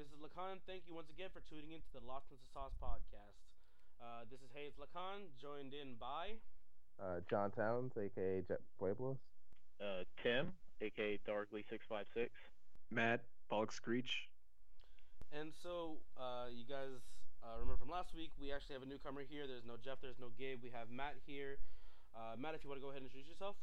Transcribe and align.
this 0.00 0.16
is 0.16 0.24
Lacan. 0.24 0.56
Thank 0.64 0.88
you 0.88 0.96
once 0.96 1.12
again 1.12 1.28
for 1.28 1.44
tuning 1.44 1.76
in 1.76 1.84
to 1.84 1.92
the 1.92 2.00
Lost 2.08 2.32
in 2.32 2.40
the 2.40 2.48
Sauce 2.56 2.72
podcast. 2.80 3.36
Uh, 4.00 4.24
this 4.32 4.40
is 4.40 4.48
Hayes 4.56 4.72
Lacan, 4.80 5.28
joined 5.36 5.76
in 5.76 6.00
by. 6.00 6.40
Uh, 6.96 7.20
John 7.28 7.52
Towns, 7.52 7.92
aka 8.00 8.40
Jet 8.48 8.64
Pueblos. 8.80 9.20
Uh, 9.76 10.08
Tim, 10.16 10.56
aka 10.80 11.20
Darkly656. 11.28 12.32
Matt, 12.88 13.20
Bulk 13.52 13.76
Screech. 13.76 14.32
And 15.36 15.52
so, 15.52 16.00
uh, 16.16 16.48
you 16.48 16.64
guys 16.64 16.96
uh, 17.44 17.60
remember 17.60 17.76
from 17.76 17.92
last 17.92 18.16
week, 18.16 18.32
we 18.40 18.56
actually 18.56 18.80
have 18.80 18.82
a 18.82 18.88
newcomer 18.88 19.20
here. 19.20 19.44
There's 19.44 19.68
no 19.68 19.76
Jeff, 19.84 20.00
there's 20.00 20.16
no 20.16 20.32
Gabe. 20.40 20.64
We 20.64 20.72
have 20.72 20.88
Matt 20.88 21.20
here. 21.28 21.60
Uh, 22.16 22.40
Matt, 22.40 22.56
if 22.56 22.64
you 22.64 22.72
want 22.72 22.80
to 22.80 22.84
go 22.84 22.88
ahead 22.88 23.04
and 23.04 23.12
introduce 23.12 23.28
yourself. 23.28 23.60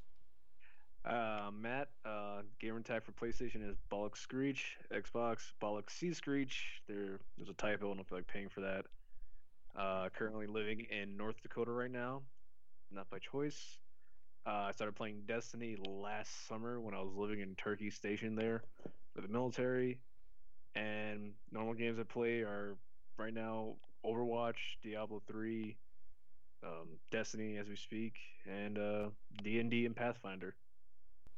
Uh, 1.08 1.50
Matt, 1.58 1.88
uh, 2.06 2.42
gamer 2.60 2.82
tag 2.82 3.02
for 3.04 3.14
PlayStation 3.14 3.68
is 3.68 3.78
Bollock 3.90 4.18
Screech. 4.18 4.76
Xbox, 4.92 5.54
Bollock 5.62 5.90
C 5.90 6.14
Screech. 6.14 6.82
There, 6.88 7.20
there's 7.38 7.50
a 7.50 7.54
typo. 7.54 7.92
I 7.92 7.96
don't 7.96 8.08
feel 8.08 8.18
like 8.18 8.28
paying 8.28 8.50
for 8.50 8.62
that. 8.62 8.86
Uh, 9.74 10.10
currently 10.10 10.48
living 10.48 10.86
in 10.90 11.16
North 11.16 11.42
Dakota 11.42 11.72
right 11.72 11.92
now, 11.92 12.24
not 12.92 13.10
by 13.10 13.20
choice. 13.20 13.78
Uh, 14.46 14.66
I 14.68 14.72
started 14.72 14.96
playing 14.96 15.22
Destiny 15.28 15.78
last 15.88 16.48
summer 16.48 16.82
when 16.82 16.94
I 16.94 17.02
was 17.02 17.14
living 17.16 17.40
in 17.40 17.56
Turkey 17.56 17.90
Station 17.90 18.36
there 18.36 18.64
for 19.16 19.22
the 19.22 19.28
military. 19.30 20.00
And 20.76 21.32
normal 21.52 21.74
games 21.74 22.00
I 22.00 22.04
play 22.04 22.40
are 22.40 22.76
right 23.18 23.34
now 23.34 23.76
Overwatch, 24.06 24.78
Diablo 24.84 25.22
3, 25.28 25.78
um, 26.64 26.88
Destiny 27.12 27.58
as 27.58 27.70
we 27.70 27.78
speak, 27.78 28.16
and 28.46 28.78
uh, 28.78 29.10
D&D 29.42 29.86
and 29.86 29.96
Pathfinder. 29.96 30.56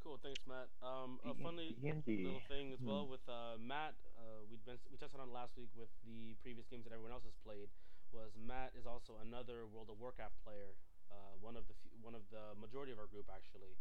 Cool, 0.00 0.16
thanks, 0.24 0.40
Matt. 0.48 0.72
Um, 0.80 1.20
a 1.28 1.36
funny 1.44 1.76
D&D. 1.76 2.24
little 2.24 2.40
thing 2.48 2.72
as 2.72 2.80
well 2.80 3.04
with 3.04 3.20
uh, 3.28 3.60
Matt. 3.60 3.92
Uh, 4.16 4.48
we'd 4.48 4.64
been 4.64 4.80
we 4.88 4.96
touched 4.96 5.12
on 5.14 5.28
last 5.28 5.52
week 5.60 5.68
with 5.76 5.92
the 6.08 6.32
previous 6.40 6.64
games 6.72 6.88
that 6.88 6.92
everyone 6.96 7.12
else 7.12 7.28
has 7.28 7.36
played. 7.44 7.68
Was 8.10 8.32
Matt 8.34 8.72
is 8.74 8.88
also 8.88 9.20
another 9.20 9.68
World 9.68 9.92
of 9.92 10.00
Warcraft 10.00 10.34
player. 10.40 10.72
Uh, 11.12 11.36
one 11.44 11.52
of 11.52 11.68
the 11.68 11.76
few, 11.84 11.92
one 12.00 12.16
of 12.16 12.24
the 12.32 12.56
majority 12.56 12.90
of 12.90 12.98
our 12.98 13.06
group 13.12 13.28
actually, 13.28 13.76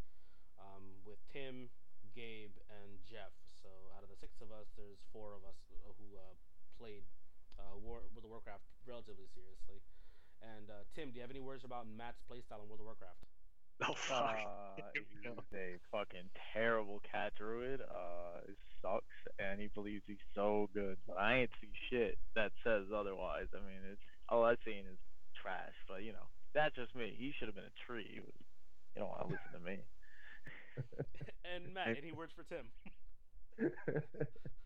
um, 0.60 1.00
with 1.08 1.24
Tim, 1.32 1.72
Gabe, 2.12 2.54
and 2.68 3.00
Jeff. 3.08 3.32
So 3.64 3.72
out 3.96 4.04
of 4.04 4.12
the 4.12 4.20
six 4.20 4.44
of 4.44 4.52
us, 4.52 4.68
there's 4.76 5.00
four 5.16 5.34
of 5.34 5.48
us 5.48 5.58
uh, 5.72 5.96
who 5.98 6.20
uh, 6.20 6.36
played 6.76 7.08
uh, 7.56 7.80
War 7.80 8.04
World 8.12 8.28
of 8.28 8.32
Warcraft 8.34 8.68
relatively 8.84 9.32
seriously. 9.32 9.80
And 10.44 10.68
uh, 10.68 10.84
Tim, 10.92 11.16
do 11.16 11.20
you 11.20 11.24
have 11.24 11.32
any 11.32 11.44
words 11.44 11.64
about 11.64 11.88
Matt's 11.88 12.20
playstyle 12.28 12.60
in 12.64 12.68
World 12.68 12.84
of 12.84 12.92
Warcraft? 12.92 13.24
Oh 13.88 13.94
fuck! 13.96 14.36
Uh, 14.36 14.82
he's 14.94 15.32
a 15.56 15.80
fucking 15.90 16.28
terrible 16.54 17.02
cat 17.10 17.32
druid. 17.38 17.80
Uh, 17.80 18.44
it 18.44 18.58
sucks, 18.82 19.06
and 19.40 19.60
he 19.62 19.70
believes 19.74 20.04
he's 20.06 20.18
so 20.36 20.70
good. 20.74 20.98
But 21.08 21.18
I 21.18 21.38
ain't 21.40 21.50
see 21.62 21.70
shit 21.90 22.18
that 22.36 22.52
says 22.62 22.92
otherwise. 22.94 23.48
I 23.54 23.64
mean, 23.64 23.80
it's 23.90 24.02
all 24.28 24.44
I've 24.44 24.60
seen 24.66 24.84
is 24.92 25.00
trash. 25.42 25.72
But 25.88 26.04
you 26.04 26.12
know, 26.12 26.28
that's 26.54 26.76
just 26.76 26.94
me. 26.94 27.16
He 27.18 27.32
should 27.40 27.48
have 27.48 27.56
been 27.56 27.72
a 27.72 27.78
tree. 27.88 28.06
He 28.14 28.20
was, 28.20 28.36
you 28.96 29.00
don't 29.00 29.10
want 29.10 29.22
to 29.22 29.28
listen 29.28 29.52
to 29.56 29.66
me. 29.66 29.80
and 31.56 31.74
Matt, 31.74 31.96
any 31.98 32.12
words 32.12 32.34
for 32.36 32.44
Tim? 32.44 32.68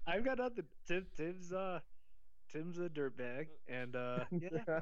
I've 0.07 0.25
got 0.25 0.39
nothing. 0.39 0.65
Tim, 0.87 1.05
Tim's 1.15 1.53
uh, 1.53 1.79
Tim's 2.53 2.77
a 2.77 2.87
dirtbag, 2.89 3.47
and 3.67 3.95
uh, 3.95 4.25
yeah, 4.31 4.79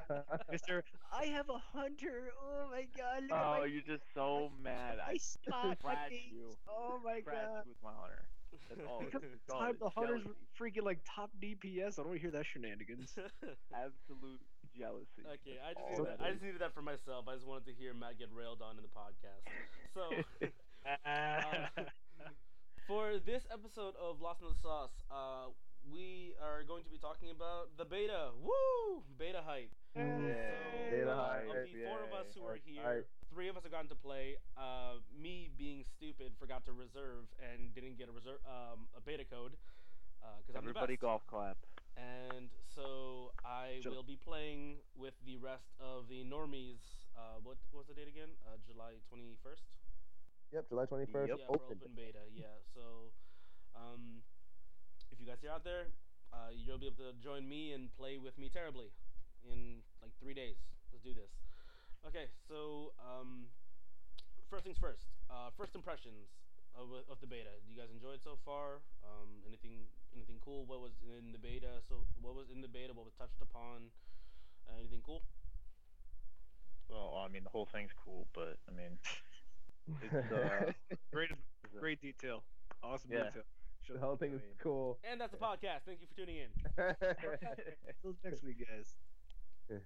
Mister. 0.52 0.84
I 1.12 1.26
have 1.28 1.50
a 1.50 1.58
hunter. 1.78 2.32
Oh 2.44 2.70
my 2.70 2.86
god! 2.98 3.24
Look 3.24 3.32
Oh, 3.32 3.60
my, 3.62 3.66
you're 3.66 3.82
just 3.82 4.04
so 4.14 4.52
mad. 4.62 4.98
I 5.00 5.14
I 5.14 5.18
spot 5.18 5.78
thrashed 5.82 6.12
you. 6.12 6.58
Oh 6.68 7.00
my 7.04 7.22
crashed 7.22 7.48
god! 7.48 7.64
with 7.68 7.78
my 7.84 7.92
hunter. 7.96 8.28
That's 8.70 8.82
all. 8.88 9.00
Because 9.00 9.22
time 9.50 9.76
the 9.80 9.90
hunter's 9.90 10.24
jealousy. 10.24 10.40
freaking 10.60 10.84
like 10.84 11.00
top 11.08 11.32
DPS. 11.42 11.98
I 12.00 12.04
don't 12.04 12.20
hear 12.20 12.32
that 12.32 12.46
shenanigans. 12.46 13.16
absolute 13.74 14.42
jealousy. 14.78 15.24
Okay, 15.24 15.56
I 15.64 15.74
just, 15.74 15.88
needed 15.90 16.06
that 16.06 16.20
that. 16.20 16.26
I 16.26 16.32
just 16.32 16.44
needed 16.44 16.62
that 16.62 16.74
for 16.74 16.82
myself. 16.82 17.26
I 17.28 17.36
just 17.36 17.48
wanted 17.48 17.66
to 17.68 17.74
hear 17.74 17.94
Matt 17.94 18.20
get 18.20 18.28
railed 18.36 18.62
on 18.62 18.76
in 18.76 18.84
the 18.84 18.92
podcast. 18.92 19.48
So, 19.96 20.04
uh, 21.06 21.84
for 22.88 23.20
this 23.26 23.48
episode 23.52 23.94
of 23.96 24.20
Lost 24.22 24.42
in 24.42 24.50
the 24.50 24.56
Sauce, 24.56 24.92
uh, 25.10 25.48
we 25.90 26.36
are 26.44 26.64
going 26.64 26.84
to 26.84 26.90
be 26.92 26.98
talking 26.98 27.32
about 27.32 27.74
the 27.78 27.86
beta. 27.86 28.30
Woo! 28.42 29.04
Beta 29.18 29.42
hype. 29.46 29.72
So, 29.96 30.00
Beta 30.00 31.12
uh, 31.12 31.16
hype, 31.16 31.48
of 31.50 31.68
the 31.68 31.84
four 31.88 32.00
of 32.04 32.12
us 32.16 32.32
who 32.36 32.46
are 32.48 32.60
here, 32.64 32.84
hype. 32.84 33.08
three 33.34 33.48
of 33.50 33.58
us 33.58 33.64
have 33.64 33.72
gotten 33.72 33.90
to 33.90 33.96
play. 34.00 34.36
Uh, 34.58 35.00
me 35.12 35.50
being 35.58 35.84
stupid 35.84 36.32
forgot 36.40 36.64
to 36.66 36.72
reserve 36.72 37.28
and 37.40 37.74
didn't 37.76 37.98
get 37.98 38.08
a 38.08 38.12
reserve 38.16 38.40
um, 38.48 38.88
a 38.96 39.02
beta 39.02 39.24
code 39.28 39.56
because 40.40 40.56
I'm 40.56 40.64
the 40.64 40.70
Everybody 40.72 40.96
best. 40.96 41.02
golf 41.02 41.24
clap. 41.28 41.58
And 42.00 42.48
so 42.72 43.32
I 43.44 43.84
Ju- 43.84 43.92
will 43.92 44.04
be 44.08 44.16
playing 44.16 44.80
with 44.96 45.14
the 45.26 45.36
rest 45.38 45.76
of 45.80 46.08
the 46.08 46.24
normies. 46.24 46.80
Uh, 47.18 47.44
what 47.44 47.58
was 47.76 47.86
the 47.88 47.94
date 47.94 48.08
again? 48.08 48.32
Uh, 48.48 48.56
July 48.64 48.96
21st? 49.12 49.66
Yep, 50.56 50.70
July 50.70 50.86
21st. 50.86 51.28
Yep. 51.28 51.38
Yeah, 51.40 51.52
open. 51.52 51.78
open 51.84 51.92
beta. 51.96 52.24
Yeah. 52.32 52.48
So 52.74 53.12
um, 53.76 54.24
if 54.24 54.41
you 55.22 55.28
guys 55.28 55.44
are 55.46 55.54
out 55.54 55.64
there, 55.64 55.94
uh, 56.34 56.50
you'll 56.54 56.80
be 56.80 56.88
able 56.88 56.98
to 56.98 57.14
join 57.22 57.48
me 57.48 57.72
and 57.74 57.94
play 57.94 58.18
with 58.18 58.38
me 58.38 58.50
terribly 58.50 58.92
in 59.46 59.82
like 60.02 60.12
three 60.20 60.34
days. 60.34 60.58
Let's 60.92 61.04
do 61.04 61.14
this. 61.14 61.32
Okay. 62.08 62.28
So 62.48 62.94
um, 63.00 63.48
first 64.50 64.66
things 64.66 64.78
first. 64.78 65.06
Uh, 65.30 65.50
first 65.58 65.76
impressions 65.76 66.30
of, 66.76 66.90
of 67.10 67.20
the 67.22 67.28
beta. 67.28 67.52
Do 67.66 67.72
you 67.72 67.78
guys 67.80 67.90
enjoy 67.92 68.14
it 68.18 68.24
so 68.24 68.38
far? 68.46 68.82
Um, 69.04 69.44
anything 69.48 69.88
anything 70.16 70.38
cool? 70.44 70.66
What 70.66 70.82
was 70.82 70.94
in 71.04 71.32
the 71.32 71.40
beta? 71.40 71.82
So 71.88 72.06
what 72.22 72.36
was 72.36 72.50
in 72.50 72.62
the 72.62 72.68
beta? 72.70 72.94
What 72.94 73.06
was 73.06 73.14
touched 73.16 73.42
upon? 73.42 73.92
Uh, 74.68 74.80
anything 74.80 75.02
cool? 75.06 75.24
Well, 76.90 77.24
I 77.24 77.28
mean, 77.30 77.44
the 77.44 77.50
whole 77.50 77.66
thing's 77.66 77.92
cool, 78.06 78.28
but 78.34 78.58
I 78.68 78.72
mean, 78.72 79.00
it's 80.02 80.32
uh, 80.32 80.72
great, 81.14 81.30
great 81.80 82.02
detail. 82.02 82.44
Awesome 82.84 83.12
Yeah. 83.12 83.30
detail. 83.32 83.44
The 83.94 84.00
whole 84.00 84.16
thing 84.18 84.34
is 84.34 84.42
cool. 84.62 84.98
And 85.10 85.20
that's 85.20 85.32
the 85.32 85.38
podcast. 85.38 85.84
Thank 85.86 86.00
you 86.02 86.08
for 86.08 86.16
tuning 86.16 86.38
in. 86.38 86.50
Till 88.02 88.16
next 88.24 88.44
week, 88.44 88.66
guys. 88.68 88.96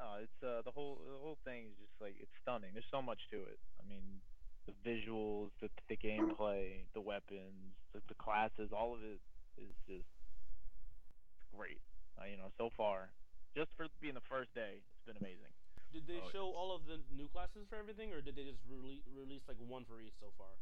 oh, 0.00 0.16
it's 0.22 0.42
uh, 0.42 0.62
the 0.64 0.70
whole 0.70 1.00
the 1.04 1.18
whole 1.18 1.38
thing 1.44 1.66
is 1.70 1.76
just 1.78 2.00
like 2.00 2.14
it's 2.20 2.32
stunning. 2.42 2.70
There's 2.72 2.88
so 2.90 3.02
much 3.02 3.28
to 3.30 3.38
it. 3.42 3.58
I 3.80 3.88
mean, 3.88 4.20
the 4.66 4.74
visuals, 4.86 5.50
the 5.60 5.68
the 5.88 5.96
gameplay, 5.96 6.86
the 6.94 7.00
weapons, 7.00 7.74
the, 7.92 8.00
the 8.08 8.14
classes, 8.14 8.70
all 8.72 8.94
of 8.94 9.00
it 9.02 9.20
is 9.58 9.74
just 9.88 10.08
great. 11.54 11.80
Uh, 12.18 12.26
you 12.30 12.36
know, 12.36 12.50
so 12.58 12.70
far, 12.76 13.10
just 13.56 13.70
for 13.76 13.86
being 14.00 14.14
the 14.14 14.28
first 14.28 14.54
day, 14.54 14.78
it's 14.78 15.04
been 15.06 15.16
amazing. 15.16 15.50
Did 15.92 16.06
they 16.06 16.22
Oh, 16.22 16.30
show 16.30 16.46
all 16.54 16.70
of 16.70 16.86
the 16.86 17.02
new 17.10 17.26
classes 17.28 17.66
for 17.68 17.74
everything, 17.74 18.12
or 18.12 18.20
did 18.22 18.36
they 18.36 18.44
just 18.44 18.62
rele- 18.70 19.02
release 19.10 19.42
like 19.48 19.56
one 19.58 19.84
for 19.84 19.98
each 20.00 20.14
so 20.20 20.30
far? 20.38 20.54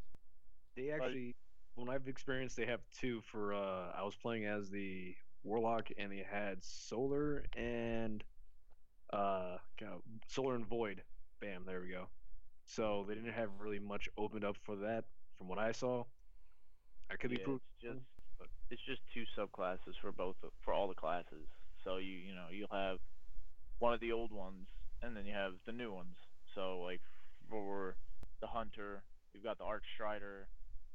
They 0.76 0.90
actually, 0.90 1.34
when 1.78 1.88
I've 1.88 2.08
experienced, 2.08 2.56
they 2.56 2.66
have 2.66 2.80
two 3.00 3.20
for. 3.22 3.54
uh 3.54 3.92
I 3.96 4.02
was 4.02 4.14
playing 4.16 4.46
as 4.46 4.70
the 4.70 5.14
warlock, 5.44 5.88
and 5.98 6.10
they 6.12 6.24
had 6.28 6.62
solar 6.64 7.44
and 7.56 8.24
uh, 9.12 9.58
God, 9.80 10.02
solar 10.26 10.54
and 10.56 10.66
void. 10.66 11.02
Bam, 11.40 11.64
there 11.66 11.80
we 11.80 11.90
go. 11.90 12.08
So 12.64 13.04
they 13.08 13.14
didn't 13.14 13.32
have 13.32 13.50
really 13.60 13.78
much 13.78 14.08
opened 14.18 14.44
up 14.44 14.56
for 14.64 14.76
that, 14.76 15.04
from 15.38 15.48
what 15.48 15.58
I 15.58 15.72
saw. 15.72 16.04
I 17.10 17.16
could 17.16 17.30
be 17.30 17.38
Yeah, 17.38 17.44
proved. 17.44 17.62
it's 17.82 17.82
just 17.82 18.00
it's 18.70 18.82
just 18.86 19.00
two 19.14 19.24
subclasses 19.38 19.94
for 20.00 20.12
both 20.12 20.36
for 20.64 20.74
all 20.74 20.88
the 20.88 20.94
classes. 20.94 21.46
So 21.84 21.96
you 21.98 22.12
you 22.16 22.34
know 22.34 22.46
you'll 22.50 22.68
have 22.72 22.98
one 23.78 23.94
of 23.94 24.00
the 24.00 24.12
old 24.12 24.32
ones, 24.32 24.68
and 25.02 25.16
then 25.16 25.24
you 25.26 25.34
have 25.34 25.52
the 25.66 25.72
new 25.72 25.92
ones. 25.92 26.16
So 26.54 26.80
like 26.80 27.00
for 27.48 27.96
the 28.40 28.46
hunter, 28.46 29.02
you've 29.32 29.44
got 29.44 29.58
the 29.58 29.64
arch 29.64 29.84
strider, 29.94 30.48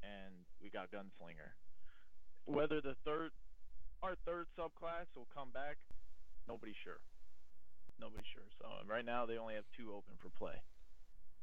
and 0.04 0.36
we 0.62 0.70
got 0.70 0.92
gunslinger. 0.92 1.56
Whether 2.46 2.82
the 2.82 2.96
third 3.08 3.32
our 4.04 4.16
third 4.28 4.48
subclass 4.60 5.08
will 5.16 5.28
come 5.34 5.50
back, 5.56 5.80
nobody's 6.48 6.76
sure. 6.84 7.00
Nobody's 8.00 8.28
sure. 8.28 8.44
So 8.60 8.68
right 8.86 9.06
now 9.06 9.26
they 9.26 9.38
only 9.38 9.56
have 9.56 9.64
two 9.76 9.96
open 9.96 10.20
for 10.20 10.30
play. 10.30 10.60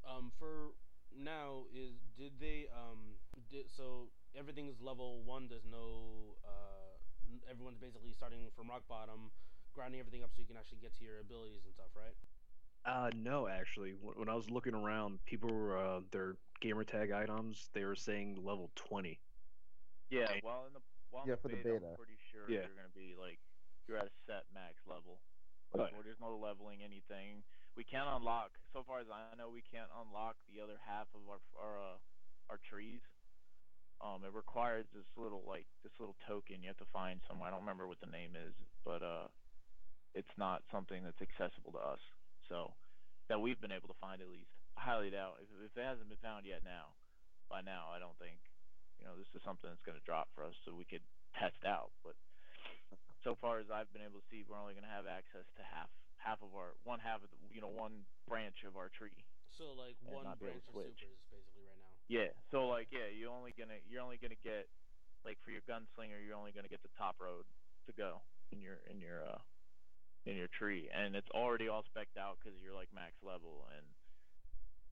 Um, 0.04 0.32
for 0.38 0.76
now 1.16 1.64
is 1.74 1.98
did 2.16 2.32
they 2.38 2.68
um 2.70 3.16
did 3.50 3.66
so 3.72 4.12
everything's 4.36 4.76
level 4.80 5.22
one. 5.24 5.48
There's 5.48 5.64
no 5.64 6.36
uh 6.44 7.00
everyone's 7.50 7.78
basically 7.78 8.12
starting 8.12 8.50
from 8.54 8.68
rock 8.68 8.82
bottom, 8.88 9.30
grinding 9.74 10.00
everything 10.00 10.22
up 10.22 10.30
so 10.34 10.40
you 10.40 10.46
can 10.46 10.56
actually 10.56 10.78
get 10.82 10.92
to 10.98 11.04
your 11.04 11.20
abilities 11.20 11.64
and 11.64 11.72
stuff, 11.74 11.90
right? 11.96 12.16
Uh, 12.84 13.10
no, 13.14 13.46
actually, 13.48 13.92
when 14.00 14.14
when 14.16 14.28
I 14.28 14.34
was 14.34 14.48
looking 14.50 14.74
around, 14.74 15.18
people 15.26 15.50
were 15.52 15.76
uh, 15.76 16.00
their 16.12 16.36
gamer 16.60 16.84
tag 16.84 17.10
items. 17.10 17.68
They 17.72 17.84
were 17.84 17.96
saying 17.96 18.36
level 18.42 18.70
twenty. 18.74 19.20
Yeah, 20.10 20.24
Okay. 20.30 20.40
well 20.44 20.64
in 20.66 20.72
the 20.74 20.80
while 21.10 21.24
in 21.24 21.30
the 21.30 21.36
for 21.36 21.48
the 21.48 21.56
beta, 21.56 21.80
beta. 21.80 21.86
I'm 21.90 21.96
pretty 21.96 22.18
sure 22.30 22.44
Yeah. 22.48 22.66
you're 22.66 22.76
gonna 22.76 22.94
be 22.94 23.14
like 23.18 23.38
you're 23.88 23.96
at 23.98 24.06
a 24.06 24.14
set 24.26 24.44
max 24.54 24.74
level. 24.86 25.20
Oh, 25.74 25.86
Where 25.94 26.02
there's 26.02 26.20
no 26.20 26.36
leveling 26.36 26.82
anything. 26.82 27.42
We 27.76 27.84
can't 27.84 28.08
unlock. 28.10 28.50
So 28.72 28.82
far 28.82 28.98
as 28.98 29.06
I 29.08 29.34
know, 29.38 29.48
we 29.48 29.62
can't 29.62 29.90
unlock 30.02 30.36
the 30.52 30.60
other 30.60 30.78
half 30.84 31.06
of 31.14 31.22
our 31.30 31.38
our 31.58 31.78
uh, 31.80 31.98
our 32.50 32.58
trees. 32.68 33.00
um, 34.00 34.24
it 34.24 34.32
requires 34.32 34.86
this 34.94 35.04
little 35.16 35.44
like 35.46 35.66
this 35.84 35.92
little 36.00 36.16
token 36.26 36.62
you 36.62 36.68
have 36.68 36.78
to 36.78 36.88
find 36.92 37.20
somewhere. 37.28 37.48
I 37.48 37.50
don't 37.52 37.60
remember 37.60 37.86
what 37.86 38.00
the 38.00 38.06
name 38.10 38.34
is, 38.34 38.54
but 38.84 39.02
uh, 39.02 39.28
it's 40.14 40.32
not 40.36 40.62
something 40.72 41.04
that's 41.04 41.20
accessible 41.22 41.72
to 41.72 41.78
us. 41.78 42.00
So 42.48 42.72
that 43.28 43.40
we've 43.40 43.60
been 43.60 43.70
able 43.72 43.86
to 43.88 43.94
find 44.00 44.20
at 44.20 44.28
least. 44.28 44.50
Highly 44.80 45.12
doubt 45.12 45.44
if, 45.44 45.52
if 45.60 45.76
it 45.76 45.84
hasn't 45.84 46.08
been 46.08 46.24
found 46.24 46.48
yet 46.48 46.64
now. 46.64 46.96
By 47.52 47.60
now, 47.60 47.90
I 47.92 48.00
don't 48.00 48.16
think 48.16 48.40
you 48.96 49.04
know 49.04 49.12
this 49.18 49.28
is 49.34 49.42
something 49.44 49.68
that's 49.68 49.82
going 49.84 49.98
to 49.98 50.06
drop 50.06 50.32
for 50.32 50.46
us, 50.46 50.56
so 50.64 50.72
we 50.72 50.88
could 50.88 51.04
test 51.36 51.60
out. 51.68 51.92
But 52.00 52.16
so 53.20 53.36
far 53.36 53.60
as 53.60 53.68
I've 53.68 53.90
been 53.92 54.06
able 54.06 54.24
to 54.24 54.28
see, 54.32 54.46
we're 54.46 54.56
only 54.56 54.72
going 54.72 54.86
to 54.86 54.94
have 54.94 55.04
access 55.04 55.44
to 55.60 55.62
half 55.66 55.90
half 56.20 56.40
of 56.44 56.52
our 56.52 56.76
one 56.84 57.00
half 57.00 57.24
of 57.24 57.28
the 57.32 57.38
you 57.52 57.60
know 57.60 57.72
one 57.72 58.04
branch 58.28 58.64
of 58.64 58.76
our 58.76 58.88
tree. 58.92 59.24
So 59.52 59.76
like 59.76 59.96
one 60.00 60.24
not 60.24 60.40
be 60.40 60.48
able 60.48 60.64
branch 60.72 61.04
of 61.04 61.12
supers 61.12 61.28
basically 61.28 61.64
right 61.68 61.80
now. 61.80 61.96
Yeah. 62.08 62.32
So 62.48 62.68
like 62.68 62.88
yeah, 62.92 63.12
you're 63.12 63.32
only 63.32 63.52
gonna 63.56 63.80
you're 63.88 64.00
only 64.00 64.16
gonna 64.16 64.38
get 64.40 64.68
like 65.24 65.36
for 65.44 65.52
your 65.52 65.64
gunslinger, 65.68 66.16
you're 66.20 66.36
only 66.38 66.52
gonna 66.52 66.72
get 66.72 66.80
the 66.80 66.92
top 66.96 67.20
road 67.20 67.44
to 67.88 67.92
go 67.92 68.24
in 68.52 68.60
your 68.60 68.80
in 68.88 69.00
your 69.00 69.24
uh 69.24 69.40
in 70.28 70.36
your 70.36 70.48
tree, 70.52 70.88
and 70.92 71.16
it's 71.16 71.30
already 71.32 71.68
all 71.68 71.84
specked 71.88 72.20
out 72.20 72.36
because 72.40 72.56
you're 72.60 72.76
like 72.76 72.92
max 72.92 73.16
level, 73.24 73.64
and 73.72 73.84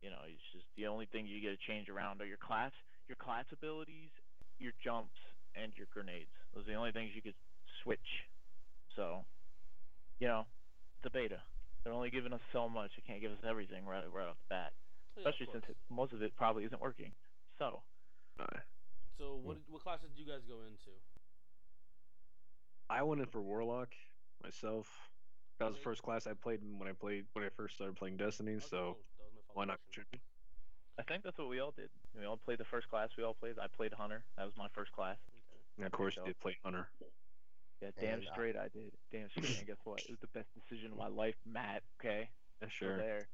you 0.02 0.10
know 0.10 0.20
it's 0.26 0.42
just 0.52 0.66
the 0.76 0.86
only 0.86 1.06
thing 1.06 1.26
you 1.26 1.40
get 1.40 1.50
to 1.58 1.66
change 1.66 1.88
around 1.88 2.20
are 2.20 2.26
your 2.26 2.38
class 2.38 2.72
your 3.08 3.16
class 3.16 3.46
abilities, 3.52 4.10
your 4.58 4.72
jumps, 4.84 5.16
and 5.56 5.72
your 5.76 5.86
grenades. 5.92 6.28
Those 6.54 6.68
are 6.68 6.72
the 6.72 6.76
only 6.76 6.92
things 6.92 7.10
you 7.16 7.22
could 7.22 7.34
switch. 7.82 8.28
So, 8.94 9.24
you 10.20 10.28
know, 10.28 10.44
the 11.02 11.08
beta. 11.10 11.40
They're 11.82 11.92
only 11.94 12.10
giving 12.10 12.34
us 12.34 12.44
so 12.52 12.68
much. 12.68 12.90
They 12.96 13.02
can't 13.06 13.22
give 13.22 13.32
us 13.32 13.38
everything 13.48 13.86
right 13.86 14.04
right 14.12 14.28
off 14.28 14.36
the 14.48 14.54
bat 14.54 14.72
Oh, 15.16 15.20
yeah, 15.22 15.28
especially 15.28 15.48
since 15.52 15.64
it, 15.70 15.76
most 15.88 16.12
of 16.12 16.22
it 16.22 16.36
probably 16.36 16.64
isn't 16.64 16.80
working. 16.80 17.12
So, 17.58 17.80
Uh, 18.38 18.44
So 19.16 19.40
what 19.42 19.56
what 19.68 19.82
classes 19.82 20.10
did 20.14 20.20
you 20.20 20.30
guys 20.30 20.42
go 20.46 20.60
into? 20.68 20.92
I 22.90 23.02
went 23.02 23.20
in 23.20 23.26
for 23.26 23.40
Warlock 23.40 23.88
myself. 24.42 24.86
That 25.58 25.66
was 25.66 25.74
the 25.74 25.80
first 25.82 26.02
class 26.02 26.26
I 26.26 26.34
played 26.34 26.60
when 26.78 26.88
I 26.88 26.92
played 26.92 27.26
when 27.32 27.44
I 27.44 27.48
first 27.56 27.74
started 27.74 27.96
playing 27.96 28.16
Destiny. 28.16 28.52
Okay, 28.56 28.66
so 28.70 28.96
cool. 28.96 28.98
That 29.66 29.66
was 29.66 29.72
my 29.72 29.72
why 29.72 29.74
not 29.74 29.78
contribute? 29.90 30.22
I 30.98 31.02
think 31.02 31.24
that's 31.24 31.38
what 31.38 31.48
we 31.48 31.60
all 31.60 31.72
did. 31.76 31.90
We 32.18 32.26
all 32.26 32.36
played 32.36 32.58
the 32.58 32.64
first 32.64 32.88
class 32.88 33.08
we 33.16 33.24
all 33.24 33.34
played. 33.34 33.54
I 33.58 33.66
played 33.66 33.92
Hunter. 33.92 34.24
That 34.36 34.44
was 34.44 34.56
my 34.56 34.68
first 34.74 34.92
class. 34.92 35.16
Okay. 35.16 35.76
And 35.78 35.86
of 35.86 35.92
course, 35.92 36.14
so. 36.14 36.22
you 36.22 36.26
did 36.26 36.40
play 36.40 36.56
Hunter. 36.64 36.88
Yeah, 37.82 37.90
damn 38.00 38.14
And, 38.14 38.28
uh, 38.28 38.32
straight 38.32 38.56
I 38.56 38.68
did. 38.68 38.92
Damn 39.12 39.30
straight. 39.30 39.58
and 39.58 39.66
guess 39.66 39.76
what? 39.84 40.00
It 40.00 40.10
was 40.10 40.20
the 40.20 40.26
best 40.34 40.48
decision 40.54 40.92
of 40.92 40.98
my 40.98 41.08
life, 41.08 41.36
Matt. 41.46 41.82
Okay, 42.00 42.28
Yeah, 42.60 42.68
Still 42.74 42.88
sure. 42.88 42.96
there. 42.98 43.28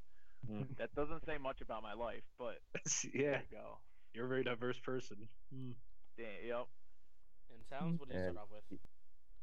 Mm. 0.50 0.76
That 0.76 0.94
doesn't 0.94 1.24
say 1.24 1.38
much 1.38 1.60
about 1.62 1.82
my 1.82 1.94
life, 1.94 2.24
but 2.38 2.58
yeah, 3.14 3.40
there 3.40 3.42
you 3.50 3.56
go. 3.56 3.78
you're 4.12 4.26
a 4.26 4.28
very 4.28 4.44
diverse 4.44 4.78
person. 4.78 5.28
Mm. 5.54 5.72
Damn, 6.18 6.26
yep. 6.46 6.66
And 7.48 7.80
Towns, 7.80 8.00
what 8.00 8.08
did 8.10 8.16
you 8.16 8.22
start 8.32 8.36
off 8.36 8.48
with? 8.52 8.80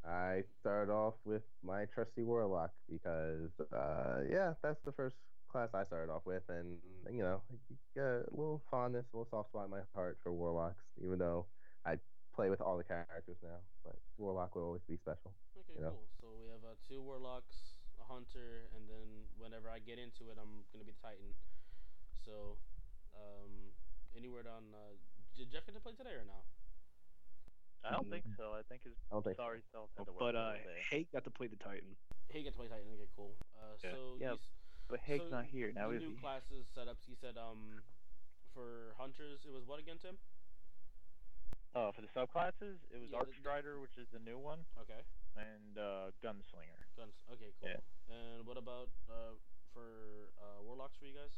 I 0.06 0.44
started 0.60 0.92
off 0.92 1.14
with 1.26 1.44
my 1.64 1.86
trusty 1.86 2.24
warlock 2.24 2.72
because, 2.92 3.50
uh, 3.72 4.22
yeah, 4.30 4.54
that's 4.64 4.82
the 4.86 4.92
first 4.92 5.16
class 5.52 5.70
I 5.74 5.84
started 5.84 6.12
off 6.12 6.24
with, 6.26 6.44
and 6.48 6.80
you 7.12 7.22
know, 7.22 7.42
a 8.00 8.24
little 8.32 8.62
fondness, 8.72 9.06
a 9.14 9.18
little 9.18 9.30
soft 9.30 9.50
spot 9.50 9.66
in 9.66 9.72
my 9.72 9.84
heart 9.94 10.18
for 10.24 10.32
warlocks, 10.32 10.84
even 11.04 11.20
though 11.20 11.46
I 11.86 12.00
play 12.34 12.50
with 12.50 12.62
all 12.62 12.78
the 12.78 12.88
characters 12.88 13.38
now. 13.44 13.60
But 13.84 14.00
warlock 14.18 14.56
will 14.56 14.64
always 14.64 14.82
be 14.88 14.96
special. 14.98 15.36
Okay, 15.60 15.76
you 15.76 15.82
know. 15.84 15.92
cool. 15.92 16.08
So 16.22 16.28
we 16.40 16.48
have 16.48 16.64
uh, 16.64 16.76
two 16.88 17.02
warlocks, 17.04 17.76
a 18.00 18.06
hunter, 18.08 18.72
and 18.76 18.88
then 18.88 19.28
whenever 19.38 19.68
I 19.70 19.80
get 19.80 20.00
into 20.00 20.32
it, 20.32 20.40
I'm 20.40 20.64
gonna 20.72 20.86
be 20.88 20.92
the 20.96 21.02
titan. 21.04 21.36
So, 22.24 22.56
um, 23.14 23.76
any 24.16 24.30
word 24.30 24.48
on? 24.48 24.64
Uh, 24.74 24.96
did 25.36 25.52
Jeff 25.52 25.66
get 25.66 25.76
to 25.76 25.82
play 25.84 25.94
today 25.94 26.16
or 26.16 26.24
no? 26.24 26.40
I 27.84 27.98
don't 27.98 28.10
think 28.14 28.24
so. 28.38 28.54
I 28.54 28.62
think 28.70 28.86
his 28.86 28.94
I 29.10 29.16
don't 29.18 29.26
think. 29.26 29.38
sorry 29.38 29.62
self 29.74 29.90
had 29.98 30.06
to 30.06 30.14
work 30.14 30.22
But 30.22 30.36
uh, 30.38 30.54
little. 30.54 30.86
Hate 30.94 31.10
got 31.12 31.24
to 31.26 31.32
play 31.34 31.48
the 31.48 31.58
Titan. 31.58 31.98
He 32.30 32.44
get 32.44 32.54
to 32.54 32.60
play 32.62 32.70
titan. 32.70 32.88
Okay, 32.94 33.10
cool. 33.18 33.34
Uh, 33.58 33.74
Yeah. 33.84 33.92
so 33.92 33.98
Yeah, 34.22 34.28
you 34.32 34.40
s- 34.40 34.61
But 34.92 35.00
Hake's 35.08 35.24
so 35.32 35.32
not 35.32 35.46
here 35.48 35.72
now, 35.74 35.90
the 35.90 35.96
is 35.96 36.04
new 36.04 36.12
he? 36.12 36.20
classes 36.20 36.68
setups. 36.76 37.08
He 37.08 37.16
said 37.16 37.40
um, 37.40 37.80
for 38.54 38.92
hunters, 39.00 39.40
it 39.48 39.52
was 39.56 39.64
what 39.66 39.80
again, 39.80 39.96
Tim? 40.04 40.20
Oh, 41.74 41.92
for 41.96 42.02
the 42.04 42.12
subclasses, 42.12 42.76
it 42.92 43.00
was 43.00 43.08
Yeah, 43.10 43.24
the- 43.24 43.32
Arcstrider, 43.32 43.80
which 43.80 43.96
is 43.98 44.08
the 44.12 44.20
new 44.20 44.38
one, 44.38 44.60
Okay, 44.84 45.00
and 45.40 45.78
uh, 45.80 46.12
Gunslinger. 46.22 46.84
guns. 47.00 47.16
Okay, 47.32 47.56
cool. 47.64 47.70
Yeah. 47.72 47.80
And 48.12 48.46
what 48.46 48.58
about 48.58 48.90
uh, 49.10 49.40
for 49.74 50.36
uh, 50.44 50.60
warlocks 50.68 50.98
for 51.00 51.06
you 51.08 51.16
guys? 51.16 51.32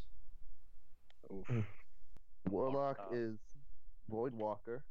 Oof. 1.32 1.64
Warlock 2.50 2.98
uh, 3.12 3.16
is 3.16 3.38
Void 4.10 4.34
Walker, 4.34 4.84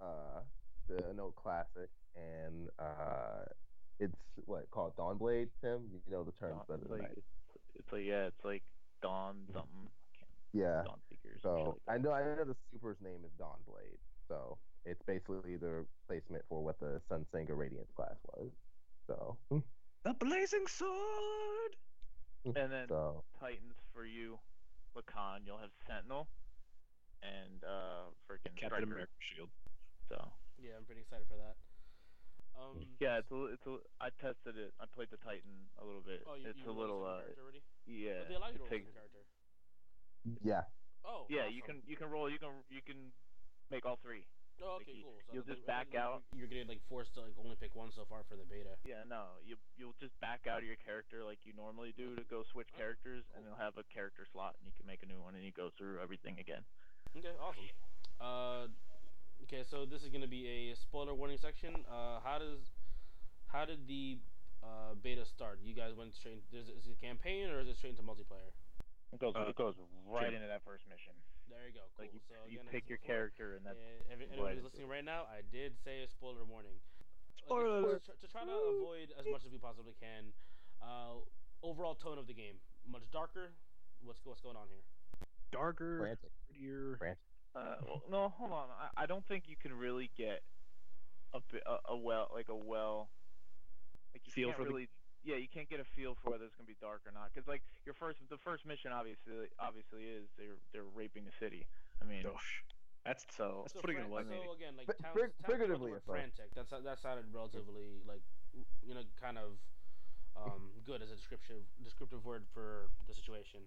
uh, 0.00 0.40
the 0.88 1.12
note 1.14 1.36
classic, 1.36 1.90
and 2.16 2.68
uh, 2.78 3.44
it's 4.00 4.16
what 4.46 4.70
called 4.70 4.96
Dawnblade. 4.96 5.48
Tim, 5.60 5.84
you 5.92 6.00
know 6.10 6.24
the 6.24 6.32
terms 6.32 6.62
Dawn- 6.66 6.78
better 6.80 6.88
than 6.96 7.04
I 7.04 7.08
do. 7.14 7.20
It's, 7.80 7.88
it's 7.88 7.92
like 7.92 8.04
yeah, 8.04 8.28
it's 8.28 8.44
like 8.44 8.62
Dawn 9.02 9.48
something. 9.52 9.88
Yeah. 10.52 10.82
Dawn 10.84 11.00
Seekers. 11.08 11.40
So 11.42 11.78
I 11.88 11.96
know 11.98 12.12
I 12.12 12.22
know 12.22 12.44
the 12.44 12.56
super's 12.72 13.00
name 13.02 13.24
is 13.24 13.32
Don 13.38 13.56
Dawnblade. 13.66 13.98
So 14.28 14.58
it's 14.84 15.02
basically 15.06 15.56
the 15.56 15.84
replacement 15.86 16.44
for 16.48 16.62
what 16.62 16.78
the 16.80 17.00
Sunsinger 17.10 17.56
Radiance 17.56 17.90
class 17.96 18.16
was. 18.36 18.50
So 19.06 19.36
The 20.04 20.14
blazing 20.14 20.66
sword. 20.66 21.76
And 22.56 22.72
then 22.72 22.88
so 22.88 23.22
Titans 23.38 23.76
for 23.92 24.06
you, 24.06 24.40
Lacan. 24.96 25.44
You'll 25.44 25.60
have 25.60 25.68
Sentinel, 25.86 26.26
and 27.20 27.60
uh, 27.60 28.08
freaking 28.24 28.56
Captain 28.56 28.82
America 28.82 29.12
shield. 29.20 29.50
So 30.08 30.16
Yeah, 30.56 30.80
I'm 30.80 30.88
pretty 30.88 31.02
excited 31.02 31.28
for 31.28 31.36
that. 31.36 31.60
Um, 32.60 32.84
yeah, 33.00 33.16
it's 33.24 33.30
a, 33.32 33.34
li- 33.34 33.52
it's 33.56 33.64
a. 33.66 33.80
I 34.04 34.12
tested 34.20 34.60
it. 34.60 34.76
I 34.76 34.84
played 34.92 35.08
the 35.08 35.16
Titan 35.24 35.72
a 35.80 35.84
little 35.84 36.04
bit. 36.04 36.20
Oh, 36.28 36.36
you, 36.36 36.44
it's 36.44 36.60
you 36.60 36.68
a 36.68 36.76
little 36.76 37.00
uh, 37.08 37.24
character 37.24 37.40
already? 37.40 37.62
yeah. 37.88 38.20
But 38.20 38.28
they 38.28 38.36
allow 38.36 38.52
you 38.52 38.60
to 38.60 38.60
it 38.60 38.68
roll 38.68 38.68
takes- 38.70 38.84
second 38.92 39.00
character. 39.00 39.22
yeah. 40.44 40.64
Oh. 41.00 41.24
yeah, 41.32 41.48
you 41.48 41.64
can 41.64 41.80
you 41.88 41.96
can 41.96 42.12
roll. 42.12 42.28
You 42.28 42.36
can 42.38 42.60
you 42.68 42.84
can 42.84 43.16
make 43.72 43.88
all 43.88 43.96
three. 44.04 44.28
Oh, 44.60 44.76
okay, 44.84 44.92
you- 44.92 45.08
cool. 45.08 45.16
So 45.24 45.32
you'll 45.32 45.48
I 45.48 45.56
just 45.56 45.64
thought- 45.64 45.72
I 45.72 45.76
back 45.80 45.88
thought 45.96 46.20
out. 46.20 46.36
You're 46.36 46.52
getting 46.52 46.68
like 46.68 46.84
forced 46.92 47.16
to 47.16 47.24
like 47.24 47.32
only 47.40 47.56
pick 47.56 47.72
one 47.72 47.88
so 47.96 48.04
far 48.04 48.20
for 48.28 48.36
the 48.36 48.44
beta. 48.44 48.76
Yeah, 48.84 49.08
no, 49.08 49.40
you 49.40 49.56
you'll 49.80 49.96
just 49.96 50.12
back 50.20 50.44
out 50.44 50.60
of 50.60 50.68
your 50.68 50.76
character 50.84 51.24
like 51.24 51.40
you 51.48 51.56
normally 51.56 51.96
do 51.96 52.12
to 52.12 52.24
go 52.28 52.44
switch 52.52 52.68
Okay, 52.76 52.84
characters, 52.84 53.24
and 53.32 53.40
cool. 53.48 53.56
you'll 53.56 53.62
have 53.64 53.80
a 53.80 53.86
character 53.88 54.28
slot, 54.28 54.60
and 54.60 54.68
you 54.68 54.76
can 54.76 54.84
make 54.84 55.00
a 55.00 55.08
new 55.08 55.16
one, 55.16 55.32
and 55.32 55.40
you 55.40 55.52
go 55.56 55.72
through 55.80 55.96
everything 56.04 56.36
again. 56.36 56.60
Okay, 57.16 57.32
awesome. 57.40 57.64
Uh, 58.20 58.68
okay, 59.50 59.66
so 59.66 59.82
this 59.82 60.06
is 60.06 60.14
gonna 60.14 60.30
be 60.30 60.46
a 60.46 60.78
spoiler 60.78 61.10
warning 61.10 61.38
section. 61.42 61.74
Uh, 61.90 62.22
how 62.22 62.38
does 62.38 62.62
how 63.50 63.66
did 63.66 63.82
the 63.90 64.22
uh, 64.62 64.94
beta 65.02 65.26
start? 65.26 65.58
You 65.58 65.74
guys 65.74 65.90
went 65.98 66.14
straight. 66.14 66.46
Is 66.54 66.70
it, 66.70 66.78
is 66.78 66.86
it 66.86 66.94
a 66.94 67.00
campaign 67.02 67.50
or 67.50 67.58
is 67.58 67.66
it 67.66 67.74
straight 67.74 67.98
into 67.98 68.06
multiplayer? 68.06 68.54
It 69.10 69.18
goes 69.18 69.34
Uh, 69.34 69.50
it 69.50 69.58
goes 69.58 69.74
right 70.06 70.30
Jim. 70.30 70.38
into 70.38 70.46
that 70.46 70.62
first 70.62 70.86
mission. 70.86 71.18
There 71.50 71.66
you 71.66 71.74
go. 71.74 71.82
Cool. 71.98 72.06
Like 72.06 72.14
you, 72.14 72.22
so 72.30 72.38
you 72.46 72.62
again, 72.62 72.70
pick 72.70 72.86
your 72.86 73.02
before, 73.02 73.26
character, 73.26 73.58
and 73.58 73.66
that's 73.66 73.74
Yeah, 73.82 74.14
every, 74.14 74.30
anybody's 74.30 74.62
listening 74.62 74.86
right 74.86 75.02
now, 75.02 75.26
I 75.26 75.42
did 75.50 75.74
say 75.82 76.06
a 76.06 76.08
spoiler 76.14 76.46
warning. 76.46 76.78
Like, 77.42 77.50
Spoiler 77.50 77.98
to, 77.98 78.12
to 78.14 78.26
try 78.30 78.46
to 78.46 78.54
avoid 78.54 79.10
as 79.18 79.26
much 79.26 79.42
as 79.42 79.50
we 79.50 79.58
possibly 79.58 79.98
can. 79.98 80.30
Uh, 80.78 81.26
overall 81.66 81.98
tone 81.98 82.22
of 82.22 82.30
the 82.30 82.36
game 82.38 82.62
much 82.86 83.02
darker. 83.10 83.50
What's 84.06 84.22
what's 84.22 84.40
going 84.40 84.54
on 84.54 84.70
here? 84.70 84.86
Darker, 85.50 85.98
Frantic. 85.98 86.30
prettier. 86.46 86.94
Frantic. 87.02 87.29
Uh, 87.54 87.76
well, 87.86 88.02
no, 88.10 88.28
hold 88.38 88.52
on. 88.52 88.68
I, 88.70 89.02
I 89.04 89.06
don't 89.06 89.26
think 89.26 89.44
you 89.48 89.56
can 89.60 89.72
really 89.76 90.10
get 90.16 90.42
a, 91.34 91.38
a, 91.66 91.94
a 91.94 91.96
well 91.96 92.28
like 92.34 92.48
a 92.48 92.54
well 92.54 93.08
like 94.14 94.22
you 94.26 94.32
Feel 94.32 94.48
can't 94.48 94.58
for 94.58 94.64
the- 94.64 94.70
really 94.70 94.88
yeah 95.22 95.36
you 95.36 95.46
can't 95.52 95.68
get 95.68 95.78
a 95.78 95.84
feel 95.84 96.16
for 96.18 96.30
whether 96.30 96.44
it's 96.44 96.54
gonna 96.56 96.66
be 96.66 96.78
dark 96.80 97.02
or 97.06 97.12
not 97.12 97.30
because 97.32 97.46
like 97.46 97.62
your 97.84 97.94
first 97.94 98.18
the 98.30 98.38
first 98.38 98.64
mission 98.66 98.90
obviously 98.90 99.46
obviously 99.60 100.04
is 100.10 100.26
they're 100.38 100.58
they're 100.72 100.88
raping 100.94 101.24
the 101.24 101.34
city. 101.38 101.66
I 102.02 102.04
mean 102.04 102.22
Gosh. 102.24 102.64
That's 103.04 103.24
so 103.36 103.64
That's 103.64 103.74
so, 103.74 103.80
putting 103.80 103.96
it 103.96 104.04
fran- 104.10 104.28
lightly. 104.28 104.36
so 104.44 104.52
again, 104.52 104.74
like 104.76 104.86
Fi- 104.86 105.00
towns, 105.00 105.14
fig- 105.16 105.22
towns 105.24 105.34
used 105.40 105.46
figuratively, 105.48 105.90
word 105.92 106.02
frantic. 106.04 106.48
That's 106.54 106.68
that 106.70 106.98
sounded 107.00 107.24
relatively 107.32 108.02
like 108.06 108.20
you 108.84 108.92
know 108.94 109.00
kind 109.16 109.38
of 109.38 109.56
um, 110.36 110.68
good 110.84 111.00
as 111.02 111.10
a 111.10 111.16
descriptive 111.16 111.64
descriptive 111.82 112.24
word 112.24 112.44
for 112.52 112.90
the 113.08 113.14
situation. 113.14 113.60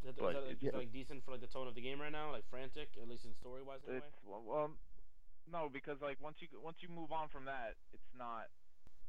Is 0.00 0.16
that, 0.16 0.16
is 0.16 0.16
But 0.16 0.32
that, 0.32 0.42
it's- 0.48 0.62
is 0.64 0.72
that, 0.72 0.78
like 0.80 0.92
decent 0.92 1.24
for 1.24 1.32
like 1.32 1.40
the 1.44 1.52
tone 1.52 1.68
of 1.68 1.74
the 1.74 1.80
game 1.84 2.00
right 2.00 2.12
now, 2.12 2.32
like 2.32 2.44
frantic, 2.48 2.88
at 3.00 3.08
least 3.08 3.24
in 3.24 3.34
story 3.36 3.62
wise 3.62 3.80
anyway. 3.86 4.04
well, 4.24 4.42
well 4.44 4.70
no 5.50 5.68
because 5.72 5.98
like 6.00 6.20
once 6.20 6.36
you 6.40 6.46
once 6.62 6.78
you 6.80 6.88
move 6.88 7.10
on 7.10 7.26
from 7.28 7.44
that 7.46 7.74
it's 7.92 8.12
not 8.16 8.46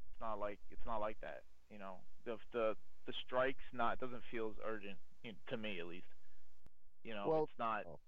it's 0.10 0.18
not 0.20 0.40
like 0.40 0.58
it's 0.72 0.86
not 0.88 0.98
like 0.98 1.20
that 1.22 1.44
you 1.70 1.78
know 1.78 2.02
the 2.26 2.38
the 2.52 2.74
the 3.06 3.14
strikes 3.28 3.62
not 3.74 4.00
doesn't 4.00 4.24
feel 4.32 4.50
as 4.50 4.58
urgent 4.66 4.98
you 5.24 5.32
know, 5.32 5.38
to 5.48 5.56
me 5.58 5.78
at 5.80 5.86
least 5.86 6.08
you 7.04 7.14
know 7.14 7.28
Well- 7.28 7.44
it's 7.44 7.60
not 7.60 7.84
oh. 7.86 8.00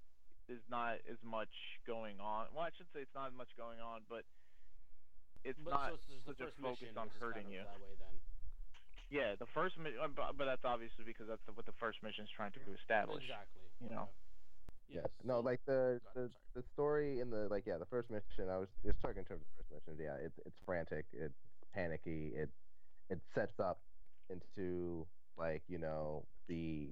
there's 0.48 0.66
not 0.72 0.98
as 1.06 1.22
much 1.22 1.52
going 1.86 2.18
on 2.20 2.48
well 2.56 2.64
I 2.66 2.72
should 2.76 2.90
say 2.92 3.02
it's 3.06 3.14
not 3.14 3.28
as 3.28 3.38
much 3.38 3.54
going 3.56 3.80
on 3.80 4.02
but 4.10 4.24
it's 5.44 5.60
but 5.62 5.72
not 5.72 5.90
so 5.90 5.94
it's 5.96 6.08
just 6.10 6.26
the 6.26 6.34
such 6.34 6.42
a 6.42 6.52
focus 6.58 6.82
mission 6.82 6.98
on 6.98 7.10
hurting 7.20 7.44
kind 7.44 7.54
you 7.54 7.62
that 7.70 7.78
way 7.84 7.94
then. 8.00 8.18
Yeah 9.14 9.38
the 9.38 9.46
first 9.54 9.78
mission 9.78 10.00
uh, 10.02 10.10
but, 10.10 10.34
but 10.38 10.46
that's 10.50 10.66
obviously 10.66 11.06
because 11.06 11.30
that's 11.30 11.46
what 11.54 11.66
the 11.70 11.78
first 11.80 12.02
mission 12.02 12.26
is 12.26 12.32
trying 12.34 12.52
to 12.52 12.60
establish 12.82 13.24
Exactly. 13.24 13.62
you 13.86 13.90
know. 13.94 14.10
okay. 14.10 14.20
Yes. 14.90 15.06
Yes. 15.06 15.12
No, 15.24 15.40
like 15.40 15.62
the 15.66 16.02
the, 16.14 16.30
the 16.56 16.64
story 16.74 17.20
in 17.20 17.30
the 17.30 17.48
like 17.50 17.64
yeah 17.66 17.78
the 17.78 17.86
first 17.86 18.10
mission. 18.12 18.50
I 18.52 18.58
was 18.58 18.68
just 18.86 19.00
talking 19.02 19.20
in 19.20 19.26
terms 19.26 19.42
of 19.42 19.64
the 19.64 19.66
first 19.74 19.88
mission. 19.88 20.06
Yeah, 20.06 20.18
it's 20.26 20.38
it's 20.46 20.60
frantic. 20.66 21.06
It's 21.14 21.34
panicky. 21.74 22.34
It 22.36 22.50
it 23.10 23.20
sets 23.34 23.58
up 23.60 23.80
into 24.30 25.08
like 25.38 25.64
you 25.68 25.80
know 25.80 26.26
the 26.48 26.90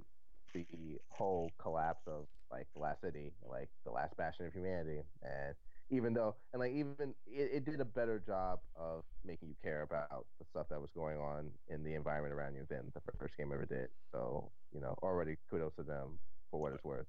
the 0.54 0.66
whole 1.10 1.52
collapse 1.62 2.02
of 2.08 2.26
like 2.52 2.68
the 2.74 2.80
last 2.80 3.02
city, 3.02 3.32
like 3.48 3.70
the 3.86 3.92
last 3.92 4.16
bastion 4.18 4.46
of 4.46 4.54
humanity, 4.54 5.04
and 5.22 5.56
even 5.92 6.14
though 6.14 6.36
and 6.54 6.62
like 6.62 6.74
even 6.74 7.14
it, 7.28 7.52
it 7.54 7.66
did 7.66 7.82
a 7.82 7.86
better 7.86 8.20
job 8.26 8.60
of 8.76 9.04
making 9.26 9.50
you 9.50 9.56
care 9.64 9.84
about 9.84 10.26
the 10.40 10.46
stuff 10.50 10.68
that 10.70 10.82
was 10.82 10.92
going 10.96 11.18
on 11.20 11.52
in 11.70 11.84
the 11.84 11.96
environment 11.96 12.34
around 12.34 12.56
you 12.56 12.66
than 12.70 12.92
the 12.96 13.02
first 13.20 13.38
game 13.38 13.52
ever 13.54 13.66
did. 13.66 13.90
So 14.12 14.52
you 14.74 14.82
know 14.82 14.96
already 15.04 15.38
kudos 15.50 15.76
to 15.76 15.84
them 15.84 16.20
for 16.52 16.60
what 16.62 16.74
it's 16.74 16.84
worth. 16.84 17.08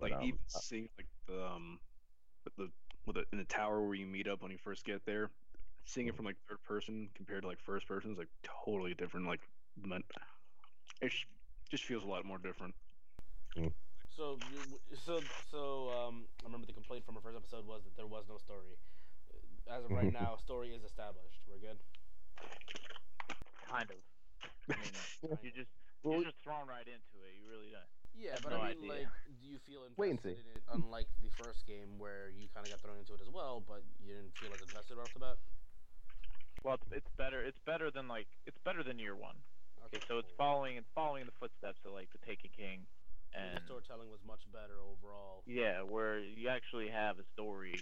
But, 0.00 0.12
Like 0.12 0.12
um, 0.12 0.22
even 0.22 0.38
uh, 0.54 0.60
seeing 0.60 0.88
like 0.98 1.08
the 1.26 1.44
um, 1.44 1.80
the 2.56 2.70
with 3.06 3.16
the 3.16 3.24
in 3.32 3.38
the 3.38 3.44
tower 3.44 3.82
where 3.82 3.94
you 3.94 4.06
meet 4.06 4.28
up 4.28 4.42
when 4.42 4.50
you 4.52 4.58
first 4.58 4.84
get 4.84 5.04
there, 5.06 5.30
seeing 5.84 6.08
it 6.08 6.14
from 6.16 6.26
like 6.26 6.36
third 6.48 6.62
person 6.64 7.08
compared 7.14 7.42
to 7.42 7.48
like 7.48 7.60
first 7.60 7.86
person 7.88 8.12
is 8.12 8.18
like 8.18 8.28
totally 8.64 8.94
different. 8.94 9.26
Like, 9.26 9.40
meant 9.82 10.04
it 11.00 11.12
just 11.70 11.84
feels 11.84 12.04
a 12.04 12.08
lot 12.08 12.24
more 12.24 12.38
different. 12.38 12.74
So, 14.16 14.36
so, 15.06 15.20
so, 15.50 15.88
um, 15.88 16.28
I 16.42 16.46
remember 16.46 16.66
the 16.66 16.76
complaint 16.76 17.04
from 17.06 17.16
our 17.16 17.22
first 17.22 17.36
episode 17.36 17.64
was 17.66 17.80
that 17.84 17.96
there 17.96 18.06
was 18.06 18.24
no 18.28 18.36
story. 18.36 18.76
As 19.70 19.84
of 19.84 19.90
right 19.90 20.12
now, 20.22 20.36
story 20.36 20.74
is 20.74 20.84
established. 20.84 21.40
We're 21.48 21.58
good. 21.62 21.78
Kind 23.64 23.88
of. 23.88 23.96
I 24.68 24.76
mean, 24.76 25.38
you 25.42 25.50
just 25.50 25.70
Well, 26.04 26.20
you're 26.20 26.28
just 26.28 26.42
thrown 26.44 26.68
right 26.68 26.84
into 26.84 27.16
it. 27.24 27.32
You 27.40 27.48
really 27.48 27.72
don't. 27.72 27.88
Yeah, 28.12 28.36
but 28.44 28.52
no 28.52 28.60
I 28.60 28.76
mean, 28.76 28.84
idea. 28.84 29.08
like, 29.08 29.12
do 29.40 29.48
you 29.48 29.58
feel 29.64 29.88
Wait 29.96 30.12
and 30.12 30.20
invested 30.20 30.44
in 30.44 30.60
it? 30.60 30.64
Unlike 30.68 31.08
the 31.24 31.32
first 31.40 31.64
game 31.64 31.96
where 31.96 32.28
you 32.28 32.52
kind 32.52 32.68
of 32.68 32.70
got 32.70 32.84
thrown 32.84 33.00
into 33.00 33.16
it 33.16 33.24
as 33.24 33.32
well, 33.32 33.64
but 33.64 33.80
you 34.04 34.12
didn't 34.12 34.36
feel 34.36 34.52
as 34.52 34.60
invested 34.60 35.00
off 35.00 35.08
the 35.16 35.24
bat. 35.24 35.40
Well, 36.62 36.76
it's, 36.76 36.84
it's 36.92 37.12
better. 37.16 37.40
It's 37.40 37.58
better 37.64 37.90
than 37.90 38.06
like 38.06 38.28
it's 38.44 38.60
better 38.60 38.84
than 38.84 39.00
year 39.00 39.16
one. 39.16 39.40
Okay, 39.88 40.04
so 40.06 40.18
it's 40.20 40.30
following 40.36 40.76
it's 40.76 40.92
following 40.94 41.24
the 41.24 41.34
footsteps 41.40 41.80
of 41.88 41.92
like 41.96 42.12
the 42.12 42.20
Taken 42.22 42.50
King, 42.54 42.84
And 43.34 43.56
the 43.56 43.64
storytelling 43.64 44.10
was 44.10 44.20
much 44.26 44.40
better 44.52 44.76
overall. 44.80 45.42
yeah, 45.46 45.80
where 45.82 46.20
you 46.20 46.48
actually 46.48 46.88
have 46.88 47.18
a 47.18 47.24
story, 47.32 47.74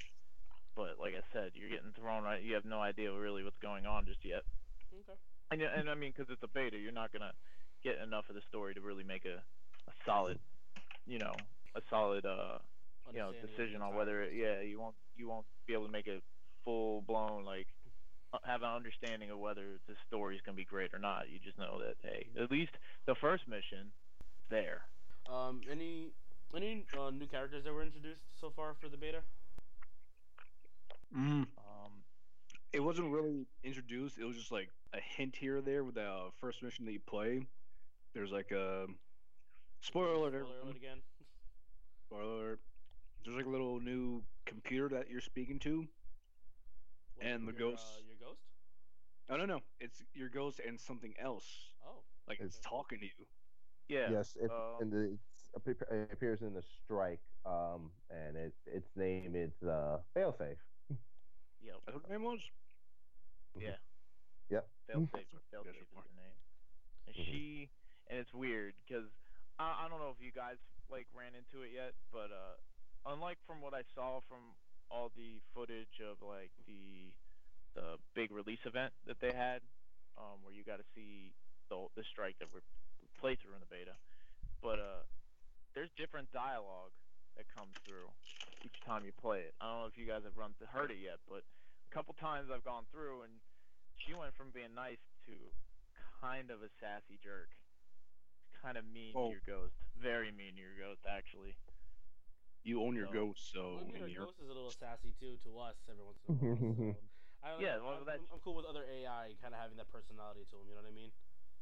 but 0.77 0.99
like 1.01 1.15
I 1.15 1.23
said, 1.33 1.53
you're 1.55 1.71
getting 1.71 1.93
thrown 1.99 2.23
right. 2.23 2.43
You 2.43 2.55
have 2.55 2.65
no 2.65 2.81
idea 2.81 3.13
really 3.13 3.43
what's 3.43 3.59
going 3.59 3.87
on 3.87 4.07
just 4.07 4.25
yet. 4.25 4.43
Okay. 4.95 5.19
And 5.51 5.63
and 5.63 5.91
I 5.91 5.95
mean, 5.95 6.13
because 6.15 6.31
it's 6.31 6.43
a 6.43 6.49
beta, 6.49 6.79
you're 6.79 6.93
not 6.93 7.13
gonna 7.13 7.33
get 7.83 7.99
enough 7.99 8.29
of 8.29 8.35
the 8.37 8.43
story 8.49 8.75
to 8.75 8.81
really 8.81 9.05
make 9.05 9.25
a, 9.25 9.43
a 9.91 9.93
solid, 10.07 10.39
you 11.07 11.19
know, 11.19 11.35
a 11.75 11.83
solid 11.91 12.25
uh 12.27 12.59
you 13.13 13.19
know 13.19 13.29
Understanding 13.29 13.35
of 13.35 13.43
the 13.43 13.49
decision 13.49 13.83
on 13.83 13.95
whether 13.95 14.23
it, 14.23 14.33
yeah 14.35 14.61
you 14.61 14.79
won't 14.79 14.95
you 15.17 15.29
won't 15.29 15.47
be 15.67 15.73
able 15.73 15.87
to 15.87 15.93
make 15.93 16.07
a 16.07 16.21
full 16.65 17.03
blown 17.03 17.45
like 17.45 17.67
uh, 18.33 18.39
have 18.45 18.63
an 18.63 18.69
understanding 18.69 19.31
of 19.31 19.39
whether 19.39 19.81
the 19.89 19.95
story's 20.07 20.41
gonna 20.47 20.57
be 20.57 20.65
great 20.65 20.95
or 20.95 20.99
not. 20.99 21.29
You 21.29 21.39
just 21.43 21.59
know 21.59 21.81
that 21.81 21.97
hey, 22.03 22.27
at 22.41 22.51
least 22.51 22.73
the 23.07 23.17
first 23.21 23.49
mission, 23.49 23.91
there. 24.51 24.83
Um, 25.29 25.61
any 25.71 26.13
any 26.55 26.85
uh, 26.99 27.11
new 27.11 27.27
characters 27.27 27.65
that 27.65 27.73
were 27.73 27.83
introduced 27.83 28.23
so 28.41 28.51
far 28.51 28.75
for 28.81 28.89
the 28.89 28.97
beta? 28.97 29.21
Mm. 31.17 31.43
Um, 31.43 31.47
It 32.73 32.81
wasn't 32.81 33.13
really 33.13 33.47
introduced. 33.63 34.19
It 34.19 34.25
was 34.25 34.37
just 34.37 34.53
like 34.53 34.69
a 34.93 35.01
hint 35.01 35.37
here 35.37 35.59
or 35.59 35.61
there 35.61 35.85
with 35.85 35.95
the 35.95 36.05
uh, 36.07 36.31
first 36.41 36.63
mission 36.63 36.85
that 36.87 36.93
you 36.93 37.01
play. 37.01 37.47
There's 38.15 38.33
like 38.33 38.51
a 38.51 38.87
spoiler 39.81 40.15
alert. 40.15 40.33
Spoiler 40.47 40.61
alert 40.63 40.77
again. 40.77 40.99
Spoiler 42.07 42.23
alert. 42.23 42.61
There's 43.25 43.37
like 43.37 43.47
a 43.47 43.51
little 43.51 43.79
new 43.81 44.23
computer 44.47 44.89
that 44.89 45.11
you're 45.11 45.21
speaking 45.21 45.59
to. 45.61 45.87
What, 47.17 47.27
And 47.27 47.47
the 47.47 47.53
your, 47.53 47.71
ghost. 47.71 47.87
Uh, 47.87 48.03
your 48.09 48.29
ghost? 48.29 48.41
No, 49.29 49.37
no, 49.37 49.47
no. 49.47 49.61
It's 49.79 50.03
your 50.15 50.29
ghost 50.29 50.61
and 50.67 50.81
something 50.81 51.15
else. 51.23 51.47
Oh. 51.87 52.03
Like 52.27 52.41
it's 52.41 52.57
It's- 52.57 52.69
talking 52.69 52.99
to 52.99 53.05
you. 53.05 53.27
Yeah. 53.91 54.11
Yes, 54.11 54.37
it, 54.41 54.51
um, 54.51 54.81
and 54.81 54.93
the, 54.93 55.03
it's, 55.19 55.51
it 55.91 56.11
appears 56.13 56.41
in 56.43 56.55
the 56.55 56.63
strike, 56.63 57.21
um, 57.45 57.91
and 58.11 58.37
it, 58.37 58.55
its 58.67 58.89
name 58.97 59.35
is 59.35 59.53
uh, 59.63 59.99
Failsafe. 60.15 60.57
Yeah. 61.61 61.73
That's 61.85 61.95
what 61.95 62.05
the 62.07 62.13
name 62.13 62.23
was. 62.23 62.41
Yeah. 63.59 63.77
Yep. 64.51 64.65
Failsafe. 64.89 65.27
Failsafe 65.53 65.83
is 65.83 65.89
her 65.95 66.09
name. 66.17 66.39
And 67.07 67.17
Mhm. 67.17 67.25
she, 67.25 67.71
and 68.09 68.19
it's 68.19 68.33
weird 68.33 68.75
because 68.87 69.11
I, 69.59 69.85
I 69.85 69.89
don't 69.89 69.99
know 70.01 70.11
if 70.11 70.21
you 70.25 70.33
guys 70.33 70.57
like 70.91 71.07
ran 71.15 71.35
into 71.35 71.63
it 71.63 71.73
yet, 71.75 71.93
but 72.13 72.31
uh, 72.31 72.57
unlike 73.07 73.39
from 73.47 73.61
what 73.61 73.75
I 73.75 73.83
saw 73.95 74.21
from 74.29 74.55
all 74.91 75.11
the 75.17 75.41
footage 75.55 76.01
of 76.01 76.23
like 76.23 76.51
the 76.67 77.13
the 77.75 77.99
big 78.15 78.31
release 78.33 78.59
event 78.67 78.93
that 79.07 79.21
they 79.21 79.33
had, 79.33 79.63
um, 80.19 80.43
where 80.43 80.53
you 80.53 80.65
got 80.65 80.79
to 80.79 80.85
see 80.95 81.31
the 81.69 81.87
the 81.95 82.03
strike 82.05 82.39
that 82.41 82.49
we're 82.53 82.63
play 83.21 83.37
through 83.37 83.53
in 83.55 83.61
the 83.61 83.69
beta, 83.69 83.93
but 84.65 84.81
uh, 84.81 85.05
there's 85.77 85.93
different 86.01 86.33
dialogue 86.33 86.97
that 87.37 87.45
comes 87.53 87.77
through 87.85 88.09
each 88.65 88.81
time 88.85 89.05
you 89.05 89.13
play 89.13 89.45
it. 89.45 89.55
I 89.61 89.69
don't 89.69 89.85
know 89.85 89.91
if 89.93 89.97
you 90.01 90.09
guys 90.09 90.25
have 90.25 90.37
run 90.37 90.57
heard 90.73 90.91
it 90.91 90.99
yet, 91.01 91.21
but 91.29 91.45
a 91.45 91.91
couple 91.93 92.17
times 92.17 92.49
I've 92.49 92.65
gone 92.65 92.85
through 92.91 93.23
and 93.29 93.33
she 94.01 94.17
went 94.17 94.33
from 94.37 94.51
being 94.53 94.73
nice 94.75 95.01
to 95.29 95.37
kind 96.21 96.49
of 96.51 96.65
a 96.65 96.69
sassy 96.81 97.21
jerk. 97.21 97.53
Kind 98.61 98.77
of 98.77 98.85
mean 98.89 99.13
Oh. 99.17 99.29
to 99.29 99.37
your 99.37 99.45
ghost. 99.49 99.77
Very 99.97 100.33
mean 100.33 100.57
to 100.57 100.61
your 100.61 100.77
ghost, 100.77 101.01
actually. 101.09 101.57
You 102.65 102.85
own 102.85 102.93
your 102.97 103.09
Oh. 103.09 103.33
ghost, 103.33 103.41
so 103.53 103.81
Well, 103.81 103.89
I 103.89 104.05
mean, 104.05 104.09
your- 104.13 104.29
ghost 104.29 104.37
is 104.41 104.49
a 104.49 104.57
little 104.57 104.73
sassy 104.73 105.13
too 105.17 105.37
to 105.49 105.59
us 105.61 105.77
every 105.89 106.05
once 106.05 106.21
in 106.29 106.37
a 106.37 106.37
while. 106.37 106.57
So 106.77 106.97
I 107.45 107.49
don't 107.57 107.61
Yeah, 107.65 107.77
know, 107.81 107.85
well, 107.89 107.97
I'm, 108.01 108.05
that's- 108.05 108.29
I'm 108.33 108.41
cool 108.45 108.53
with 108.57 108.67
other 108.69 108.85
AI 108.85 109.33
kind 109.41 109.55
of 109.57 109.61
having 109.61 109.81
that 109.81 109.89
personality 109.89 110.45
to 110.53 110.57
them. 110.61 110.69
You 110.69 110.77
know 110.77 110.85
what 110.85 110.93
I 110.93 110.97
mean? 110.97 111.13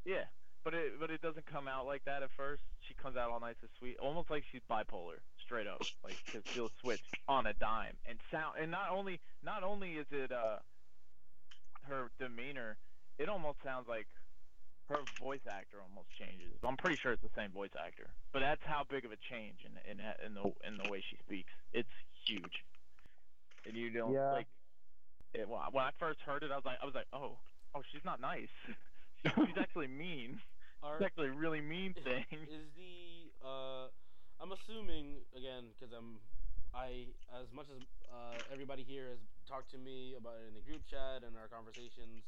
Yeah, 0.02 0.26
but 0.68 0.74
it 0.76 1.00
but 1.00 1.10
it 1.10 1.22
doesn't 1.22 1.46
come 1.46 1.66
out 1.66 1.86
like 1.86 2.04
that 2.04 2.22
at 2.22 2.28
first. 2.36 2.60
She 2.86 2.92
comes 2.92 3.16
out 3.16 3.30
all 3.30 3.40
nice 3.40 3.54
and 3.62 3.70
sweet, 3.78 3.96
almost 4.02 4.28
like 4.28 4.44
she's 4.52 4.60
bipolar, 4.70 5.16
straight 5.42 5.66
up. 5.66 5.80
Like 6.04 6.16
cause 6.30 6.42
she'll 6.52 6.70
switch 6.82 7.00
on 7.26 7.46
a 7.46 7.54
dime 7.54 7.96
and 8.06 8.18
sound. 8.30 8.56
And 8.60 8.70
not 8.70 8.90
only 8.92 9.18
not 9.42 9.62
only 9.62 9.92
is 9.92 10.04
it 10.10 10.30
uh 10.30 10.56
her 11.88 12.10
demeanor, 12.20 12.76
it 13.18 13.30
almost 13.30 13.62
sounds 13.64 13.88
like 13.88 14.06
her 14.90 14.98
voice 15.18 15.40
actor 15.50 15.78
almost 15.80 16.08
changes. 16.18 16.52
I'm 16.62 16.76
pretty 16.76 16.96
sure 16.96 17.12
it's 17.12 17.22
the 17.22 17.30
same 17.34 17.50
voice 17.50 17.72
actor, 17.82 18.10
but 18.34 18.40
that's 18.40 18.62
how 18.64 18.84
big 18.90 19.06
of 19.06 19.12
a 19.12 19.16
change 19.30 19.64
in 19.64 19.72
in 19.90 20.00
in 20.26 20.34
the 20.34 20.52
in 20.68 20.76
the 20.76 20.90
way 20.90 21.02
she 21.08 21.16
speaks. 21.24 21.52
It's 21.72 21.88
huge, 22.26 22.62
and 23.66 23.74
you 23.74 23.88
don't 23.88 24.12
Yeah. 24.12 24.32
like. 24.32 24.46
It, 25.32 25.48
when 25.48 25.60
I- 25.60 25.68
when 25.72 25.84
I 25.84 25.92
first 25.98 26.20
heard 26.20 26.42
it, 26.42 26.50
I 26.50 26.56
was 26.56 26.64
like, 26.66 26.78
I 26.82 26.84
was 26.86 26.94
like, 26.94 27.06
oh, 27.14 27.38
oh, 27.74 27.82
she's 27.90 28.04
not 28.04 28.20
nice. 28.20 28.48
she's 29.24 29.56
actually 29.58 29.86
mean. 29.88 30.40
Are, 30.82 30.98
She's 30.98 31.06
actually 31.06 31.28
a 31.28 31.36
really 31.36 31.60
mean 31.60 31.94
thing. 32.06 32.26
is 32.30 32.70
the 32.78 33.34
uh, 33.42 33.90
I'm 34.38 34.52
assuming 34.54 35.26
again 35.34 35.74
because 35.74 35.90
I'm 35.90 36.22
I 36.74 37.10
as 37.34 37.50
much 37.50 37.66
as 37.74 37.82
uh, 38.06 38.38
everybody 38.52 38.86
here 38.86 39.10
has 39.10 39.22
talked 39.48 39.70
to 39.74 39.78
me 39.78 40.14
about 40.14 40.38
it 40.38 40.46
in 40.46 40.54
the 40.54 40.62
group 40.62 40.86
chat 40.86 41.26
and 41.26 41.34
our 41.34 41.48
conversations 41.50 42.22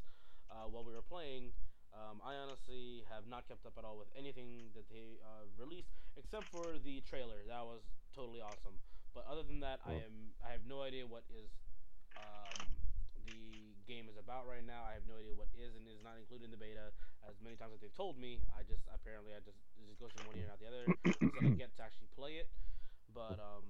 uh, 0.50 0.66
while 0.66 0.82
we 0.82 0.92
were 0.92 1.04
playing. 1.06 1.54
Um, 1.90 2.22
I 2.22 2.38
honestly 2.38 3.02
have 3.10 3.26
not 3.26 3.46
kept 3.50 3.66
up 3.66 3.74
at 3.74 3.82
all 3.82 3.98
with 3.98 4.10
anything 4.14 4.70
that 4.78 4.86
they 4.90 5.18
uh, 5.22 5.46
released 5.58 5.90
except 6.18 6.46
for 6.50 6.78
the 6.78 7.02
trailer. 7.06 7.42
That 7.50 7.66
was 7.66 7.82
totally 8.14 8.40
awesome. 8.42 8.78
But 9.14 9.26
other 9.26 9.42
than 9.42 9.58
that, 9.60 9.82
I 9.86 9.98
am 9.98 10.34
I 10.42 10.54
have 10.54 10.62
no 10.66 10.82
idea 10.82 11.06
what 11.06 11.26
is 11.34 11.50
um, 12.18 12.62
the 13.26 13.69
game 13.90 14.06
is 14.06 14.14
about 14.14 14.46
right 14.46 14.62
now. 14.62 14.86
I 14.86 14.94
have 14.94 15.02
no 15.10 15.18
idea 15.18 15.34
what 15.34 15.50
is 15.58 15.74
and 15.74 15.82
is 15.90 15.98
not 16.06 16.14
included 16.14 16.46
in 16.46 16.54
the 16.54 16.60
beta. 16.62 16.94
As 17.26 17.34
many 17.42 17.58
times 17.58 17.74
as 17.74 17.80
they've 17.82 17.98
told 17.98 18.14
me, 18.14 18.38
I 18.54 18.62
just 18.62 18.86
apparently 18.86 19.34
I 19.34 19.42
just 19.42 19.58
it 19.74 19.90
just 19.90 19.98
goes 19.98 20.14
from 20.14 20.22
one 20.30 20.38
ear 20.38 20.46
and 20.46 20.54
out 20.54 20.62
the 20.62 20.70
other, 20.70 20.94
so 21.34 21.42
I 21.42 21.50
get 21.58 21.74
to 21.74 21.82
actually 21.82 22.06
play 22.14 22.38
it. 22.38 22.46
But 23.10 23.42
um, 23.42 23.66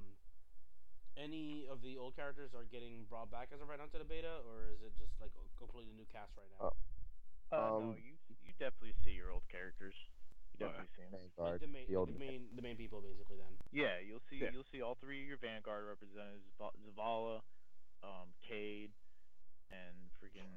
any 1.16 1.64
of 1.72 1.80
the 1.80 1.96
old 1.96 2.14
characters 2.14 2.52
are 2.52 2.68
getting 2.68 3.08
brought 3.08 3.32
back 3.32 3.48
as 3.56 3.64
of 3.64 3.68
right 3.72 3.80
now 3.80 3.88
to 3.88 3.98
the 3.98 4.04
beta, 4.04 4.44
or 4.44 4.68
is 4.76 4.84
it 4.84 4.92
just 5.00 5.16
like 5.24 5.32
a 5.34 5.44
completely 5.56 5.96
new 5.96 6.04
cast 6.12 6.36
right 6.36 6.52
now? 6.52 6.68
Uh, 6.68 6.76
Uh, 7.50 7.56
no, 7.80 7.90
Um, 7.90 7.96
you 7.98 8.14
you 8.46 8.52
definitely 8.60 8.94
see 9.02 9.10
your 9.16 9.32
old 9.34 9.42
characters. 9.50 9.96
You 10.54 10.68
Oh, 10.68 10.70
yeah. 10.70 10.84
definitely 10.84 10.94
see 10.94 11.02
'em. 11.02 11.10
Vanguard, 11.10 11.52
like 11.58 11.64
the 11.64 11.72
main, 11.72 11.86
the 11.88 11.96
old 11.96 12.08
the 12.12 12.18
main, 12.20 12.40
the 12.54 12.62
main 12.62 12.76
people 12.76 13.00
basically. 13.00 13.38
Then. 13.42 13.56
Yeah, 13.72 13.98
you'll 13.98 14.22
see 14.30 14.38
Yeah. 14.44 14.52
you'll 14.54 14.68
see 14.70 14.82
all 14.84 14.94
three 15.00 15.22
of 15.22 15.26
your 15.26 15.38
Vanguard 15.42 15.82
representatives: 15.88 16.46
Zavala, 16.60 17.42
um, 18.06 18.30
Cayde, 18.46 18.92
and 19.70 19.96
freaking 20.22 20.50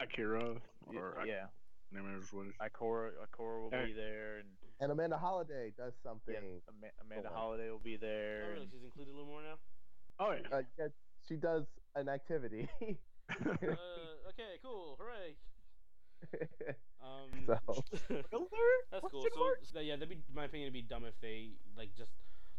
Akira 0.00 0.56
or 0.86 1.14
yeah, 1.26 1.46
I, 1.92 1.94
name 1.94 2.18
is 2.20 2.32
what 2.32 2.46
it 2.46 2.50
is. 2.50 2.54
Ikora. 2.60 3.10
Ikora 3.26 3.62
will 3.62 3.70
Hey. 3.70 3.86
be 3.86 3.92
there, 3.92 4.38
and 4.38 4.48
and 4.80 4.92
Amanda 4.92 5.18
Holliday 5.18 5.72
does 5.76 5.92
yeah, 6.04 6.10
something. 6.10 6.34
Ama- 6.36 6.92
Amanda 7.02 7.28
on. 7.28 7.34
Holliday 7.34 7.70
will 7.70 7.78
be 7.82 7.96
Oh, 7.96 7.98
there. 8.00 8.48
really? 8.50 8.62
and- 8.62 8.70
She's 8.72 8.84
included 8.84 9.10
a 9.10 9.14
little 9.14 9.26
more 9.30 9.42
now. 9.42 9.58
Oh 10.20 10.32
yeah. 10.32 10.56
Uh, 10.56 10.62
yeah, 10.78 10.88
she 11.28 11.36
does 11.36 11.64
an 11.96 12.08
activity. 12.08 12.68
uh, 12.80 14.28
okay, 14.30 14.58
cool, 14.62 14.96
hooray. 14.98 15.36
Um, 17.00 17.30
So- 17.46 17.84
that's 18.90 19.06
cool. 19.10 19.22
So, 19.32 19.54
so 19.72 19.80
yeah, 19.80 19.94
that'd 19.94 20.08
be 20.08 20.18
my 20.34 20.44
opinion. 20.46 20.66
It'd 20.66 20.74
be 20.74 20.82
dumb 20.82 21.04
if 21.04 21.14
they 21.22 21.52
like 21.76 21.94
just 21.96 22.10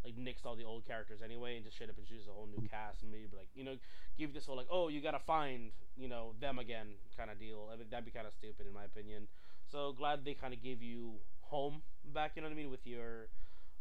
like 0.03 0.15
nixed 0.15 0.46
all 0.46 0.56
the 0.56 0.63
old 0.63 0.86
characters 0.86 1.20
anyway 1.24 1.56
and 1.56 1.65
just 1.65 1.75
straight 1.75 1.89
up 1.89 1.98
introduce 1.98 2.27
a 2.27 2.32
whole 2.32 2.48
new 2.48 2.68
cast 2.70 3.03
and 3.03 3.12
maybe 3.12 3.27
like 3.36 3.50
you 3.53 3.63
know 3.63 3.75
give 4.18 4.34
this 4.34 4.46
whole 4.46 4.56
like 4.56 4.68
oh 4.72 4.88
you 4.88 5.01
gotta 5.01 5.20
find 5.20 5.72
you 5.98 6.08
know 6.08 6.34
them 6.39 6.60
again 6.60 6.88
kind 7.18 7.29
of 7.29 7.38
deal. 7.39 7.70
I 7.72 7.75
think 7.75 7.91
that'd 7.91 8.06
be 8.06 8.12
kind 8.12 8.25
of 8.25 8.34
stupid 8.34 8.65
in 8.65 8.74
my 8.74 8.86
opinion. 8.86 9.27
So 9.72 9.94
glad 9.94 10.24
they 10.25 10.34
kind 10.34 10.53
of 10.53 10.63
gave 10.63 10.82
you 10.82 11.20
home 11.41 11.82
back. 12.13 12.32
You 12.36 12.41
know 12.41 12.48
what 12.48 12.53
I 12.53 12.58
mean 12.58 12.72
with 12.72 12.88
your 12.88 13.27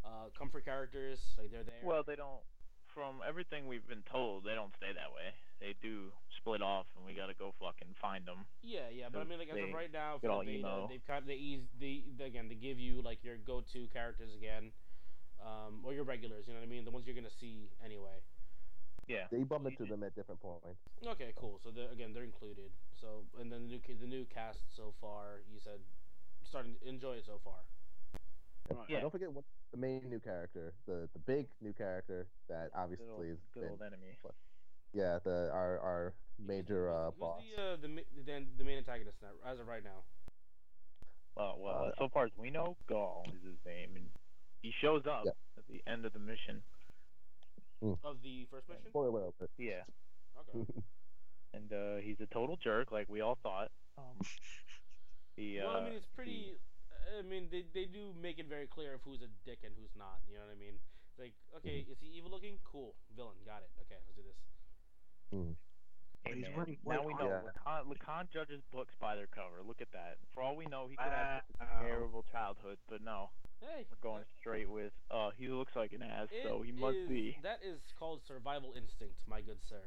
uh, 0.03 0.29
comfort 0.37 0.65
characters 0.65 1.19
like 1.37 1.51
they're 1.51 1.63
there. 1.63 1.81
Well, 1.83 2.03
they 2.05 2.15
don't. 2.15 2.43
From 2.93 3.21
everything 3.21 3.67
we've 3.67 3.87
been 3.87 4.03
told, 4.11 4.43
they 4.43 4.55
don't 4.57 4.73
stay 4.75 4.89
that 4.91 5.13
way. 5.13 5.31
They 5.61 5.75
do 5.79 6.09
split 6.35 6.61
off, 6.61 6.87
and 6.97 7.05
we 7.05 7.13
gotta 7.13 7.37
go 7.37 7.53
fucking 7.61 7.93
find 8.01 8.25
them. 8.25 8.49
Yeah, 8.63 8.89
yeah, 8.91 9.13
but 9.13 9.21
I 9.21 9.25
mean, 9.25 9.37
like 9.37 9.49
as 9.49 9.61
of 9.61 9.73
right 9.73 9.93
now, 9.93 10.17
for 10.19 10.43
the 10.43 10.57
beta, 10.57 10.87
they've 10.89 11.05
kind 11.05 11.21
of 11.21 11.27
they 11.27 11.37
ease 11.37 11.61
they 11.79 12.03
again 12.25 12.49
they 12.49 12.55
give 12.55 12.79
you 12.79 13.01
like 13.01 13.23
your 13.23 13.37
go-to 13.37 13.87
characters 13.93 14.33
again, 14.35 14.71
um, 15.41 15.81
or 15.83 15.93
your 15.93 16.03
regulars. 16.03 16.45
You 16.47 16.53
know 16.53 16.59
what 16.59 16.67
I 16.67 16.69
mean? 16.69 16.85
The 16.85 16.91
ones 16.91 17.05
you're 17.05 17.15
gonna 17.15 17.29
see 17.39 17.69
anyway. 17.83 18.21
Yeah. 19.07 19.25
They 19.31 19.41
bump 19.41 19.65
into 19.65 19.85
them 19.85 20.03
at 20.03 20.13
different 20.15 20.39
points. 20.39 20.77
Okay, 21.05 21.33
cool. 21.35 21.59
So 21.63 21.71
they're, 21.71 21.89
again, 21.91 22.13
they're 22.13 22.23
included. 22.23 22.69
So 23.01 23.25
and 23.39 23.51
then 23.51 23.63
the 23.63 23.67
new 23.67 23.79
the 23.99 24.07
new 24.07 24.25
cast 24.25 24.59
so 24.75 24.93
far, 25.01 25.41
you 25.51 25.59
said 25.59 25.79
starting 26.43 26.75
to 26.81 26.87
enjoy 26.87 27.13
it 27.13 27.25
so 27.25 27.39
far. 27.43 27.65
And 28.69 28.77
Yeah. 28.87 29.01
Don't 29.01 29.09
forget 29.11 29.31
what, 29.33 29.45
the 29.71 29.77
main 29.77 30.07
new 30.09 30.19
character, 30.19 30.73
the 30.85 31.09
the 31.13 31.19
big 31.19 31.47
new 31.61 31.73
character 31.73 32.27
that 32.49 32.69
Good 32.71 32.79
obviously 32.79 33.07
old, 33.09 33.25
is 33.25 33.39
good 33.53 33.61
been, 33.61 33.69
old 33.71 33.81
enemy. 33.81 34.17
yeah 34.93 35.17
the 35.23 35.49
our 35.51 35.79
our 35.79 36.13
major 36.37 36.89
uh, 36.91 37.09
who's, 37.09 37.19
boss. 37.19 37.41
Who's 37.41 37.55
the 37.55 37.61
uh, 37.63 37.75
the 37.81 37.87
the, 38.25 38.45
the 38.59 38.63
main 38.63 38.77
antagonist 38.77 39.17
now, 39.21 39.33
as 39.49 39.59
of 39.59 39.67
right 39.67 39.83
now? 39.83 40.03
Well, 41.35 41.57
well, 41.59 41.85
Uh, 41.87 41.91
so 41.97 42.09
far 42.09 42.25
as 42.25 42.31
we 42.37 42.49
know, 42.51 42.75
Ghaul 42.89 43.25
is 43.33 43.41
his 43.43 43.57
name, 43.65 43.95
and 43.95 44.05
he 44.61 44.71
shows 44.81 45.03
up 45.05 45.23
Yeah. 45.25 45.31
at 45.57 45.65
the 45.67 45.81
end 45.89 46.05
of 46.05 46.13
the 46.13 46.19
mission. 46.19 46.61
Of 47.81 48.21
the 48.23 48.45
first 48.51 48.67
mission? 48.67 48.83
Spoiler 48.89 49.31
alert. 49.31 49.49
Yeah. 49.57 49.83
Okay. 50.37 50.65
And 51.51 51.73
uh, 51.73 51.97
he's 52.05 52.21
a 52.21 52.27
total 52.29 52.57
jerk, 52.61 52.91
like 52.91 53.09
we 53.09 53.21
all 53.21 53.35
thought. 53.41 53.71
Um, 53.97 54.21
he, 55.35 55.57
well, 55.57 55.75
I 55.75 55.79
uh, 55.79 55.83
mean, 55.89 55.93
it's 55.97 56.05
pretty. 56.13 56.53
I 57.17 57.25
mean, 57.25 57.49
they, 57.49 57.65
they 57.73 57.89
do 57.89 58.13
make 58.21 58.37
it 58.37 58.45
very 58.45 58.67
clear 58.67 58.93
of 58.93 59.01
who's 59.01 59.25
a 59.25 59.31
dick 59.49 59.65
and 59.65 59.73
who's 59.73 59.89
not. 59.97 60.21
You 60.29 60.37
know 60.37 60.45
what 60.45 60.53
I 60.53 60.59
mean? 60.61 60.77
It's 60.77 61.17
like, 61.17 61.33
okay, 61.57 61.81
is 61.89 61.97
he 61.97 62.13
evil 62.13 62.29
looking? 62.29 62.61
Cool, 62.61 62.93
villain, 63.17 63.33
got 63.49 63.65
it. 63.65 63.71
Okay, 63.81 63.97
let's 63.97 64.13
do 64.13 64.21
this. 64.21 64.37
Hey, 66.21 66.37
He's 66.37 66.43
man, 66.45 66.53
wearing 66.53 66.77
now 66.85 67.01
we 67.01 67.17
know 67.17 67.33
armor. 67.33 67.49
Lacan, 67.49 67.81
Lacan 67.89 68.25
judges 68.29 68.61
books 68.71 68.93
by 69.01 69.15
their 69.17 69.27
cover. 69.33 69.65
Look 69.65 69.81
at 69.81 69.89
that. 69.93 70.21
For 70.35 70.43
all 70.43 70.53
we 70.55 70.69
know, 70.69 70.85
he 70.85 70.97
could 71.01 71.09
have 71.09 71.41
a 71.57 71.81
terrible 71.81 72.23
childhood, 72.29 72.77
but 72.89 73.01
no, 73.01 73.33
Hey, 73.61 73.85
we're 73.89 74.09
going 74.09 74.23
straight 74.39 74.69
with. 74.69 74.91
Uh, 75.11 75.29
he 75.37 75.47
looks 75.47 75.75
like 75.75 75.91
an 75.93 76.01
ass, 76.01 76.27
so 76.43 76.61
it 76.63 76.65
he 76.67 76.71
must 76.71 76.97
is- 76.97 77.09
be. 77.09 77.37
That 77.43 77.59
is 77.63 77.79
called 77.99 78.21
survival 78.27 78.73
instinct, 78.75 79.15
my 79.27 79.41
good 79.41 79.57
sir. 79.67 79.81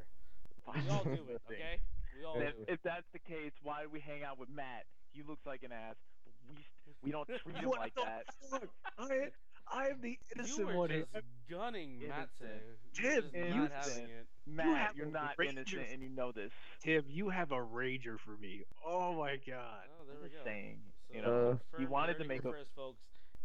We 0.74 0.88
all 0.90 1.02
do 1.04 1.10
it, 1.28 1.40
okay? 1.50 1.80
We 2.18 2.24
all 2.24 2.34
And 2.34 2.42
do 2.42 2.48
if, 2.48 2.68
it. 2.68 2.72
if 2.74 2.82
that's 2.82 3.06
the 3.12 3.18
case, 3.18 3.52
why 3.62 3.82
do 3.82 3.88
we 3.90 3.98
hang 4.00 4.22
out 4.22 4.38
with 4.38 4.48
Matt? 4.48 4.84
He 5.12 5.22
looks 5.26 5.44
like 5.46 5.62
an 5.64 5.72
ass. 5.72 5.96
But 6.24 6.32
we 6.48 6.54
we 7.02 7.10
don't 7.10 7.26
treat 7.42 7.56
him 7.56 7.68
What 7.68 7.80
like 7.80 7.94
the 7.94 8.02
that. 8.02 8.24
fuck? 8.50 8.68
I, 8.98 9.28
I 9.72 9.86
am 9.88 10.00
the 10.02 10.10
You 10.10 10.16
innocent 10.36 10.66
were 10.66 10.76
one 10.76 10.90
here. 10.90 11.04
just 11.12 11.24
gunning 11.50 11.98
Matt 12.06 12.28
Innocent. 12.40 12.62
today. 12.94 13.20
Tim, 13.22 13.30
You're 13.34 13.46
you 13.56 13.62
not 13.68 13.84
said- 13.84 13.92
having 13.92 14.04
it. 14.10 14.26
Matt, 14.46 14.76
have 14.76 14.96
you're 14.96 15.06
not 15.06 15.34
ranger 15.38 15.52
innocent, 15.60 15.86
and 15.92 16.02
you 16.02 16.08
know 16.10 16.32
this. 16.32 16.50
Tim, 16.82 17.04
you 17.08 17.28
have 17.30 17.52
a 17.52 17.56
rager 17.58 18.18
for 18.24 18.36
me. 18.40 18.64
Oh 18.86 19.14
my 19.14 19.36
god. 19.46 19.86
Oh, 20.00 20.04
there 20.06 20.16
I'm 20.16 20.22
we 20.22 20.28
just 20.28 20.44
go. 20.44 20.50
saying, 20.50 20.78
So, 21.10 21.16
you 21.16 21.22
know, 21.22 21.28
know, 21.28 21.48
confirmed, 21.70 21.78
he 21.78 21.86
wanted 21.86 22.18
to 22.18 22.24
make 22.24 22.42
here 22.42 22.50
a. 22.50 22.54
first, 22.54 22.70
folks. 22.76 22.98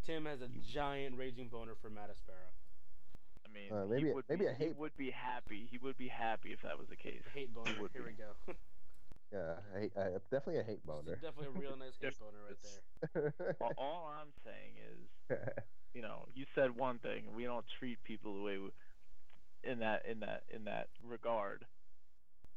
Tim 0.08 0.26
has 0.26 0.40
a 0.42 0.48
giant 0.74 1.18
raging 1.18 1.50
boner 1.50 1.74
for 1.82 1.90
Matt 1.90 2.10
Aspera. 2.10 2.48
I 3.46 3.50
mean, 3.52 3.72
Uh, 3.72 3.84
he 3.86 3.90
maybe 3.92 4.10
a- 4.12 4.14
would 4.16 4.26
maybe 4.30 4.46
be, 4.46 4.52
a 4.52 4.54
he 4.54 4.70
would 4.70 4.96
be 4.98 5.12
happy. 5.12 5.68
He 5.70 5.78
would 5.78 5.98
be 5.98 6.08
happy 6.08 6.54
if 6.54 6.62
that 6.62 6.80
was 6.80 6.88
the 6.88 6.96
case. 6.96 7.22
Hate 7.34 7.54
boner. 7.54 7.76
would 7.82 7.92
Here 7.92 8.02
be. 8.04 8.12
we 8.12 8.14
go. 8.14 8.32
Yeah, 9.30 9.56
I, 9.76 9.80
hate- 9.82 9.98
uh, 9.98 10.20
definitely 10.32 10.60
a 10.60 10.64
hate 10.64 10.86
boner. 10.86 11.16
Definitely 11.18 11.48
a 11.48 11.60
real 11.60 11.76
nice 11.76 11.92
hate 12.00 12.18
boner 12.18 12.38
right 12.48 13.34
there. 13.44 13.56
all, 13.60 13.74
all 13.78 14.08
I'm 14.18 14.32
saying 14.46 14.76
is, 14.80 15.38
you 15.94 16.02
know, 16.02 16.30
you 16.34 16.46
said 16.56 16.78
one 16.78 17.00
thing. 17.00 17.36
We 17.36 17.44
don't 17.44 17.66
treat 17.78 18.02
people 18.06 18.38
the 18.38 18.42
way 18.42 18.58
we, 18.58 18.70
in 19.70 19.80
that 19.80 20.06
in 20.06 20.22
that 20.22 20.44
in 20.50 20.64
that 20.64 20.88
regard. 21.04 21.66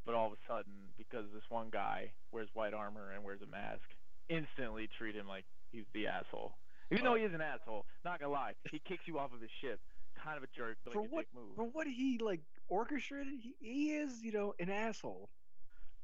But 0.06 0.14
all 0.14 0.28
of 0.28 0.32
a 0.34 0.36
sudden, 0.46 0.94
because 0.96 1.24
this 1.34 1.42
one 1.48 1.70
guy 1.72 2.12
wears 2.30 2.48
white 2.54 2.72
armor 2.72 3.10
and 3.16 3.24
wears 3.24 3.42
a 3.42 3.46
mask, 3.50 3.82
instantly 4.28 4.86
treat 4.96 5.16
him 5.16 5.26
like 5.26 5.46
he's 5.72 5.86
the 5.92 6.06
asshole. 6.06 6.54
Even 6.90 7.04
though 7.04 7.14
he 7.14 7.22
is 7.24 7.32
an 7.34 7.40
asshole, 7.40 7.86
not 8.04 8.20
gonna 8.20 8.32
lie, 8.32 8.52
he 8.70 8.78
kicks 8.80 9.06
you 9.06 9.18
off 9.18 9.32
of 9.32 9.40
his 9.40 9.50
ship. 9.60 9.80
Kind 10.22 10.36
of 10.36 10.42
a 10.42 10.48
jerk, 10.54 10.76
but 10.84 10.92
For 10.92 11.00
like 11.02 11.10
a 11.10 11.14
what- 11.14 11.20
dick 11.20 11.28
move. 11.34 11.56
For 11.56 11.64
what 11.64 11.86
he 11.86 12.18
like 12.20 12.40
orchestrated, 12.68 13.32
he, 13.40 13.54
he 13.60 13.90
is, 13.96 14.22
you 14.22 14.32
know, 14.32 14.54
an 14.58 14.68
asshole. 14.70 15.28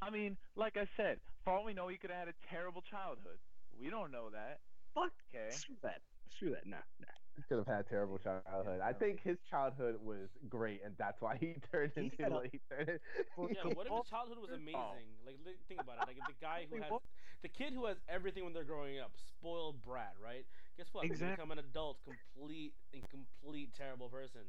I 0.01 0.11
mean, 0.11 0.37
like 0.57 0.77
I 0.77 0.87
said, 0.97 1.19
for 1.45 1.53
all 1.53 1.65
we 1.65 1.75
know, 1.75 1.89
he 1.89 1.97
could 1.97 2.11
have 2.11 2.21
had 2.21 2.29
a 2.29 2.35
terrible 2.51 2.83
childhood. 2.83 3.39
We 3.79 3.91
don't 3.91 4.11
know 4.13 4.31
that. 4.31 4.61
Fuck. 4.95 5.13
Okay. 5.35 5.51
Screw 5.51 5.77
that. 5.83 6.01
Screw 6.35 6.51
that. 6.51 6.67
Nah, 6.67 6.77
nah. 7.01 7.07
He 7.37 7.43
could 7.49 7.59
have 7.59 7.67
had 7.67 7.81
a 7.81 7.89
terrible 7.89 8.17
childhood. 8.17 8.81
I 8.81 8.93
think 8.95 9.21
his 9.23 9.37
childhood 9.51 9.97
was 10.03 10.29
great, 10.49 10.81
and 10.85 10.95
that's 10.99 11.21
why 11.21 11.37
he 11.39 11.57
turned 11.73 11.93
He 11.95 12.01
into 12.09 12.23
had 12.23 12.33
a- 12.33 12.35
what 12.35 12.47
he 12.51 12.61
turned. 12.71 12.99
Well, 13.37 13.49
Yeah, 13.53 13.73
what 13.75 13.87
if 13.87 13.93
his 13.93 14.09
childhood 14.09 14.39
was 14.41 14.51
oh. 14.53 14.57
amazing? 14.57 15.09
Like, 15.27 15.37
think 15.69 15.81
about 15.83 15.97
it. 16.01 16.07
Like, 16.09 16.17
the 16.27 16.37
guy 16.41 16.67
who 16.71 16.81
has 16.81 16.91
what? 16.91 17.03
The 17.47 17.65
kid 17.65 17.73
who 17.73 17.87
has 17.87 17.97
everything 18.09 18.45
when 18.45 18.53
they're 18.53 18.65
growing 18.65 18.99
up, 18.99 19.13
spoiled 19.29 19.81
brat, 19.83 20.15
right? 20.23 20.45
Guess 20.77 20.89
what? 20.93 21.09
When 21.09 21.19
you 21.19 21.27
become 21.27 21.51
an 21.53 21.59
adult, 21.59 21.99
complete 22.03 22.75
and 22.93 23.03
complete 23.09 23.71
terrible 23.73 24.09
person. 24.09 24.43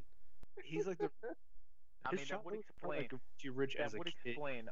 He's 0.64 0.88
like 0.88 0.98
the. 0.98 1.10
I 2.06 2.12
his 2.12 2.20
mean, 2.20 2.28
that 2.30 2.44
would 2.46 2.54
childhood 2.54 2.58
was 2.58 2.66
explain. 2.70 3.02
Like 3.02 3.12
Rich 3.54 3.76
that 3.78 3.84
as 3.86 3.94
a 3.94 3.98
would 3.98 4.08
kid. 4.24 4.32
explain 4.32 4.70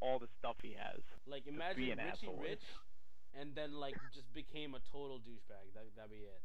all 0.00 0.18
the 0.18 0.26
stuff 0.26 0.56
he 0.62 0.74
has. 0.74 1.02
Like, 1.26 1.46
imagine 1.46 1.90
an 1.92 1.98
Richie 1.98 2.10
asshole. 2.10 2.40
Rich, 2.42 2.64
and 3.38 3.54
then 3.54 3.74
like 3.74 3.96
just 4.12 4.32
became 4.32 4.74
a 4.74 4.80
total 4.80 5.18
douchebag. 5.18 5.74
That 5.74 5.84
that'd 5.96 6.10
be 6.10 6.16
it. 6.16 6.42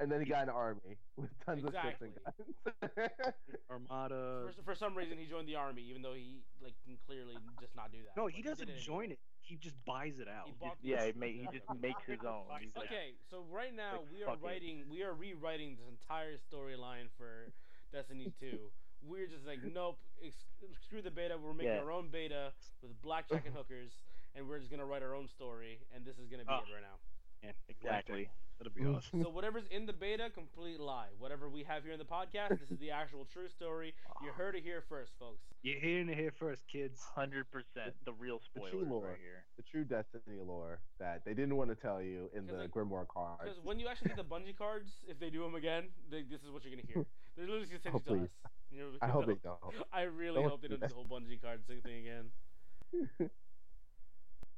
And 0.00 0.10
then 0.10 0.20
he 0.20 0.26
got 0.26 0.42
an 0.44 0.48
army 0.50 0.98
with 1.16 1.30
tons 1.46 1.64
of 1.64 1.72
ships 1.72 2.02
and 2.02 2.12
guns. 2.24 2.90
Armada. 3.70 4.46
For, 4.56 4.62
for 4.72 4.74
some 4.74 4.94
reason, 4.96 5.18
he 5.18 5.26
joined 5.26 5.48
the 5.48 5.56
army, 5.56 5.82
even 5.88 6.02
though 6.02 6.14
he 6.14 6.42
like 6.62 6.74
can 6.84 6.96
clearly 7.06 7.34
just 7.60 7.74
not 7.76 7.92
do 7.92 7.98
that. 8.04 8.16
No, 8.16 8.24
but 8.24 8.32
he 8.32 8.42
did 8.42 8.48
doesn't 8.50 8.68
anyway. 8.68 8.82
join 8.84 9.10
it. 9.12 9.18
He 9.40 9.56
just 9.56 9.76
buys 9.84 10.18
it 10.18 10.28
out. 10.28 10.46
He 10.46 10.54
bought 10.58 10.76
Yeah, 10.82 11.04
he, 11.06 11.12
ma- 11.16 11.26
he 11.26 11.46
just 11.52 11.66
makes 11.80 12.02
his 12.04 12.20
own. 12.26 12.44
He's 12.60 12.70
like, 12.76 12.86
Okay, 12.86 13.14
so 13.30 13.44
right 13.52 13.74
now 13.74 14.00
Like, 14.00 14.10
we 14.12 14.22
are 14.22 14.26
fuck 14.26 14.38
it. 14.42 14.46
writing, 14.46 14.84
we 14.90 15.02
are 15.02 15.12
rewriting 15.12 15.76
this 15.76 15.86
entire 15.88 16.36
storyline 16.40 17.12
for 17.18 17.52
Destiny 17.92 18.32
2. 18.40 18.58
We're 19.06 19.26
just 19.28 19.44
like, 19.46 19.60
nope, 19.62 19.98
ex- 20.24 20.48
screw 20.86 21.02
the 21.02 21.10
beta. 21.10 21.36
We're 21.36 21.52
making 21.52 21.72
Yeah. 21.76 21.84
our 21.84 21.92
own 21.92 22.08
beta 22.08 22.52
with 22.80 22.96
blackjack 23.02 23.44
and 23.44 23.54
hookers, 23.54 23.92
and 24.34 24.48
we're 24.48 24.58
just 24.58 24.70
gonna 24.70 24.86
write 24.86 25.02
our 25.02 25.14
own 25.14 25.28
story, 25.28 25.78
and 25.94 26.06
this 26.06 26.16
is 26.16 26.26
gonna 26.26 26.44
be 26.44 26.48
Ah. 26.48 26.64
it 26.64 26.72
right 26.72 26.80
now. 26.80 26.96
Yeah, 27.44 27.52
exactly. 27.68 28.28
That'll 28.58 28.72
be 28.72 28.82
mm. 28.82 28.96
awesome. 28.96 29.22
So 29.22 29.30
whatever's 29.30 29.64
in 29.70 29.84
the 29.84 29.92
beta, 29.92 30.30
complete 30.32 30.78
lie. 30.78 31.08
Whatever 31.18 31.48
we 31.50 31.64
have 31.64 31.82
here 31.82 31.92
in 31.92 31.98
the 31.98 32.04
podcast, 32.04 32.60
this 32.60 32.70
is 32.70 32.78
the 32.78 32.90
actual 32.90 33.26
true 33.32 33.48
story. 33.48 33.94
You 34.22 34.30
heard 34.30 34.54
it 34.54 34.62
here 34.62 34.82
first, 34.88 35.12
folks. 35.18 35.42
You're 35.62 35.80
hearing 35.80 36.08
it 36.08 36.16
here 36.16 36.30
first, 36.38 36.62
kids. 36.70 37.00
Hundred 37.14 37.50
percent, 37.50 37.94
the 38.04 38.12
real 38.12 38.40
The 38.54 38.60
true 38.60 38.68
spoilers 38.70 38.88
lore. 38.88 39.06
right 39.08 39.18
here. 39.20 39.44
the 39.56 39.64
true 39.64 39.84
Destiny 39.84 40.38
lore 40.46 40.78
that 41.00 41.22
they 41.24 41.34
didn't 41.34 41.56
want 41.56 41.70
to 41.70 41.76
tell 41.76 42.00
you 42.00 42.30
in 42.34 42.46
the 42.46 42.52
like- 42.54 42.70
Grimoire 42.70 43.08
cards. 43.08 43.42
Because 43.42 43.58
when 43.64 43.80
you 43.80 43.88
actually 43.88 44.08
get 44.14 44.18
the 44.18 44.24
Bungie 44.24 44.56
cards, 44.56 45.02
if 45.08 45.18
they 45.18 45.30
do 45.30 45.42
them 45.42 45.56
again, 45.56 45.88
they, 46.10 46.22
this 46.22 46.42
is 46.42 46.50
what 46.50 46.64
you're 46.64 46.70
gonna 46.72 46.86
hear. 46.86 47.04
They're 47.36 47.46
literally 47.46 47.66
just 47.66 47.82
gonna 47.82 47.96
Oh, 47.96 48.02
send 48.06 48.18
to 48.20 48.24
us. 48.24 48.30
You 48.70 48.78
know, 48.78 48.86
I 49.02 49.06
hope 49.10 49.26
they'll- 49.26 49.34
they 49.34 49.40
don't. 49.42 49.86
I 49.92 50.02
really 50.02 50.40
Don't 50.40 50.50
hope 50.50 50.62
they 50.62 50.68
do 50.68 50.76
don't 50.76 50.88
do 50.88 50.94
the 50.94 50.94
whole 50.94 51.06
Bungie 51.10 51.42
card 51.42 51.66
thing 51.66 51.80
again. 51.84 53.30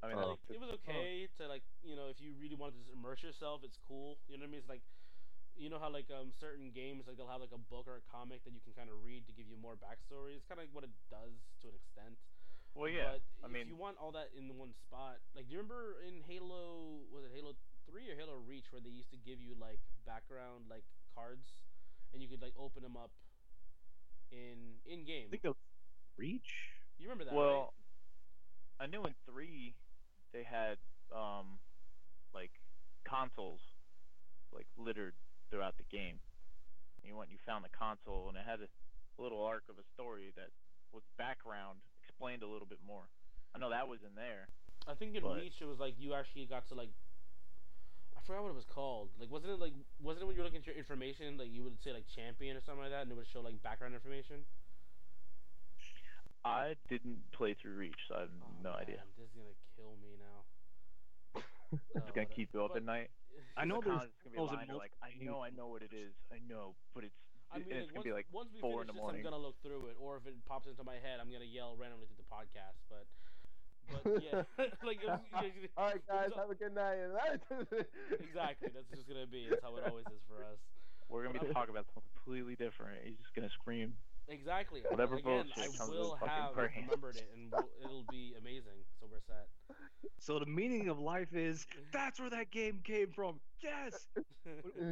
I 0.02 0.08
mean, 0.12 0.18
Oh. 0.20 0.36
like, 0.36 0.56
it 0.56 0.60
was 0.60 0.70
okay 0.84 1.26
to 1.40 1.48
like 1.48 1.64
you 1.82 1.96
know 1.96 2.08
if 2.12 2.20
you 2.20 2.34
really 2.38 2.54
wanted 2.54 2.76
to 2.78 2.80
just 2.84 2.92
immerse 2.92 3.22
yourself, 3.22 3.62
it's 3.64 3.78
cool. 3.88 4.18
You 4.28 4.36
know 4.36 4.44
what 4.44 4.48
I 4.48 4.52
mean? 4.52 4.60
It's 4.60 4.68
like 4.68 4.84
you 5.56 5.72
know 5.72 5.80
how 5.80 5.88
like 5.88 6.10
um 6.12 6.30
certain 6.36 6.68
games 6.70 7.08
like 7.08 7.16
they'll 7.16 7.30
have 7.32 7.40
like 7.40 7.54
a 7.56 7.62
book 7.72 7.88
or 7.88 7.96
a 7.96 8.04
comic 8.12 8.44
that 8.44 8.52
you 8.52 8.60
can 8.60 8.76
kind 8.76 8.92
of 8.92 9.00
read 9.02 9.24
to 9.26 9.32
give 9.32 9.48
you 9.48 9.56
more 9.56 9.72
backstory. 9.74 10.36
It's 10.36 10.44
kind 10.44 10.60
of 10.60 10.68
like 10.68 10.74
what 10.76 10.84
it 10.84 10.92
does 11.08 11.32
to 11.64 11.72
an 11.72 11.76
extent. 11.80 12.20
well, 12.76 12.92
yeah. 12.92 13.16
But 13.16 13.24
I 13.40 13.48
if 13.48 13.52
mean, 13.56 13.66
you 13.72 13.76
want 13.76 13.96
all 13.96 14.12
that 14.12 14.30
in 14.36 14.52
one 14.60 14.76
spot, 14.84 15.16
like 15.34 15.48
do 15.48 15.56
you 15.56 15.58
remember 15.64 15.96
in 16.04 16.20
Halo 16.28 17.00
was 17.08 17.24
it 17.24 17.32
Halo 17.32 17.56
Three 17.88 18.10
or 18.12 18.16
Halo 18.20 18.36
Reach 18.44 18.68
where 18.70 18.82
they 18.84 18.92
used 18.92 19.08
to 19.16 19.20
give 19.24 19.40
you 19.40 19.56
like 19.56 19.80
background 20.04 20.68
like 20.68 20.84
cards, 21.16 21.48
and 22.12 22.20
you 22.20 22.28
could 22.28 22.42
like 22.44 22.52
open 22.60 22.84
them 22.84 23.00
up 23.00 23.10
in 24.28 24.76
in 24.84 25.00
I 25.00 25.08
game. 25.08 25.28
think 25.32 25.44
of 25.48 25.56
Reach. 26.20 26.76
You 27.00 27.08
remember 27.08 27.24
that? 27.24 27.34
well, 27.34 27.72
I 28.78 28.84
knew 28.86 29.04
in 29.08 29.14
three 29.24 29.72
they 30.32 30.42
had 30.42 30.78
um 31.14 31.58
like 32.34 32.50
consoles 33.04 33.60
like 34.52 34.66
littered 34.76 35.14
throughout 35.50 35.76
the 35.76 35.84
game. 35.90 36.18
And 36.98 37.04
you 37.06 37.16
went, 37.16 37.30
you 37.30 37.38
found 37.44 37.64
the 37.64 37.70
console, 37.70 38.26
and 38.28 38.36
it 38.36 38.44
had 38.46 38.60
a 38.60 38.68
little 39.22 39.44
arc 39.44 39.62
of 39.68 39.76
a 39.78 39.86
story 39.94 40.32
that 40.36 40.50
was 40.92 41.02
background 41.18 41.78
explained 42.02 42.42
a 42.42 42.48
little 42.48 42.66
bit 42.66 42.78
more. 42.86 43.04
I 43.54 43.58
know 43.58 43.70
that 43.70 43.86
was 43.88 44.00
in 44.02 44.14
there. 44.16 44.48
I 44.88 44.94
think 44.94 45.14
in 45.14 45.22
but- 45.22 45.36
Reach 45.36 45.60
it 45.60 45.66
was 45.68 45.78
like 45.78 45.94
you 45.98 46.14
actually 46.14 46.46
got 46.46 46.66
to 46.68 46.74
like. 46.74 46.90
I 48.16 48.20
forgot 48.26 48.42
what 48.42 48.50
it 48.50 48.58
was 48.58 48.66
called. 48.66 49.10
Like, 49.20 49.30
wasn't 49.30 49.52
it 49.52 49.60
like 49.60 49.72
wasn't 50.02 50.22
it 50.22 50.26
when 50.26 50.34
you 50.34 50.42
were 50.42 50.48
looking 50.48 50.60
at 50.60 50.66
your 50.66 50.74
information, 50.76 51.38
like 51.38 51.52
you 51.52 51.62
would 51.62 51.78
say 51.84 51.92
like 51.92 52.06
champion 52.10 52.56
or 52.56 52.60
something 52.64 52.82
like 52.82 52.90
that, 52.90 53.02
and 53.06 53.10
it 53.12 53.16
would 53.16 53.28
show 53.30 53.40
like 53.40 53.62
background 53.62 53.94
information? 53.94 54.42
I 56.44 56.74
didn't 56.88 57.22
play 57.32 57.54
through 57.54 57.74
Reach, 57.74 57.98
so 58.08 58.14
I 58.14 58.20
have 58.26 58.34
Oh, 58.42 58.50
no 58.62 58.72
idea. 58.74 59.02
This 59.18 59.26
is 59.30 59.34
gonna 59.34 59.54
kill 59.74 59.94
me. 60.02 60.14
It's 61.72 62.08
Uh, 62.08 62.12
gonna 62.14 62.26
keep 62.26 62.52
you 62.54 62.62
up 62.64 62.70
but- 62.72 62.78
at 62.78 62.84
night. 62.84 63.10
I 63.56 63.64
know 63.64 63.80
there's 63.80 63.96
con's 63.96 64.12
gonna 64.22 64.36
be 64.36 64.36
signals 64.36 64.68
in 64.68 64.76
like, 64.76 64.92
I 65.02 65.14
know, 65.24 65.40
I 65.40 65.48
know 65.50 65.68
what 65.68 65.80
it 65.82 65.92
is. 65.92 66.12
I 66.30 66.38
know, 66.46 66.76
but 66.94 67.04
it's 67.04 67.16
I 67.50 67.58
mean, 67.58 67.64
and 67.72 67.72
like, 67.72 67.82
it's 67.84 67.90
gonna 67.90 67.98
once, 68.00 68.04
be 68.04 68.12
like 68.12 68.26
once 68.32 68.50
we 68.52 68.60
four 68.60 68.70
in 68.70 68.76
finish 68.78 68.86
the 68.88 68.92
this, 68.92 69.00
morning. 69.00 69.20
I'm 69.24 69.30
gonna 69.32 69.42
look 69.42 69.56
through 69.62 69.86
it, 69.86 69.96
or 69.98 70.16
if 70.18 70.26
it 70.26 70.34
pops 70.44 70.66
into 70.68 70.84
my 70.84 70.96
head, 71.00 71.20
I'm 71.20 71.32
gonna 71.32 71.44
yell 71.48 71.76
randomly 71.76 72.04
through 72.06 72.20
the 72.20 72.28
podcast. 72.28 72.76
But, 72.92 73.06
but 74.04 74.22
yeah, 74.22 74.42
like 74.84 75.00
yeah, 75.02 75.18
All 75.76 75.88
right, 75.88 76.06
guys, 76.08 76.30
have 76.36 76.50
a 76.50 76.54
good 76.54 76.74
night. 76.74 76.98
exactly. 78.20 78.68
That's 78.74 78.88
just 78.92 79.08
gonna 79.08 79.26
be. 79.26 79.46
That's 79.48 79.62
how 79.62 79.76
it 79.76 79.84
always 79.88 80.06
is 80.12 80.20
for 80.28 80.44
us. 80.44 80.58
We're 81.08 81.24
gonna 81.24 81.38
be 81.38 81.46
I'm- 81.46 81.54
talking 81.54 81.70
about 81.72 81.86
something 81.94 82.02
completely 82.14 82.56
different. 82.56 83.04
He's 83.04 83.18
just 83.18 83.32
gonna 83.34 83.50
scream. 83.50 83.96
Exactly. 84.28 84.82
Whatever 84.88 85.16
Again, 85.16 85.44
bullshit 85.44 85.74
I 85.74 85.76
comes 85.76 85.90
will 85.90 86.10
with 86.12 86.20
fucking 86.20 86.34
have 86.34 86.54
brains. 86.54 86.72
remembered 86.76 87.16
it, 87.16 87.30
and 87.34 87.50
we'll, 87.52 87.68
it'll 87.84 88.04
be 88.10 88.34
amazing. 88.38 88.78
So 89.00 89.06
we're 89.10 89.20
set. 89.20 89.46
So 90.18 90.38
the 90.38 90.46
meaning 90.46 90.88
of 90.88 90.98
life 90.98 91.34
is 91.34 91.60
mm-hmm. 91.60 91.82
that's 91.92 92.18
where 92.18 92.30
that 92.30 92.50
game 92.50 92.80
came 92.84 93.12
from. 93.14 93.40
Yes. 93.62 94.06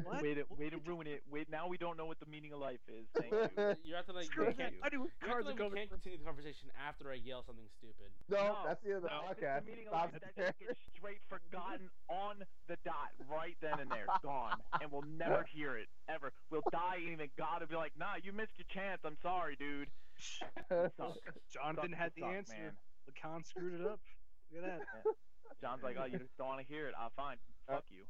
What? 0.03 0.21
Way 0.21 0.35
to 0.35 0.43
way 0.59 0.69
to 0.69 0.79
ruin 0.85 1.07
it. 1.07 1.23
Wait, 1.31 1.47
now 1.49 1.69
we 1.69 1.79
don't 1.79 1.97
know 1.97 2.07
what 2.07 2.19
the 2.19 2.27
meaning 2.27 2.51
of 2.53 2.59
life 2.59 2.83
is. 2.91 3.07
Thank 3.15 3.31
you. 3.31 3.77
You're 3.87 3.99
acting 3.99 4.17
like 4.17 4.27
Screw 4.27 4.51
we 4.51 4.53
Thank 4.53 4.59
can't. 4.59 4.75
you. 4.75 4.81
I 4.83 4.89
knew 4.91 5.07
You're 5.23 5.31
cards 5.31 5.47
are 5.47 5.51
like 5.55 5.59
we 5.59 5.63
coming. 5.63 5.79
can't 5.79 5.91
continue 5.95 6.19
the 6.19 6.25
conversation 6.27 6.67
after 6.75 7.13
I 7.15 7.23
yell 7.23 7.45
something 7.47 7.71
stupid. 7.79 8.11
no, 8.29 8.67
that's 8.67 8.83
the 8.83 8.99
end 8.99 9.07
of 9.07 9.07
the 9.07 9.15
no, 9.15 9.31
podcast. 9.31 9.63
The 9.63 9.71
meaning 9.71 9.87
of 9.87 9.95
Stop 9.95 10.11
life, 10.11 10.19
that 10.19 10.35
just 10.35 10.59
gets 10.59 10.81
straight 10.91 11.23
forgotten 11.31 11.87
on 12.11 12.43
the 12.67 12.75
dot, 12.83 13.15
right 13.31 13.55
then 13.63 13.79
and 13.79 13.87
there, 13.95 14.11
gone, 14.27 14.59
and 14.83 14.91
we'll 14.91 15.07
never 15.07 15.47
hear 15.47 15.79
it 15.79 15.87
ever. 16.11 16.33
We'll 16.51 16.67
die 16.75 16.99
and 17.07 17.15
even 17.15 17.31
God 17.39 17.63
will 17.63 17.71
be 17.71 17.79
like, 17.79 17.95
Nah, 17.95 18.19
you 18.19 18.35
missed 18.35 18.59
your 18.59 18.67
chance. 18.75 19.07
I'm 19.07 19.17
sorry, 19.23 19.55
dude. 19.55 19.87
Suck. 20.19 21.15
Jonathan 21.55 21.95
Suck 21.95 21.99
had 21.99 22.11
to 22.11 22.19
the 22.19 22.27
suck, 22.27 22.35
answer. 22.35 22.59
man. 22.59 22.73
Lacan 23.07 23.47
screwed 23.47 23.79
it 23.79 23.87
up. 23.87 24.03
Look 24.51 24.67
at 24.67 24.83
that. 24.83 25.15
John's 25.63 25.87
like, 25.87 25.95
Oh, 25.95 26.11
you 26.11 26.19
just 26.19 26.35
don't 26.43 26.49
want 26.51 26.61
to 26.61 26.67
hear 26.67 26.89
it. 26.91 26.95
Ah, 26.99 27.15
fine. 27.15 27.37
Fuck 27.71 27.85
you. 27.95 28.03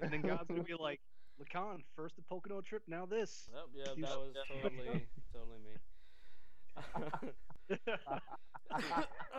And 0.00 0.12
then 0.12 0.22
God's 0.22 0.48
gonna 0.48 0.62
be 0.62 0.74
like, 0.78 1.00
Lacan, 1.40 1.82
first 1.96 2.16
the 2.16 2.22
Pocono 2.22 2.60
trip, 2.60 2.82
now 2.86 3.06
this. 3.06 3.48
Yep, 3.52 3.64
yeah, 3.74 3.94
He's- 3.94 4.08
that 4.08 4.18
was 4.18 4.34
totally, 4.48 5.06
totally 5.32 5.58
me. 5.64 5.74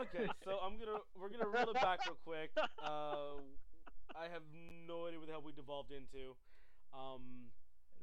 okay, 0.01 0.27
so 0.43 0.59
I'm 0.63 0.77
gonna 0.79 0.99
we're 1.15 1.29
gonna 1.29 1.47
reel 1.47 1.69
it 1.69 1.75
back 1.75 1.99
real 2.05 2.17
quick. 2.25 2.51
Uh, 2.83 3.39
I 4.15 4.27
have 4.31 4.43
no 4.87 5.07
idea 5.07 5.19
what 5.19 5.27
the 5.27 5.33
hell 5.33 5.43
we 5.45 5.51
devolved 5.53 5.91
into. 5.91 6.35
Um, 6.93 7.47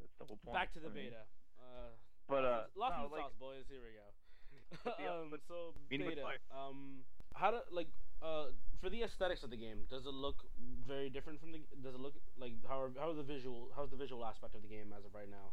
That's 0.00 0.12
the 0.18 0.24
whole 0.24 0.38
point. 0.44 0.54
back 0.54 0.72
to 0.74 0.80
the 0.80 0.88
beta. 0.88 1.26
Uh, 1.58 1.90
But 2.28 2.44
uh, 2.44 2.62
lost 2.76 2.96
no, 2.96 3.04
in 3.04 3.10
the 3.10 3.16
like, 3.16 3.24
sauce, 3.24 3.38
boys. 3.38 3.64
Here 3.68 3.80
we 3.82 3.92
go. 3.98 4.08
um, 5.04 5.34
so 5.48 5.74
meaning 5.90 6.06
of 6.08 6.14
beta. 6.14 6.26
Um, 6.50 7.04
how 7.34 7.50
do 7.50 7.58
like 7.70 7.88
uh 8.22 8.46
for 8.86 8.90
the 8.90 9.02
aesthetics 9.02 9.42
of 9.42 9.50
the 9.50 9.56
game? 9.56 9.78
Does 9.90 10.06
it 10.06 10.14
look 10.14 10.36
very 10.86 11.10
different 11.10 11.40
from 11.40 11.50
the? 11.50 11.58
Does 11.82 11.96
it 11.96 12.00
look 12.00 12.14
like 12.38 12.52
how 12.68 12.80
are, 12.80 12.90
how 12.96 13.10
are 13.10 13.14
the 13.14 13.22
visual? 13.24 13.68
How's 13.74 13.90
the 13.90 13.96
visual 13.96 14.24
aspect 14.24 14.54
of 14.54 14.62
the 14.62 14.68
game 14.68 14.94
as 14.96 15.04
of 15.04 15.12
right 15.12 15.28
now? 15.28 15.50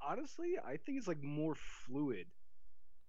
Honestly, 0.00 0.54
I 0.64 0.78
think 0.78 0.96
it's 0.96 1.06
like 1.06 1.22
more 1.22 1.54
fluid. 1.54 2.26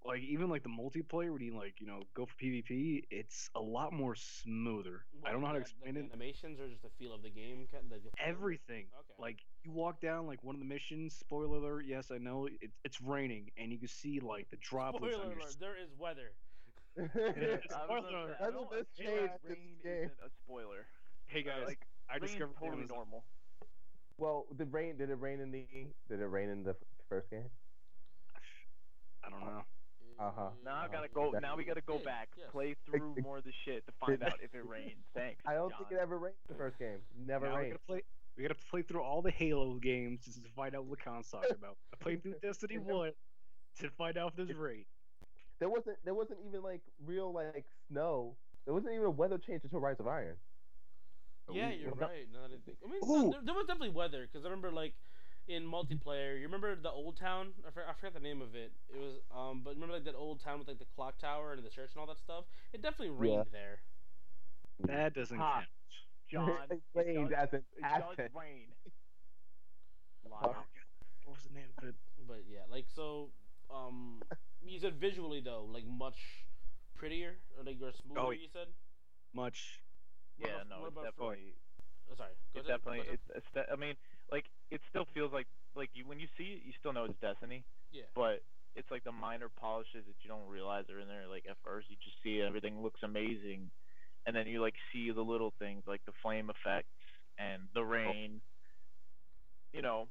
Like 0.06 0.22
even 0.22 0.50
like 0.50 0.62
the 0.64 0.70
multiplayer 0.70 1.32
when 1.32 1.42
you 1.42 1.56
like 1.56 1.76
you 1.80 1.88
know 1.88 2.02
go 2.16 2.26
for 2.26 2.36
PvP, 2.36 3.04
it's 3.10 3.50
a 3.56 3.62
lot 3.62 3.94
more 3.94 4.14
smoother. 4.16 5.06
I 5.26 5.32
don't 5.32 5.40
know 5.40 5.48
how 5.48 5.54
to 5.54 5.60
explain 5.60 5.94
the 5.94 6.02
it. 6.02 6.06
Animations 6.12 6.60
or 6.60 6.68
just 6.68 6.82
the 6.84 6.90
feel 7.00 7.14
of 7.14 7.24
the 7.24 7.30
game? 7.30 7.66
the- 7.72 7.78
the 7.80 7.96
feel 7.96 7.98
of 8.00 8.06
it? 8.06 8.14
Everything. 8.20 8.88
Okay. 9.00 9.16
Like 9.18 9.40
you 9.64 9.72
walk 9.72 10.02
down 10.02 10.28
like 10.28 10.44
one 10.44 10.54
of 10.56 10.60
the 10.60 10.68
missions. 10.68 11.16
Spoiler 11.16 11.58
alert! 11.58 11.86
Yes, 11.88 12.12
I 12.12 12.18
know 12.18 12.48
it, 12.48 12.72
it's 12.84 13.00
raining, 13.02 13.52
and 13.58 13.72
you 13.72 13.80
can 13.80 13.88
see 13.88 14.20
like 14.20 14.50
the 14.52 14.58
droplets 14.58 15.16
Spoiler 15.16 15.32
your. 15.32 15.40
alert, 15.40 15.56
there 15.62 15.78
is 15.82 15.90
weather. 15.98 16.34
I 17.00 17.02
was 17.04 17.62
Spoiler 17.70 18.02
gonna 18.02 18.18
alert. 18.18 18.38
say, 18.40 18.46
I 18.46 18.52
don't- 18.52 18.70
this 18.72 18.86
hey, 18.98 19.08
rain 19.20 19.30
this 19.44 19.58
game? 19.84 19.94
isn't 20.06 20.12
a 20.26 20.30
spoiler. 20.46 20.86
Hey 21.28 21.42
Uh, 21.42 21.52
guys, 21.60 21.64
like 21.68 21.80
I 22.10 22.14
rain's 22.18 22.32
discovered 22.32 22.54
totally 22.56 22.78
Amazon- 22.84 22.98
normal. 22.98 23.24
well, 24.18 24.46
did 24.56 24.72
rain? 24.74 24.98
Did 24.98 25.10
it 25.10 25.20
rain 25.20 25.40
in 25.42 25.52
the? 25.52 25.66
Did 26.10 26.22
it 26.22 26.26
rain 26.28 26.50
in 26.50 26.64
the 26.64 26.76
first 27.10 27.30
game? 27.30 27.50
I 29.24 29.30
don't 29.30 29.42
know. 29.42 29.64
Uh-huh. 30.18 30.50
Now 30.64 30.76
I 30.76 30.86
Uh, 30.86 30.88
gotta 30.88 31.10
go. 31.10 31.32
that- 31.34 31.42
Now 31.42 31.58
we 31.58 31.66
gotta 31.66 31.82
go 31.82 31.98
back, 32.00 32.30
yes. 32.38 32.48
play 32.52 32.76
through 32.86 33.16
more 33.22 33.38
of 33.40 33.44
the 33.44 33.52
shit 33.66 33.86
to 33.86 33.92
find 33.94 34.24
out 34.24 34.40
if 34.42 34.54
it 34.56 34.66
rains. 34.66 35.04
Thanks. 35.14 35.42
I 35.46 35.56
don't 35.56 35.70
John. 35.72 35.80
think 35.80 35.92
it 35.92 35.98
ever 36.02 36.18
rained 36.18 36.36
the 36.48 36.54
first 36.56 36.80
game. 36.80 37.00
Never 37.18 37.48
now 37.48 37.56
we 37.56 37.60
rained. 37.64 37.74
gotta 37.74 37.86
play. 37.86 38.02
We 38.38 38.44
gotta 38.44 38.56
play 38.70 38.82
through 38.84 39.02
all 39.02 39.22
the 39.22 39.32
Halo 39.32 39.76
games 39.76 40.24
just 40.26 40.42
to 40.44 40.50
find 40.52 40.76
out 40.76 40.86
what 40.86 41.00
Lacan's 41.00 41.30
talking 41.30 41.52
about. 41.52 41.78
I 41.94 41.98
played 41.98 42.22
through 42.24 42.36
Destiny 42.42 42.78
One 42.78 43.12
to 43.80 43.90
find 43.92 44.18
out 44.18 44.34
if 44.38 44.48
there's 44.48 44.58
rain. 44.58 44.86
There 45.60 45.70
wasn't. 45.70 45.98
There 46.04 46.14
wasn't 46.14 46.40
even 46.48 46.62
like 46.62 46.82
real 47.06 47.32
like 47.34 47.66
snow. 47.90 48.36
There 48.66 48.74
wasn't 48.74 48.94
even 48.94 49.06
a 49.06 49.10
weather 49.12 49.38
change 49.38 49.62
until 49.64 49.80
Rise 49.80 50.00
of 50.00 50.08
Iron. 50.08 50.36
Yeah, 51.52 51.70
Ooh. 51.70 51.76
you're 51.76 51.92
Well, 51.94 52.10
right. 52.10 52.28
Now 52.34 52.42
that 52.48 52.52
I 52.54 52.58
think, 52.66 52.78
I 52.84 52.90
mean, 52.92 53.02
Ooh. 53.04 53.30
no, 53.30 53.32
there, 53.32 53.42
there 53.46 53.54
was 53.54 53.66
definitely 53.68 53.90
weather 53.96 54.26
because 54.26 54.44
I 54.46 54.50
remember 54.50 54.72
like 54.72 54.94
in 55.48 55.64
multiplayer. 55.64 56.36
You 56.38 56.44
remember 56.46 56.76
the 56.76 56.90
old 56.90 57.18
town? 57.18 57.54
I, 57.68 57.72
for, 57.72 57.84
I 57.88 57.94
forgot 57.94 58.14
the 58.14 58.20
name 58.20 58.42
of 58.42 58.56
it. 58.56 58.72
It 58.94 59.00
was 59.00 59.14
um, 59.36 59.62
but 59.64 59.76
remember 59.76 59.94
like 59.94 60.06
that 60.06 60.16
old 60.16 60.42
town 60.42 60.60
with 60.60 60.68
like 60.68 60.80
the 60.80 60.90
clock 60.96 61.20
tower 61.20 61.54
and 61.54 61.64
the 61.64 61.70
church 61.70 61.92
and 61.94 62.02
all 62.02 62.08
that 62.08 62.20
stuff. 62.20 62.46
It 62.74 62.82
definitely 62.82 63.16
Yeah. 63.22 63.44
rained 63.44 63.48
there. 63.52 63.80
That 64.80 65.14
doesn't 65.14 65.38
Ha. 65.38 65.54
count. 65.54 65.66
John. 66.32 66.58
it 66.70 66.74
it 66.74 66.82
rained 66.96 67.34
as 67.34 67.54
an 67.54 67.64
It 67.78 68.32
rain. 68.34 68.68
Fuck. 70.30 70.66
What 71.26 71.36
was 71.38 71.44
the 71.48 71.54
name 71.54 71.70
of 71.78 71.90
it? 71.90 71.96
But 72.28 72.42
yeah, 72.50 72.62
like 72.70 72.86
so, 72.96 73.30
um, 73.70 74.22
you 74.68 74.80
said 74.80 74.96
visually 75.00 75.42
though, 75.44 75.66
like 75.72 75.86
much 75.86 76.18
prettier 76.96 77.36
or 77.58 77.64
like 77.64 77.78
or 77.82 77.92
smoother. 78.04 78.20
Oh, 78.22 78.32
you 78.32 78.48
said. 78.54 78.68
Much. 79.34 79.82
Yeah, 80.38 80.48
What 80.48 80.54
about- 80.56 80.70
no, 80.70 80.80
what 80.80 80.88
it's 80.88 80.98
about 80.98 81.16
for- 81.16 81.36
definitely. 81.36 81.56
Oh, 82.12 82.16
sorry. 82.16 82.34
Go 82.54 82.60
It's 82.60 82.70
ahead, 82.70 82.80
definitely. 82.80 83.06
go. 83.08 83.14
It's. 83.14 83.30
it's 83.36 83.52
de- 83.54 83.72
I 83.72 83.76
mean, 83.76 83.96
like 84.32 84.46
it 84.72 84.82
still 84.90 85.06
feels 85.14 85.34
like 85.34 85.48
like 85.76 85.90
you 85.94 86.06
when 86.06 86.20
you 86.20 86.28
see 86.38 86.60
it, 86.60 86.62
you 86.66 86.74
still 86.80 86.94
know 86.94 87.06
it's 87.06 87.20
Destiny, 87.20 87.64
yeah. 87.92 88.04
but 88.16 88.44
it's 88.76 88.90
like 88.92 89.04
the 89.04 89.12
minor 89.12 89.50
polishes 89.50 90.06
that 90.06 90.16
you 90.22 90.30
don't 90.30 90.48
realize 90.48 90.86
are 90.90 91.00
in 91.00 91.08
there. 91.08 91.28
Like 91.28 91.46
at 91.50 91.58
first, 91.64 91.90
you 91.90 91.98
just 92.04 92.22
see 92.24 92.42
everything 92.42 92.82
looks 92.82 93.02
amazing, 93.04 93.72
and 94.26 94.36
then 94.36 94.48
you 94.48 94.62
like 94.62 94.76
see 94.94 95.12
the 95.12 95.22
little 95.22 95.52
things 95.60 95.84
like 95.88 96.06
the 96.06 96.14
flame 96.22 96.50
effects 96.50 96.94
and 97.38 97.64
the 97.74 97.82
oh. 97.82 97.84
rain. 97.84 98.42
You 99.74 99.82
know, 99.82 100.08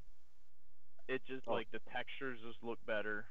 it 1.07 1.21
just 1.25 1.47
Oh. 1.47 1.53
like 1.53 1.71
the 1.71 1.79
textures 1.93 2.39
just 2.45 2.61
look 2.63 2.79
better. 2.85 3.25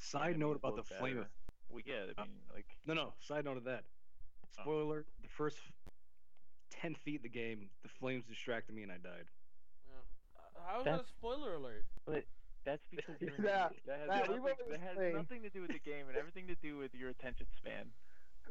Side 0.00 0.38
note 0.38 0.56
about 0.56 0.72
the 0.72 0.82
look 0.82 0.86
flame. 0.98 1.16
better. 1.16 1.28
Well, 1.68 1.82
yeah, 1.86 2.12
I 2.18 2.22
mean, 2.24 2.40
like 2.52 2.66
No, 2.86 2.94
no. 2.94 3.12
Side 3.20 3.44
note 3.44 3.56
of 3.58 3.64
that. 3.64 3.84
Oh. 4.58 4.62
Spoiler: 4.62 4.82
alert, 4.82 5.06
the 5.22 5.28
first 5.28 5.58
ten 6.70 6.94
feet 6.94 7.16
of 7.16 7.22
the 7.22 7.28
game, 7.28 7.68
the 7.82 7.88
flames 7.88 8.24
distracted 8.26 8.74
me 8.74 8.82
and 8.82 8.90
I 8.90 8.96
died. 8.96 9.28
yeah. 9.86 10.00
Uh, 10.56 10.72
How 10.72 10.78
is 10.80 10.84
that 10.86 11.00
a 11.00 11.06
spoiler 11.06 11.54
alert? 11.54 11.84
But 12.06 12.24
That's 12.64 12.82
because 12.90 13.14
you're 13.20 13.30
an 13.38 13.44
Yeah, 13.44 13.68
that 13.86 13.98
has, 14.00 14.08
Matt, 14.08 14.18
nothing, 14.28 14.40
already 14.42 14.62
that 14.70 14.80
has 14.80 15.14
nothing 15.14 15.42
to 15.42 15.50
do 15.50 15.60
with 15.62 15.70
the 15.72 15.78
game 15.78 16.08
and 16.08 16.16
everything 16.16 16.46
to 16.48 16.56
do 16.56 16.76
with 16.78 16.94
your 16.94 17.10
attention 17.10 17.46
span. 17.56 17.86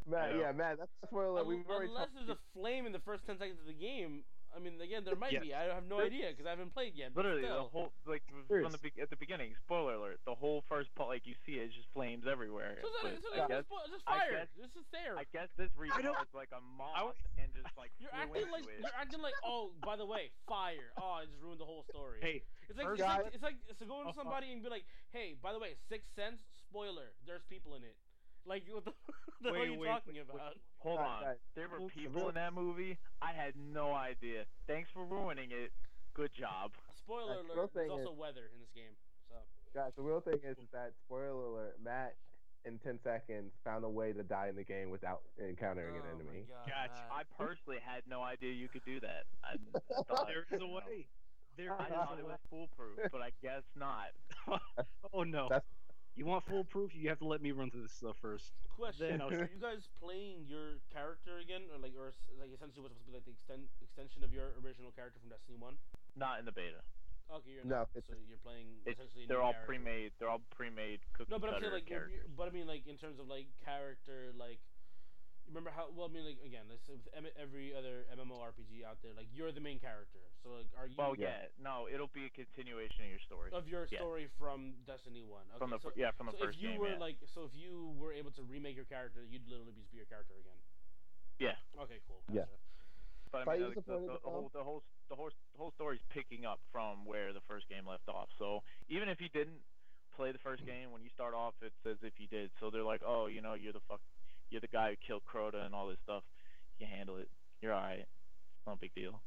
Matt, 0.08 0.32
Yeah. 0.36 0.42
yeah, 0.42 0.52
Matt, 0.54 0.78
that's 0.80 0.92
a 1.04 1.08
spoiler. 1.08 1.42
Un- 1.42 1.48
We've 1.48 1.68
already 1.70 1.88
unless 1.90 2.06
talked- 2.06 2.16
there's 2.16 2.30
a 2.30 2.38
flame 2.54 2.86
in 2.86 2.92
the 2.94 3.00
first 3.04 3.26
ten 3.26 3.38
seconds 3.38 3.60
of 3.60 3.68
the 3.68 3.74
game. 3.74 4.24
I 4.56 4.58
mean, 4.60 4.80
again, 4.82 5.04
there 5.06 5.16
might 5.16 5.32
Yes. 5.34 5.44
be. 5.44 5.54
I 5.54 5.66
have 5.74 5.86
no 5.86 6.00
idea 6.02 6.30
because 6.32 6.48
I 6.48 6.50
haven't 6.52 6.74
played 6.74 6.96
yet. 6.96 7.14
but 7.14 7.26
Literally, 7.26 7.44
the 7.48 7.64
whole 7.70 7.94
like 8.08 8.24
from 8.70 8.78
Serious. 8.78 8.82
the 8.82 8.90
be- 8.94 9.02
at 9.02 9.10
the 9.10 9.18
beginning. 9.18 9.56
Spoiler 9.66 9.96
alert: 9.98 10.20
the 10.26 10.36
whole 10.38 10.62
first 10.70 10.94
part, 10.96 11.10
like 11.10 11.26
you 11.26 11.34
see 11.46 11.58
it, 11.58 11.70
it's 11.70 11.76
just 11.76 11.90
flames 11.94 12.26
everywhere. 12.30 12.78
So 12.82 12.88
it's, 13.10 13.26
But 13.26 13.34
so 13.34 13.44
I 13.44 13.48
guess 13.50 13.66
just, 13.66 13.92
just 13.92 14.06
fire. 14.06 14.32
guess- 14.46 14.54
This 14.58 14.74
is 14.78 14.86
there. 14.94 15.18
I 15.18 15.26
guess 15.34 15.50
this 15.58 15.70
I 15.94 16.02
don't- 16.02 16.18
like 16.34 16.54
a 16.54 16.62
moth 16.62 17.18
I 17.18 17.42
and 17.42 17.50
just 17.58 17.74
like 17.78 17.92
You're 18.00 18.12
flew 18.14 18.22
acting 18.22 18.42
into 18.46 18.54
like 18.54 18.64
it. 18.70 18.80
you're 18.86 18.98
acting 19.00 19.22
like 19.26 19.34
oh 19.44 19.72
by 19.82 19.96
the 19.98 20.06
way 20.06 20.30
fire 20.48 20.94
oh 21.02 21.20
I 21.20 21.26
just 21.26 21.42
ruined 21.42 21.60
the 21.60 21.66
whole 21.66 21.84
story. 21.90 22.20
Hey, 22.22 22.44
it's 22.70 22.78
like 22.78 22.86
first 22.86 23.02
it's 23.02 23.08
like, 23.10 23.34
it's 23.34 23.44
like 23.44 23.58
so 23.80 23.86
going 23.90 24.06
to 24.06 24.14
Oh, 24.14 24.16
somebody 24.16 24.52
and 24.54 24.62
be 24.62 24.70
like 24.70 24.86
hey 25.12 25.34
by 25.42 25.52
the 25.54 25.60
way 25.60 25.74
Sixth 25.90 26.08
Sense 26.16 26.40
spoiler 26.70 27.12
there's 27.26 27.42
people 27.50 27.74
in 27.76 27.84
it. 27.84 27.98
Like 28.46 28.64
what 28.72 28.86
the, 28.86 28.94
the 29.42 29.50
hell 29.52 29.62
are 29.62 29.66
you 29.66 29.80
wait, 29.80 29.88
talking 29.90 30.14
wait, 30.16 30.26
wait. 30.30 30.36
about? 30.36 30.56
Hold 30.80 31.00
on, 31.00 31.22
guys, 31.24 31.38
there 31.56 31.68
were 31.68 31.88
people 31.90 32.30
in 32.30 32.36
that 32.36 32.54
movie. 32.54 32.98
I 33.22 33.34
had 33.34 33.54
no 33.58 33.92
idea. 33.94 34.46
Thanks 34.66 34.90
for 34.94 35.04
ruining 35.04 35.52
it. 35.52 35.72
Good 36.16 36.32
job. 36.34 36.72
Spoiler 37.10 37.41
Like, 37.41 37.48
the 37.50 37.54
alert. 37.58 37.74
There's 37.74 37.88
thing 37.89 37.89
also 37.89 38.13
weather 38.13 38.45
in 38.54 38.62
this 38.62 38.69
game. 38.78 38.93
So 39.30 39.36
Guys, 39.74 39.91
the 39.98 40.02
real 40.06 40.22
thing 40.22 40.38
is, 40.45 40.58
is 40.62 40.69
that 40.74 40.93
spoiler 41.06 41.34
alert, 41.50 41.78
Matt 41.82 42.13
in 42.65 42.78
ten 42.78 43.00
seconds 43.02 43.54
found 43.63 43.84
a 43.86 43.89
way 43.89 44.13
to 44.13 44.22
die 44.22 44.50
in 44.50 44.56
the 44.56 44.63
game 44.63 44.89
without 44.89 45.22
encountering 45.41 45.95
an 45.95 46.02
Oh 46.06 46.13
my 46.13 46.22
enemy. 46.22 46.45
God, 46.50 46.67
Gotcha. 46.69 47.02
Matt. 47.02 47.12
I 47.13 47.22
personally 47.41 47.80
had 47.82 48.04
no 48.06 48.22
idea 48.22 48.54
you 48.54 48.67
could 48.69 48.84
do 48.86 49.00
that. 49.02 49.26
I, 49.43 49.56
I 49.58 50.02
thought 50.08 50.28
there 50.28 50.45
is 50.45 50.52
a 50.52 50.62
you 50.62 50.67
know, 50.67 50.74
way. 50.86 51.08
There 51.58 51.74
I 51.74 51.89
thought 51.89 52.19
it 52.19 52.26
way. 52.26 52.32
was 52.32 52.39
foolproof, 52.50 53.00
but 53.12 53.22
I 53.22 53.32
guess 53.41 53.63
not. 53.76 54.13
oh 55.13 55.24
no. 55.24 55.48
That's- 55.50 55.65
You 56.15 56.26
want 56.26 56.43
foolproof? 56.48 56.91
You 56.95 57.08
have 57.10 57.19
to 57.19 57.28
let 57.28 57.41
me 57.41 57.52
run 57.52 57.72
through 57.72 57.84
this 57.84 57.93
stuff 57.95 58.17
first. 58.22 58.52
Question: 58.76 59.19
Then 59.19 59.22
Are 59.22 59.32
you 59.48 59.60
guys 59.62 59.88
playing 60.02 60.43
your 60.48 60.80
character 60.91 61.39
again, 61.39 61.67
or 61.72 61.80
like, 61.80 61.93
or 62.00 62.12
like 62.39 62.52
essentially 62.52 62.84
what's 62.84 62.95
supposed 62.95 63.08
to 63.08 63.12
be 63.12 63.15
like 63.15 63.24
the 63.28 63.32
extend 63.32 63.67
extension 63.80 64.24
of 64.24 64.32
your 64.34 64.56
original 64.63 64.91
character 64.91 65.19
from 65.19 65.30
Destiny 65.32 65.56
One? 65.60 65.76
Not 66.15 66.39
in 66.39 66.45
the 66.45 66.52
beta. 66.52 66.84
Okay, 67.30 67.52
you're 67.52 67.65
No, 67.65 67.86
not. 67.86 67.89
it's- 67.94 68.10
so 68.10 68.15
you're 68.28 68.42
playing 68.42 68.82
essentially. 68.88 69.26
they're 69.28 69.42
all 69.42 69.54
character. 69.54 69.65
pre-made. 69.68 70.12
They're 70.18 70.30
all 70.30 70.42
pre-made 70.50 71.02
cookie 71.13 71.30
No, 71.30 71.38
but 71.38 71.54
I'm 71.54 71.62
saying 71.62 71.74
like, 71.74 71.84
if 71.84 71.89
characters. 71.89 72.26
you- 72.26 72.34
but 72.36 72.48
I 72.48 72.52
mean 72.52 72.65
like 72.68 72.88
in 72.88 72.98
terms 72.98 73.20
of 73.20 73.28
like 73.28 73.46
character, 73.63 74.34
like 74.34 74.60
you 75.46 75.54
remember 75.54 75.70
how? 75.70 75.89
Well, 75.94 76.06
I 76.10 76.12
mean 76.13 76.26
like 76.26 76.42
again, 76.46 76.65
let's 76.70 76.88
with 76.89 77.06
every 77.38 77.74
other 77.74 78.06
MMORPG 78.13 78.84
out 78.84 79.02
there, 79.02 79.13
like 79.13 79.28
you're 79.34 79.52
the 79.52 79.62
main 79.62 79.80
character. 79.80 80.20
So 80.44 80.54
like, 80.58 80.70
are 80.78 80.88
you 80.88 80.96
Well, 80.98 81.15
Yeah. 81.18 81.42
yeah. 81.44 81.48
No, 81.62 81.88
it'll 81.88 82.08
be 82.13 82.26
a 82.26 82.30
continuation 82.30 83.06
of 83.06 83.10
your 83.10 83.20
story. 83.20 83.52
of 83.52 83.68
your 83.68 83.86
yeah. 83.92 84.00
story 84.00 84.28
from 84.38 84.74
Destiny 84.86 85.22
One? 85.22 85.46
Okay, 85.50 85.58
from 85.60 85.70
the 85.70 85.80
so, 85.80 85.92
yeah, 85.96 86.12
from 86.12 86.28
the 86.28 86.34
so 86.34 86.46
first 86.46 86.58
if 86.58 86.63
you 86.63 86.70
game. 86.70 86.80
were 86.80 86.89
yeah. 86.94 86.98
like, 86.98 87.18
so 87.34 87.46
if 87.46 87.54
you 87.54 87.92
were 87.98 88.13
able 88.13 88.32
to 88.32 88.44
remake 88.44 88.76
your 88.76 88.86
character, 88.86 89.24
you'd 89.24 89.48
literally 89.48 89.74
be 89.74 89.86
your 89.98 90.06
character 90.06 90.34
again. 90.39 90.58
Yeah. 91.39 91.56
Okay, 91.80 92.00
cool. 92.08 92.22
Yeah. 92.32 92.46
Gotcha. 93.32 93.46
But 93.46 93.52
I 93.52 93.56
I 93.56 93.58
mean, 93.60 93.74
the 93.76 93.82
the, 93.82 93.82
the, 93.82 94.00
the 94.00 94.13
the 94.13 94.30
whole, 94.30 94.52
the 94.54 94.63
whole, 94.63 94.84
the 95.10 95.15
whole, 95.15 95.30
the 95.54 95.58
whole 95.58 95.72
story's 95.76 96.02
picking 96.10 96.46
up 96.46 96.60
from 96.72 97.06
where 97.06 97.34
the 97.34 97.42
first 97.48 97.70
game 97.70 97.86
left 97.88 98.08
off. 98.10 98.30
So 98.38 98.63
even 98.89 99.10
if 99.10 99.22
you 99.22 99.30
didn't 99.30 99.62
play 100.15 100.32
the 100.32 100.39
first 100.39 100.65
game, 100.65 100.92
when 100.92 101.02
you 101.04 101.10
start 101.13 101.34
off, 101.34 101.54
it's 101.62 101.76
as 101.86 101.98
if 102.02 102.13
you 102.18 102.28
did. 102.28 102.52
So 102.60 102.70
they're 102.70 102.84
like, 102.84 103.02
oh, 103.06 103.28
you 103.28 103.42
know, 103.42 103.54
you're 103.54 103.74
the 103.74 103.86
fuck, 103.88 104.02
you're 104.50 104.62
the 104.62 104.68
guy 104.68 104.92
who 104.92 104.96
killed 105.06 105.24
Crota 105.26 105.65
and 105.65 105.74
all 105.76 105.88
this 105.88 106.00
stuff. 106.04 106.24
You 106.80 106.88
handle 106.88 107.18
it. 107.18 107.30
You're 107.62 107.74
all 107.74 107.82
right. 107.82 108.00
It's 108.00 108.65
not 108.68 108.78
a 108.78 108.80
big 108.80 108.94
deal. 108.96 109.22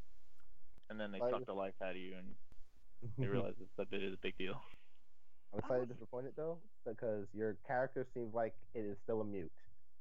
And 0.91 0.99
then 0.99 1.12
they 1.12 1.21
Like- 1.21 1.33
suck 1.33 1.47
the 1.47 1.55
life 1.55 1.75
out 1.83 1.91
of 1.91 1.97
you, 1.97 2.15
and 2.17 2.35
they 3.19 3.27
realize 3.27 3.55
it's, 3.61 3.71
that 3.77 3.88
it 3.93 4.03
is 4.03 4.15
a 4.15 4.21
big 4.23 4.37
deal. 4.37 4.61
I'm 5.55 5.61
slightly 5.67 5.87
disappointed 5.87 6.33
though 6.35 6.59
because 6.87 7.27
your 7.35 7.57
character 7.67 8.07
seems 8.15 8.33
like 8.33 8.55
it 8.75 8.81
is 8.81 8.97
still 9.05 9.21
a 9.21 9.25
mute. 9.25 9.53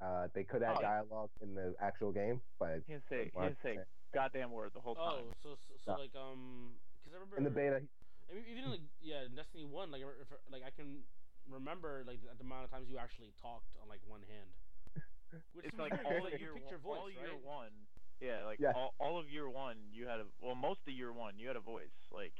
Uh, 0.01 0.27
they 0.33 0.43
could 0.43 0.63
add 0.63 0.75
Oh, 0.77 0.81
yeah. 0.81 0.97
dialogue 0.97 1.29
in 1.41 1.53
the 1.53 1.75
actual 1.79 2.11
game, 2.11 2.41
but 2.59 2.81
He 2.87 2.93
didn't 2.93 3.05
say, 3.09 3.29
he 3.33 3.39
didn't 3.39 3.57
say 3.63 3.77
goddamn 4.13 4.51
word 4.51 4.71
the 4.73 4.81
whole 4.81 4.95
Oh, 4.95 5.21
time. 5.21 5.35
so 5.43 5.55
so, 5.55 5.73
so 5.85 5.91
Yeah. 5.91 5.97
like 6.01 6.15
um, 6.17 6.73
because 7.03 7.13
I 7.13 7.21
remember 7.21 7.37
in 7.37 7.43
the 7.43 7.49
beta, 7.53 7.81
I 8.29 8.33
mean, 8.33 8.45
even 8.49 8.71
like 8.71 8.81
yeah, 9.01 9.23
in 9.29 9.35
Destiny 9.35 9.65
One, 9.65 9.91
like 9.91 10.01
if, 10.01 10.27
like 10.51 10.63
I 10.65 10.71
can 10.71 11.03
remember 11.49 12.03
like 12.07 12.21
the, 12.21 12.33
the 12.33 12.43
amount 12.43 12.65
of 12.65 12.71
times 12.71 12.89
you 12.89 12.97
actually 12.97 13.33
talked 13.41 13.69
on 13.81 13.87
like 13.89 14.01
one 14.07 14.21
hand. 14.25 14.49
Which 15.53 15.65
it's 15.65 15.73
is 15.73 15.79
like 15.79 15.93
weird, 15.93 16.05
all 16.05 16.25
of 16.27 16.33
year 16.39 16.53
picked 16.53 16.71
your 16.71 16.79
one, 16.83 16.97
voice, 16.97 16.97
all 16.97 17.07
right? 17.07 17.29
year 17.29 17.37
one. 17.37 17.73
Yeah, 18.19 18.43
like 18.45 18.59
Yeah. 18.59 18.73
all, 18.75 18.93
all 18.99 19.17
of 19.19 19.29
year 19.29 19.49
one, 19.49 19.77
you 19.93 20.05
had 20.07 20.19
a 20.19 20.25
well, 20.41 20.55
most 20.55 20.81
of 20.87 20.93
year 20.93 21.13
one, 21.13 21.37
you 21.39 21.47
had 21.47 21.55
a 21.55 21.63
voice. 21.63 21.93
Like 22.11 22.33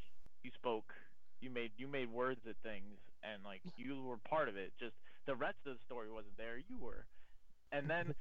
you 0.44 0.52
spoke, 0.58 0.94
you 1.40 1.50
made 1.50 1.72
you 1.78 1.88
made 1.88 2.10
words 2.10 2.42
at 2.50 2.58
things, 2.64 2.98
and 3.24 3.44
like 3.44 3.62
you 3.78 4.02
were 4.04 4.18
part 4.18 4.50
of 4.50 4.58
it. 4.58 4.74
Just 4.80 4.96
the 5.26 5.36
rest 5.36 5.58
of 5.66 5.78
the 5.78 5.84
story 5.86 6.12
wasn't 6.12 6.36
there. 6.38 6.58
You 6.58 6.78
were, 6.78 7.06
and 7.72 7.90
then 7.90 8.14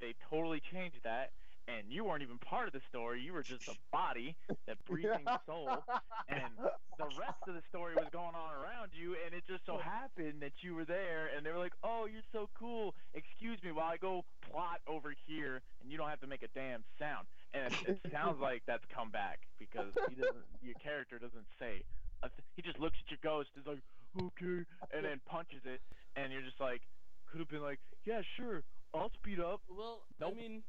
they 0.00 0.14
totally 0.30 0.60
changed 0.72 1.00
that, 1.04 1.30
and 1.66 1.88
you 1.88 2.04
weren't 2.04 2.22
even 2.22 2.38
part 2.38 2.66
of 2.66 2.72
the 2.72 2.80
story. 2.88 3.20
You 3.22 3.32
were 3.32 3.42
just 3.42 3.68
a 3.68 3.74
body 3.92 4.36
that 4.66 4.76
breathing 4.84 5.24
soul, 5.46 5.82
and 6.28 6.52
the 6.98 7.08
rest 7.18 7.40
of 7.48 7.54
the 7.54 7.62
story 7.68 7.94
was 7.94 8.08
going 8.12 8.34
on 8.34 8.52
around 8.52 8.90
you, 8.92 9.16
and 9.24 9.34
it 9.34 9.44
just 9.48 9.64
so 9.66 9.78
happened 9.78 10.40
that 10.40 10.52
you 10.60 10.74
were 10.74 10.84
there, 10.84 11.30
and 11.34 11.44
they 11.44 11.50
were 11.50 11.58
like, 11.58 11.72
"Oh, 11.82 12.06
you're 12.10 12.26
so 12.32 12.48
cool. 12.58 12.94
Excuse 13.14 13.62
me 13.62 13.72
while 13.72 13.88
I 13.90 13.96
go 13.96 14.24
plot 14.50 14.80
over 14.86 15.14
here, 15.26 15.62
and 15.82 15.90
you 15.90 15.96
don't 15.96 16.08
have 16.08 16.20
to 16.20 16.26
make 16.26 16.42
a 16.42 16.52
damn 16.54 16.84
sound." 16.98 17.26
And 17.54 17.72
it, 17.86 18.00
it 18.04 18.12
sounds 18.12 18.40
like 18.40 18.62
that's 18.66 18.84
come 18.94 19.10
back 19.10 19.40
because 19.58 19.92
he 20.08 20.14
doesn't. 20.16 20.44
Your 20.62 20.74
character 20.82 21.18
doesn't 21.18 21.46
say. 21.58 21.82
A 22.22 22.28
th- 22.28 22.44
he 22.56 22.62
just 22.62 22.78
looks 22.78 22.98
at 23.04 23.10
your 23.10 23.20
ghost, 23.22 23.48
is 23.58 23.66
like, 23.66 23.80
"Okay," 24.20 24.64
and 24.92 25.04
then 25.04 25.20
punches 25.26 25.62
it, 25.64 25.80
and 26.16 26.32
you're 26.32 26.42
just 26.42 26.60
like, 26.60 26.82
could 27.30 27.40
have 27.40 27.48
been 27.48 27.62
like, 27.62 27.80
"Yeah, 28.04 28.22
sure, 28.36 28.62
I'll 28.94 29.10
speed 29.10 29.40
up." 29.40 29.60
Well, 29.68 30.06
Nope. 30.20 30.32
I 30.32 30.36
mean, 30.38 30.62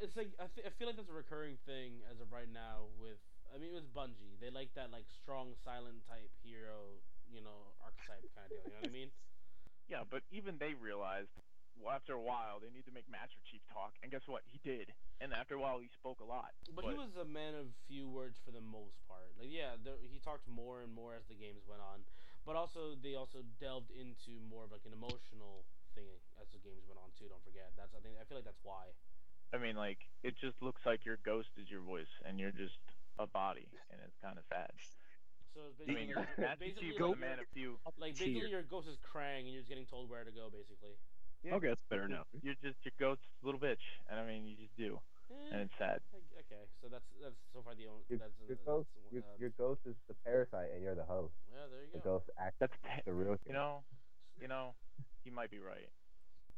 it's 0.00 0.16
like 0.16 0.34
I, 0.38 0.46
th- 0.52 0.66
I 0.66 0.70
feel 0.76 0.86
like 0.90 0.96
that's 0.96 1.08
a 1.08 1.16
recurring 1.16 1.56
thing 1.64 2.02
as 2.10 2.20
of 2.20 2.32
right 2.32 2.50
now 2.50 2.90
with. 3.00 3.18
I 3.50 3.58
mean, 3.58 3.74
it 3.74 3.78
was 3.82 3.90
Bungie, 3.90 4.38
they 4.38 4.50
like 4.50 4.70
that 4.78 4.94
like 4.94 5.10
strong 5.10 5.58
silent 5.66 6.06
type 6.06 6.30
hero, 6.38 7.02
you 7.26 7.42
know, 7.42 7.74
archetype 7.82 8.22
kind 8.30 8.46
of 8.46 8.54
deal. 8.54 8.62
You 8.62 8.74
know 8.78 8.82
what 8.86 8.90
I 8.90 8.94
mean? 8.94 9.10
Yeah, 9.90 10.06
but 10.06 10.22
even 10.30 10.54
they 10.54 10.78
realized 10.78 11.34
well, 11.82 11.90
after 11.90 12.14
a 12.14 12.22
while 12.22 12.62
they 12.62 12.70
need 12.70 12.86
to 12.86 12.94
make 12.94 13.10
Master 13.10 13.42
Chief 13.42 13.58
talk, 13.74 13.98
and 14.06 14.12
guess 14.12 14.22
what? 14.30 14.46
He 14.46 14.62
did, 14.62 14.94
and 15.18 15.34
after 15.34 15.58
a 15.58 15.60
while 15.60 15.82
he 15.82 15.90
spoke 15.90 16.22
a 16.22 16.28
lot. 16.28 16.54
But, 16.70 16.86
he 16.86 16.94
was 16.94 17.10
a 17.18 17.26
man 17.26 17.58
of 17.58 17.74
few 17.90 18.06
words 18.06 18.38
for 18.38 18.54
the 18.54 18.62
most 18.62 19.02
part. 19.10 19.34
Like, 19.34 19.50
yeah, 19.50 19.74
there, 19.82 19.98
he 19.98 20.22
talked 20.22 20.46
more 20.46 20.86
and 20.86 20.94
more 20.94 21.18
as 21.18 21.26
the 21.26 21.34
games 21.34 21.66
went 21.66 21.82
on. 21.82 22.06
But 22.46 22.54
also, 22.54 22.94
they 22.94 23.18
also 23.18 23.42
delved 23.58 23.90
into 23.90 24.38
more 24.38 24.62
of 24.62 24.70
like 24.70 24.86
an 24.86 24.94
emotional 24.94 25.66
thing 25.94 26.06
as 26.40 26.46
the 26.54 26.60
games 26.62 26.84
went 26.88 26.98
on 27.02 27.10
too. 27.18 27.26
Don't 27.30 27.42
forget. 27.44 27.70
That's 27.76 27.92
I 27.94 28.00
think 28.00 28.16
I 28.20 28.24
feel 28.28 28.38
like 28.40 28.48
that's 28.48 28.62
why. 28.62 28.90
I 29.52 29.58
mean, 29.58 29.74
like 29.74 29.98
it 30.22 30.34
just 30.38 30.56
looks 30.62 30.82
like 30.86 31.02
your 31.04 31.18
ghost 31.26 31.50
is 31.58 31.66
your 31.70 31.82
voice, 31.82 32.10
and 32.24 32.38
you're 32.38 32.54
just 32.54 32.78
a 33.18 33.26
body, 33.26 33.66
and 33.90 33.98
it's 34.04 34.16
kind 34.22 34.38
of 34.38 34.44
sad. 34.48 34.70
So 35.52 35.66
it's 35.66 35.82
I 35.82 35.90
basically, 35.90 36.06
mean, 36.06 36.14
like, 36.14 36.38
Master 36.38 36.62
basically 36.62 36.94
Chief 36.94 36.94
like, 36.94 37.02
was 37.02 37.18
a 37.18 37.18
your- 37.18 37.26
man 37.26 37.38
of 37.42 37.48
few. 37.50 37.70
like 37.98 38.14
Cheer. 38.14 38.26
basically 38.30 38.50
your 38.54 38.62
ghost 38.70 38.86
is 38.86 38.96
Krang, 39.02 39.44
and 39.44 39.50
you're 39.50 39.66
just 39.66 39.68
getting 39.72 39.86
told 39.90 40.06
where 40.06 40.22
to 40.22 40.30
go, 40.30 40.46
basically. 40.46 40.94
Yeah, 41.42 41.56
Okay, 41.58 41.68
that's 41.74 41.82
better 41.90 42.06
now. 42.06 42.22
You're 42.44 42.54
just 42.62 42.78
your 42.86 42.94
ghost's 43.00 43.26
little 43.42 43.58
bitch, 43.58 43.82
and 44.06 44.20
I 44.20 44.24
mean, 44.28 44.46
you 44.46 44.54
just 44.54 44.76
do, 44.78 45.00
Eh, 45.32 45.34
and 45.50 45.66
it's 45.66 45.74
sad. 45.80 45.98
okay, 46.38 46.62
so 46.78 46.86
that's 46.92 47.02
that's 47.18 47.34
so 47.50 47.62
far 47.66 47.74
the 47.74 47.88
only. 47.90 48.04
your, 48.12 48.18
that's, 48.22 48.30
your 48.46 48.54
that's, 48.54 48.66
ghost, 48.68 48.88
uh, 48.94 49.08
your, 49.10 49.22
your 49.40 49.52
ghost 49.58 49.80
is 49.88 49.96
the 50.06 50.14
parasite, 50.22 50.70
and 50.70 50.82
you're 50.84 50.94
the 50.94 51.08
host. 51.08 51.34
yeah, 51.50 51.66
there 51.66 51.82
you 51.82 51.90
go. 51.90 51.98
The 51.98 52.04
go. 52.04 52.10
ghost 52.22 52.30
acts 52.38 52.60
That's 52.62 52.76
the 53.06 53.12
real. 53.12 53.34
you 53.48 53.54
know, 53.56 53.82
you 54.38 54.46
know, 54.46 54.74
he 55.24 55.30
might 55.30 55.50
be 55.50 55.58
right. 55.58 55.88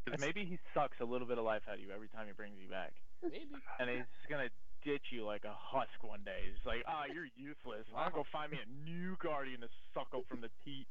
Because 0.04 0.20
maybe 0.20 0.44
he 0.44 0.58
sucks 0.74 0.98
a 1.00 1.04
little 1.04 1.26
bit 1.28 1.38
of 1.38 1.44
life 1.44 1.62
out 1.68 1.74
of 1.74 1.80
you 1.80 1.90
every 1.94 2.08
time 2.08 2.26
he 2.26 2.32
brings 2.32 2.58
you 2.60 2.68
back. 2.68 2.92
Maybe. 3.22 3.46
and 3.78 3.88
he's 3.88 4.02
just 4.18 4.28
gonna 4.28 4.50
ditch 4.84 5.12
you 5.12 5.24
like 5.24 5.44
a 5.44 5.54
husk 5.54 5.94
one 6.02 6.20
day. 6.24 6.42
He's 6.42 6.66
like, 6.66 6.82
ah, 6.88 7.04
you're 7.12 7.30
useless. 7.36 7.86
I'm 7.94 8.10
gonna 8.10 8.24
go 8.24 8.24
find 8.32 8.50
me 8.50 8.58
a 8.58 8.66
new 8.84 9.16
guardian 9.22 9.60
to 9.60 9.68
suckle 9.94 10.24
from 10.28 10.40
the 10.40 10.50
teat. 10.64 10.86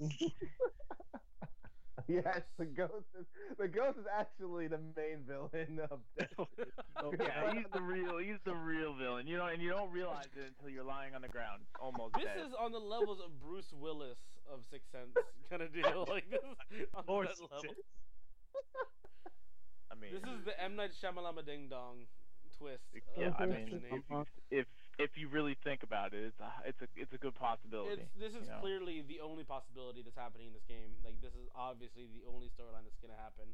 yes, 2.08 2.40
the 2.58 2.64
ghost 2.66 3.08
is 3.18 3.26
the 3.58 3.68
ghost 3.68 3.98
is 3.98 4.06
actually 4.18 4.68
the 4.68 4.78
main 4.96 5.24
villain 5.26 5.80
of 5.90 6.00
Destiny. 6.18 6.68
yeah, 7.18 7.52
he's 7.52 7.66
the 7.72 7.80
real, 7.80 8.18
he's 8.18 8.40
the 8.44 8.54
real 8.54 8.94
villain. 8.94 9.26
You 9.26 9.36
know, 9.38 9.46
and 9.46 9.62
you 9.62 9.70
don't 9.70 9.90
realize 9.92 10.28
it 10.36 10.52
until 10.58 10.68
you're 10.72 10.84
lying 10.84 11.14
on 11.14 11.22
the 11.22 11.28
ground, 11.28 11.62
almost 11.80 12.14
This 12.14 12.24
dead. 12.24 12.46
is 12.46 12.52
on 12.58 12.72
the 12.72 12.78
levels 12.78 13.18
of 13.24 13.32
Bruce 13.40 13.72
Willis 13.72 14.18
of 14.52 14.60
Sixth 14.70 14.90
Sense 14.90 15.14
kind 15.48 15.62
of 15.62 15.72
deal. 15.72 16.06
Like 16.08 16.30
this 16.30 16.42
is 16.80 16.86
on 16.94 17.04
Or 17.06 17.24
that 17.24 17.38
level. 17.40 17.74
I 19.90 19.94
mean, 19.94 20.10
This 20.14 20.22
is 20.22 20.44
the 20.44 20.54
M 20.62 20.76
Night 20.76 20.90
Shyamalama 20.94 21.44
Ding 21.44 21.68
Dong 21.68 22.06
twist. 22.58 22.82
yeah. 23.16 23.32
I 23.38 23.46
mean, 23.46 23.82
if 23.90 24.02
you, 24.10 24.26
if 24.50 24.66
if 24.98 25.10
you 25.16 25.28
really 25.28 25.56
think 25.64 25.82
about 25.82 26.12
it, 26.12 26.24
it's 26.24 26.40
a 26.40 26.50
it's 26.66 26.82
a 26.82 26.88
it's 26.96 27.12
a 27.14 27.18
good 27.18 27.34
possibility. 27.34 28.02
It's, 28.02 28.14
this 28.18 28.34
is 28.34 28.46
you 28.46 28.52
know? 28.52 28.60
clearly 28.60 29.02
the 29.06 29.20
only 29.20 29.44
possibility 29.44 30.02
that's 30.02 30.16
happening 30.18 30.48
in 30.48 30.52
this 30.52 30.66
game. 30.68 30.92
Like 31.04 31.20
this 31.22 31.32
is 31.34 31.48
obviously 31.54 32.06
the 32.12 32.26
only 32.28 32.48
storyline 32.48 32.84
that's 32.84 33.00
gonna 33.00 33.18
happen. 33.18 33.48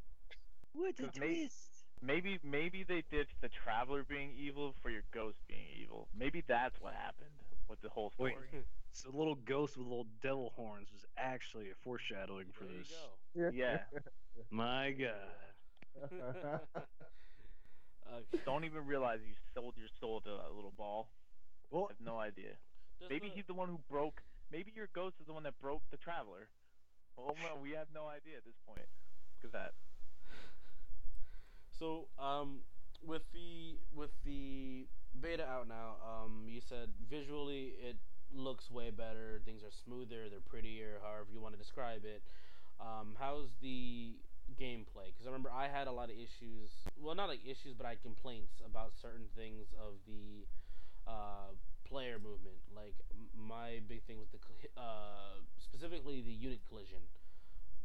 What 0.73 0.99
a 1.01 1.09
twist. 1.09 1.87
Maybe 2.03 2.39
maybe 2.45 2.85
they 2.85 3.03
ditched 3.11 3.41
the 3.41 3.49
traveler 3.49 4.05
being 4.05 4.33
evil 4.37 4.75
for 4.83 4.91
your 4.91 5.03
ghost 5.15 5.39
being 5.49 5.67
evil. 5.81 6.09
Maybe 6.13 6.43
that's 6.47 6.77
what 6.81 6.93
happened 6.93 7.33
with 7.69 7.81
the 7.81 7.89
whole 7.89 8.11
story. 8.11 8.35
Wait. 8.53 8.65
So 8.93 9.11
the 9.11 9.19
little 9.19 9.35
ghost 9.35 9.77
with 9.77 9.87
little 9.87 10.07
devil 10.23 10.55
horns 10.57 10.89
was 10.91 11.05
actually 11.19 11.69
a 11.69 11.75
foreshadowing 11.85 12.47
for 12.51 12.65
there 12.65 12.73
you 12.73 12.79
this. 12.79 12.93
go. 12.97 13.51
Yeah. 13.53 13.81
My 14.51 14.93
God. 14.93 16.11
Okay. 18.09 18.39
Don't 18.47 18.65
even 18.65 18.87
realize 18.87 19.19
you 19.27 19.35
sold 19.53 19.75
your 19.77 19.89
soul 20.01 20.21
to 20.23 20.31
that 20.31 20.55
little 20.55 20.73
ball. 20.79 21.11
Well, 21.71 21.89
I 21.91 21.93
have 21.93 22.01
no 22.01 22.19
idea. 22.19 22.53
Maybe 23.11 23.29
the- 23.29 23.35
he's 23.35 23.45
the 23.47 23.53
one 23.55 23.69
who 23.69 23.79
broke. 23.91 24.23
Maybe 24.51 24.73
your 24.75 24.89
ghost 24.95 25.17
is 25.21 25.27
the 25.27 25.33
one 25.35 25.43
that 25.43 25.59
broke 25.61 25.83
the 25.91 25.97
traveler. 25.99 26.49
Well, 27.17 27.35
no, 27.43 27.61
we 27.61 27.73
have 27.73 27.89
no 27.93 28.07
idea 28.07 28.37
at 28.39 28.45
this 28.45 28.55
point. 28.67 28.87
Look 29.43 29.53
at 29.53 29.53
that. 29.53 29.73
So, 31.79 32.07
um, 32.19 32.61
with 33.03 33.23
the 33.35 33.77
with 33.93 34.11
the 34.25 34.87
beta 35.21 35.47
out 35.47 35.69
now, 35.69 35.97
um, 36.05 36.45
you 36.47 36.61
said 36.61 36.91
visually 37.11 37.75
it 37.81 37.97
looks 38.35 38.71
way 38.71 38.91
better. 38.91 39.41
Things 39.45 39.63
are 39.63 39.73
smoother. 39.85 40.29
They're 40.29 40.45
prettier. 40.45 40.99
However 41.03 41.27
you 41.33 41.41
want 41.41 41.55
to 41.55 41.61
describe 41.61 42.05
it. 42.05 42.23
Um, 42.81 43.17
how's 43.19 43.49
the 43.63 44.13
gameplay? 44.61 45.13
Because 45.13 45.25
I 45.25 45.29
remember 45.29 45.51
I 45.51 45.69
had 45.69 45.87
a 45.87 45.93
lot 45.93 46.11
of 46.11 46.17
issues. 46.17 46.71
Well, 47.01 47.15
not 47.15 47.29
like 47.29 47.41
issues, 47.45 47.75
but 47.77 47.87
I 47.87 47.91
had 47.97 48.03
complaints 48.03 48.61
about 48.65 48.93
certain 49.01 49.27
things 49.37 49.73
of 49.81 49.95
the 50.07 50.45
uh, 51.07 51.57
player 51.89 52.19
movement. 52.19 52.61
Like 52.75 52.95
my 53.33 53.81
big 53.89 54.03
thing 54.05 54.19
was 54.19 54.29
the 54.33 54.41
uh, 54.81 55.41
specifically 55.59 56.21
the 56.21 56.33
unit 56.33 56.61
collision. 56.69 57.01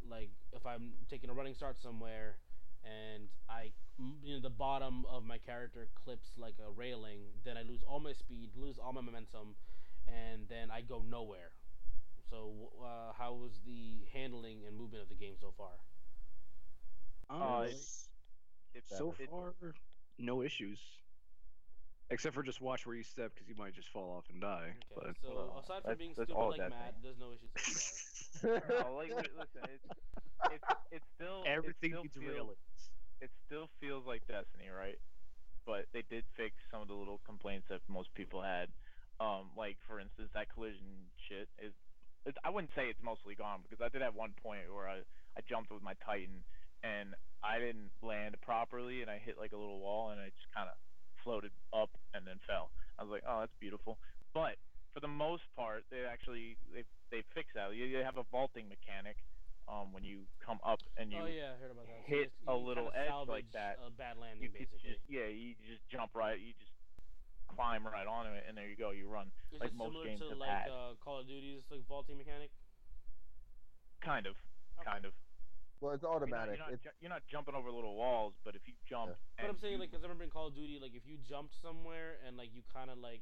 Like 0.10 0.30
if 0.52 0.66
I'm 0.66 0.94
taking 1.10 1.30
a 1.30 1.34
running 1.34 1.54
start 1.54 1.78
somewhere 1.82 2.36
and 2.84 3.30
I, 3.50 3.72
m- 4.00 4.18
you 4.24 4.36
know, 4.36 4.42
the 4.42 4.50
bottom 4.50 5.06
of 5.10 5.24
my 5.26 5.38
character 5.38 5.88
clips 5.96 6.32
like 6.38 6.56
a 6.66 6.72
railing, 6.72 7.22
then 7.44 7.58
I 7.58 7.64
lose 7.64 7.82
all 7.88 8.00
my 8.00 8.14
speed, 8.14 8.52
lose 8.56 8.78
all 8.78 8.94
my 8.94 9.02
momentum, 9.02 9.56
and 10.08 10.48
then 10.50 10.70
I 10.72 10.82
go 10.82 11.04
nowhere. 11.08 11.52
So, 12.30 12.72
uh, 12.82 13.14
how 13.18 13.34
was 13.34 13.60
the 13.66 14.06
handling 14.14 14.60
and 14.68 14.78
movement 14.78 15.04
of 15.04 15.10
the 15.10 15.16
game 15.16 15.36
so 15.40 15.54
far? 15.58 15.72
Uh, 17.30 17.62
s- 17.70 18.10
It's 18.74 18.90
so 18.98 19.14
it- 19.20 19.30
far, 19.30 19.54
no 20.18 20.42
issues. 20.42 20.80
Except 22.10 22.36
for 22.36 22.44
just 22.44 22.60
watch 22.60 22.86
where 22.86 22.96
you 22.96 23.04
step 23.04 23.34
because 23.34 23.48
you 23.48 23.56
might 23.56 23.74
just 23.74 23.88
fall 23.88 24.12
off 24.12 24.26
and 24.30 24.42
die. 24.42 24.76
Okay, 24.92 24.96
But 24.96 25.16
so 25.22 25.34
Well, 25.34 25.60
aside 25.64 25.84
from 25.84 25.96
being 25.98 26.14
that's 26.14 26.28
stupid 26.30 26.44
like 26.44 26.58
Destiny. 26.60 26.76
Matt, 26.84 26.96
there's 27.02 27.18
no 27.18 27.32
issues 27.32 27.50
so 27.56 28.60
far. 28.60 28.84
no, 28.84 28.96
like 28.96 29.10
listen, 29.16 29.62
it's 29.72 29.86
it's 30.52 30.64
it's 30.92 31.06
still 31.16 31.44
everything 31.48 31.92
it 31.92 32.12
still 32.12 32.22
feels, 32.22 32.36
railings. 32.36 32.60
It 33.22 33.30
still 33.46 33.70
feels 33.80 34.04
like 34.10 34.26
Destiny, 34.26 34.74
right? 34.74 34.98
But 35.66 35.86
they 35.94 36.02
did 36.10 36.26
fix 36.34 36.58
some 36.74 36.82
of 36.82 36.90
the 36.90 36.98
little 36.98 37.22
complaints 37.26 37.70
that 37.70 37.86
most 37.88 38.10
people 38.18 38.42
had. 38.42 38.68
Um, 39.22 39.54
like 39.54 39.78
for 39.86 40.02
instance, 40.02 40.34
that 40.34 40.50
collision 40.50 41.06
shit 41.30 41.48
is. 41.62 41.74
It's, 42.26 42.38
I 42.46 42.50
wouldn't 42.50 42.74
say 42.78 42.86
it's 42.90 43.02
mostly 43.02 43.34
gone 43.34 43.62
because 43.66 43.82
I 43.82 43.90
did 43.90 44.02
at 44.02 44.14
one 44.14 44.34
point 44.42 44.70
where 44.74 44.90
I 44.90 45.06
I 45.38 45.42
jumped 45.46 45.70
with 45.70 45.82
my 45.82 45.94
Titan 46.02 46.42
and 46.82 47.14
I 47.46 47.58
didn't 47.58 47.94
land 48.02 48.38
properly 48.42 49.02
and 49.02 49.10
I 49.10 49.18
hit 49.22 49.38
like 49.38 49.54
a 49.54 49.58
little 49.58 49.80
wall 49.80 50.10
and 50.10 50.20
I 50.22 50.34
just 50.34 50.50
kind 50.54 50.70
of 50.70 50.78
floated 51.24 51.54
up 51.74 51.90
and 52.14 52.26
then 52.26 52.42
fell. 52.46 52.70
I 52.98 53.06
was 53.06 53.14
like, 53.14 53.26
oh, 53.26 53.42
that's 53.42 53.58
beautiful. 53.62 53.98
But 54.34 54.58
for 54.94 55.00
the 55.00 55.10
most 55.10 55.46
part, 55.56 55.86
they 55.90 56.06
actually 56.06 56.58
they 56.74 56.84
they 57.10 57.22
fixed 57.34 57.54
that. 57.54 57.74
You, 57.74 57.86
you 57.86 58.02
have 58.02 58.18
a 58.18 58.26
vaulting 58.32 58.70
mechanic 58.70 59.18
um, 59.70 59.94
when 59.94 60.04
you 60.04 60.26
come 60.44 60.60
up 60.66 60.80
and 60.98 61.12
you 61.12 61.20
oh 61.22 61.26
yeah, 61.30 61.54
I 61.54 61.62
heard 61.62 61.72
about 61.72 61.86
that. 61.88 62.02
So 62.06 62.10
hit 62.10 62.32
a 62.48 62.56
little 62.56 62.90
kinda 62.92 63.08
edge 63.08 63.28
like 63.28 63.50
that, 63.54 63.78
A 63.86 63.90
bad 63.92 64.16
you 64.18 64.22
landing, 64.22 64.52
could 64.52 64.68
basically. 64.72 64.90
just 64.90 65.02
yeah 65.08 65.28
you 65.28 65.54
just 65.66 65.82
jump 65.90 66.12
right 66.16 66.40
you 66.40 66.54
just 66.58 66.72
climb 67.48 67.84
right 67.86 68.08
onto 68.08 68.32
it 68.32 68.44
and 68.48 68.56
there 68.56 68.68
you 68.68 68.76
go 68.80 68.92
you 68.96 69.08
run 69.12 69.28
Is 69.52 69.60
like 69.60 69.70
it 69.72 69.76
most 69.76 69.92
similar 69.92 70.06
games 70.08 70.20
to 70.24 70.30
have 70.30 70.38
like 70.40 70.50
had. 70.50 70.70
uh, 70.72 70.96
Call 71.04 71.20
of 71.20 71.28
Duty's 71.28 71.62
like 71.70 71.84
vaulting 71.88 72.18
mechanic? 72.18 72.50
kind 74.02 74.26
of 74.26 74.36
Okay. 74.80 74.90
kind 74.90 75.06
of 75.06 75.14
Well, 75.82 75.94
it's 75.94 76.02
You're 76.02 76.10
not, 76.12 76.22
automatic. 76.26 76.58
you're, 76.58 76.66
not, 76.66 76.74
It's 76.74 76.84
ju- 76.84 76.98
you're 77.02 77.10
not 77.14 77.24
jumping 77.30 77.54
over 77.56 77.70
little 77.72 77.96
walls 77.96 78.34
but 78.44 78.56
if 78.56 78.62
you 78.68 78.74
jump 78.90 79.12
But 79.14 79.20
and 79.38 79.48
I'm 79.52 79.60
saying 79.60 79.74
you- 79.78 79.80
like, 79.80 79.92
cause 79.92 80.02
I 80.02 80.08
remember 80.10 80.24
in 80.24 80.32
Call 80.32 80.48
of 80.48 80.56
Duty, 80.56 80.80
like 80.82 80.96
if 80.96 81.06
you 81.06 81.18
jumped 81.28 81.54
somewhere 81.62 82.18
and 82.26 82.38
like 82.38 82.50
you 82.54 82.62
kind 82.74 82.90
of 82.90 82.98
like, 82.98 83.22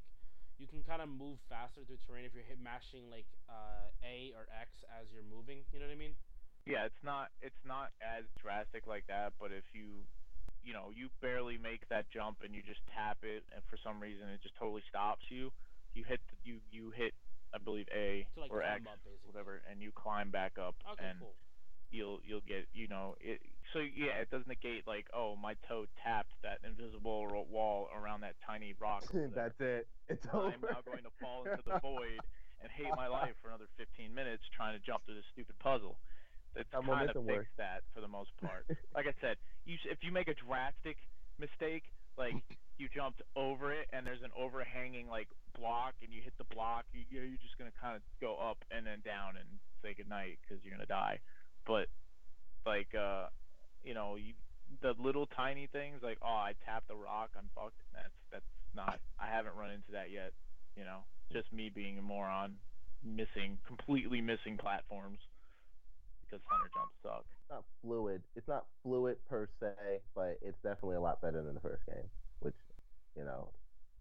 you 0.60 0.68
can 0.68 0.84
kind 0.84 1.02
of 1.02 1.08
move 1.10 1.40
faster 1.48 1.82
through 1.88 1.98
terrain 2.06 2.28
if 2.28 2.36
you're 2.36 2.44
hit 2.46 2.60
mashing 2.62 3.08
like 3.10 3.26
uh, 3.48 3.88
A 4.06 4.36
or 4.36 4.46
X 4.52 4.70
as 4.92 5.08
you're 5.10 5.26
moving. 5.26 5.64
You 5.72 5.80
know 5.80 5.88
what 5.88 5.96
I 5.96 6.00
mean? 6.00 6.16
yeah 6.68 6.84
it's 6.86 7.02
not 7.02 7.32
it's 7.42 7.64
not 7.66 7.90
as 8.04 8.28
drastic 8.38 8.86
like 8.86 9.08
that 9.08 9.32
but 9.40 9.50
if 9.50 9.64
you 9.74 10.04
you 10.62 10.76
know 10.76 10.92
you 10.94 11.08
barely 11.24 11.58
make 11.58 11.88
that 11.88 12.06
jump 12.12 12.44
and 12.44 12.54
you 12.54 12.62
just 12.62 12.84
tap 12.94 13.18
it 13.24 13.42
and 13.56 13.64
for 13.72 13.80
some 13.82 13.98
reason 13.98 14.28
it 14.28 14.44
just 14.44 14.54
totally 14.60 14.84
stops 14.92 15.24
you 15.32 15.50
you 15.96 16.04
hit 16.04 16.20
the, 16.30 16.36
you 16.44 16.60
you 16.70 16.92
hit 16.92 17.16
I 17.56 17.58
believe 17.58 17.88
A 17.96 18.28
To 18.36 18.42
like 18.44 18.52
or 18.52 18.62
X 18.62 18.84
up 18.86 19.00
whatever 19.26 19.64
and 19.72 19.82
you 19.82 19.90
climb 19.96 20.30
back 20.30 20.60
up 20.60 20.76
Okay, 20.94 21.10
and 21.10 21.18
cool. 21.18 21.34
You'll 21.92 22.20
you'll 22.26 22.46
get 22.48 22.68
you 22.74 22.88
know 22.88 23.16
it 23.20 23.42
so 23.74 23.80
yeah 23.80 24.18
uh-huh. 24.18 24.22
it 24.22 24.30
does 24.32 24.44
negate 24.48 24.86
like 24.88 25.06
oh 25.14 25.36
my 25.36 25.56
toe 25.68 25.86
tapped 26.04 26.34
that 26.44 26.60
invisible 26.66 27.28
wall 27.50 27.90
around 27.94 28.22
that 28.22 28.36
tiny 28.46 28.74
rock. 28.80 29.04
That's 29.36 29.58
it. 29.60 29.88
It's 30.08 30.26
I'm 30.34 30.62
now 30.62 30.82
going 30.86 31.06
to 31.06 31.14
fall 31.22 31.46
into 31.46 31.62
the 31.66 31.80
void 31.82 32.20
and 32.62 32.68
hate 32.72 32.92
my 32.96 33.08
life 33.08 33.38
for 33.42 33.50
another 33.50 33.70
15 33.78 34.14
minutes 34.14 34.44
trying 34.56 34.78
to 34.78 34.82
jump 34.84 35.06
through 35.06 35.16
this 35.16 35.30
stupid 35.32 35.56
puzzle. 35.60 35.98
It's 36.58 36.70
That 36.74 36.84
kind 36.84 37.10
of 37.10 37.26
fixed 37.26 37.56
that 37.62 37.86
for 37.94 38.02
the 38.02 38.10
most 38.10 38.34
part. 38.42 38.66
Like 38.96 39.06
I 39.06 39.14
said 39.22 39.38
you 39.66 39.78
if 39.86 40.02
you 40.02 40.12
make 40.12 40.28
a 40.28 40.36
drastic 40.36 40.98
mistake 41.38 41.86
like 42.18 42.36
you 42.82 42.90
jumped 42.90 43.22
over 43.38 43.72
it 43.72 43.88
and 43.94 44.04
there's 44.04 44.26
an 44.26 44.34
overhanging 44.36 45.08
like 45.08 45.30
block 45.56 45.94
and 46.02 46.12
you 46.12 46.22
hit 46.22 46.34
the 46.38 46.50
block 46.52 46.84
you, 46.92 47.06
you're 47.08 47.40
just 47.40 47.56
gonna 47.58 47.74
kind 47.80 47.96
of 47.96 48.02
go 48.20 48.36
up 48.36 48.60
and 48.74 48.84
then 48.84 49.00
down 49.06 49.38
and 49.38 49.48
say 49.80 49.94
goodnight 49.96 50.36
because 50.42 50.60
you're 50.66 50.74
gonna 50.74 50.90
die 50.90 51.20
but 51.70 51.86
like 52.66 52.90
uh 52.98 53.30
you 53.86 53.94
know 53.94 54.18
you 54.18 54.34
the 54.82 54.94
little 54.98 55.28
tiny 55.38 55.70
things 55.72 56.02
like 56.02 56.18
oh 56.26 56.42
I 56.50 56.54
tapped 56.66 56.90
the 56.90 56.98
rock 56.98 57.30
I'm 57.38 57.50
fucked 57.54 57.78
that's 57.94 58.18
that's 58.34 58.52
not 58.76 59.00
I 59.22 59.30
haven't 59.30 59.56
run 59.56 59.70
into 59.70 59.94
that 59.94 60.10
yet 60.10 60.34
you 60.76 60.84
know 60.84 61.06
just 61.32 61.54
me 61.54 61.70
being 61.70 61.98
a 62.00 62.02
moron 62.02 62.58
missing 63.06 63.62
completely 63.68 64.20
missing 64.20 64.58
platforms 64.58 65.20
because 66.26 66.42
hunter 66.50 66.70
jumps 66.74 66.98
suck 67.02 67.26
It's 67.26 67.50
not 67.50 67.64
fluid. 67.82 68.22
It's 68.36 68.48
not 68.48 68.66
fluid 68.84 69.18
per 69.30 69.48
se, 69.60 70.02
but 70.16 70.38
it's 70.42 70.58
definitely 70.62 70.98
a 70.98 71.02
lot 71.02 71.22
better 71.22 71.42
than 71.42 71.56
the 71.56 71.62
first 71.62 71.82
game, 71.86 72.06
which, 72.42 72.58
you 73.18 73.24
know, 73.24 73.50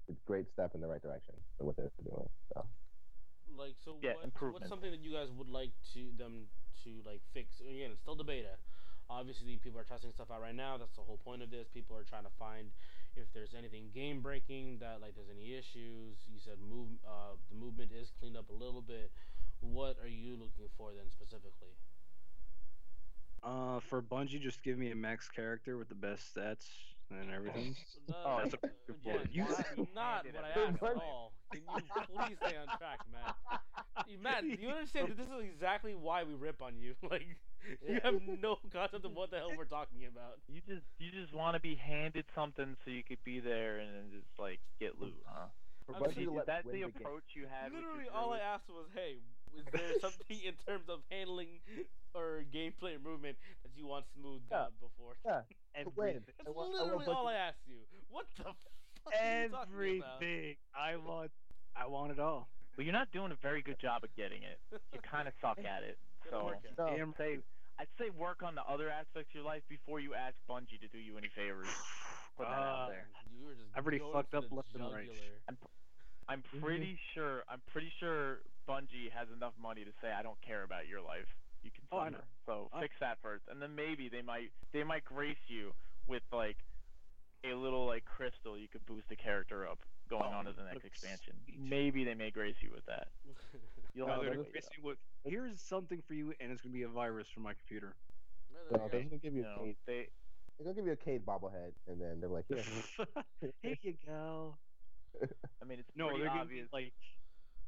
it's 0.08 0.18
a 0.18 0.26
great 0.26 0.46
step 0.52 0.72
in 0.74 0.80
the 0.80 0.86
right 0.86 1.02
direction 1.02 1.34
for 1.56 1.64
what 1.64 1.76
they're 1.76 1.90
doing. 2.04 2.28
So 2.52 2.64
Like 3.58 3.74
so, 3.84 3.96
Yeah, 4.00 4.14
what, 4.14 4.24
improvement. 4.24 4.62
what's 4.62 4.70
something 4.70 4.90
that 4.90 5.02
you 5.02 5.12
guys 5.12 5.28
would 5.36 5.48
like 5.50 5.72
to 5.94 6.14
them 6.16 6.46
to 6.84 6.90
like 7.04 7.20
fix? 7.34 7.58
Again, 7.60 7.90
it's 7.90 8.00
still 8.00 8.14
the 8.14 8.24
beta. 8.24 8.54
Obviously, 9.10 9.56
people 9.56 9.80
are 9.80 9.88
testing 9.88 10.12
stuff 10.12 10.30
out 10.30 10.40
right 10.40 10.54
now. 10.54 10.76
That's 10.76 10.94
the 10.94 11.02
whole 11.02 11.18
point 11.18 11.42
of 11.42 11.50
this. 11.50 11.66
People 11.72 11.96
are 11.96 12.04
trying 12.04 12.24
to 12.24 12.34
find 12.38 12.70
if 13.16 13.26
there's 13.34 13.54
anything 13.56 13.90
game 13.92 14.20
breaking 14.20 14.78
that 14.78 15.00
like 15.02 15.16
there's 15.16 15.32
any 15.32 15.54
issues. 15.58 16.22
You 16.30 16.38
said 16.38 16.62
move 16.62 16.88
uh, 17.04 17.34
the 17.50 17.56
movement 17.56 17.90
is 17.90 18.12
cleaned 18.20 18.36
up 18.36 18.48
a 18.48 18.54
little 18.54 18.82
bit. 18.82 19.10
What 19.60 19.96
are 20.00 20.08
you 20.08 20.38
looking 20.38 20.70
for 20.76 20.92
then 20.94 21.10
specifically? 21.10 21.74
Uh, 23.42 23.80
for 23.88 24.02
Bungie, 24.02 24.40
just 24.40 24.62
give 24.62 24.78
me 24.78 24.90
a 24.90 24.96
max 24.96 25.28
character 25.28 25.76
with 25.78 25.88
the 25.88 25.94
best 25.94 26.34
stats 26.34 26.66
and 27.10 27.30
everything. 27.30 27.74
Oh, 28.08 28.12
no, 28.12 28.16
Oh, 28.24 28.38
that's 28.42 28.54
a 28.54 28.58
good 28.86 28.96
yeah, 29.04 29.12
point. 29.16 29.28
You- 29.32 29.44
not, 29.94 29.94
not 29.94 30.26
what 30.26 30.44
I 30.44 30.48
it 30.48 30.56
asked 30.68 30.80
back. 30.80 30.90
at 30.90 30.96
all. 30.96 31.32
Can 31.50 31.62
you 31.64 31.80
please 32.14 32.36
stay 32.44 32.56
on 32.56 32.66
track, 32.78 33.00
Matt? 33.12 33.34
You- 34.08 34.18
Matt, 34.18 34.42
do 34.42 34.48
you 34.48 34.68
understand 34.68 35.08
that 35.08 35.16
this 35.16 35.26
is 35.28 35.44
exactly 35.54 35.94
why 35.94 36.24
we 36.24 36.34
rip 36.34 36.60
on 36.62 36.76
you? 36.76 36.94
Like, 37.10 37.26
you 37.86 38.00
have 38.02 38.14
no 38.40 38.56
concept 38.72 39.04
of 39.04 39.12
what 39.12 39.30
the 39.30 39.38
hell 39.38 39.52
we're 39.56 39.64
talking 39.68 40.06
about. 40.06 40.38
you 40.48 40.60
just 40.66 40.86
you 40.98 41.10
just 41.10 41.34
want 41.34 41.52
to 41.56 41.60
be 41.60 41.74
handed 41.74 42.24
something 42.34 42.76
so 42.84 42.90
you 42.90 43.02
could 43.02 43.22
be 43.24 43.40
there 43.40 43.78
and 43.78 43.90
then 43.94 44.04
just 44.14 44.28
like 44.38 44.60
get 44.80 45.00
loot 45.00 45.16
huh 45.26 45.46
I'm 45.88 46.00
Bungie 46.00 46.14
saying, 46.28 46.36
is 46.38 46.46
that 46.46 46.64
the 46.64 46.70
the 46.70 46.78
game- 46.86 46.92
approach 47.00 47.24
you 47.34 47.44
had 47.50 47.72
Literally, 47.72 48.06
all 48.14 48.32
I 48.32 48.38
asked 48.40 48.68
was, 48.68 48.86
"Hey, 48.94 49.18
is 49.56 49.64
there 49.72 49.92
something 50.00 50.38
in 50.44 50.54
terms 50.66 50.88
of 50.88 51.00
handling 51.10 51.60
or 52.14 52.44
gameplay 52.52 52.96
or 52.96 53.00
movement 53.02 53.36
that 53.62 53.70
you 53.76 53.86
want 53.86 54.04
smoothed 54.18 54.44
Yeah. 54.50 54.68
out 54.68 54.72
before?" 54.80 55.14
Yeah, 55.24 55.42
and 55.74 55.84
to 55.86 55.92
win. 55.96 56.22
That's 56.26 56.48
I 56.48 56.50
want- 56.50 56.74
I 56.74 56.82
want 56.82 56.98
literally 56.98 57.14
all 57.14 57.28
I 57.28 57.34
asked 57.34 57.64
you. 57.66 57.78
What 58.10 58.26
the 58.36 58.44
fuck 58.44 58.56
are 59.14 59.42
you 59.42 59.48
talking 59.48 59.98
about? 59.98 60.22
Everything. 60.22 60.56
I 60.74 60.96
want. 60.96 61.30
I 61.76 61.86
want 61.86 62.12
it 62.12 62.18
all. 62.18 62.48
But 62.76 62.84
you're 62.84 62.94
not 62.94 63.10
doing 63.12 63.32
a 63.32 63.36
very 63.42 63.62
good 63.62 63.78
job 63.78 64.04
of 64.04 64.14
getting 64.16 64.42
it. 64.42 64.58
You 64.92 65.00
kind 65.10 65.26
of 65.28 65.34
suck 65.40 65.58
at 65.58 65.82
it. 65.82 65.98
So 66.30 66.44
work. 66.46 66.58
No. 66.78 66.86
I'd 66.86 67.14
say 67.16 67.38
I'd 67.78 67.88
say 67.98 68.10
work 68.10 68.42
on 68.42 68.54
the 68.54 68.62
other 68.66 68.90
aspects 68.90 69.30
of 69.30 69.34
your 69.34 69.44
life 69.44 69.62
before 69.68 70.00
you 70.00 70.14
ask 70.14 70.34
Bungie 70.50 70.80
to 70.80 70.88
do 70.88 70.98
you 70.98 71.16
any 71.18 71.28
favors. 71.34 71.68
Put 72.36 72.46
that 72.48 72.54
out 72.54 72.86
Uh, 72.86 72.88
there. 72.88 73.08
You 73.38 73.46
were 73.46 73.54
just 73.54 73.70
I've 73.74 73.84
already 73.84 73.98
fucked 74.12 74.34
up 74.34 74.48
the 74.48 74.54
left 74.54 74.74
and 74.74 74.82
right. 74.92 75.06
jugular. 75.06 75.38
I'm 76.28 76.42
Mhm. 76.42 76.60
pretty 76.62 76.98
sure 77.14 77.44
I'm 77.48 77.60
pretty 77.72 77.90
sure 77.98 78.40
Bungie 78.68 79.10
has 79.12 79.30
enough 79.30 79.54
money 79.58 79.84
to 79.84 79.92
say 80.00 80.12
I 80.12 80.22
don't 80.22 80.40
care 80.42 80.62
about 80.62 80.86
your 80.86 81.00
life. 81.00 81.28
You 81.62 81.70
can 81.70 81.84
Oh, 81.90 82.10
So 82.46 82.68
I- 82.72 82.80
fix 82.82 82.98
that 83.00 83.18
first, 83.20 83.48
and 83.48 83.60
then 83.60 83.74
maybe 83.74 84.08
they 84.08 84.22
might 84.22 84.52
they 84.72 84.84
might 84.84 85.04
grace 85.04 85.38
you 85.48 85.74
with 86.06 86.22
like 86.32 86.58
a 87.44 87.54
little 87.54 87.86
like 87.86 88.04
crystal 88.04 88.58
you 88.58 88.68
could 88.68 88.84
boost 88.86 89.08
the 89.08 89.16
character 89.16 89.66
up 89.66 89.78
going 90.08 90.22
Oh, 90.24 90.38
on 90.38 90.44
to 90.46 90.52
the 90.52 90.64
next 90.64 90.84
expansion. 90.84 91.34
sweet. 91.44 91.58
Maybe 91.58 92.04
they 92.04 92.14
may 92.14 92.30
grace 92.30 92.56
you 92.62 92.70
with 92.70 92.84
that. 92.86 93.08
You'll 93.94 94.06
No, 94.06 94.14
have 94.14 94.22
they're 94.24 94.34
to 94.42 94.50
grace 94.50 94.68
you 94.76 94.82
with, 94.82 94.98
here's 95.24 95.60
something 95.60 96.02
for 96.02 96.14
you, 96.14 96.34
and 96.40 96.50
it's 96.52 96.60
gonna 96.62 96.72
be 96.72 96.82
a 96.82 96.88
virus 96.88 97.28
for 97.30 97.40
my 97.40 97.54
computer. 97.54 97.94
Well, 98.70 98.80
No, 98.80 98.88
they're 98.88 99.02
gonna 99.04 99.18
give 99.18 99.34
you 99.34 99.42
you 99.42 99.48
a 99.48 99.56
know, 99.56 99.62
Cayde. 99.64 99.76
they 99.86 100.08
They're 100.56 100.64
gonna 100.64 100.74
give 100.74 100.86
you 100.86 100.92
a 100.92 100.96
Cayde 100.96 101.24
bobblehead, 101.24 101.74
and 101.86 102.00
then 102.00 102.20
they're 102.20 102.28
like, 102.28 102.46
yeah. 102.48 102.62
Here 103.62 103.78
you 103.82 103.92
go. 104.04 104.58
I 105.60 105.64
mean 105.64 105.80
it's 105.80 105.90
No, 105.94 106.06
pretty 106.08 106.20
they're 106.20 106.28
gonna 106.28 106.40
obvious. 106.42 106.70
be 106.70 106.76
like 106.76 106.94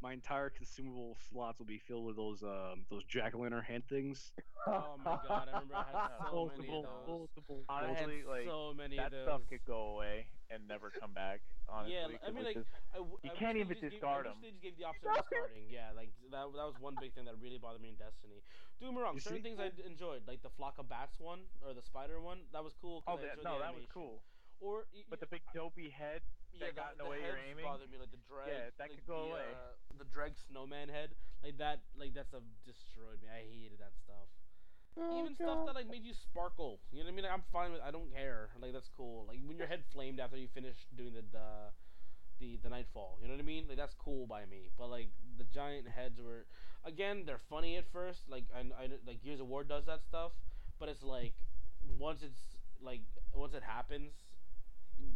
my 0.03 0.13
entire 0.15 0.49
consumable 0.49 1.15
slots 1.17 1.59
will 1.59 1.67
be 1.67 1.79
filled 1.79 2.07
with 2.07 2.17
those 2.17 2.43
um 2.43 2.87
those 2.89 3.05
jack 3.05 3.35
o' 3.35 3.39
lantern 3.39 3.63
hand 3.63 3.85
things. 3.89 4.33
Oh 4.67 4.97
my 4.99 5.19
god, 5.27 5.49
I 5.49 5.53
remember 5.53 5.75
I 5.75 5.85
had 5.91 6.31
so 6.31 6.47
many 6.57 6.69
of 6.69 6.83
those. 6.83 7.09
multiple. 7.09 7.65
I 7.69 7.89
had 7.89 7.97
Honestly, 7.97 8.23
like, 8.25 8.45
so 8.47 8.75
many 8.75 8.97
that 8.97 9.07
of 9.07 9.13
those. 9.13 9.23
stuff 9.27 9.41
could 9.49 9.65
go 9.65 9.95
away 9.95 10.27
and 10.51 10.69
never 10.69 10.91
come 10.91 11.15
back. 11.15 11.41
Honestly, 11.67 11.95
Yeah, 11.95 12.07
I 12.07 12.27
'cause 12.27 12.35
mean, 12.35 12.45
it's 12.45 12.45
like, 12.45 12.57
just- 12.57 12.71
I 12.93 12.97
w- 12.99 13.19
You 13.23 13.31
I 13.31 13.35
can't 13.37 13.57
wish 13.57 13.67
even 13.67 13.75
they 13.81 13.81
just 13.81 13.93
discard 13.93 14.27
gave, 14.27 14.33
I 14.33 14.35
'em. 14.37 14.43
they 14.43 14.51
just 14.51 14.63
gave 14.63 14.77
the 14.77 14.85
option 14.85 15.07
of 15.09 15.17
discarding. 15.17 15.71
Yeah, 15.71 15.93
like 15.93 16.11
that. 16.31 16.31
That 16.31 16.65
was 16.65 16.79
one 16.79 16.95
big 17.01 17.15
thing 17.15 17.25
that 17.25 17.39
really 17.39 17.59
bothered 17.59 17.81
me 17.81 17.89
in 17.89 17.97
Destiny. 17.97 18.43
Don't 18.81 18.91
get 18.91 18.97
me 18.97 19.03
wrong. 19.03 19.15
You 19.15 19.21
certain 19.21 19.39
see? 19.39 19.43
things 19.43 19.59
I 19.61 19.69
d- 19.71 19.83
enjoyed, 19.83 20.27
like 20.27 20.43
the 20.43 20.51
flock 20.51 20.79
of 20.79 20.89
bats 20.89 21.19
one 21.19 21.49
or 21.65 21.73
the 21.73 21.83
spider 21.83 22.21
one. 22.21 22.41
That 22.53 22.65
was 22.65 22.75
cool. 22.75 23.01
'cause 23.03 23.19
oh, 23.19 23.23
I 23.23 23.27
that, 23.27 23.39
enjoyed 23.39 23.45
no, 23.45 23.59
the 23.59 23.65
that 23.65 23.75
was 23.75 23.85
animation. 23.87 23.93
cool. 23.95 24.23
Or 24.61 24.85
y- 24.93 25.05
But 25.09 25.21
y- 25.21 25.27
the 25.27 25.27
big 25.27 25.43
dopey 25.55 25.89
head, 25.91 26.23
yeah, 26.55 26.71
that 26.71 26.77
got 26.77 26.91
in 26.95 26.99
the 26.99 27.09
way 27.09 27.21
heads 27.23 27.37
you're 27.37 27.45
aiming? 27.47 27.67
bothered 27.67 27.91
me, 27.91 27.99
like 27.99 28.13
the 28.15 28.23
drag. 28.27 28.49
Yeah, 28.51 28.71
that 28.75 28.89
like 28.91 28.99
could 28.99 29.07
go 29.07 29.29
the, 29.29 29.31
away. 29.35 29.49
Uh, 29.53 29.75
the 30.01 30.09
drag 30.11 30.33
snowman 30.37 30.89
head, 30.89 31.15
like 31.45 31.59
that. 31.59 31.85
Like 31.95 32.15
that 32.15 32.27
stuff 32.31 32.45
destroyed 32.67 33.21
me. 33.23 33.29
I 33.31 33.47
hated 33.47 33.79
that 33.81 33.95
stuff. 33.97 34.29
Oh, 34.99 35.23
Even 35.23 35.39
stuff 35.39 35.67
that 35.71 35.79
like 35.79 35.87
made 35.87 36.03
you 36.03 36.13
sparkle. 36.13 36.83
You 36.91 37.01
know 37.01 37.07
what 37.07 37.13
I 37.13 37.15
mean? 37.15 37.25
Like, 37.25 37.37
I'm 37.37 37.47
fine 37.55 37.71
with. 37.71 37.81
I 37.81 37.95
don't 37.95 38.11
care. 38.11 38.51
Like 38.59 38.75
that's 38.75 38.91
cool. 38.91 39.25
Like 39.29 39.39
when 39.47 39.57
your 39.57 39.71
head 39.71 39.87
flamed 39.95 40.19
after 40.19 40.37
you 40.37 40.49
finished 40.51 40.91
doing 40.97 41.15
the 41.15 41.23
the 41.31 41.71
the, 42.41 42.59
the 42.63 42.69
nightfall. 42.69 43.19
You 43.21 43.29
know 43.29 43.35
what 43.35 43.41
I 43.41 43.47
mean? 43.47 43.67
Like 43.69 43.77
that's 43.77 43.95
cool 43.95 44.27
by 44.27 44.47
me. 44.47 44.71
But 44.77 44.89
like 44.89 45.09
the 45.39 45.45
giant 45.45 45.87
heads 45.87 46.19
were, 46.21 46.47
again, 46.85 47.23
they're 47.27 47.41
funny 47.51 47.77
at 47.77 47.85
first. 47.93 48.23
Like 48.29 48.45
I, 48.55 48.61
I 48.83 48.89
like 49.07 49.23
Gears 49.23 49.41
of 49.41 49.47
War 49.47 49.63
does 49.63 49.87
that 49.87 50.03
stuff, 50.03 50.33
but 50.81 50.89
it's 50.89 51.03
like 51.05 51.35
once 51.99 52.23
it's 52.23 52.41
like 52.83 53.03
once 53.35 53.55
it 53.55 53.63
happens, 53.63 54.13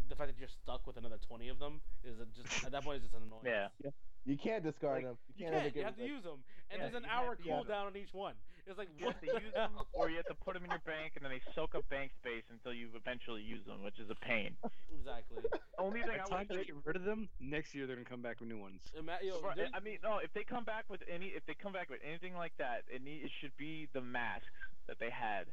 the 0.09 0.17
fact 0.17 0.31
that 0.31 0.39
you're 0.39 0.49
stuck 0.63 0.87
with 0.87 0.97
another 0.97 1.19
twenty 1.27 1.49
of 1.49 1.59
them 1.59 1.81
is 2.05 2.17
just 2.37 2.65
at 2.65 2.73
that 2.73 2.85
point 2.85 2.97
it's 3.03 3.05
just 3.11 3.15
an 3.15 3.23
annoying. 3.27 3.45
Yeah. 3.45 3.91
You 4.25 4.39
can't 4.39 4.65
discard 4.65 5.05
Like, 5.05 5.05
them. 5.05 5.19
You 5.37 5.45
can't 5.45 5.53
can't. 5.53 5.55
ever 5.55 5.65
You 5.69 5.75
give 5.75 5.85
have 5.85 5.97
to 6.01 6.07
use 6.07 6.23
them, 6.25 6.41
and 6.71 6.81
Yeah, 6.81 6.89
there's 6.89 6.97
an 7.05 7.09
hour 7.11 7.37
to 7.37 7.43
cooldown 7.43 7.87
on 7.93 7.97
each 7.97 8.13
one. 8.15 8.35
It's 8.67 8.79
like 8.79 8.89
You 8.97 9.05
what 9.13 9.17
have 9.17 9.21
to 9.21 9.27
the 9.37 9.41
use 9.45 9.53
them, 9.53 9.73
or 9.93 10.09
you 10.09 10.17
have 10.17 10.25
to 10.33 10.35
put 10.35 10.55
them 10.55 10.65
in 10.65 10.71
your 10.73 10.81
bank, 10.89 11.13
and 11.17 11.25
then 11.25 11.31
they 11.33 11.43
soak 11.55 11.75
up 11.75 11.85
bank 11.93 12.13
space 12.17 12.45
until 12.49 12.73
you 12.73 12.89
eventually 12.97 13.43
use 13.43 13.61
them, 13.67 13.85
which 13.85 13.99
is 14.01 14.09
a 14.09 14.15
pain. 14.25 14.57
exactly. 14.89 15.45
Only 15.79 16.01
By 16.01 16.07
thing 16.09 16.21
I 16.25 16.25
time 16.25 16.47
would 16.49 16.59
they 16.59 16.65
get 16.65 16.77
rid 16.85 16.97
of 16.97 17.05
them, 17.05 17.29
next 17.39 17.75
year 17.75 17.87
they're 17.87 17.97
gonna 17.97 18.09
come 18.09 18.23
back 18.23 18.41
with 18.41 18.49
new 18.49 18.57
ones. 18.59 18.81
Ima- 18.97 19.19
yo, 19.23 19.41
Right, 19.43 19.69
I 19.75 19.81
mean, 19.81 19.99
no. 20.03 20.17
If 20.25 20.33
they 20.33 20.45
come 20.45 20.65
back 20.65 20.89
with 20.89 21.03
any, 21.07 21.27
if 21.37 21.45
they 21.45 21.53
come 21.53 21.73
back 21.77 21.91
with 21.91 22.01
anything 22.03 22.33
like 22.35 22.57
that, 22.57 22.85
it 22.89 23.05
need, 23.05 23.21
it 23.25 23.31
should 23.43 23.53
be 23.59 23.89
the 23.93 24.01
masks 24.01 24.49
that 24.89 24.99
they 24.99 25.11
had. 25.11 25.49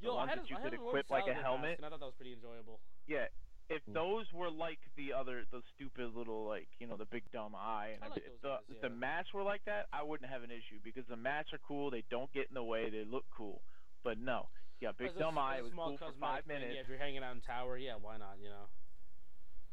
the 0.00 0.06
yo, 0.08 0.12
I 0.16 0.24
ones 0.24 0.30
had, 0.30 0.38
that 0.40 0.48
you 0.50 0.56
I 0.56 0.60
had 0.64 0.70
could 0.72 0.80
a 0.80 0.82
Lord 0.82 0.96
equip 1.04 1.10
like 1.10 1.24
a 1.28 1.36
Saladin 1.36 1.36
mask, 1.36 1.44
helmet. 1.44 1.76
and 1.76 1.84
I 1.84 1.88
thought 1.90 2.00
that 2.00 2.06
was 2.06 2.14
pretty 2.16 2.32
enjoyable. 2.32 2.80
Yeah. 3.06 3.26
If 3.70 3.84
Mm. 3.86 3.94
those 3.94 4.30
were 4.32 4.50
like 4.50 4.78
the 4.96 5.12
other, 5.14 5.44
the 5.50 5.62
stupid 5.74 6.14
little 6.14 6.44
like, 6.46 6.68
you 6.78 6.86
know, 6.86 6.96
the 6.96 7.06
big 7.06 7.24
dumb 7.32 7.54
eye, 7.56 7.92
and 7.94 8.04
I 8.04 8.08
like 8.08 8.18
everything- 8.18 8.22
those 8.28 8.36
if 8.36 8.42
guys, 8.42 8.60
the, 8.68 8.74
if 8.74 8.80
the 8.82 8.90
masks 8.90 9.32
were 9.32 9.42
like 9.42 9.64
that, 9.64 9.88
I 9.92 10.02
wouldn't 10.02 10.28
have 10.30 10.42
an 10.42 10.50
issue 10.50 10.80
because 10.82 11.06
the 11.06 11.16
masks 11.16 11.52
are 11.54 11.58
cool. 11.66 11.90
They 11.90 12.02
don't 12.10 12.30
get 12.32 12.48
in 12.48 12.54
the 12.54 12.62
way. 12.62 12.90
They 12.90 13.04
look 13.04 13.24
cool. 13.30 13.62
But 14.02 14.18
no, 14.18 14.48
yeah, 14.80 14.92
big 14.92 15.08
As 15.08 15.14
dumb 15.16 15.38
as 15.38 15.42
eye 15.42 15.56
a 15.58 15.62
was 15.62 15.72
small 15.72 15.88
cool 15.88 15.96
for 15.98 16.04
cosmetic 16.12 16.20
five 16.20 16.44
thing, 16.44 16.56
minutes. 16.60 16.74
Yeah, 16.74 16.80
if 16.82 16.88
you're 16.88 16.98
hanging 16.98 17.22
out 17.24 17.34
in 17.34 17.40
tower, 17.40 17.78
yeah, 17.78 17.94
why 17.96 18.18
not? 18.18 18.36
You 18.40 18.50
know. 18.50 18.68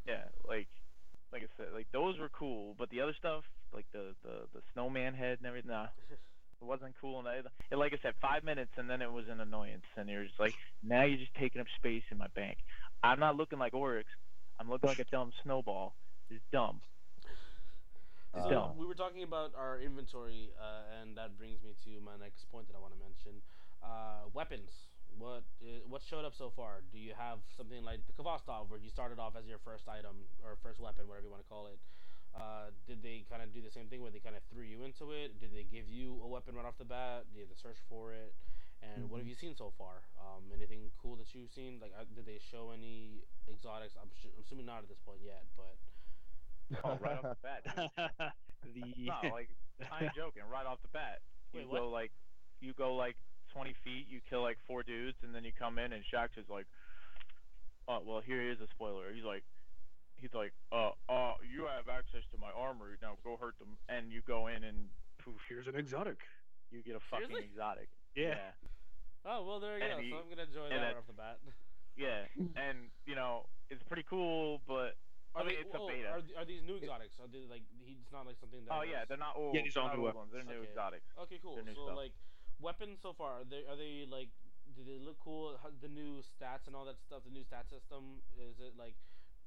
Yeah, 0.07 0.23
like 0.45 0.67
like 1.31 1.43
I 1.43 1.47
said, 1.57 1.73
like 1.73 1.87
those 1.91 2.17
were 2.17 2.29
cool, 2.29 2.75
but 2.77 2.89
the 2.89 3.01
other 3.01 3.13
stuff, 3.13 3.43
like 3.73 3.85
the 3.91 4.15
the 4.23 4.47
the 4.53 4.61
snowman 4.73 5.13
head 5.13 5.37
and 5.39 5.47
everything, 5.47 5.71
nah, 5.71 5.87
it 6.09 6.65
wasn't 6.65 6.95
cool. 6.99 7.19
And, 7.19 7.27
I, 7.27 7.41
and 7.69 7.79
like 7.79 7.93
I 7.93 7.97
said, 8.01 8.15
five 8.21 8.43
minutes, 8.43 8.71
and 8.77 8.89
then 8.89 9.01
it 9.01 9.11
was 9.11 9.27
an 9.27 9.39
annoyance, 9.41 9.85
and 9.97 10.09
you're 10.09 10.23
just 10.25 10.39
like, 10.39 10.55
now 10.81 11.03
you're 11.03 11.19
just 11.19 11.33
taking 11.35 11.61
up 11.61 11.67
space 11.77 12.03
in 12.11 12.17
my 12.17 12.27
bank. 12.35 12.57
I'm 13.03 13.19
not 13.19 13.35
looking 13.35 13.59
like 13.59 13.73
Oryx. 13.73 14.09
I'm 14.59 14.69
looking 14.69 14.87
like 14.87 14.99
a 14.99 15.05
dumb 15.05 15.31
snowball. 15.43 15.95
It's 16.29 16.43
dumb. 16.51 16.81
So 18.33 18.71
Uh, 18.71 18.73
we 18.77 18.85
were 18.85 18.95
talking 18.95 19.23
about 19.23 19.51
our 19.57 19.79
inventory, 19.81 20.51
uh, 20.55 21.01
and 21.01 21.17
that 21.17 21.37
brings 21.37 21.59
me 21.63 21.75
to 21.83 21.99
my 21.99 22.15
next 22.15 22.47
point 22.51 22.67
that 22.67 22.75
I 22.75 22.79
want 22.79 22.93
to 22.93 22.99
mention. 22.99 23.41
Uh, 23.83 24.29
weapons. 24.33 24.87
What 25.17 25.43
uh, 25.59 25.83
what 25.89 26.01
showed 26.07 26.23
up 26.23 26.33
so 26.33 26.49
far? 26.55 26.79
Do 26.93 26.97
you 26.97 27.11
have 27.17 27.39
something 27.57 27.83
like 27.83 27.99
the 28.07 28.13
Khvostov, 28.13 28.69
where 28.69 28.79
you 28.79 28.89
started 28.89 29.19
off 29.19 29.35
as 29.35 29.45
your 29.45 29.59
first 29.59 29.89
item 29.89 30.23
or 30.45 30.55
first 30.63 30.79
weapon, 30.79 31.07
whatever 31.09 31.25
you 31.25 31.31
want 31.31 31.43
to 31.43 31.49
call 31.49 31.67
it? 31.67 31.79
Uh, 32.33 32.71
did 32.87 33.03
they 33.03 33.25
kind 33.29 33.43
of 33.43 33.51
do 33.51 33.61
the 33.61 33.69
same 33.69 33.87
thing 33.91 34.01
where 34.01 34.11
they 34.11 34.23
kind 34.23 34.37
of 34.37 34.43
threw 34.47 34.63
you 34.63 34.83
into 34.83 35.11
it? 35.11 35.35
Did 35.41 35.51
they 35.51 35.67
give 35.67 35.89
you 35.91 36.21
a 36.23 36.27
weapon 36.27 36.55
right 36.55 36.63
off 36.63 36.77
the 36.77 36.87
bat? 36.87 37.27
Did 37.27 37.39
you 37.39 37.43
have 37.43 37.51
to 37.51 37.59
search 37.59 37.75
for 37.89 38.13
it? 38.13 38.31
And 38.81 39.09
what 39.09 39.19
have 39.19 39.27
you 39.27 39.35
seen 39.35 39.55
so 39.55 39.71
far? 39.77 40.01
Um, 40.17 40.49
anything 40.53 40.89
cool 41.01 41.15
that 41.17 41.33
you've 41.33 41.51
seen? 41.53 41.77
Like, 41.79 41.93
uh, 41.93 42.03
did 42.15 42.25
they 42.25 42.39
show 42.51 42.71
any 42.73 43.21
exotics? 43.47 43.93
I'm, 44.01 44.09
su- 44.21 44.33
I'm 44.35 44.41
assuming 44.43 44.65
not 44.65 44.81
at 44.81 44.89
this 44.89 44.97
point 45.05 45.19
yet, 45.23 45.45
but 45.55 45.77
Oh, 46.83 46.97
right 46.99 47.17
off 47.17 47.37
the 47.37 47.43
bat. 47.45 47.61
the 48.65 48.93
No, 49.05 49.29
like 49.29 49.49
I'm 49.91 50.09
joking. 50.15 50.43
Right 50.49 50.65
off 50.65 50.81
the 50.81 50.89
bat, 50.93 51.19
you 51.53 51.59
Wait, 51.61 51.69
what? 51.69 51.79
go 51.79 51.89
like 51.89 52.11
you 52.59 52.73
go 52.73 52.95
like 52.95 53.17
20 53.53 53.75
feet, 53.83 54.07
you 54.09 54.19
kill 54.29 54.41
like 54.41 54.57
four 54.65 54.81
dudes, 54.81 55.17
and 55.23 55.35
then 55.35 55.43
you 55.43 55.51
come 55.57 55.77
in 55.77 55.93
and 55.93 56.03
Shaxx 56.07 56.37
is 56.37 56.47
like, 56.49 56.65
"Oh, 57.87 57.99
well, 58.05 58.21
here 58.21 58.41
is 58.41 58.61
a 58.61 58.67
spoiler." 58.67 59.11
He's 59.13 59.25
like, 59.25 59.43
he's 60.17 60.33
like, 60.33 60.53
"Uh, 60.71 60.91
uh, 61.09 61.33
you 61.43 61.65
have 61.67 61.89
access 61.89 62.23
to 62.31 62.37
my 62.39 62.49
armory 62.55 62.95
now. 63.01 63.17
Go 63.23 63.35
hurt 63.35 63.59
them." 63.59 63.77
And 63.89 64.11
you 64.11 64.21
go 64.25 64.47
in 64.47 64.63
and 64.63 64.87
poof, 65.19 65.41
here's 65.49 65.67
an 65.67 65.75
exotic. 65.75 66.17
you 66.71 66.81
get 66.81 66.95
a 66.95 66.99
fucking 67.11 67.27
Seriously? 67.27 67.49
exotic. 67.51 67.89
Yeah. 68.15 68.51
oh 69.25 69.45
well, 69.45 69.59
there 69.59 69.77
you 69.77 69.83
And 69.83 69.93
go. 69.95 70.01
he- 70.03 70.11
so 70.11 70.17
I'm 70.19 70.29
gonna 70.29 70.47
enjoy 70.49 70.67
that 70.69 70.75
right 70.75 70.93
that- 70.93 70.97
off 70.97 71.07
the 71.07 71.13
bat. 71.17 71.39
yeah, 71.97 72.27
and 72.59 72.89
you 73.05 73.15
know 73.15 73.47
it's 73.69 73.83
pretty 73.83 74.03
cool, 74.03 74.61
but 74.67 74.97
Are 75.35 75.43
I 75.43 75.47
mean, 75.47 75.55
they, 75.55 75.61
it's 75.63 75.73
a 75.75 75.79
oh, 75.79 75.87
beta. 75.87 76.09
Are, 76.11 76.23
are 76.43 76.45
these 76.47 76.63
new 76.63 76.75
exotics? 76.75 77.15
Are 77.23 77.27
they 77.31 77.47
like 77.47 77.63
he's 77.83 78.03
not 78.11 78.27
like 78.27 78.35
something 78.39 78.59
that? 78.67 78.73
oh 78.75 78.83
yeah, 78.83 79.07
they're 79.07 79.21
not 79.21 79.35
old. 79.39 79.55
Yeah, 79.55 79.63
these 79.63 79.75
are 79.79 79.87
they're 79.87 79.95
all 79.95 79.95
not 79.95 79.99
new 79.99 80.07
old 80.11 80.15
ones. 80.19 80.29
They're 80.35 80.43
new 80.43 80.59
Okay. 80.63 80.71
exotics. 80.75 81.07
Okay, 81.27 81.39
cool. 81.39 81.55
So 81.55 81.71
stuff. 81.71 81.95
like 81.95 82.11
weapons 82.59 82.99
so 83.01 83.13
far, 83.15 83.41
are 83.41 83.47
they 83.47 83.63
are 83.67 83.79
they 83.79 84.03
like 84.09 84.29
do 84.75 84.83
they 84.83 84.99
look 84.99 85.19
cool? 85.19 85.55
How, 85.63 85.71
the 85.81 85.87
new 85.91 86.19
stats 86.23 86.67
and 86.67 86.75
all 86.75 86.83
that 86.87 86.99
stuff. 86.99 87.23
The 87.23 87.31
new 87.31 87.43
stat 87.43 87.67
system 87.71 88.23
is 88.35 88.59
it 88.59 88.75
like 88.79 88.95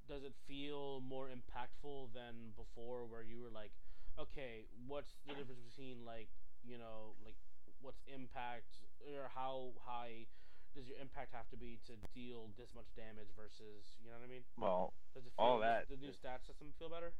does 0.08 0.24
it 0.24 0.32
feel 0.48 1.00
more 1.00 1.28
impactful 1.32 2.12
than 2.12 2.52
before, 2.56 3.08
where 3.08 3.24
you 3.24 3.40
were 3.40 3.48
like, 3.52 3.72
okay, 4.20 4.68
what's 4.88 5.16
the 5.24 5.32
difference 5.32 5.60
between 5.64 6.04
like 6.04 6.28
you 6.64 6.76
know 6.76 7.16
like 7.24 7.36
what's 7.84 8.00
impact 8.08 8.72
or 9.04 9.28
how 9.28 9.76
high 9.84 10.24
does 10.72 10.88
your 10.90 10.98
impact 10.98 11.30
have 11.36 11.46
to 11.54 11.58
be 11.60 11.78
to 11.86 11.94
deal 12.16 12.50
this 12.58 12.66
much 12.74 12.88
damage 12.98 13.30
versus 13.38 13.84
you 14.02 14.10
know 14.10 14.18
what 14.18 14.26
I 14.26 14.32
mean? 14.32 14.42
Well, 14.58 14.90
Does 15.14 15.22
it 15.28 15.30
feel, 15.36 15.44
All 15.44 15.56
does 15.62 15.68
that 15.68 15.80
the 15.92 16.00
new 16.00 16.10
stat 16.16 16.40
system 16.48 16.72
feel 16.80 16.88
better? 16.90 17.12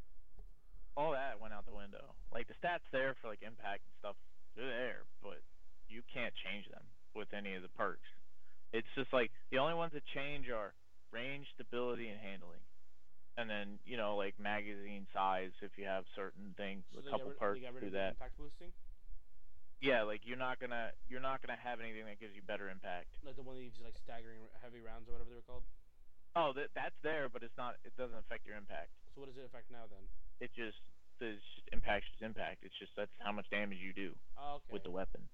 all 0.96 1.10
that 1.10 1.38
went 1.42 1.52
out 1.52 1.66
the 1.66 1.74
window. 1.74 2.14
Like 2.32 2.46
the 2.46 2.54
stats 2.58 2.86
there 2.94 3.14
for 3.20 3.26
like 3.28 3.42
impact 3.42 3.82
and 3.86 3.94
stuff, 3.98 4.16
they're 4.54 4.66
there, 4.70 5.02
but 5.22 5.42
you 5.90 6.02
can't 6.06 6.34
change 6.46 6.66
them 6.70 6.82
with 7.14 7.30
any 7.34 7.54
of 7.54 7.62
the 7.62 7.72
perks. 7.74 8.06
It's 8.72 8.86
just 8.94 9.12
like 9.12 9.30
the 9.50 9.58
only 9.58 9.74
ones 9.74 9.92
that 9.94 10.02
change 10.14 10.50
are 10.50 10.74
range, 11.10 11.46
stability, 11.54 12.08
and 12.10 12.18
handling. 12.18 12.62
And 13.38 13.50
then 13.50 13.78
you 13.82 13.98
know 13.98 14.14
like 14.14 14.38
magazine 14.38 15.06
size 15.14 15.50
if 15.62 15.74
you 15.78 15.84
have 15.86 16.06
certain 16.14 16.54
things, 16.56 16.82
So 16.94 17.02
a 17.02 17.10
couple 17.10 17.34
rid, 17.34 17.38
perks 17.38 17.58
they 17.58 17.66
got 17.66 17.74
rid 17.74 17.84
do 17.86 17.90
that. 17.98 18.14
impact 18.14 18.38
boosting, 18.38 18.70
Yeah, 19.80 20.02
like 20.08 20.22
you're 20.24 20.40
not 20.40 20.60
gonna 20.60 20.92
you're 21.08 21.20
not 21.24 21.42
gonna 21.44 21.58
have 21.60 21.80
anything 21.80 22.06
that 22.08 22.18
gives 22.20 22.32
you 22.34 22.40
better 22.42 22.70
impact. 22.70 23.12
like 23.26 23.36
the 23.36 23.44
one 23.44 23.56
that 23.60 23.64
gives 23.68 23.76
you 23.78 23.84
like 23.84 23.98
staggering 24.00 24.40
heavy 24.64 24.80
rounds 24.80 25.08
or 25.08 25.18
whatever 25.18 25.30
they're 25.34 25.44
called. 25.48 25.64
Oh, 26.34 26.50
that 26.56 26.72
that's 26.74 26.96
there, 27.04 27.28
but 27.28 27.42
it's 27.44 27.54
not. 27.60 27.76
It 27.84 27.92
doesn't 28.00 28.16
affect 28.16 28.46
your 28.48 28.56
impact. 28.56 28.90
So 29.14 29.20
what 29.22 29.28
does 29.30 29.36
it 29.38 29.44
affect 29.46 29.68
now 29.70 29.86
then? 29.92 30.02
It 30.40 30.50
just 30.56 30.80
just 31.22 31.44
impact 31.70 32.08
is 32.16 32.24
impact. 32.24 32.64
It's 32.66 32.74
just 32.80 32.90
that's 32.96 33.12
how 33.22 33.30
much 33.30 33.46
damage 33.52 33.78
you 33.78 33.92
do 33.94 34.16
Oh, 34.40 34.58
okay. 34.64 34.72
with 34.72 34.82
the 34.82 34.90
weapon. 34.90 35.28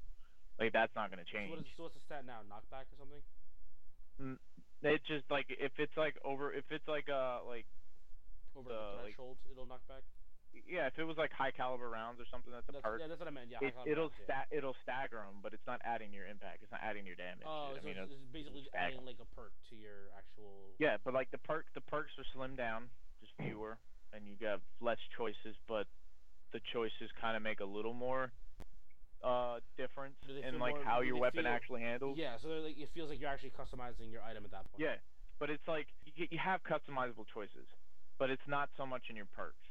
Like 0.58 0.74
that's 0.76 0.92
not 0.98 1.08
gonna 1.08 1.24
so, 1.24 1.32
change. 1.32 1.50
what 1.54 1.62
is, 1.64 1.70
so 1.78 1.86
what's 1.88 1.96
the 1.96 2.04
stat 2.04 2.26
now? 2.28 2.44
Knockback 2.50 2.90
or 2.92 2.96
something? 3.00 3.22
It 4.82 5.00
just 5.08 5.24
like 5.30 5.46
if 5.48 5.72
it's 5.78 5.96
like 5.96 6.16
over 6.24 6.52
if 6.52 6.64
it's 6.68 6.84
like 6.88 7.08
uh 7.08 7.40
like 7.48 7.64
Over 8.52 8.68
the 8.68 8.82
like- 9.00 9.14
threshold, 9.16 9.38
it'll 9.48 9.64
knock 9.70 9.80
back. 9.88 10.02
Yeah 10.68 10.86
if 10.86 10.98
it 10.98 11.04
was 11.04 11.16
like 11.16 11.30
high 11.32 11.50
caliber 11.50 11.88
rounds 11.88 12.18
or 12.20 12.26
something 12.30 12.52
that's 12.52 12.66
a 12.68 12.72
That's, 12.72 12.84
perk. 12.84 12.98
yeah, 13.00 13.08
that's 13.08 13.20
what 13.20 13.28
I 13.28 13.34
meant. 13.34 13.50
Yeah, 13.50 13.62
it, 13.62 13.74
high 13.74 13.86
caliber 13.86 13.90
it'll 13.90 14.10
rounds, 14.10 14.26
sta- 14.26 14.50
it'll 14.50 14.78
stagger 14.82 15.22
them, 15.22 15.38
but 15.42 15.54
it's 15.54 15.66
not 15.66 15.80
adding 15.84 16.12
your 16.12 16.26
impact. 16.26 16.62
It's 16.62 16.72
not 16.72 16.82
adding 16.82 17.06
your 17.06 17.16
damage. 17.18 17.46
Oh, 17.46 17.74
I 17.74 17.78
so 17.78 17.86
mean, 17.86 17.98
it's, 17.98 18.10
it's- 18.10 18.30
basically 18.34 18.62
just 18.66 18.74
adding 18.74 19.02
like 19.06 19.18
a 19.22 19.28
perk 19.34 19.54
to 19.70 19.74
your 19.78 20.10
actual. 20.14 20.74
yeah, 20.78 20.98
but 21.02 21.14
like 21.14 21.30
the 21.30 21.42
perk 21.42 21.66
the 21.74 21.84
perks 21.86 22.14
are 22.18 22.26
slimmed 22.34 22.58
down, 22.58 22.90
just 23.22 23.32
fewer, 23.38 23.78
and 24.14 24.26
you 24.26 24.34
got 24.38 24.60
less 24.82 25.00
choices, 25.16 25.54
but 25.70 25.86
the 26.52 26.60
choices 26.74 27.10
kind 27.20 27.36
of 27.38 27.42
make 27.42 27.60
a 27.60 27.68
little 27.68 27.94
more 27.94 28.34
uh 29.22 29.60
difference 29.76 30.16
in 30.26 30.58
like 30.58 30.74
more- 30.74 30.84
how 30.84 31.00
your 31.00 31.18
weapon 31.18 31.44
feel- 31.44 31.52
actually 31.52 31.82
handles. 31.82 32.18
Yeah, 32.18 32.38
so 32.42 32.48
like 32.66 32.78
it 32.78 32.90
feels 32.94 33.10
like 33.10 33.20
you're 33.20 33.30
actually 33.30 33.54
customizing 33.54 34.10
your 34.10 34.22
item 34.22 34.44
at 34.44 34.50
that 34.50 34.66
point. 34.70 34.80
Yeah, 34.82 34.96
but 35.38 35.50
it's 35.50 35.66
like 35.68 35.86
you, 36.16 36.26
you 36.30 36.38
have 36.42 36.60
customizable 36.64 37.26
choices, 37.32 37.68
but 38.18 38.30
it's 38.30 38.46
not 38.48 38.70
so 38.76 38.86
much 38.86 39.06
in 39.10 39.16
your 39.16 39.28
perks. 39.36 39.62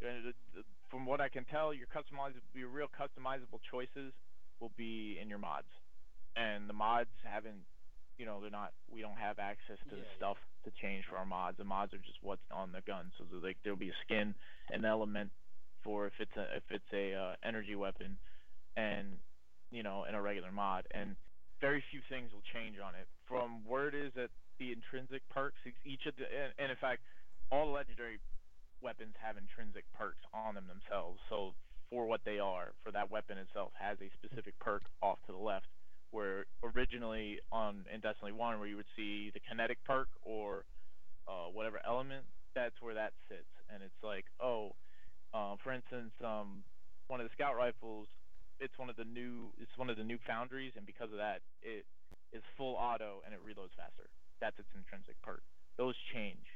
The- 0.00 0.34
the- 0.54 0.64
From 0.88 1.04
what 1.04 1.20
I 1.20 1.28
can 1.28 1.44
tell, 1.46 1.74
your 1.74 1.88
customizable, 1.88 2.42
your 2.54 2.68
real 2.68 2.88
customizable 2.88 3.60
choices 3.70 4.12
will 4.60 4.70
be 4.76 5.18
in 5.18 5.28
your 5.28 5.38
mods, 5.38 5.66
and 6.36 6.68
the 6.68 6.72
mods 6.72 7.10
haven't, 7.24 7.66
you 8.18 8.24
know, 8.24 8.40
they're 8.40 8.50
not. 8.50 8.72
We 8.88 9.00
don't 9.02 9.16
have 9.18 9.38
access 9.40 9.78
to 9.80 9.90
the 9.90 9.96
Yeah, 9.96 10.02
yeah. 10.04 10.16
stuff 10.16 10.38
to 10.64 10.70
change 10.70 11.04
for 11.06 11.16
our 11.16 11.26
mods. 11.26 11.56
The 11.58 11.64
mods 11.64 11.92
are 11.92 11.98
just 11.98 12.22
what's 12.22 12.48
on 12.52 12.70
the 12.72 12.82
gun. 12.82 13.10
So 13.18 13.24
like 13.42 13.56
there'll 13.62 13.76
be 13.76 13.90
a 13.90 13.96
skin, 14.04 14.34
an 14.70 14.84
element 14.84 15.32
for 15.82 16.06
if 16.06 16.20
it's 16.20 16.36
a 16.36 16.56
if 16.56 16.70
it's 16.70 16.92
a 16.92 17.14
uh, 17.14 17.36
energy 17.42 17.74
weapon, 17.74 18.16
and 18.76 19.18
you 19.70 19.82
know, 19.82 20.04
in 20.04 20.14
a 20.14 20.22
regular 20.22 20.52
mod, 20.52 20.86
and 20.92 21.16
very 21.60 21.82
few 21.90 22.00
things 22.08 22.32
will 22.32 22.42
change 22.52 22.78
on 22.78 22.94
it. 22.94 23.08
From 23.26 23.64
where 23.66 23.88
it 23.88 23.94
is 23.94 24.16
at 24.16 24.30
the 24.58 24.70
intrinsic 24.72 25.28
perks, 25.30 25.58
each- 25.84 26.06
of 26.06 26.14
the, 26.16 26.24
and, 26.24 26.52
and 26.58 26.70
in 26.70 26.76
fact, 26.76 27.02
all 27.50 27.66
the 27.66 27.72
legendary 27.72 28.20
weapons 28.86 29.18
have 29.18 29.34
intrinsic 29.34 29.82
perks 29.98 30.22
on 30.30 30.54
them 30.54 30.70
themselves. 30.70 31.18
So 31.26 31.58
for 31.90 32.06
what 32.06 32.22
they 32.22 32.38
are, 32.38 32.70
for 32.86 32.94
that 32.94 33.10
weapon 33.10 33.34
itself 33.42 33.74
has 33.74 33.98
a 33.98 34.08
specific 34.14 34.54
perk 34.62 34.86
off 35.02 35.18
to 35.26 35.34
the 35.34 35.42
left. 35.42 35.66
Where 36.14 36.46
originally 36.62 37.42
on 37.50 37.82
in 37.92 37.98
Destiny 37.98 38.30
One, 38.30 38.62
where 38.62 38.70
you 38.70 38.78
would 38.78 38.92
see 38.94 39.34
the 39.34 39.42
kinetic 39.42 39.82
perk 39.84 40.06
or 40.22 40.62
uh, 41.26 41.50
whatever 41.50 41.82
element, 41.82 42.22
that's 42.54 42.78
where 42.80 42.94
that 42.94 43.12
sits, 43.28 43.50
and 43.68 43.82
it's 43.82 44.00
like, 44.06 44.24
oh, 44.40 44.78
uh, 45.34 45.58
for 45.60 45.74
instance, 45.74 46.14
um, 46.24 46.62
one 47.10 47.20
of 47.20 47.26
the 47.26 47.34
scout 47.34 47.58
rifles, 47.58 48.06
it's 48.62 48.72
one 48.78 48.88
of 48.88 48.96
the 48.96 49.04
new, 49.04 49.50
it's 49.60 49.74
one 49.76 49.90
of 49.90 49.98
the 49.98 50.06
new 50.06 50.16
foundries, 50.24 50.72
and 50.78 50.86
because 50.86 51.10
of 51.10 51.18
that, 51.18 51.42
it 51.60 51.84
is 52.32 52.40
full 52.56 52.78
auto 52.78 53.20
and 53.26 53.34
it 53.34 53.42
reloads 53.42 53.74
faster. 53.76 54.06
That's 54.40 54.56
its 54.62 54.70
intrinsic 54.78 55.20
perk. 55.26 55.42
Those 55.76 55.98
change 56.14 56.46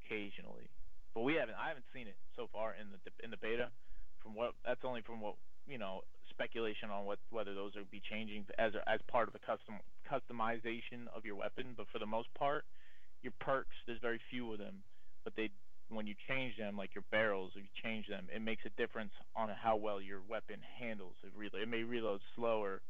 occasionally, 0.00 0.70
but 1.18 1.24
we 1.24 1.34
haven't. 1.34 1.58
I 1.58 1.66
haven't 1.66 1.90
seen 1.92 2.06
it 2.06 2.14
so 2.36 2.46
far 2.52 2.78
in 2.78 2.94
the 2.94 3.10
in 3.24 3.34
the 3.34 3.36
beta. 3.42 3.74
From 4.22 4.38
what 4.38 4.54
that's 4.64 4.86
only 4.86 5.02
from 5.02 5.20
what 5.20 5.34
you 5.66 5.76
know 5.76 6.02
speculation 6.30 6.90
on 6.94 7.06
what 7.06 7.18
whether 7.30 7.58
those 7.58 7.74
will 7.74 7.90
be 7.90 7.98
changing 7.98 8.46
as 8.56 8.70
as 8.86 9.00
part 9.10 9.26
of 9.26 9.34
the 9.34 9.42
custom 9.42 9.82
customization 10.06 11.10
of 11.10 11.26
your 11.26 11.34
weapon. 11.34 11.74
But 11.76 11.86
for 11.90 11.98
the 11.98 12.06
most 12.06 12.32
part, 12.38 12.62
your 13.22 13.32
perks. 13.40 13.74
There's 13.84 13.98
very 13.98 14.20
few 14.30 14.52
of 14.52 14.60
them, 14.60 14.86
but 15.24 15.34
they 15.34 15.50
when 15.90 16.06
you 16.06 16.14
change 16.28 16.56
them, 16.56 16.76
like 16.76 16.94
your 16.94 17.04
barrels, 17.10 17.50
if 17.56 17.66
you 17.66 17.74
change 17.82 18.06
them, 18.06 18.28
it 18.32 18.40
makes 18.40 18.62
a 18.64 18.70
difference 18.78 19.10
on 19.34 19.48
how 19.48 19.74
well 19.74 20.00
your 20.00 20.20
weapon 20.30 20.60
handles. 20.78 21.16
It 21.24 21.32
reload. 21.34 21.60
It 21.60 21.68
may 21.68 21.82
reload 21.82 22.20
slower, 22.36 22.80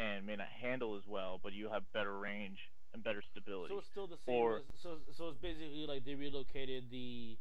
and 0.00 0.26
may 0.26 0.34
not 0.34 0.50
handle 0.50 0.96
as 0.96 1.06
well, 1.06 1.38
but 1.40 1.52
you 1.52 1.70
have 1.70 1.84
better 1.92 2.18
range 2.18 2.58
and 2.92 3.04
better 3.04 3.22
stability. 3.30 3.72
So 3.72 3.78
it's 3.78 3.88
still 3.88 4.06
the 4.08 4.18
same. 4.26 4.34
Or- 4.34 4.56
as, 4.56 4.62
so 4.82 4.98
so 5.16 5.28
it's 5.28 5.38
basically 5.38 5.86
like 5.86 6.04
they 6.04 6.14
relocated 6.14 6.90
the 6.90 7.36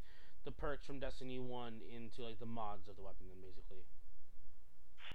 the 0.45 0.51
perks 0.51 0.85
from 0.85 0.99
Destiny 0.99 1.39
One 1.39 1.81
into 1.93 2.23
like 2.23 2.39
the 2.39 2.49
mods 2.49 2.87
of 2.89 2.95
the 2.95 3.03
weapon, 3.03 3.27
then 3.29 3.41
basically. 3.41 3.83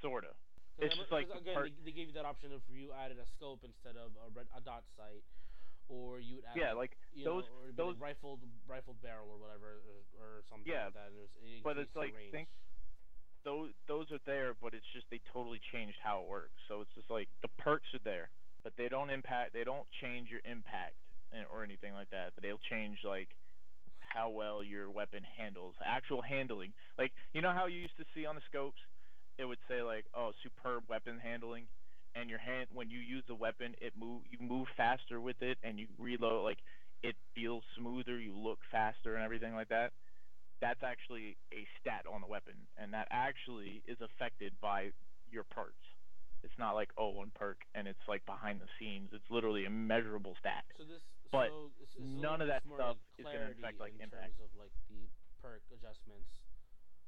Sorta. 0.02 0.34
It's 0.78 0.94
just 0.94 1.10
like 1.10 1.26
again, 1.32 1.56
perk- 1.56 1.72
they, 1.84 1.90
they 1.90 1.94
gave 1.96 2.08
you 2.12 2.14
that 2.20 2.28
option 2.28 2.52
if 2.52 2.60
you 2.68 2.92
added 2.92 3.16
a 3.16 3.24
scope 3.36 3.64
instead 3.64 3.96
of 3.96 4.12
a 4.20 4.28
red 4.36 4.44
a 4.52 4.60
dot 4.60 4.84
sight, 4.96 5.24
or 5.88 6.20
you 6.20 6.36
would 6.36 6.44
add 6.44 6.56
Yeah, 6.56 6.72
like, 6.76 6.92
those- 7.16 7.48
know, 7.48 7.64
or 7.64 7.72
those- 7.72 7.96
like 7.96 8.12
rifled 8.12 8.40
rifled 8.68 9.00
barrel 9.00 9.24
or 9.32 9.38
whatever 9.40 9.80
or, 9.88 9.98
or 10.20 10.30
something 10.52 10.68
Yeah, 10.68 10.92
like 10.92 10.94
that. 11.00 11.08
And 11.08 11.16
it, 11.16 11.22
was, 11.24 11.32
it 11.40 11.64
but 11.64 11.78
it's 11.80 11.96
like, 11.96 12.12
range. 12.14 12.32
think- 12.32 12.48
those 13.44 13.70
those 13.86 14.10
are 14.10 14.18
there, 14.26 14.54
but 14.60 14.74
it's 14.74 14.86
just 14.92 15.06
they 15.08 15.20
totally 15.32 15.60
changed 15.72 15.96
how 16.02 16.20
it 16.20 16.28
works. 16.28 16.58
So 16.68 16.80
it's 16.82 16.90
just 16.94 17.08
like 17.08 17.28
the 17.42 17.48
perks 17.62 17.86
are 17.94 18.02
there, 18.04 18.28
but 18.64 18.74
they 18.76 18.88
don't 18.90 19.08
impact. 19.08 19.54
They 19.54 19.62
don't 19.64 19.86
change 20.02 20.28
your 20.28 20.42
impact 20.44 20.98
eh, 21.32 21.44
or 21.50 21.62
anything 21.62 21.94
like 21.94 22.10
that. 22.10 22.34
But 22.34 22.42
they'll 22.42 22.58
change 22.68 22.98
like 23.06 23.28
how 24.16 24.30
well 24.30 24.64
your 24.64 24.90
weapon 24.90 25.20
handles, 25.36 25.74
actual 25.84 26.22
handling. 26.22 26.72
Like 26.98 27.12
you 27.34 27.42
know 27.42 27.52
how 27.52 27.66
you 27.66 27.78
used 27.78 27.96
to 27.98 28.04
see 28.14 28.24
on 28.24 28.34
the 28.34 28.42
scopes, 28.48 28.80
it 29.38 29.44
would 29.44 29.60
say 29.68 29.82
like, 29.82 30.06
oh, 30.16 30.32
superb 30.42 30.84
weapon 30.88 31.20
handling, 31.22 31.64
and 32.14 32.30
your 32.30 32.38
hand 32.38 32.68
when 32.72 32.88
you 32.88 32.98
use 32.98 33.24
the 33.28 33.34
weapon, 33.34 33.74
it 33.80 33.92
move 33.98 34.22
you 34.30 34.38
move 34.40 34.66
faster 34.76 35.20
with 35.20 35.36
it, 35.42 35.58
and 35.62 35.78
you 35.78 35.86
reload 35.98 36.44
like 36.44 36.58
it 37.02 37.14
feels 37.34 37.62
smoother, 37.78 38.18
you 38.18 38.34
look 38.34 38.58
faster, 38.72 39.14
and 39.14 39.24
everything 39.24 39.54
like 39.54 39.68
that 39.68 39.92
that's 40.60 40.82
actually 40.82 41.36
a 41.52 41.66
stat 41.80 42.04
on 42.10 42.20
the 42.22 42.26
weapon, 42.26 42.54
and 42.78 42.92
that 42.94 43.08
actually 43.10 43.82
is 43.86 43.98
affected 44.00 44.52
by 44.60 44.90
your 45.30 45.44
perks. 45.44 45.84
It's 46.42 46.56
not 46.58 46.74
like 46.74 46.90
oh 46.96 47.10
one 47.10 47.32
perk 47.34 47.58
and 47.74 47.88
it's 47.88 48.06
like 48.08 48.24
behind 48.24 48.60
the 48.60 48.70
scenes. 48.78 49.10
It's 49.12 49.28
literally 49.30 49.66
a 49.66 49.70
measurable 49.70 50.36
stat. 50.38 50.64
So 50.78 50.84
this, 50.84 51.02
But 51.32 51.48
so 51.50 51.70
it's, 51.82 51.94
it's 51.96 52.04
none 52.22 52.40
of 52.40 52.48
that 52.48 52.62
stuff 52.64 52.96
is 53.18 53.26
gonna 53.26 53.50
affect, 53.52 53.80
like, 53.80 53.94
in 53.98 54.04
impact. 54.08 54.36
terms 54.36 54.40
of 54.42 54.50
like 54.58 54.72
the 54.88 55.08
perk 55.42 55.62
adjustments. 55.72 56.40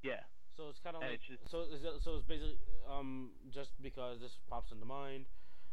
Yeah, 0.03 0.23
So 0.57 0.69
it's 0.71 0.79
kind 0.79 0.95
of 0.95 1.03
like 1.03 1.19
it's 1.29 1.51
so. 1.51 1.67
Is 1.67 1.83
it, 1.83 2.03
so 2.03 2.17
it's 2.23 2.27
basically 2.27 2.59
um 2.87 3.31
just 3.51 3.75
because 3.83 4.21
this 4.21 4.39
pops 4.49 4.71
into 4.73 4.87
mind. 4.87 5.27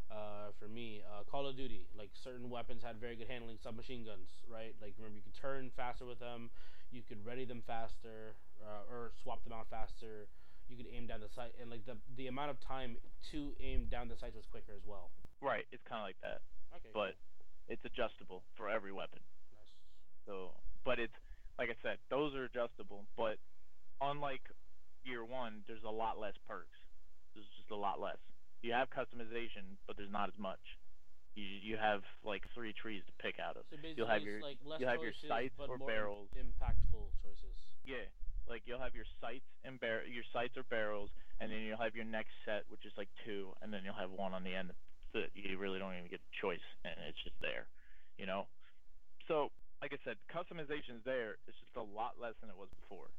Uh, 0.06 0.54
for 0.62 0.68
me, 0.70 1.02
uh, 1.02 1.24
Call 1.26 1.48
of 1.50 1.58
Duty, 1.58 1.90
like 1.98 2.12
certain 2.14 2.48
weapons 2.50 2.84
had 2.86 3.02
very 3.02 3.16
good 3.18 3.28
handling. 3.28 3.58
Submachine 3.58 4.06
guns, 4.06 4.30
right? 4.46 4.78
Like 4.80 4.94
remember, 4.98 5.18
you 5.18 5.24
could 5.26 5.34
turn 5.34 5.72
faster 5.76 6.06
with 6.06 6.20
them. 6.22 6.52
You 6.94 7.02
could 7.02 7.26
ready 7.26 7.44
them 7.44 7.64
faster, 7.66 8.38
uh, 8.62 8.86
or 8.86 9.12
swap 9.24 9.44
them 9.44 9.52
out 9.54 9.66
faster. 9.74 10.30
You 10.70 10.78
could 10.78 10.86
aim 10.94 11.08
down 11.10 11.22
the 11.22 11.30
sight, 11.34 11.54
and 11.60 11.70
like 11.74 11.86
the 11.90 11.98
the 12.18 12.28
amount 12.28 12.52
of 12.52 12.62
time 12.62 12.98
to 13.34 13.54
aim 13.60 13.88
down 13.90 14.08
the 14.08 14.16
sights 14.16 14.36
was 14.38 14.46
quicker 14.46 14.74
as 14.78 14.86
well. 14.86 15.10
right. 15.42 15.66
It's 15.74 15.82
kind 15.90 16.02
of 16.02 16.06
like 16.06 16.22
that, 16.22 16.42
Okay, 16.78 16.94
but 16.94 17.18
it's 17.68 17.84
adjustable 17.86 18.44
for 18.58 18.70
every 18.70 18.92
weapon. 18.92 19.20
Nice. 19.54 19.74
So, 20.26 20.52
but 20.84 21.00
it's 21.00 21.16
like 21.58 21.70
I 21.70 21.78
said, 21.82 21.98
those 22.10 22.36
are 22.36 22.46
adjustable. 22.46 23.06
But 23.18 23.38
unlike 24.02 24.42
year 25.04 25.24
one, 25.24 25.64
there's 25.68 25.84
a 25.88 25.92
lot 25.92 26.20
less 26.20 26.36
perks. 26.48 26.78
There's 27.34 27.48
just 27.58 27.72
a 27.72 27.76
lot 27.76 28.00
less. 28.00 28.18
You 28.62 28.74
have 28.74 28.90
customization, 28.90 29.78
but 29.88 29.98
there's 29.98 30.12
not 30.12 30.30
as 30.30 30.38
much. 30.40 30.62
You 31.36 31.44
you 31.44 31.76
have 31.78 32.02
like 32.24 32.44
three 32.56 32.74
trees 32.74 33.04
to 33.08 33.14
pick 33.22 33.40
out 33.40 33.58
of. 33.58 33.64
So 33.70 33.76
basically, 33.78 33.94
You'll 33.98 34.08
have 34.14 34.24
your- 34.24 34.42
like 34.42 34.58
less 34.66 34.80
you'll 34.80 34.90
have 34.90 35.02
your 35.02 35.12
choices, 35.12 35.30
sights 35.30 35.56
but 35.58 35.70
or 35.70 35.78
more 35.78 35.88
barrels. 35.88 36.30
impactful 36.38 37.06
choices. 37.22 37.56
Yeah, 37.84 38.08
like 38.48 38.64
you'll 38.66 38.80
have 38.82 38.96
your 38.96 39.06
sights 39.22 39.46
and 39.64 39.80
bar- 39.80 40.06
your 40.08 40.24
sights 40.34 40.56
or 40.58 40.64
barrels, 40.64 41.10
and 41.40 41.52
then 41.52 41.60
you'll 41.62 41.78
have 41.82 41.96
your 41.96 42.06
next 42.06 42.32
set, 42.46 42.64
which 42.70 42.86
is 42.86 42.94
like 42.98 43.10
two, 43.26 43.54
and 43.62 43.72
then 43.74 43.82
you'll 43.84 44.00
have 44.00 44.12
one 44.12 44.34
on 44.34 44.44
the 44.44 44.56
end 44.56 44.72
that 45.16 45.32
you 45.34 45.58
really 45.58 45.80
don't 45.80 45.96
even 45.96 46.12
get 46.12 46.20
a 46.20 46.32
choice, 46.38 46.64
and 46.84 46.94
it's 47.08 47.20
just 47.24 47.40
there, 47.40 47.72
you 48.20 48.28
know. 48.28 48.46
So, 49.28 49.50
like 49.82 49.96
I 49.96 50.00
said, 50.04 50.20
customization's 50.28 51.02
there. 51.08 51.40
It's 51.48 51.58
just 51.64 51.80
a 51.80 51.88
lot 51.88 52.20
less 52.20 52.36
than 52.44 52.52
it 52.52 52.58
was 52.60 52.70
before, 52.84 53.10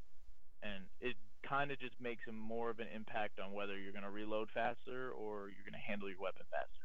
and 0.62 0.84
it 1.01 1.16
kind 1.42 1.72
of 1.72 1.80
just 1.80 1.94
makes 2.01 2.22
a 2.28 2.32
more 2.32 2.70
of 2.70 2.78
an 2.78 2.90
impact 2.94 3.40
on 3.40 3.53
whether 3.57 3.78
you're 3.78 3.97
gonna 3.97 4.11
reload 4.11 4.53
faster 4.53 5.11
or 5.16 5.49
you're 5.49 5.66
gonna 5.66 5.82
handle 5.82 6.09
your 6.09 6.20
weapon 6.20 6.44
faster. 6.51 6.84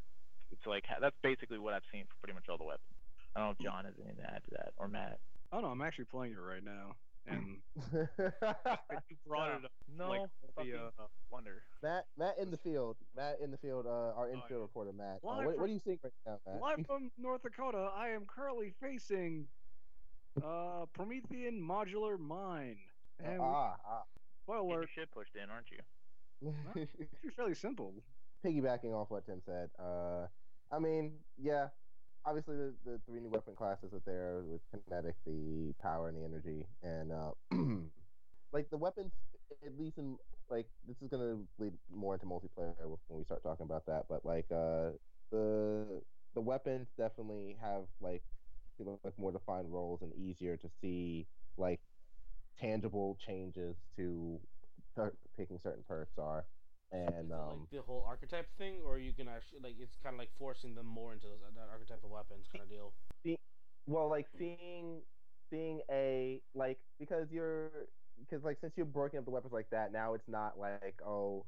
It's 0.52 0.66
like 0.66 0.86
that's 0.88 1.18
basically 1.22 1.60
what 1.60 1.74
I've 1.74 1.88
seen 1.92 2.06
for 2.08 2.16
pretty 2.22 2.34
much 2.34 2.48
all 2.50 2.58
the 2.58 2.68
weapons. 2.68 2.96
I 3.36 3.40
don't 3.40 3.48
know 3.52 3.56
if 3.58 3.64
John 3.64 3.86
has 3.86 3.96
anything 4.00 4.20
to 4.24 4.28
add 4.28 4.44
to 4.46 4.52
that 4.60 4.74
or 4.78 4.88
Matt. 4.88 5.20
Oh 5.52 5.62
no, 5.62 5.68
I'm 5.68 5.82
actually 5.82 6.06
playing 6.12 6.34
it 6.34 6.40
right 6.40 6.64
now, 6.64 6.96
and 7.28 7.58
you 7.94 9.18
brought 9.28 9.50
it 9.50 9.66
up. 9.66 9.72
No, 9.98 10.10
like, 10.10 10.22
fucking 10.56 10.72
the, 10.72 10.78
uh, 10.78 11.08
wonder. 11.32 11.64
Matt, 11.84 12.06
Matt 12.18 12.36
in 12.40 12.52
the 12.52 12.58
field, 12.58 12.98
Matt 13.16 13.38
in 13.44 13.52
the 13.52 13.58
field, 13.58 13.86
uh, 13.86 14.18
our 14.18 14.30
infield 14.30 14.50
yeah. 14.50 14.58
reporter, 14.58 14.92
Matt. 14.94 15.18
Uh, 15.18 15.20
what, 15.22 15.44
from- 15.44 15.56
what 15.58 15.68
do 15.68 15.74
you 15.74 15.80
think 15.80 16.00
right 16.04 16.14
now, 16.26 16.40
Matt? 16.46 16.62
Live 16.62 16.86
from 16.88 17.12
North 17.18 17.44
Dakota, 17.44 17.90
I 17.96 18.10
am 18.10 18.26
currently 18.26 18.74
facing 18.82 19.48
uh, 20.38 20.86
Protheon 20.98 21.60
Modular 21.60 22.20
Mind. 22.20 22.78
And 23.24 23.40
ah, 23.40 23.76
ah. 23.88 24.04
spoiler 24.44 24.62
Getting 24.62 24.72
alert, 24.72 24.80
your 24.80 24.88
shit 24.96 25.12
pushed 25.12 25.36
in, 25.36 25.50
aren't 25.50 25.68
you? 25.72 25.80
it's 26.76 27.14
actually 27.14 27.30
fairly 27.36 27.54
simple. 27.54 27.94
Piggybacking 28.44 28.94
off 28.94 29.12
what 29.12 29.26
Tim 29.26 29.42
said, 29.46 29.70
uh, 29.78 30.26
I 30.72 30.80
mean, 30.80 31.14
yeah, 31.38 31.68
obviously 32.26 32.56
the, 32.56 32.74
the 32.86 33.00
three 33.08 33.20
new 33.20 33.30
weapon 33.30 33.56
classes 33.56 33.94
are 33.94 34.02
there 34.06 34.42
with 34.46 34.62
kinetic, 34.72 35.16
the 35.26 35.74
power, 35.82 36.10
and 36.10 36.18
the 36.18 36.24
energy, 36.24 36.66
and 36.84 37.12
uh, 37.12 37.32
like 38.54 38.70
the 38.70 38.78
weapons, 38.78 39.12
at 39.66 39.78
least 39.80 39.98
in 39.98 40.18
like 40.50 40.68
this 40.88 40.98
is 41.02 41.10
gonna 41.10 41.38
lead 41.60 41.74
more 41.94 42.14
into 42.16 42.26
multiplayer 42.26 42.74
when 43.08 43.20
we 43.20 43.24
start 43.24 43.44
talking 43.44 43.66
about 43.66 43.86
that, 43.86 44.06
but 44.10 44.26
like 44.26 44.46
uh, 44.52 44.92
the 45.32 46.02
the 46.36 46.42
weapons 46.42 46.88
definitely 46.98 47.58
have 47.62 47.84
like 48.02 48.24
you 48.80 48.86
know, 48.86 49.00
like 49.04 49.18
more 49.18 49.32
defined 49.32 49.72
roles 49.72 50.02
and 50.02 50.12
easier 50.16 50.58
to 50.58 50.70
see 50.82 51.28
like 51.58 51.80
tangible 52.60 53.18
changes 53.26 53.76
to 53.96 54.40
per- 54.96 55.14
picking 55.38 55.60
certain 55.64 55.84
perks 55.88 56.18
are. 56.18 56.46
And 56.92 57.10
Is 57.10 57.30
it 57.30 57.34
um, 57.34 57.60
like 57.60 57.70
the 57.72 57.82
whole 57.82 58.04
archetype 58.08 58.48
thing, 58.58 58.82
or 58.86 58.98
you 59.00 59.14
can 59.14 59.28
actually 59.28 59.60
like 59.64 59.76
it's 59.80 59.98
kind 60.04 60.14
of 60.14 60.20
like 60.20 60.30
forcing 60.38 60.76
them 60.76 60.86
more 60.88 61.14
into 61.14 61.28
those, 61.28 61.40
that 61.56 61.68
archetype 61.72 62.04
of 62.04 62.10
weapons 62.12 62.48
kind 62.52 62.64
of 62.64 62.70
deal. 62.70 62.94
well 63.88 64.10
like 64.10 64.28
seeing 64.38 65.02
seeing 65.50 65.82
a 65.92 66.42
like 66.54 66.80
because 67.00 67.32
you're 67.32 67.72
because 68.20 68.44
like 68.44 68.58
since 68.60 68.74
you're 68.76 68.86
breaking 68.86 69.20
up 69.20 69.26
the 69.26 69.32
weapons 69.32 69.54
like 69.54 69.70
that 69.70 69.92
now 69.92 70.14
it's 70.14 70.28
not 70.28 70.60
like 70.60 71.00
oh 71.06 71.46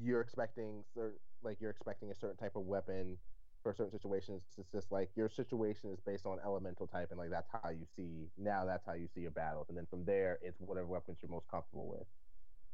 you're 0.00 0.20
expecting 0.20 0.84
certain 0.94 1.18
like 1.42 1.58
you're 1.60 1.70
expecting 1.70 2.10
a 2.10 2.14
certain 2.14 2.36
type 2.36 2.56
of 2.56 2.62
weapon 2.62 3.16
for 3.62 3.74
certain 3.74 3.90
situations. 3.90 4.42
It's 4.58 4.70
just 4.70 4.92
like 4.92 5.10
your 5.16 5.28
situation 5.28 5.90
is 5.92 5.98
based 6.00 6.26
on 6.26 6.38
elemental 6.44 6.86
type 6.86 7.08
and 7.10 7.18
like 7.18 7.30
that's 7.30 7.48
how 7.50 7.70
you 7.70 7.86
see 7.96 8.28
now 8.38 8.64
that's 8.64 8.84
how 8.86 8.92
you 8.92 9.08
see 9.14 9.22
your 9.22 9.30
battles. 9.30 9.66
And 9.68 9.76
then 9.76 9.86
from 9.90 10.04
there 10.04 10.38
it's 10.42 10.60
whatever 10.60 10.86
weapons 10.86 11.18
you're 11.22 11.30
most 11.30 11.48
comfortable 11.48 11.88
with. 11.88 12.06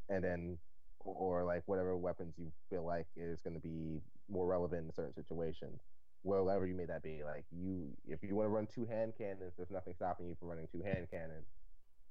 And 0.09 0.23
then 0.23 0.59
or 1.05 1.45
like 1.45 1.63
whatever 1.67 1.97
weapons 1.97 2.35
you 2.39 2.53
feel 2.71 2.85
like 2.85 3.07
is 3.17 3.41
going 3.41 3.55
to 3.55 3.61
be 3.61 4.01
more 4.29 4.47
relevant 4.47 4.87
in 4.87 4.93
certain 4.93 5.13
situations 5.15 5.81
wherever 6.23 6.67
you 6.67 6.75
may 6.75 6.87
that 6.87 7.03
be. 7.03 7.25
Like 7.25 7.45
you, 7.51 7.97
if 8.07 8.23
you 8.23 8.35
want 8.35 8.47
to 8.47 8.51
run 8.51 8.67
two 8.67 8.85
hand 8.87 9.15
cannons, 9.17 9.55
there's 9.57 9.71
nothing 9.71 9.95
stopping 9.95 10.29
you 10.29 10.37
from 10.37 10.49
running 10.49 10.69
two 10.69 10.83
hand 10.83 11.09
cannons. 11.11 11.47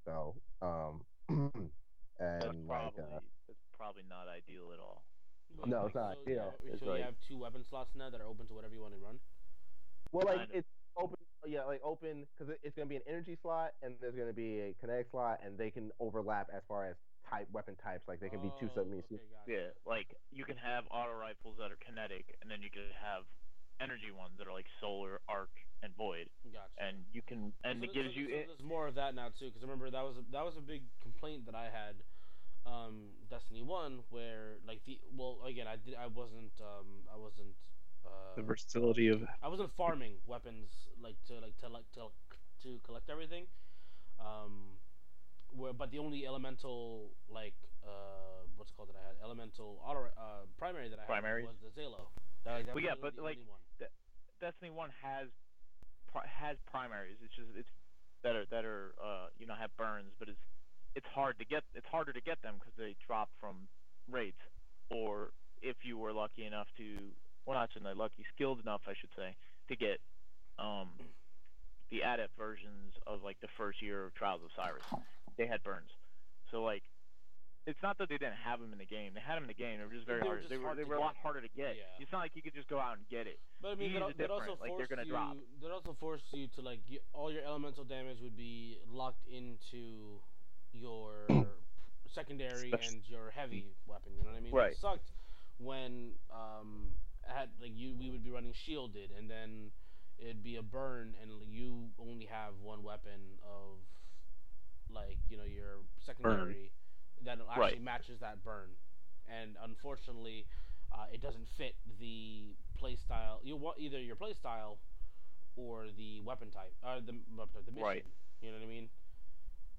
So, 0.05 0.35
um, 0.61 1.05
That's 2.19 2.45
and 2.45 2.67
like, 2.67 2.95
probably 2.95 3.03
uh, 3.15 3.19
that's 3.47 3.59
probably 3.75 4.03
not 4.03 4.27
ideal 4.27 4.71
at 4.73 4.79
all. 4.79 5.01
No, 5.65 5.85
it's 5.85 5.95
not 5.95 6.15
So, 6.15 6.21
ideal. 6.21 6.53
yeah, 6.63 6.71
It's 6.73 6.79
so 6.79 6.85
like- 6.87 6.99
you 6.99 7.03
have 7.05 7.19
two 7.27 7.37
weapon 7.37 7.63
slots 7.63 7.95
now 7.95 8.09
that 8.09 8.21
are 8.21 8.27
open 8.27 8.47
to 8.47 8.53
whatever 8.53 8.73
you 8.75 8.81
want 8.81 8.93
to 8.93 8.99
run. 8.99 9.19
well, 10.11 10.25
like 10.27 10.49
it's 10.53 10.67
open, 10.97 11.17
yeah, 11.45 11.63
like 11.63 11.81
open 11.83 12.27
because 12.33 12.49
it, 12.49 12.59
it's 12.63 12.75
going 12.75 12.87
to 12.87 12.89
be 12.89 12.97
an 12.97 13.01
energy 13.07 13.35
slot 13.35 13.71
and 13.81 13.95
there's 13.99 14.15
going 14.15 14.27
to 14.27 14.33
be 14.33 14.59
a 14.59 14.73
kinetic 14.73 15.07
slot, 15.09 15.39
and 15.43 15.57
they 15.57 15.71
can 15.71 15.91
overlap 15.99 16.49
as 16.53 16.63
far 16.67 16.85
as 16.85 16.95
type 17.30 17.47
weapon 17.51 17.76
types. 17.76 18.07
Like 18.07 18.19
they 18.19 18.30
can 18.30 18.41
be 18.41 18.51
two 18.59 18.67
Oh, 18.67 18.76
submachine. 18.76 19.19
okay, 19.19 19.30
gotcha. 19.32 19.51
Yeah, 19.51 19.69
like 19.86 20.07
you 20.32 20.45
can 20.45 20.57
have 20.57 20.86
auto 20.91 21.13
rifles 21.13 21.57
that 21.59 21.72
are 21.72 21.80
kinetic, 21.86 22.36
and 22.41 22.49
then 22.49 22.61
you 22.61 22.69
can 22.69 22.88
have 23.01 23.24
energy 23.80 24.11
ones 24.13 24.38
that 24.38 24.47
are 24.47 24.53
like 24.53 24.67
solar, 24.80 25.22
arc, 25.28 25.51
and 25.84 25.95
void, 25.95 26.30
Gotcha. 26.45 26.69
and 26.78 27.05
you 27.13 27.22
can 27.22 27.53
and 27.63 27.82
So 27.82 27.89
it 27.89 27.93
gives 27.93 28.13
so, 28.15 28.19
you 28.22 28.26
so 28.28 28.36
it. 28.36 28.45
there's 28.47 28.63
more 28.63 28.88
of 28.88 28.95
that 28.95 29.15
now 29.15 29.30
too, 29.30 29.47
because 29.49 29.61
remember 29.61 29.89
that 29.89 30.03
was 30.03 30.17
a, 30.17 30.24
that 30.32 30.45
was 30.45 30.57
a 30.57 30.61
big 30.61 30.84
complaint 31.01 31.45
that 31.47 31.55
I 31.55 31.69
had, 31.69 31.95
um, 32.65 33.09
Destiny 33.30 33.61
One, 33.63 34.03
where 34.09 34.57
like 34.67 34.82
the 34.86 34.99
well 35.17 35.39
again 35.45 35.67
I 35.67 35.78
did 35.78 35.95
I 35.95 36.07
wasn't 36.07 36.53
um 36.61 37.07
I 37.11 37.17
wasn't 37.17 37.55
uh 38.05 38.36
The 38.36 38.43
versatility 38.43 39.07
of 39.07 39.22
I 39.41 39.47
wasn't 39.47 39.72
farming 39.72 40.17
weapons 40.26 40.69
like 41.01 41.17
to 41.28 41.39
like 41.39 41.57
to 41.59 41.67
like 41.69 41.89
to 41.93 42.09
to 42.63 42.80
collect 42.86 43.09
everything, 43.09 43.47
um, 44.19 44.78
where 45.55 45.73
but 45.73 45.91
the 45.91 45.99
only 45.99 46.25
elemental 46.25 47.11
like 47.29 47.53
uh 47.83 48.45
what's 48.55 48.71
it 48.71 48.75
called 48.77 48.89
that 48.89 48.95
I 48.99 49.05
had 49.07 49.17
elemental 49.23 49.81
auto 49.85 50.07
uh 50.17 50.45
primary 50.57 50.89
that 50.89 50.99
I 50.99 51.05
Primary? 51.05 51.43
had 51.43 51.49
was 51.51 51.59
the 51.61 51.81
Zhalo. 51.81 52.07
That, 52.45 52.65
that 52.65 52.75
Well, 52.75 52.83
yeah, 52.83 52.95
but, 52.99 53.17
like, 53.21 53.37
one. 53.45 53.59
Destiny 54.39 54.71
One 54.71 54.89
has 55.03 55.27
pri- 56.11 56.25
has 56.25 56.57
primaries. 56.65 57.17
It's 57.23 57.35
just 57.35 57.49
it's 57.55 57.69
that 58.23 58.65
are 58.65 58.93
uh 59.01 59.27
you 59.37 59.45
know 59.45 59.53
have 59.53 59.69
burns, 59.77 60.13
but 60.17 60.29
it's 60.29 60.41
it's 60.95 61.05
hard 61.13 61.37
to 61.39 61.45
get 61.45 61.63
it's 61.75 61.85
harder 61.87 62.11
to 62.13 62.21
get 62.21 62.41
them 62.41 62.55
because 62.59 62.73
they 62.77 62.95
drop 63.05 63.29
from 63.39 63.67
raids, 64.09 64.41
or 64.89 65.31
if 65.61 65.77
you 65.83 65.97
were 65.97 66.11
lucky 66.11 66.45
enough 66.45 66.67
to 66.77 66.97
well 67.45 67.57
not 67.57 67.69
saying 67.73 67.85
lucky 67.97 68.25
skilled 68.33 68.59
enough 68.61 68.81
I 68.87 68.93
should 68.99 69.11
say 69.15 69.35
to 69.69 69.75
get 69.75 69.99
um 70.57 70.89
the 71.91 72.01
adept 72.01 72.37
versions 72.37 72.93
of 73.05 73.21
like 73.23 73.39
the 73.41 73.47
first 73.57 73.81
year 73.81 74.05
of 74.05 74.13
Trials 74.15 74.41
of 74.43 74.49
Osiris, 74.57 74.85
they 75.41 75.49
had 75.49 75.63
burns. 75.63 75.89
So 76.51 76.61
like 76.61 76.83
it's 77.65 77.81
not 77.81 77.97
that 77.97 78.09
they 78.09 78.17
didn't 78.17 78.41
have 78.41 78.59
them 78.59 78.73
in 78.73 78.79
the 78.79 78.89
game. 78.89 79.13
They 79.13 79.21
had 79.21 79.35
them 79.37 79.45
in 79.45 79.47
the 79.47 79.57
game. 79.57 79.77
They 79.77 79.85
were 79.85 79.93
just 79.93 80.07
very 80.07 80.21
They 80.21 80.27
hard. 80.27 80.39
just 80.41 80.49
they 80.49 80.57
were 80.57 80.65
hard 80.65 80.77
they 80.77 80.83
were 80.83 80.95
a 80.95 80.99
lot 80.99 81.15
harder 81.21 81.41
to 81.41 81.49
get. 81.49 81.77
Yeah. 81.77 82.01
It's 82.01 82.11
not 82.11 82.19
like 82.19 82.35
you 82.35 82.41
could 82.41 82.53
just 82.53 82.67
go 82.69 82.79
out 82.79 82.97
and 82.97 83.05
get 83.09 83.25
it. 83.25 83.39
But 83.61 83.73
I 83.73 83.75
mean, 83.75 83.93
that, 83.93 84.17
that 84.17 84.29
also 84.29 84.57
like, 84.61 84.69
forced 84.69 84.89
you. 84.89 85.05
drop. 85.09 85.37
That 85.61 85.71
also 85.71 85.95
forced 85.99 86.25
you 86.33 86.47
to 86.57 86.61
like 86.61 86.79
get, 86.89 87.01
all 87.13 87.31
your 87.31 87.43
elemental 87.45 87.83
damage 87.83 88.17
would 88.21 88.37
be 88.37 88.79
locked 88.91 89.25
into 89.29 90.21
your 90.73 91.25
secondary 92.13 92.71
and 92.73 93.01
your 93.05 93.29
heavy 93.29 93.65
weapon. 93.85 94.13
You 94.17 94.23
know 94.23 94.31
what 94.31 94.37
I 94.37 94.41
mean? 94.41 94.53
Right. 94.53 94.71
It 94.71 94.77
sucked 94.81 95.11
when 95.57 96.13
um 96.33 96.89
had 97.23 97.49
like 97.61 97.71
you 97.75 97.93
we 97.93 98.09
would 98.09 98.23
be 98.23 98.31
running 98.31 98.53
shielded 98.65 99.11
and 99.15 99.29
then 99.29 99.69
it'd 100.17 100.43
be 100.43 100.55
a 100.55 100.63
burn 100.63 101.13
and 101.21 101.29
you 101.47 101.89
only 101.99 102.25
have 102.25 102.53
one 102.61 102.81
weapon 102.81 103.37
of 103.45 103.77
like 104.93 105.17
you 105.29 105.37
know 105.37 105.43
your 105.43 105.79
secondary 106.05 106.71
that 107.23 107.37
actually 107.49 107.61
Right. 107.61 107.81
matches 107.81 108.19
that 108.19 108.43
burn. 108.43 108.69
And 109.29 109.55
unfortunately 109.63 110.45
uh, 110.91 111.05
it 111.13 111.21
doesn't 111.21 111.47
fit 111.57 111.75
the 111.99 112.55
play 112.77 112.95
style 112.95 113.39
you 113.43 113.55
want 113.55 113.79
either 113.79 113.99
your 113.99 114.15
play 114.15 114.33
style 114.33 114.77
or 115.55 115.85
the 115.95 116.21
weapon 116.21 116.49
type 116.51 116.73
or 116.83 116.99
the 116.99 117.13
weapon 117.37 117.53
type, 117.53 117.65
the 117.65 117.71
mission. 117.71 117.83
Right. 117.85 118.05
you 118.41 118.49
know 118.51 118.57
what 118.57 118.63
I 118.63 118.67
mean? 118.67 118.89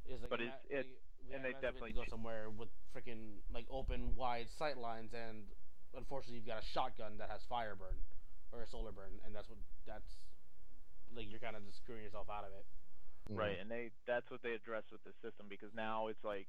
It's 0.07 0.21
like 0.23 0.31
But 0.31 0.41
it's- 0.41 0.61
it- 0.71 0.77
like, 0.77 0.87
we- 0.87 1.35
and 1.35 1.45
they 1.45 1.51
imagine 1.51 1.51
we 1.51 1.53
had 1.53 1.61
to 1.61 1.67
definitely 1.67 1.93
go 1.93 2.05
somewhere 2.11 2.51
with 2.51 2.69
freaking 2.95 3.39
like 3.53 3.67
open 3.71 4.15
wide 4.17 4.49
sight 4.59 4.77
lines 4.79 5.13
and 5.15 5.47
unfortunately 5.95 6.37
you've 6.37 6.47
got 6.47 6.63
a 6.63 6.67
shotgun 6.67 7.19
that 7.19 7.29
has 7.31 7.43
fire 7.49 7.75
burn 7.77 7.97
or 8.53 8.63
a 8.63 8.67
solar 8.67 8.93
burn 8.93 9.21
and 9.25 9.35
that's 9.35 9.49
what 9.49 9.59
that's 9.87 10.17
like 11.15 11.29
you're 11.31 11.41
kind 11.41 11.57
of 11.57 11.65
just 11.67 11.79
screwing 11.79 12.03
yourself 12.03 12.29
out 12.31 12.45
of 12.45 12.53
it 12.53 12.65
Mm-hmm. 13.31 13.39
Right, 13.39 13.59
and 13.61 13.71
they 13.71 13.91
that's 14.07 14.29
what 14.31 14.43
they 14.43 14.53
address 14.53 14.85
with 14.93 15.03
the 15.05 15.13
system 15.23 15.47
because 15.49 15.71
now 15.75 16.09
it's 16.09 16.23
like 16.25 16.47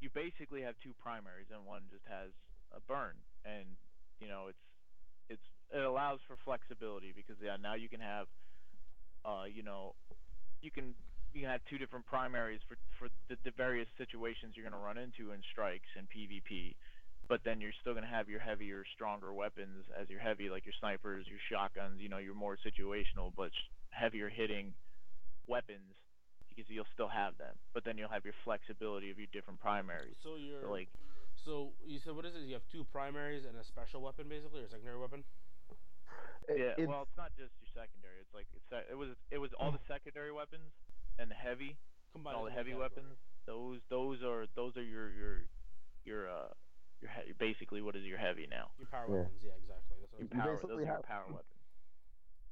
you 0.00 0.08
basically 0.14 0.62
have 0.62 0.74
two 0.82 0.94
primaries 0.98 1.48
and 1.52 1.64
one 1.66 1.82
just 1.90 2.04
has 2.08 2.30
a 2.72 2.80
burn 2.88 3.14
and 3.44 3.64
you 4.20 4.28
know 4.28 4.46
it's 4.48 4.64
it's 5.28 5.46
it 5.72 5.84
allows 5.84 6.20
for 6.26 6.36
flexibility 6.44 7.12
because 7.14 7.36
yeah 7.42 7.56
now 7.60 7.74
you 7.74 7.88
can 7.88 8.00
have 8.00 8.26
uh 9.24 9.44
you 9.46 9.62
know 9.62 9.94
you 10.62 10.70
can 10.70 10.94
you 11.32 11.40
can 11.42 11.50
have 11.50 11.60
two 11.68 11.78
different 11.78 12.06
primaries 12.06 12.60
for 12.68 12.76
for 12.98 13.08
the, 13.28 13.36
the 13.44 13.52
various 13.56 13.88
situations 13.98 14.54
you're 14.56 14.68
going 14.68 14.76
to 14.78 14.84
run 14.84 14.98
into 14.98 15.32
in 15.32 15.40
strikes 15.52 15.88
and 15.96 16.08
PvP 16.10 16.74
but 17.28 17.40
then 17.44 17.60
you're 17.60 17.74
still 17.80 17.92
going 17.94 18.04
to 18.04 18.10
have 18.10 18.28
your 18.28 18.40
heavier 18.40 18.84
stronger 18.94 19.32
weapons 19.32 19.84
as 20.00 20.08
your 20.10 20.20
heavy 20.20 20.48
like 20.50 20.64
your 20.66 20.74
snipers 20.80 21.26
your 21.28 21.40
shotguns 21.50 22.00
you 22.00 22.08
know 22.08 22.18
your 22.18 22.34
more 22.34 22.56
situational 22.64 23.32
but 23.36 23.50
sh- 23.52 23.70
heavier 23.90 24.28
hitting 24.28 24.74
weapons 25.46 25.94
because 26.54 26.70
you'll 26.70 26.86
still 26.94 27.08
have 27.08 27.36
them, 27.38 27.56
but 27.74 27.84
then 27.84 27.98
you'll 27.98 28.08
have 28.08 28.24
your 28.24 28.34
flexibility 28.44 29.10
of 29.10 29.18
your 29.18 29.26
different 29.32 29.58
primaries. 29.60 30.16
so 30.22 30.36
you're 30.36 30.62
So 30.62 30.70
like 30.70 30.88
so 31.44 31.72
you 31.84 31.98
said 31.98 32.14
what 32.14 32.24
is 32.24 32.34
it 32.34 32.46
you 32.46 32.54
have 32.54 32.62
two 32.70 32.84
primaries 32.84 33.44
and 33.44 33.56
a 33.58 33.64
special 33.64 34.00
weapon 34.00 34.28
basically 34.28 34.62
or 34.62 34.68
secondary 34.68 34.98
weapon 34.98 35.24
yeah, 36.48 36.76
it's- 36.76 36.86
well, 36.88 37.02
it's 37.02 37.16
not 37.16 37.32
just 37.36 37.52
your 37.60 37.70
secondary. 37.72 38.20
It's 38.20 38.34
like 38.34 38.46
it's 38.54 38.68
it 38.90 38.94
was 38.94 39.16
it 39.30 39.38
was 39.38 39.50
all 39.58 39.72
the 39.72 39.80
secondary 39.88 40.30
weapons 40.30 40.72
and 41.18 41.30
the 41.30 41.34
heavy, 41.34 41.78
combined 42.12 42.36
all 42.36 42.44
the 42.44 42.50
heavy 42.52 42.76
category. 42.76 42.90
weapons. 43.08 43.16
Those 43.46 43.80
those 43.88 44.22
are 44.22 44.46
those 44.54 44.76
are 44.76 44.82
your 44.84 45.10
your 45.10 45.34
your 46.04 46.28
uh 46.28 46.52
your 47.00 47.10
he- 47.10 47.32
basically 47.40 47.80
what 47.80 47.96
is 47.96 48.04
your 48.04 48.18
heavy 48.18 48.46
now? 48.46 48.68
your 48.76 48.88
power 48.88 49.06
Yeah. 49.08 49.16
weapons 49.24 49.40
yeah 49.42 49.56
exactly 49.56 49.96
that's 50.00 50.12
what 50.12 50.20
You 50.22 50.28
power. 50.28 50.52
basically 50.52 50.68
Those 50.68 50.78
are 50.78 50.84
your 50.84 50.94
have- 50.96 51.04
power 51.08 51.26
weapons. 51.32 51.60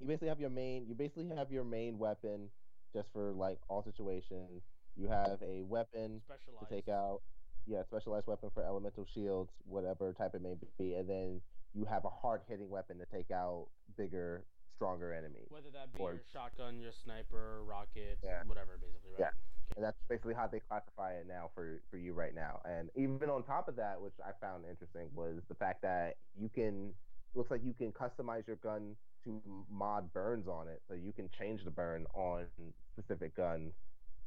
you 0.00 0.07
basically 0.07 0.28
have 0.28 0.40
your 0.40 0.50
main 0.50 0.86
you 0.88 0.94
basically 0.94 1.28
have 1.36 1.53
your 1.53 1.64
main 1.64 1.98
weapon 1.98 2.48
just 2.93 3.09
for 3.12 3.32
like 3.32 3.59
all 3.68 3.82
situations. 3.82 4.62
You 4.97 5.09
have 5.09 5.38
a 5.43 5.62
weapon 5.62 6.20
to 6.61 6.66
take 6.74 6.88
out 6.88 7.20
yeah, 7.66 7.82
specialized 7.86 8.26
weapon 8.26 8.51
for 8.53 8.64
elemental 8.64 9.07
shields, 9.14 9.51
whatever 9.66 10.12
type 10.12 10.34
it 10.34 10.43
may 10.43 10.55
be, 10.78 10.95
and 10.95 11.09
then 11.09 11.40
you 11.74 11.84
have 11.84 12.05
a 12.05 12.11
hard 12.11 12.40
hitting 12.49 12.68
weapon 12.68 12.99
to 12.99 13.07
take 13.07 13.30
out 13.30 13.66
bigger, 13.97 14.43
stronger 14.76 15.12
enemies. 15.14 15.47
whether 15.49 15.70
that 15.72 15.93
be 15.95 16.01
or- 16.03 16.12
your 16.14 16.22
shotgun 16.32 16.80
your 16.80 16.90
sniper 17.05 17.62
rocket 17.64 18.18
Yeah. 18.22 18.43
whatever 18.47 18.76
basically 18.78 19.12
right 19.12 19.20
Yeah. 19.20 19.26
okay. 19.28 19.36
And 19.76 19.84
that's 19.84 19.97
basically 20.09 20.34
how 20.34 20.49
they 20.49 20.61
classify 20.61 21.12
it 21.14 21.26
now 21.26 21.51
for, 21.55 21.80
for 21.90 21.97
you 21.97 22.12
right 22.12 22.34
now. 22.34 22.61
And 22.66 22.90
even 22.95 23.30
on 23.30 23.43
top 23.45 23.68
of 23.68 23.76
that, 23.76 23.99
which 24.03 24.12
I 24.22 24.32
found 24.38 24.64
interesting, 24.68 25.09
was 25.14 25.40
the 25.49 25.55
fact 25.55 25.80
that 25.82 26.16
you 26.38 26.51
can 26.51 26.93
looks 27.34 27.51
like 27.51 27.62
you 27.64 27.72
can 27.72 27.90
customize 27.93 28.47
your 28.47 28.57
gun 28.57 28.97
to 29.24 29.40
mod 29.70 30.12
burns 30.12 30.48
on 30.48 30.68
it, 30.68 30.82
so 30.88 30.94
you 30.94 31.12
can 31.12 31.28
change 31.38 31.64
the 31.64 31.70
burn 31.70 32.06
on 32.14 32.46
specific 32.92 33.36
guns 33.36 33.72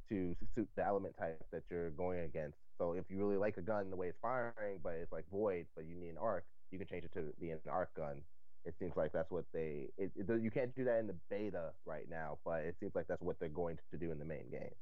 to 0.10 0.36
suit 0.56 0.70
the 0.76 0.86
element 0.86 1.16
type 1.18 1.42
that 1.52 1.64
you're 1.70 1.90
going 1.92 2.20
against. 2.22 2.58
So 2.78 2.94
if 2.94 3.06
you 3.10 3.18
really 3.18 3.38
like 3.38 3.58
a 3.58 3.62
gun 3.62 3.90
the 3.90 3.96
way 3.96 4.08
it's 4.10 4.18
firing, 4.22 4.80
but 4.84 4.94
it's 4.94 5.12
like 5.12 5.26
void, 5.32 5.66
but 5.76 5.86
you 5.86 5.96
need 5.98 6.10
an 6.10 6.18
arc, 6.20 6.46
you 6.72 6.78
can 6.78 6.88
change 6.88 7.04
it 7.06 7.14
to 7.14 7.34
be 7.40 7.52
an 7.52 7.60
arc 7.70 7.94
gun. 7.96 8.22
It 8.66 8.76
seems 8.80 8.94
like 8.96 9.12
that's 9.14 9.32
what 9.32 9.46
they. 9.54 9.90
It, 9.98 10.12
it, 10.16 10.42
you 10.42 10.52
can't 10.52 10.76
do 10.76 10.84
that 10.86 11.00
in 11.00 11.08
the 11.08 11.16
beta 11.30 11.72
right 11.86 12.08
now, 12.10 12.40
but 12.46 12.62
it 12.62 12.76
seems 12.80 12.94
like 12.96 13.08
that's 13.08 13.22
what 13.22 13.40
they're 13.40 13.50
going 13.50 13.78
to 13.92 13.98
do 13.98 14.12
in 14.12 14.20
the 14.20 14.26
main 14.26 14.50
game. 14.52 14.74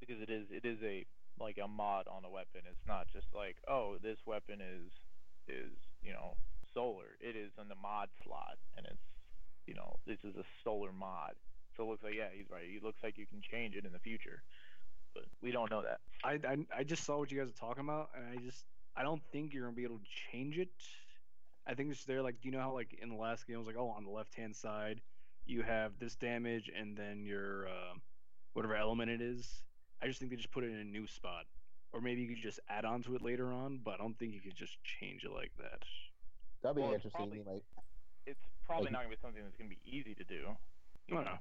because 0.00 0.20
it 0.20 0.30
is 0.30 0.46
it 0.50 0.64
is 0.64 0.78
a 0.82 1.06
like 1.38 1.58
a 1.62 1.68
mod 1.68 2.06
on 2.08 2.24
a 2.24 2.30
weapon. 2.30 2.62
It's 2.68 2.86
not 2.86 3.06
just 3.12 3.26
like 3.34 3.56
oh 3.68 3.96
this 4.02 4.18
weapon 4.26 4.60
is 4.60 4.92
is 5.48 5.72
you 6.02 6.12
know 6.12 6.36
solar. 6.74 7.16
It 7.20 7.36
is 7.36 7.52
in 7.60 7.68
the 7.68 7.74
mod 7.74 8.08
slot 8.22 8.58
and 8.76 8.86
it's 8.86 9.02
you 9.70 9.76
know 9.76 9.96
this 10.06 10.18
is 10.24 10.36
a 10.36 10.44
solar 10.64 10.92
mod. 10.92 11.34
So 11.76 11.84
it 11.84 11.88
looks 11.90 12.02
like 12.04 12.14
yeah 12.14 12.28
he's 12.36 12.50
right. 12.50 12.64
It 12.64 12.82
looks 12.82 13.02
like 13.02 13.16
you 13.16 13.26
can 13.26 13.40
change 13.40 13.76
it 13.76 13.84
in 13.86 13.92
the 13.92 13.98
future, 14.00 14.42
but 15.14 15.24
we 15.40 15.52
don't 15.52 15.70
know 15.70 15.82
that. 15.82 16.00
I, 16.24 16.32
I 16.52 16.80
I 16.80 16.82
just 16.84 17.04
saw 17.04 17.18
what 17.18 17.30
you 17.30 17.38
guys 17.40 17.48
are 17.48 17.58
talking 17.66 17.84
about, 17.84 18.10
and 18.16 18.24
I 18.38 18.42
just 18.42 18.64
I 18.96 19.02
don't 19.04 19.22
think 19.32 19.54
you're 19.54 19.62
gonna 19.64 19.76
be 19.76 19.84
able 19.84 19.98
to 19.98 20.10
change 20.32 20.58
it. 20.58 20.68
I 21.66 21.74
think 21.74 21.92
it's 21.92 22.04
there. 22.04 22.20
Like, 22.22 22.40
do 22.40 22.48
you 22.48 22.52
know 22.52 22.60
how 22.60 22.72
like 22.74 22.98
in 23.00 23.08
the 23.08 23.14
last 23.14 23.46
game 23.46 23.54
it 23.56 23.58
was 23.60 23.66
like, 23.68 23.76
oh, 23.78 23.94
on 23.96 24.04
the 24.04 24.10
left 24.10 24.34
hand 24.34 24.56
side, 24.56 25.00
you 25.46 25.62
have 25.62 25.92
this 26.00 26.16
damage, 26.16 26.68
and 26.76 26.96
then 26.96 27.24
your 27.24 27.68
uh, 27.68 27.94
whatever 28.54 28.74
element 28.74 29.10
it 29.10 29.20
is. 29.20 29.62
I 30.02 30.06
just 30.08 30.18
think 30.18 30.30
they 30.32 30.36
just 30.36 30.50
put 30.50 30.64
it 30.64 30.70
in 30.70 30.78
a 30.80 30.84
new 30.84 31.06
spot, 31.06 31.44
or 31.92 32.00
maybe 32.00 32.22
you 32.22 32.28
could 32.28 32.42
just 32.42 32.58
add 32.68 32.84
on 32.84 33.02
to 33.04 33.14
it 33.14 33.22
later 33.22 33.52
on. 33.52 33.78
But 33.84 33.94
I 33.94 33.96
don't 33.98 34.18
think 34.18 34.34
you 34.34 34.40
could 34.40 34.56
just 34.56 34.76
change 34.82 35.22
it 35.24 35.30
like 35.30 35.52
that. 35.58 35.84
That'd 36.62 36.76
be 36.76 36.82
Well, 36.82 36.92
interesting. 36.94 37.12
probably- 37.30 37.42
Like, 37.54 37.62
It's 38.26 38.40
probably 38.66 38.86
Like- 38.86 38.92
not 38.92 38.98
gonna 39.04 39.16
be 39.16 39.20
something 39.22 39.42
that's 39.42 39.56
gonna 39.56 39.70
be 39.70 39.80
easy 39.84 40.14
to 40.14 40.24
do. 40.24 40.56
I 41.10 41.14
don't 41.14 41.24
know. 41.24 41.38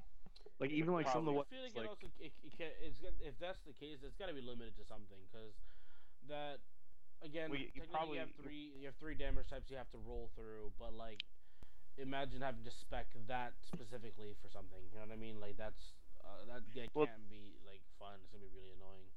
Like 0.60 0.72
even 0.72 0.94
like 0.94 1.08
some 1.08 1.24
of 1.28 1.34
the 1.34 1.40
I 1.40 1.44
feel 1.48 1.62
like, 1.64 1.74
weapons, 1.74 1.76
it 1.76 1.80
like 1.80 1.90
also 1.90 2.08
it, 2.20 2.34
it 2.44 2.52
can, 2.58 2.72
it's 2.84 3.00
if 3.22 3.36
that's 3.40 3.60
the 3.64 3.74
case, 3.74 4.00
it's 4.04 4.16
got 4.20 4.28
to 4.28 4.34
be 4.36 4.42
limited 4.42 4.76
to 4.78 4.84
something 4.84 5.20
because 5.32 5.54
that 6.28 6.60
again, 7.22 7.50
Well, 7.50 7.60
you- 7.60 7.72
you 7.72 7.82
technically 7.84 7.96
probably- 7.96 8.16
you 8.16 8.20
have 8.28 8.36
three 8.36 8.64
you 8.76 8.86
have 8.88 8.96
three 8.98 9.16
damage 9.16 9.48
types 9.48 9.70
you 9.70 9.78
have 9.78 9.90
to 9.92 9.98
roll 10.00 10.30
through, 10.36 10.74
but 10.80 10.94
like 10.94 11.24
imagine 11.98 12.42
having 12.42 12.64
to 12.64 12.72
spec 12.72 13.08
that 13.28 13.54
specifically 13.64 14.34
for 14.42 14.50
something. 14.50 14.80
You 14.92 14.96
know 15.00 15.06
what 15.06 15.12
I 15.12 15.18
mean? 15.18 15.40
Like 15.40 15.56
that's 15.58 15.94
uh, 16.24 16.46
that 16.48 16.64
yeah, 16.74 16.88
Well- 16.94 17.08
can 17.08 17.28
be 17.30 17.56
like 17.66 17.82
fun. 17.98 18.20
It's 18.22 18.32
gonna 18.32 18.44
be 18.44 18.52
really 18.56 18.72
annoying. 18.72 19.08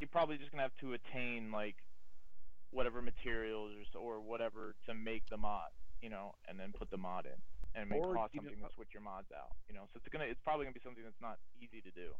You're 0.00 0.08
probably 0.08 0.36
just 0.38 0.50
gonna 0.50 0.62
have 0.62 0.74
to 0.78 0.94
attain 0.94 1.50
like 1.52 1.76
whatever 2.70 3.02
materials 3.02 3.70
or, 3.94 4.00
or 4.00 4.20
whatever 4.20 4.74
to 4.86 4.94
make 4.94 5.26
the 5.28 5.36
mod, 5.36 5.70
you 6.02 6.10
know, 6.10 6.34
and 6.48 6.58
then 6.58 6.72
put 6.76 6.90
the 6.90 6.98
mod 6.98 7.26
in, 7.26 7.38
and 7.74 7.82
it 7.84 7.88
may 7.88 7.98
Or, 8.00 8.14
cost 8.14 8.34
you 8.34 8.40
know- 8.42 8.48
something 8.50 8.68
to 8.68 8.74
switch 8.74 8.92
your 8.92 9.02
mods 9.02 9.30
out, 9.32 9.54
you 9.68 9.74
know. 9.74 9.86
So 9.92 9.96
it's 9.98 10.08
gonna, 10.08 10.24
it's 10.24 10.40
probably 10.40 10.66
gonna 10.66 10.74
be 10.74 10.80
something 10.80 11.04
that's 11.04 11.20
not 11.20 11.38
easy 11.60 11.80
to 11.80 11.90
do. 11.92 12.12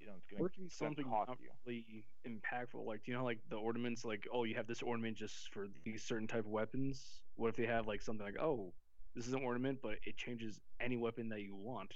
You 0.00 0.06
know, 0.06 0.12
it's 0.16 0.26
gonna, 0.26 0.42
or 0.42 0.46
it 0.48 0.52
can 0.54 0.64
be 0.64 0.70
something 0.70 1.04
cost 1.04 1.28
not 1.28 1.38
you. 1.40 1.50
really 1.64 2.06
impactful. 2.26 2.84
Like, 2.84 3.06
you 3.06 3.14
know, 3.14 3.24
like 3.24 3.38
the 3.48 3.56
ornaments, 3.56 4.04
like, 4.04 4.26
oh, 4.32 4.44
you 4.44 4.54
have 4.56 4.66
this 4.66 4.82
ornament 4.82 5.16
just 5.16 5.48
for 5.52 5.68
these 5.84 6.02
certain 6.02 6.26
type 6.26 6.40
of 6.44 6.50
weapons. 6.50 7.22
What 7.36 7.48
if 7.48 7.56
they 7.56 7.66
have 7.66 7.86
like 7.86 8.02
something 8.02 8.24
like, 8.26 8.38
oh, 8.40 8.72
this 9.14 9.26
is 9.26 9.32
an 9.34 9.42
ornament, 9.42 9.78
but 9.82 9.96
it 10.04 10.16
changes 10.16 10.60
any 10.80 10.96
weapon 10.96 11.28
that 11.30 11.40
you 11.40 11.54
want? 11.54 11.92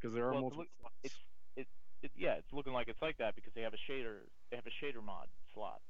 Because 0.00 0.14
there 0.14 0.26
are 0.26 0.32
Well, 0.32 0.42
multiple. 0.42 0.64
look- 0.64 0.70
slots. 0.80 0.94
it's 1.56 1.70
it, 2.02 2.10
yeah, 2.16 2.34
it's 2.34 2.52
looking 2.52 2.74
like 2.74 2.88
it's 2.88 3.00
like 3.00 3.16
that 3.16 3.34
because 3.34 3.52
they 3.54 3.62
have 3.62 3.72
a 3.72 3.78
shader, 3.90 4.28
they 4.50 4.56
have 4.56 4.66
a 4.66 4.84
shader 4.84 5.02
mod 5.02 5.26
slot, 5.54 5.80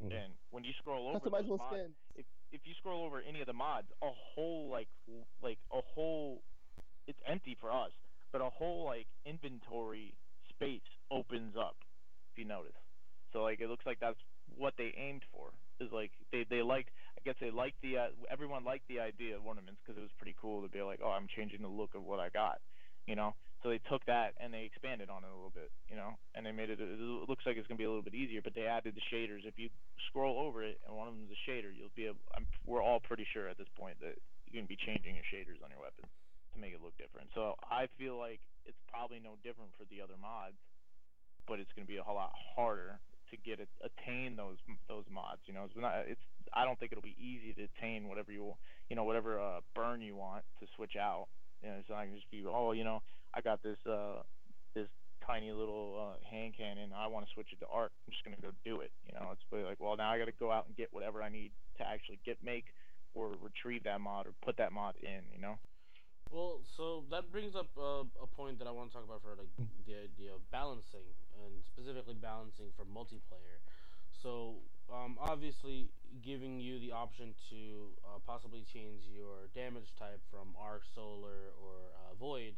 Mhm. 0.00 0.12
and 0.24 0.32
when 0.50 0.62
you 0.62 0.72
scroll 0.74 1.08
over 1.08 1.18
those 1.18 1.42
customizable 1.42 1.58
mods, 1.58 1.74
skins. 1.76 1.96
if 2.14 2.26
if 2.52 2.60
you 2.64 2.74
scroll 2.78 3.04
over 3.04 3.22
any 3.26 3.40
of 3.40 3.46
the 3.46 3.52
mods, 3.52 3.88
a 4.02 4.10
whole 4.10 4.68
like 4.70 4.88
like 5.42 5.58
a 5.72 5.80
whole 5.94 6.42
it's 7.06 7.18
empty 7.26 7.56
for 7.60 7.70
us, 7.70 7.90
but 8.32 8.40
a 8.40 8.50
whole 8.50 8.84
like 8.84 9.06
inventory 9.26 10.14
space 10.48 10.86
opens 11.10 11.54
up 11.58 11.76
if 12.32 12.38
you 12.38 12.44
notice. 12.44 12.76
So 13.32 13.42
like 13.42 13.60
it 13.60 13.68
looks 13.68 13.86
like 13.86 13.98
that's 14.00 14.18
what 14.56 14.74
they 14.76 14.94
aimed 14.96 15.22
for. 15.32 15.50
Is 15.80 15.90
like 15.92 16.10
they 16.32 16.44
they 16.48 16.62
liked 16.62 16.90
I 17.16 17.20
guess 17.24 17.36
they 17.40 17.50
liked 17.50 17.80
the 17.82 17.96
uh, 17.98 18.06
everyone 18.30 18.64
liked 18.64 18.88
the 18.88 19.00
idea 19.00 19.36
of 19.36 19.46
ornaments 19.46 19.80
because 19.84 19.98
it 19.98 20.02
was 20.02 20.14
pretty 20.18 20.36
cool 20.40 20.62
to 20.62 20.68
be 20.68 20.82
like 20.82 21.00
oh 21.04 21.10
I'm 21.10 21.26
changing 21.34 21.62
the 21.62 21.68
look 21.68 21.94
of 21.94 22.04
what 22.04 22.20
I 22.20 22.28
got, 22.28 22.60
you 23.06 23.16
know. 23.16 23.34
So 23.62 23.68
they 23.68 23.80
took 23.92 24.00
that 24.08 24.32
and 24.40 24.48
they 24.56 24.64
expanded 24.64 25.12
on 25.12 25.20
it 25.20 25.28
a 25.28 25.36
little 25.36 25.52
bit, 25.52 25.68
you 25.84 25.96
know, 25.96 26.16
and 26.32 26.48
they 26.48 26.52
made 26.52 26.72
it. 26.72 26.80
It 26.80 27.28
looks 27.28 27.44
like 27.44 27.60
it's 27.60 27.68
gonna 27.68 27.76
be 27.76 27.84
a 27.84 27.92
little 27.92 28.04
bit 28.04 28.16
easier, 28.16 28.40
but 28.40 28.56
they 28.56 28.64
added 28.64 28.96
the 28.96 29.04
shaders. 29.12 29.44
If 29.44 29.60
you 29.60 29.68
scroll 30.08 30.40
over 30.40 30.64
it 30.64 30.80
and 30.88 30.96
one 30.96 31.08
of 31.08 31.12
them 31.12 31.28
is 31.28 31.36
a 31.36 31.40
shader, 31.44 31.68
you'll 31.68 31.92
be. 31.92 32.08
Able, 32.08 32.24
I'm, 32.32 32.48
we're 32.64 32.80
all 32.80 33.00
pretty 33.00 33.28
sure 33.28 33.52
at 33.52 33.60
this 33.60 33.68
point 33.76 34.00
that 34.00 34.16
you're 34.48 34.64
gonna 34.64 34.72
be 34.72 34.80
changing 34.80 35.12
your 35.12 35.28
shaders 35.28 35.60
on 35.60 35.68
your 35.68 35.84
weapon 35.84 36.08
to 36.08 36.56
make 36.56 36.72
it 36.72 36.80
look 36.80 36.96
different. 36.96 37.28
So 37.36 37.60
I 37.68 37.92
feel 38.00 38.16
like 38.16 38.40
it's 38.64 38.80
probably 38.88 39.20
no 39.20 39.36
different 39.44 39.76
for 39.76 39.84
the 39.92 40.00
other 40.00 40.16
mods, 40.16 40.56
but 41.44 41.60
it's 41.60 41.70
gonna 41.76 41.84
be 41.90 42.00
a 42.00 42.02
whole 42.02 42.16
lot 42.16 42.32
harder 42.56 42.96
to 43.28 43.36
get 43.44 43.60
it, 43.60 43.68
attain 43.84 44.40
those 44.40 44.56
those 44.88 45.04
mods. 45.12 45.44
You 45.44 45.52
know, 45.52 45.68
it's 45.68 45.76
not. 45.76 46.08
It's. 46.08 46.24
I 46.56 46.64
don't 46.64 46.80
think 46.80 46.96
it'll 46.96 47.04
be 47.04 47.20
easy 47.20 47.52
to 47.60 47.68
attain 47.68 48.08
whatever 48.08 48.32
you 48.32 48.56
you 48.88 48.96
know 48.96 49.04
whatever 49.04 49.36
uh, 49.36 49.60
burn 49.76 50.00
you 50.00 50.16
want 50.16 50.48
to 50.60 50.66
switch 50.76 50.96
out. 50.96 51.28
You 51.62 51.68
know, 51.68 51.76
it's 51.78 51.92
not 51.92 52.08
gonna 52.08 52.16
just 52.16 52.30
be 52.32 52.42
oh 52.48 52.72
you 52.72 52.84
know 52.84 53.04
I 53.34 53.40
got 53.40 53.62
this 53.62 53.78
uh 53.86 54.22
this 54.74 54.88
tiny 55.26 55.52
little 55.52 56.14
uh, 56.14 56.16
hand 56.28 56.54
cannon. 56.56 56.90
I 56.96 57.06
want 57.06 57.26
to 57.26 57.32
switch 57.32 57.48
it 57.52 57.60
to 57.60 57.66
arc. 57.70 57.92
I'm 58.06 58.12
just 58.12 58.24
gonna 58.24 58.40
go 58.40 58.50
do 58.64 58.80
it. 58.80 58.90
You 59.06 59.14
know, 59.14 59.30
it's 59.32 59.42
really 59.50 59.64
like 59.64 59.80
well 59.80 59.96
now 59.96 60.10
I 60.10 60.18
got 60.18 60.26
to 60.26 60.38
go 60.38 60.50
out 60.50 60.66
and 60.66 60.76
get 60.76 60.88
whatever 60.92 61.22
I 61.22 61.28
need 61.28 61.52
to 61.78 61.86
actually 61.86 62.18
get 62.24 62.38
make 62.42 62.66
or 63.14 63.34
retrieve 63.42 63.84
that 63.84 64.00
mod 64.00 64.26
or 64.26 64.32
put 64.42 64.56
that 64.58 64.72
mod 64.72 64.94
in. 65.02 65.22
You 65.32 65.40
know. 65.40 65.58
Well, 66.30 66.60
so 66.76 67.02
that 67.10 67.32
brings 67.32 67.56
up 67.56 67.66
uh, 67.76 68.06
a 68.22 68.26
point 68.26 68.60
that 68.60 68.68
I 68.68 68.70
want 68.70 68.90
to 68.90 68.94
talk 68.94 69.04
about 69.04 69.22
for 69.22 69.34
like 69.34 69.50
the 69.86 69.94
idea 69.98 70.30
of 70.30 70.46
balancing 70.52 71.10
and 71.42 71.52
specifically 71.66 72.14
balancing 72.14 72.70
for 72.76 72.86
multiplayer. 72.86 73.58
So 74.22 74.62
um, 74.92 75.18
obviously, 75.18 75.90
giving 76.22 76.60
you 76.60 76.78
the 76.78 76.92
option 76.92 77.34
to 77.50 77.90
uh, 78.06 78.18
possibly 78.26 78.64
change 78.72 79.02
your 79.10 79.50
damage 79.54 79.90
type 79.98 80.20
from 80.30 80.54
arc, 80.54 80.82
solar, 80.94 81.54
or 81.58 81.90
uh, 81.98 82.14
void 82.14 82.54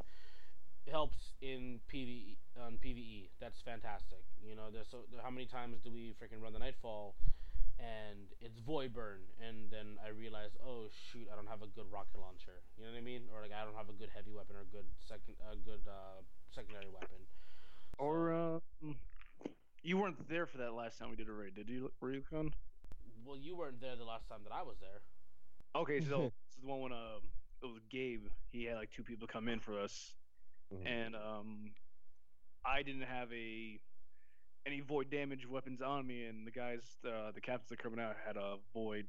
helps 0.90 1.34
in 1.40 1.80
PVE 1.92 2.36
on 2.60 2.78
PVE. 2.82 3.30
That's 3.40 3.60
fantastic. 3.60 4.24
You 4.42 4.56
know, 4.56 4.70
there's 4.72 4.88
so 4.90 5.04
how 5.22 5.30
many 5.30 5.46
times 5.46 5.78
do 5.84 5.90
we 5.90 6.14
freaking 6.20 6.42
run 6.42 6.52
the 6.52 6.58
Nightfall, 6.58 7.14
and 7.78 8.30
it's 8.40 8.58
void 8.58 8.92
burn, 8.92 9.22
and 9.40 9.70
then 9.70 9.98
I 10.04 10.10
realize, 10.10 10.50
oh 10.64 10.86
shoot, 10.90 11.26
I 11.32 11.36
don't 11.36 11.48
have 11.48 11.62
a 11.62 11.70
good 11.70 11.86
rocket 11.92 12.20
launcher. 12.20 12.62
You 12.76 12.84
know 12.84 12.92
what 12.92 12.98
I 12.98 13.04
mean? 13.04 13.22
Or 13.34 13.42
like 13.42 13.52
I 13.52 13.64
don't 13.64 13.76
have 13.76 13.88
a 13.88 13.96
good 13.96 14.10
heavy 14.14 14.32
weapon 14.32 14.56
or 14.56 14.62
a 14.62 14.72
good 14.72 14.86
second, 15.06 15.34
a 15.46 15.56
good 15.56 15.82
uh, 15.86 16.22
secondary 16.50 16.90
weapon. 16.92 17.22
Or 17.98 18.32
um, 18.32 18.96
you 19.82 19.98
weren't 19.98 20.28
there 20.28 20.46
for 20.46 20.58
that 20.58 20.74
last 20.74 20.98
time 20.98 21.10
we 21.10 21.16
did 21.16 21.28
a 21.28 21.32
raid, 21.32 21.54
did 21.54 21.68
you, 21.68 21.90
Ryukon? 22.02 22.52
Well, 23.24 23.36
you 23.36 23.56
weren't 23.56 23.80
there 23.80 23.96
the 23.96 24.04
last 24.04 24.28
time 24.28 24.40
that 24.44 24.52
I 24.52 24.62
was 24.62 24.76
there. 24.80 25.00
Okay, 25.74 26.00
so 26.00 26.32
this 26.46 26.56
is 26.56 26.62
the 26.62 26.68
one 26.68 26.80
when 26.80 26.92
uh, 26.92 27.22
it 27.62 27.66
was 27.66 27.82
Gabe. 27.90 28.26
He 28.50 28.64
had 28.64 28.76
like 28.76 28.90
two 28.90 29.02
people 29.02 29.26
come 29.26 29.48
in 29.48 29.60
for 29.60 29.78
us, 29.78 30.14
Mhm. 30.72 30.86
and 30.86 31.16
um, 31.16 31.72
I 32.64 32.82
didn't 32.82 33.02
have 33.02 33.32
a 33.32 33.80
any 34.66 34.80
void 34.80 35.10
damage 35.10 35.46
weapons 35.48 35.80
on 35.82 36.06
me, 36.06 36.26
and 36.26 36.46
the 36.46 36.50
guys, 36.50 36.80
uh, 37.06 37.32
the 37.32 37.40
captains 37.40 37.68
that 37.70 37.80
are 37.80 37.82
coming 37.82 38.00
out 38.00 38.16
had 38.24 38.36
a 38.36 38.56
void 38.74 39.06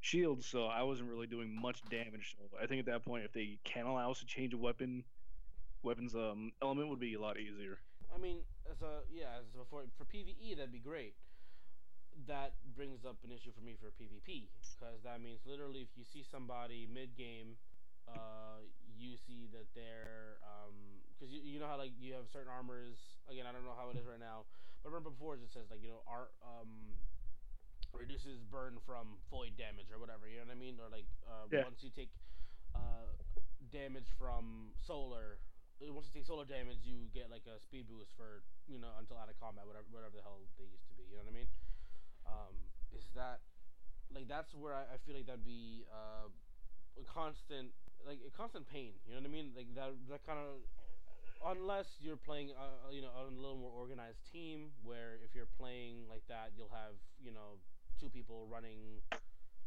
shield, 0.00 0.44
so 0.44 0.66
I 0.66 0.82
wasn't 0.82 1.10
really 1.10 1.26
doing 1.26 1.50
much 1.60 1.82
damage. 1.90 2.36
So 2.38 2.56
I 2.62 2.66
think 2.66 2.80
at 2.80 2.86
that 2.86 3.04
point, 3.04 3.24
if 3.24 3.32
they 3.32 3.58
can 3.64 3.86
allow 3.86 4.10
us 4.10 4.20
to 4.20 4.26
change 4.26 4.54
a 4.54 4.58
weapon, 4.58 5.04
weapons 5.82 6.14
um 6.14 6.52
element 6.62 6.88
would 6.88 7.00
be 7.00 7.14
a 7.14 7.20
lot 7.20 7.38
easier. 7.38 7.78
I 8.14 8.18
mean, 8.18 8.44
as 8.70 8.82
a 8.82 9.02
yeah, 9.10 9.38
as 9.40 9.46
a, 9.54 9.64
for 9.70 9.84
for 9.96 10.04
PVE 10.04 10.54
that'd 10.56 10.72
be 10.72 10.78
great. 10.80 11.14
That 12.26 12.54
brings 12.76 13.04
up 13.04 13.16
an 13.24 13.32
issue 13.32 13.50
for 13.52 13.60
me 13.60 13.74
for 13.74 13.90
PvP 13.90 14.48
because 14.78 15.02
that 15.02 15.20
means 15.20 15.40
literally 15.46 15.80
if 15.82 15.88
you 15.96 16.04
see 16.04 16.22
somebody 16.22 16.86
mid 16.86 17.16
game, 17.16 17.56
uh, 18.08 18.62
you 18.96 19.16
see 19.16 19.46
that 19.52 19.66
they're 19.74 20.38
because 21.14 21.32
you, 21.32 21.40
you 21.42 21.58
know 21.60 21.66
how 21.68 21.78
like 21.78 21.92
you 21.98 22.14
have 22.14 22.26
certain 22.32 22.50
armors. 22.50 22.96
Again, 23.30 23.46
I 23.46 23.52
don't 23.52 23.64
know 23.64 23.76
how 23.76 23.90
it 23.90 23.96
is 23.96 24.06
right 24.06 24.20
now, 24.20 24.44
but 24.82 24.90
remember 24.90 25.10
before 25.10 25.34
it 25.34 25.40
just 25.42 25.52
says 25.54 25.66
like 25.70 25.82
you 25.82 25.88
know 25.88 26.02
art 26.06 26.32
um 26.42 26.96
reduces 27.92 28.42
burn 28.50 28.78
from 28.86 29.18
void 29.30 29.56
damage 29.56 29.90
or 29.92 29.98
whatever. 29.98 30.26
You 30.28 30.38
know 30.42 30.50
what 30.50 30.56
I 30.56 30.60
mean? 30.60 30.76
Or 30.80 30.88
like 30.90 31.06
uh, 31.26 31.46
Yeah. 31.50 31.62
once 31.62 31.82
you 31.82 31.90
take 31.90 32.10
uh, 32.74 33.06
damage 33.70 34.10
from 34.18 34.74
solar, 34.86 35.38
uh, 35.80 35.92
once 35.92 36.06
you 36.10 36.14
take 36.20 36.26
solar 36.26 36.44
damage, 36.44 36.82
you 36.82 37.06
get 37.14 37.30
like 37.30 37.46
a 37.46 37.60
speed 37.60 37.86
boost 37.88 38.10
for 38.16 38.42
you 38.66 38.78
know 38.78 38.90
until 38.98 39.16
out 39.16 39.30
of 39.30 39.38
combat, 39.38 39.66
whatever 39.66 39.86
whatever 39.90 40.16
the 40.16 40.22
hell 40.22 40.42
they 40.58 40.66
used 40.66 40.86
to 40.90 40.94
be. 40.94 41.04
You 41.06 41.16
know 41.18 41.24
what 41.24 41.34
I 41.34 41.38
mean? 41.38 41.50
Um, 42.26 42.54
is 42.90 43.06
that 43.14 43.40
like 44.12 44.28
that's 44.28 44.54
where 44.54 44.74
I, 44.74 44.94
I 44.94 44.96
feel 45.06 45.14
like 45.14 45.26
that'd 45.26 45.44
be 45.44 45.84
uh, 45.90 46.28
a 46.98 47.04
constant 47.06 47.70
like 48.06 48.20
a 48.26 48.30
constant 48.36 48.68
pain. 48.68 48.92
You 49.06 49.14
know 49.14 49.20
what 49.20 49.28
I 49.28 49.32
mean? 49.32 49.52
Like 49.56 49.68
that 49.74 49.92
that 50.10 50.22
kind 50.26 50.38
of 50.38 50.60
unless 51.44 51.96
you're 52.00 52.16
playing 52.16 52.50
uh, 52.56 52.88
you 52.90 53.02
know 53.02 53.12
on 53.16 53.34
a 53.36 53.40
little 53.40 53.56
more 53.58 53.72
organized 53.76 54.20
team 54.32 54.72
where 54.82 55.20
if 55.24 55.34
you're 55.34 55.50
playing 55.58 56.08
like 56.08 56.22
that 56.28 56.52
you'll 56.56 56.72
have 56.72 56.96
you 57.20 57.30
know 57.32 57.60
two 58.00 58.08
people 58.08 58.48
running 58.50 59.02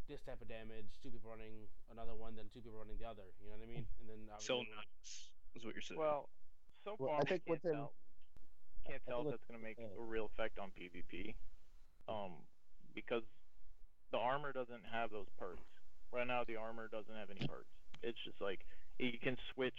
this 0.09 0.21
type 0.25 0.41
of 0.41 0.47
damage 0.49 0.89
two 1.03 1.09
people 1.13 1.29
running 1.29 1.69
another 1.93 2.15
one 2.17 2.33
then 2.35 2.45
two 2.49 2.61
people 2.65 2.79
running 2.81 2.97
the 2.97 3.05
other 3.05 3.29
you 3.43 3.45
know 3.45 3.53
what 3.59 3.61
i 3.61 3.69
mean 3.69 3.85
and 4.01 4.09
then 4.09 4.17
So 4.41 4.57
obviously- 4.57 4.73
nice 4.73 5.29
is 5.53 5.65
what 5.65 5.73
you're 5.75 5.81
saying. 5.85 5.99
Well, 6.01 6.29
so 6.83 6.95
Well, 6.97 7.13
far 7.13 7.21
I 7.21 7.25
think 7.29 7.41
we 7.45 7.51
what's 7.53 7.61
can't 7.61 7.73
in- 7.73 7.79
tell. 7.81 7.93
Can't 8.89 9.03
tell 9.05 9.21
if 9.21 9.31
that's 9.37 9.45
going 9.45 9.59
to 9.59 9.63
make 9.63 9.77
yeah. 9.77 9.89
a 9.99 10.01
real 10.01 10.25
effect 10.33 10.57
on 10.59 10.69
PvP, 10.73 11.35
um, 12.07 12.41
because 12.95 13.23
the 14.11 14.17
armor 14.17 14.53
doesn't 14.53 14.85
have 14.91 15.09
those 15.11 15.27
perks. 15.37 15.65
Right 16.13 16.25
now, 16.25 16.43
the 16.47 16.55
armor 16.55 16.87
doesn't 16.87 17.13
have 17.13 17.29
any 17.29 17.45
perks. 17.47 17.73
It's 18.03 18.17
just 18.25 18.41
like 18.41 18.59
you 18.99 19.19
can 19.21 19.37
switch 19.53 19.77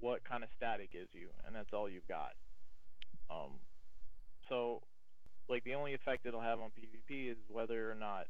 what 0.00 0.24
kind 0.24 0.42
of 0.42 0.50
static 0.56 0.92
gives 0.92 1.10
you, 1.12 1.28
and 1.46 1.54
that's 1.54 1.72
all 1.72 1.88
you've 1.88 2.08
got. 2.08 2.34
Um, 3.30 3.58
so, 4.48 4.82
like 5.48 5.64
the 5.64 5.74
only 5.74 5.94
effect 5.94 6.26
it'll 6.26 6.40
have 6.40 6.60
on 6.60 6.70
PvP 6.70 7.30
is 7.30 7.38
whether 7.48 7.90
or 7.90 7.94
not 7.94 8.26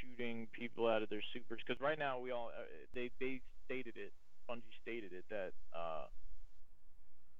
shooting 0.00 0.46
people 0.52 0.86
out 0.86 1.02
of 1.02 1.08
their 1.08 1.22
supers. 1.32 1.60
Because 1.66 1.80
right 1.80 1.98
now 1.98 2.18
we 2.18 2.30
all 2.30 2.50
uh, 2.54 2.62
they 2.94 3.10
they 3.20 3.40
stated 3.64 3.94
it, 3.96 4.12
Bungie 4.48 4.74
stated 4.82 5.12
it 5.12 5.24
that 5.30 5.52
uh, 5.74 6.06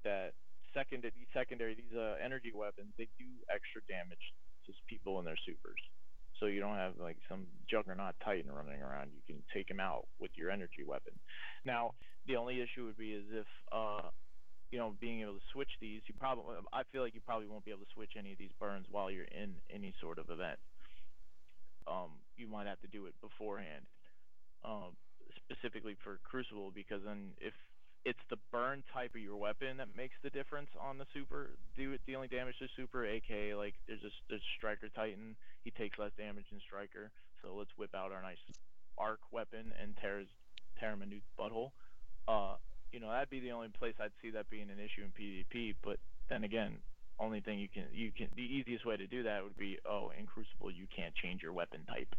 that 0.05 0.34
second 0.74 1.03
these 1.03 1.30
secondary 1.32 1.74
these 1.74 1.97
uh, 1.97 2.16
energy 2.22 2.53
weapons 2.55 2.93
they 2.99 3.09
do 3.18 3.26
extra 3.49 3.80
damage 3.89 4.34
to 4.66 4.72
people 4.89 5.18
in 5.18 5.24
their 5.24 5.39
supers. 5.47 5.80
So 6.41 6.47
you 6.47 6.61
don't 6.61 6.76
have 6.76 6.93
like 7.01 7.16
some 7.28 7.47
juggernaut 7.70 8.14
titan 8.24 8.51
running 8.53 8.82
around. 8.82 9.11
You 9.14 9.22
can 9.26 9.43
take 9.55 9.70
him 9.70 9.80
out 9.80 10.07
with 10.18 10.30
your 10.34 10.51
energy 10.51 10.84
weapon. 10.87 11.14
Now 11.64 11.95
the 12.26 12.37
only 12.37 12.61
issue 12.61 12.84
would 12.84 12.97
be 12.97 13.12
is 13.12 13.24
if 13.32 13.47
uh, 13.72 14.09
you 14.70 14.78
know 14.78 14.95
being 15.01 15.22
able 15.22 15.34
to 15.34 15.47
switch 15.53 15.70
these. 15.80 16.03
You 16.07 16.14
probably 16.18 16.57
I 16.72 16.82
feel 16.93 17.03
like 17.03 17.14
you 17.14 17.20
probably 17.24 17.47
won't 17.47 17.64
be 17.64 17.70
able 17.70 17.84
to 17.84 17.95
switch 17.95 18.12
any 18.18 18.32
of 18.32 18.39
these 18.39 18.53
burns 18.61 18.87
while 18.91 19.11
you're 19.11 19.24
in 19.24 19.55
any 19.72 19.95
sort 20.01 20.18
of 20.18 20.30
event. 20.30 20.59
Um, 21.87 22.18
you 22.37 22.49
might 22.49 22.66
have 22.66 22.80
to 22.80 22.89
do 22.89 23.07
it 23.07 23.14
beforehand. 23.20 23.87
Um, 24.64 24.97
specifically 25.47 25.97
for 26.03 26.18
Crucible 26.24 26.72
because 26.74 27.03
then 27.05 27.30
if 27.39 27.55
it's 28.07 28.22
the 28.30 28.38
burn 28.52 28.84
type 28.94 29.11
of 29.16 29.20
your 29.20 29.36
weapon 29.36 29.76
that 29.78 29.88
makes 29.96 30.14
the 30.22 30.30
difference 30.30 30.70
on 30.80 30.96
the 30.96 31.04
super 31.12 31.50
do 31.76 31.98
dealing 32.07 32.28
damage 32.30 32.54
to 32.61 32.68
super 32.76 33.04
aka 33.04 33.52
like 33.54 33.74
there's 33.88 34.04
a 34.04 34.11
there's 34.30 34.40
striker 34.57 34.88
titan 34.94 35.34
he 35.64 35.72
takes 35.72 35.98
less 35.98 36.12
damage 36.16 36.44
than 36.50 36.61
striker 36.61 37.11
so 37.42 37.52
let's 37.59 37.70
whip 37.76 37.90
out 37.96 38.12
our 38.12 38.22
nice 38.22 38.38
arc 38.96 39.18
weapon 39.32 39.72
and 39.82 39.96
tear 40.00 40.20
his 40.20 40.28
tear 40.78 40.92
him 40.92 41.02
a 41.02 41.07
new 41.07 41.20
butthole 41.38 41.72
uh 42.28 42.54
you 42.92 43.00
know 43.00 43.11
that'd 43.11 43.28
be 43.28 43.40
the 43.40 43.50
only 43.50 43.68
place 43.68 43.94
i'd 44.00 44.14
see 44.22 44.30
that 44.30 44.48
being 44.48 44.70
an 44.70 44.78
issue 44.78 45.02
in 45.02 45.11
pvp 45.11 45.74
but 45.82 45.98
then 46.30 46.44
again 46.44 46.78
only 47.18 47.40
thing 47.40 47.59
you 47.59 47.68
can 47.68 47.84
you 47.92 48.12
can 48.16 48.28
the 48.36 48.42
easiest 48.42 48.86
way 48.86 48.96
to 48.96 49.09
do 49.09 49.24
that 49.24 49.42
would 49.42 49.57
be 49.57 49.78
oh 49.84 50.12
in 50.16 50.26
crucible 50.26 50.70
you 50.70 50.86
can't 50.94 51.14
change 51.16 51.42
your 51.42 51.52
weapon 51.52 51.80
type 51.88 52.14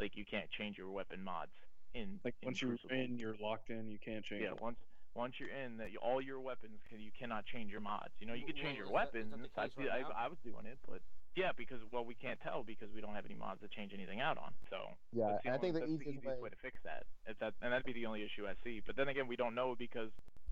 like 0.00 0.16
you 0.16 0.24
can't 0.28 0.50
change 0.50 0.76
your 0.76 0.90
weapon 0.90 1.22
mods 1.22 1.52
in 1.94 2.18
like 2.24 2.34
in 2.42 2.46
once 2.46 2.62
you're 2.62 2.76
in, 2.90 3.18
you're 3.18 3.36
locked 3.40 3.70
in. 3.70 3.90
You 3.90 3.98
can't 4.02 4.24
change. 4.24 4.42
Yeah, 4.42 4.52
it. 4.52 4.60
once 4.60 4.78
once 5.14 5.34
you're 5.38 5.50
in, 5.50 5.76
that 5.76 5.90
you- 5.92 5.98
all 5.98 6.20
your 6.20 6.40
weapons 6.40 6.80
can 6.88 7.00
you 7.00 7.10
cannot 7.12 7.44
change 7.46 7.70
your 7.70 7.80
mods. 7.80 8.12
You 8.18 8.26
know, 8.26 8.34
you 8.34 8.46
can 8.46 8.54
Well, 8.56 8.64
change 8.64 8.76
your 8.78 8.86
is 8.86 8.92
that- 8.92 9.08
is 9.14 9.14
weapons. 9.30 9.54
that 9.54 9.74
the 9.76 9.90
I, 9.90 10.02
right? 10.02 10.06
I, 10.16 10.24
I 10.24 10.28
was 10.28 10.38
doing 10.40 10.66
it, 10.66 10.78
but 10.86 11.02
yeah, 11.34 11.52
because 11.52 11.80
well, 11.92 12.04
we 12.04 12.14
can't 12.14 12.40
tell 12.40 12.62
because 12.62 12.90
we 12.92 13.00
don't 13.00 13.14
have 13.14 13.24
any 13.24 13.34
mods 13.34 13.60
to 13.60 13.68
change 13.68 13.92
anything 13.92 14.20
out 14.20 14.38
on. 14.38 14.54
So 14.70 14.94
Yeah, 15.12 15.38
the 15.44 15.50
I 15.50 15.58
think 15.58 15.74
only- 15.76 15.80
the 15.80 15.80
that's 15.80 15.92
easiest 16.08 16.40
way. 16.40 16.48
to 16.50 16.56
fix 16.56 16.80
that. 16.84 17.06
If 17.26 17.38
that 17.40 17.54
and 17.60 17.72
that'd 17.72 17.84
be 17.86 17.92
the 17.92 18.06
only 18.06 18.22
issue 18.22 18.46
I 18.48 18.54
see. 18.64 18.80
But 18.80 18.96
then 18.96 19.08
again, 19.08 19.26
we 19.26 19.36
don't 19.36 19.54
know 19.54 19.74
because 19.74 20.10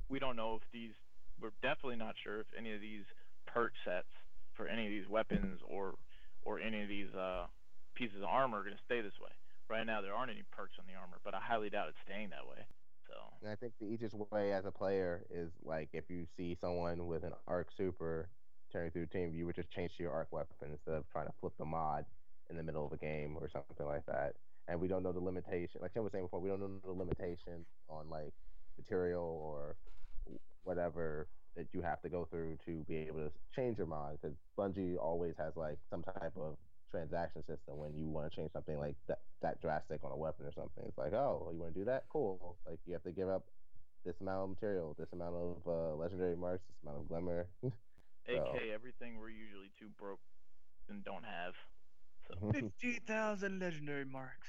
we 0.08 0.18
don't 0.18 0.36
know 0.36 0.56
if 0.56 0.62
these. 0.72 0.94
We're 1.40 1.52
definitely 1.62 1.96
not 1.96 2.16
sure 2.18 2.40
if 2.40 2.46
any 2.56 2.72
of 2.74 2.80
these 2.82 3.04
perk 3.46 3.72
sets 3.84 4.08
for 4.52 4.68
any 4.68 4.84
of 4.84 4.90
these 4.90 5.08
weapons 5.08 5.61
or 5.64 5.94
or 6.44 6.58
any 6.61 6.82
of 6.82 6.88
these 6.88 7.12
uh, 7.14 7.46
pieces 7.94 8.18
of 8.18 8.24
armor 8.24 8.58
are 8.61 8.64
going 8.64 8.76
to 8.76 8.82
stay 8.84 9.00
this 9.00 9.18
way. 9.20 9.30
Right 9.68 9.84
now, 9.86 10.00
there 10.00 10.14
aren't 10.14 10.30
any 10.30 10.42
perks 10.50 10.78
on 10.78 10.86
the 10.86 10.94
armor, 10.94 11.18
but 11.22 11.32
I 11.34 11.40
highly 11.40 11.70
doubt 11.70 11.88
it's 11.88 11.98
staying 12.04 12.30
that 12.30 12.46
way. 12.46 12.64
And 13.42 13.50
I 13.50 13.54
think 13.54 13.72
the 13.80 13.86
easiest 13.86 14.14
way 14.30 14.52
as 14.52 14.64
a 14.66 14.70
player 14.70 15.24
is 15.30 15.50
like 15.64 15.88
if 15.92 16.04
you 16.08 16.26
see 16.36 16.56
someone 16.61 17.06
with 17.06 17.24
an 17.24 17.32
arc 17.46 17.68
super 17.76 18.28
turning 18.72 18.90
through 18.90 19.06
team, 19.06 19.32
you 19.34 19.46
would 19.46 19.56
just 19.56 19.70
change 19.70 19.96
to 19.96 20.02
your 20.02 20.12
arc 20.12 20.28
weapon 20.30 20.70
instead 20.70 20.94
of 20.94 21.04
trying 21.11 21.26
to 21.26 21.32
flip 21.40 21.52
the 21.58 21.64
mod 21.64 22.04
in 22.50 22.56
the 22.56 22.62
middle 22.62 22.84
of 22.84 22.92
a 22.92 22.96
game 22.96 23.36
or 23.40 23.48
something 23.48 23.86
like 23.86 24.04
that. 24.06 24.34
And 24.68 24.80
we 24.80 24.88
don't 24.88 25.02
know 25.02 25.12
the 25.12 25.20
limitation. 25.20 25.80
Like 25.80 25.94
Tim 25.94 26.02
was 26.04 26.12
saying 26.12 26.24
before, 26.24 26.40
we 26.40 26.48
don't 26.48 26.61
know 26.61 26.70
the 26.84 26.92
limitation 26.92 27.64
on 27.88 28.08
like 28.11 28.32
material 28.76 29.40
or 29.42 29.76
whatever 30.64 31.26
that 31.56 31.66
you 31.72 31.80
have 31.82 32.00
to 32.02 32.08
go 32.08 32.28
through 32.30 32.56
to 32.66 32.84
be 32.88 32.96
able 32.96 33.20
to 33.20 33.30
change 33.54 33.78
your 33.78 33.86
mod. 33.86 34.18
Because 34.20 34.36
Bungie 34.58 34.96
always 34.96 35.34
has 35.38 35.56
like 35.56 35.78
some 35.90 36.02
type 36.02 36.32
of 36.36 36.56
transaction 36.91 37.43
system 37.43 37.78
when 37.78 37.95
you 37.95 38.09
want 38.09 38.30
to 38.30 38.36
change 38.36 38.53
something 38.53 38.78
like 38.78 38.97
that, 39.09 39.20
that 39.43 39.61
drastic 39.61 40.03
on 40.05 40.12
a 40.12 40.16
weapon 40.16 40.47
or 40.47 40.53
something. 40.53 40.84
It's 40.86 40.99
like, 40.99 41.12
oh, 41.12 41.51
you 41.53 41.59
want 41.59 41.74
to 41.74 41.80
do 41.80 41.84
that? 41.86 42.05
Cool. 42.12 42.57
Like 42.66 42.78
you 42.86 42.93
have 42.93 43.05
to 43.05 43.12
give 43.12 43.28
up 43.28 43.45
this 44.05 44.16
amount 44.20 44.43
of 44.45 44.49
material, 44.51 44.97
this 44.99 45.12
amount 45.12 45.34
of 45.36 45.57
uh, 45.66 45.95
legendary 45.95 46.36
marks, 46.36 46.64
this 46.66 46.76
amount 46.82 47.03
of 47.03 47.09
glimmer. 47.09 47.47
AK 47.64 48.57
everything 48.74 49.18
we're 49.18 49.30
usually 49.30 49.70
too 49.78 49.88
broke 49.99 50.20
and 50.88 51.05
don't 51.05 51.24
have. 51.24 51.55
So 52.28 52.53
Fifty 52.53 53.01
thousand 53.07 53.61
legendary 53.61 54.05
marks. 54.05 54.49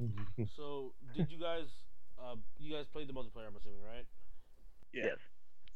So 0.56 0.94
did 1.14 1.30
you 1.30 1.38
guys? 1.38 1.68
Uh, 2.16 2.36
you 2.58 2.72
guys 2.72 2.86
played 2.88 3.08
the 3.08 3.12
multiplayer, 3.12 3.48
I'm 3.48 3.56
assuming, 3.56 3.84
right? 3.84 4.06
yes. 4.92 5.20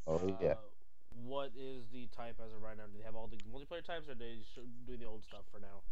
oh 0.07 0.21
yeah. 0.41 0.53
Uh, 0.53 0.75
what 1.13 1.53
is 1.57 1.85
the 1.93 2.09
type 2.17 2.41
as 2.41 2.53
of 2.53 2.63
right 2.63 2.77
now? 2.77 2.85
Do 2.91 2.99
they 2.99 3.05
have 3.05 3.15
all 3.15 3.29
the 3.29 3.39
multiplayer 3.47 3.85
types, 3.85 4.09
or 4.09 4.15
they 4.15 4.41
sh- 4.43 4.67
do 4.87 4.97
the 4.97 5.05
old 5.05 5.25
stuff 5.25 5.45
for 5.53 5.61
now? 5.61 5.85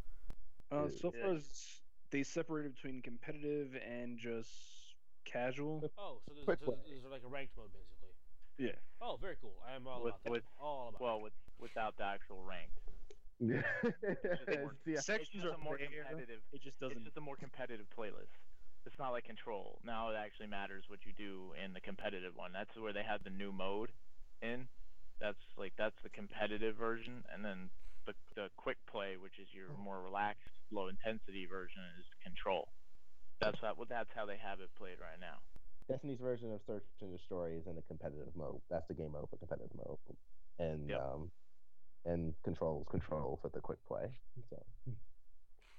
Uh, 0.73 0.85
Yeah. 0.85 0.89
so 1.01 1.11
far, 1.11 1.35
as 1.35 1.81
they 2.11 2.23
separated 2.23 2.75
between 2.75 3.03
competitive 3.03 3.75
and 3.87 4.19
just 4.19 4.95
casual. 5.25 5.83
Oh, 5.99 6.19
so 6.27 6.33
there's, 6.35 6.45
Quick 6.45 6.59
so 6.65 6.77
there's 6.89 7.05
like 7.11 7.23
a 7.25 7.29
ranked 7.29 7.57
mode, 7.57 7.73
basically. 7.73 8.15
Yeah. 8.59 8.73
Oh, 9.01 9.17
very 9.21 9.37
cool. 9.41 9.55
I 9.67 9.75
am 9.75 9.87
all 9.87 10.03
With- 10.03 10.15
about 10.15 10.25
that. 10.25 10.31
with- 10.31 10.45
all 10.61 10.89
about. 10.89 11.01
Well, 11.01 11.21
with 11.21 11.33
without 11.59 11.97
the 11.97 12.05
actual 12.05 12.43
ranked. 12.43 12.79
Yeah. 13.39 13.63
It's 14.87 15.05
Sections 15.07 15.45
are 15.45 15.57
more 15.59 15.77
competitive. 15.79 16.41
It 16.53 16.63
just 16.63 16.77
It's 16.77 16.77
doesn't. 16.79 16.97
It's 16.99 17.05
just 17.07 17.17
a 17.17 17.21
more 17.21 17.37
competitive 17.37 17.87
playlist. 17.97 18.31
It's 18.87 18.99
not 18.99 19.11
like 19.11 19.25
Control. 19.25 19.79
Now 19.85 20.11
it 20.11 20.17
actually 20.17 20.49
matters 20.49 20.85
what 20.89 21.05
you 21.07 21.13
do 21.13 21.53
in 21.63 21.73
the 21.73 21.81
competitive 21.81 22.35
one. 22.37 22.53
That's 22.53 22.77
where 22.77 22.93
they 22.93 23.03
have 23.05 23.23
the 23.25 23.31
new 23.31 23.53
mode 23.53 23.91
in. 24.41 24.69
That's 25.21 25.43
like 25.57 25.73
that's 25.77 26.01
the 26.03 26.09
competitive 26.09 26.75
version, 26.77 27.25
and 27.33 27.45
then 27.45 27.71
the 28.07 28.15
the 28.35 28.49
quick 28.57 28.79
play, 28.91 29.17
which 29.17 29.39
is 29.39 29.49
your 29.53 29.69
more 29.79 30.01
relaxed, 30.03 30.51
low 30.71 30.89
intensity 30.89 31.47
version, 31.47 31.83
is 31.99 32.05
Control. 32.23 32.69
That's 33.41 33.59
how 33.61 33.75
well, 33.77 33.87
that's 33.89 34.11
how 34.15 34.27
they 34.27 34.37
have 34.39 34.61
it 34.61 34.71
played 34.79 34.99
right 35.01 35.19
now. 35.21 35.39
Destiny's 35.89 36.21
version 36.21 36.53
of 36.53 36.61
Search 36.67 36.85
and 37.01 37.11
Destroy 37.17 37.53
is 37.59 37.67
in 37.67 37.75
the 37.75 37.83
competitive 37.83 38.35
mode. 38.37 38.61
That's 38.71 38.87
the 38.89 38.95
game 38.95 39.13
mode 39.13 39.29
for 39.31 39.37
competitive 39.37 39.75
mode, 39.77 39.99
and 40.59 40.89
Yep. 40.89 41.01
um, 41.01 41.31
and 42.05 42.35
controls 42.45 42.87
control 42.91 43.39
for 43.43 43.49
the 43.51 43.61
quick 43.61 43.79
play. 43.87 44.07
So 44.51 44.63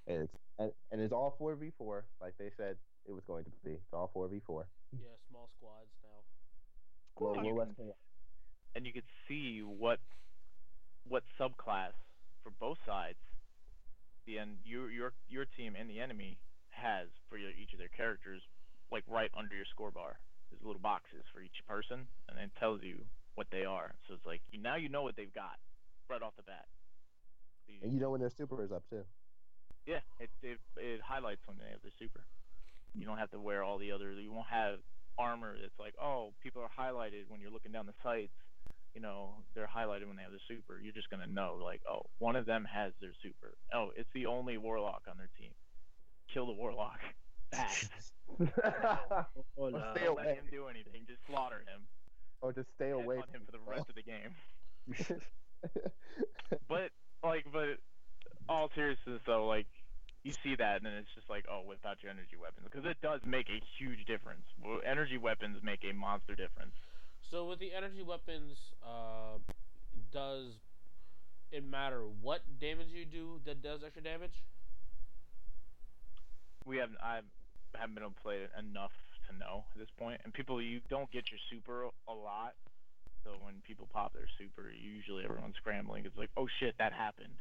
it's 0.08 0.32
and, 0.60 0.72
and 0.92 1.02
it's 1.02 1.14
all 1.14 1.36
four 1.38 1.56
v 1.56 1.72
four, 1.78 2.06
like 2.22 2.34
they 2.38 2.52
said 2.58 2.78
it 3.08 3.12
was 3.12 3.24
going 3.28 3.46
to 3.46 3.52
be. 3.64 3.72
It's 3.72 3.94
all 3.94 4.10
four 4.14 4.28
v 4.28 4.42
four. 4.46 4.68
Yeah, 4.92 5.08
small 5.30 5.50
squads 5.58 5.90
now. 6.04 6.20
Well, 7.20 7.34
And 7.36 7.46
you 7.46 7.56
can- 7.78 7.94
and 8.76 8.86
you 8.88 8.94
could 8.94 9.08
see 9.28 9.62
what 9.62 10.00
what 11.08 11.24
subclass 11.40 11.94
for 12.44 12.52
both 12.60 12.78
sides 12.86 13.18
the 14.26 14.40
en- 14.40 14.60
your 14.64 14.92
your 14.92 15.14
your 15.30 15.46
team 15.46 15.76
and 15.80 15.90
the 15.90 16.00
enemy 16.00 16.40
has 16.70 17.08
for 17.30 17.38
your, 17.38 17.52
each 17.52 17.74
of 17.74 17.80
their 17.80 17.90
characters 17.96 18.42
like 18.92 19.04
right 19.08 19.32
under 19.38 19.56
your 19.56 19.66
score 19.66 19.92
bar 19.92 20.20
there's 20.50 20.64
little 20.64 20.82
boxes 20.82 21.24
for 21.34 21.42
each 21.42 21.64
person 21.68 22.08
and 22.30 22.40
it 22.40 22.52
tells 22.60 22.82
you 22.84 23.06
what 23.36 23.48
they 23.52 23.66
are 23.66 23.96
so 24.08 24.14
it's 24.14 24.26
like 24.26 24.42
you, 24.52 24.62
now 24.62 24.76
you 24.76 24.90
know 24.90 25.04
what 25.04 25.16
they've 25.16 25.34
got 25.34 25.58
right 26.10 26.22
off 26.22 26.36
the 26.38 26.44
bat 26.44 26.66
So 27.68 27.74
and 27.82 27.94
you 27.94 28.00
know 28.00 28.12
when 28.12 28.22
their 28.22 28.30
super 28.30 28.64
is 28.64 28.72
up 28.72 28.84
too. 28.90 29.04
yeah, 29.86 30.00
it, 30.20 30.30
it 30.42 30.60
it 30.78 31.02
highlights 31.02 31.42
when 31.46 31.58
they 31.58 31.70
have 31.72 31.82
the 31.84 31.92
super. 32.00 32.26
You 32.94 33.06
don't 33.06 33.18
have 33.18 33.32
to 33.32 33.40
wear 33.40 33.64
all 33.64 33.78
the 33.78 33.92
other. 33.92 34.12
You 34.14 34.32
won't 34.32 34.48
have 34.48 34.80
armor 35.18 35.56
that's 35.60 35.78
like, 35.80 35.96
oh, 36.02 36.34
people 36.42 36.62
are 36.62 36.72
highlighted 36.72 37.26
when 37.28 37.42
you're 37.42 37.52
looking 37.52 37.72
down 37.72 37.86
the 37.86 37.94
sights. 38.04 38.34
You 38.94 39.02
know, 39.02 39.36
they're 39.56 39.68
highlighted 39.68 40.08
when 40.08 40.16
they 40.18 40.24
have 40.24 40.32
the 40.32 40.40
super. 40.48 40.80
You're 40.82 40.94
just 40.94 41.10
gonna 41.10 41.28
know, 41.28 41.58
like, 41.64 41.82
oh, 41.90 42.04
one 42.20 42.36
of 42.36 42.46
them 42.46 42.66
has 42.72 42.94
their 43.02 43.14
super. 43.24 43.56
Oh, 43.74 43.90
it's 43.96 44.10
the 44.14 44.28
only 44.28 44.58
warlock 44.58 45.04
on 45.10 45.18
their 45.18 45.30
team. 45.40 45.52
Kill 46.34 46.46
the 46.46 46.54
warlock. 46.54 47.00
Fast. 47.52 47.90
Oh, 48.40 48.46
Or 49.56 49.72
no. 49.72 49.92
stay 49.96 50.06
Don't 50.06 50.16
let 50.18 50.26
away. 50.26 50.36
him 50.36 50.46
do 50.52 50.68
anything. 50.68 51.04
Just 51.08 51.20
slaughter 51.28 51.64
him. 51.68 51.82
or 52.42 52.54
just 52.54 52.68
stay 52.76 52.90
away 52.92 53.18
Headhunt 53.18 53.34
him 53.36 53.42
for 53.46 53.52
the 53.52 53.60
rest 53.66 53.90
of 53.90 53.96
the 53.96 54.04
game. 54.04 54.34
but 56.68 56.90
like, 57.24 57.46
but 57.52 57.78
all 58.50 58.70
seriousness 58.76 59.22
though, 59.26 59.48
like 59.48 59.68
you 60.24 60.34
see 60.44 60.56
that 60.56 60.78
and 60.78 60.86
then 60.86 60.94
it's 60.94 61.14
just 61.16 61.30
like, 61.30 61.46
oh, 61.52 61.62
without 61.68 62.02
your 62.02 62.12
energy 62.12 62.36
weapons 62.40 62.68
because 62.72 62.86
it 62.90 62.98
does 63.02 63.22
make 63.26 63.50
a 63.50 63.60
huge 63.80 64.06
difference. 64.06 64.44
Well, 64.64 64.80
Energy 64.86 65.18
weapons 65.18 65.58
make 65.64 65.84
a 65.84 65.94
monster 65.94 66.36
difference. 66.36 66.74
So 67.34 67.50
with 67.50 67.58
the 67.58 67.74
energy 67.74 68.06
weapons, 68.06 68.54
uh, 68.86 69.42
does 70.14 70.54
it 71.52 71.66
matter 71.66 72.06
what 72.22 72.46
damage 72.62 72.94
you 72.94 73.10
do 73.10 73.42
that 73.50 73.64
does 73.66 73.82
extra 73.84 74.04
damage? 74.04 74.38
We 76.64 76.78
have 76.78 76.94
I 77.02 77.26
haven't 77.74 77.96
been 77.98 78.04
able 78.06 78.14
to 78.14 78.22
play 78.22 78.46
it 78.46 78.54
enough 78.54 78.94
to 79.26 79.34
know 79.34 79.66
at 79.74 79.82
this 79.82 79.90
point. 79.98 80.22
And 80.24 80.32
people, 80.32 80.62
you 80.62 80.80
don't 80.94 81.10
get 81.10 81.26
your 81.34 81.42
super 81.50 81.90
a 82.08 82.14
lot. 82.14 82.54
So 83.26 83.42
when 83.42 83.66
people 83.66 83.90
pop 83.92 84.14
their 84.14 84.30
super, 84.38 84.70
usually 84.70 85.26
everyone's 85.26 85.58
scrambling. 85.58 86.06
It's 86.06 86.16
like, 86.16 86.30
oh 86.38 86.46
shit, 86.62 86.78
that 86.78 86.94
happened. 86.94 87.34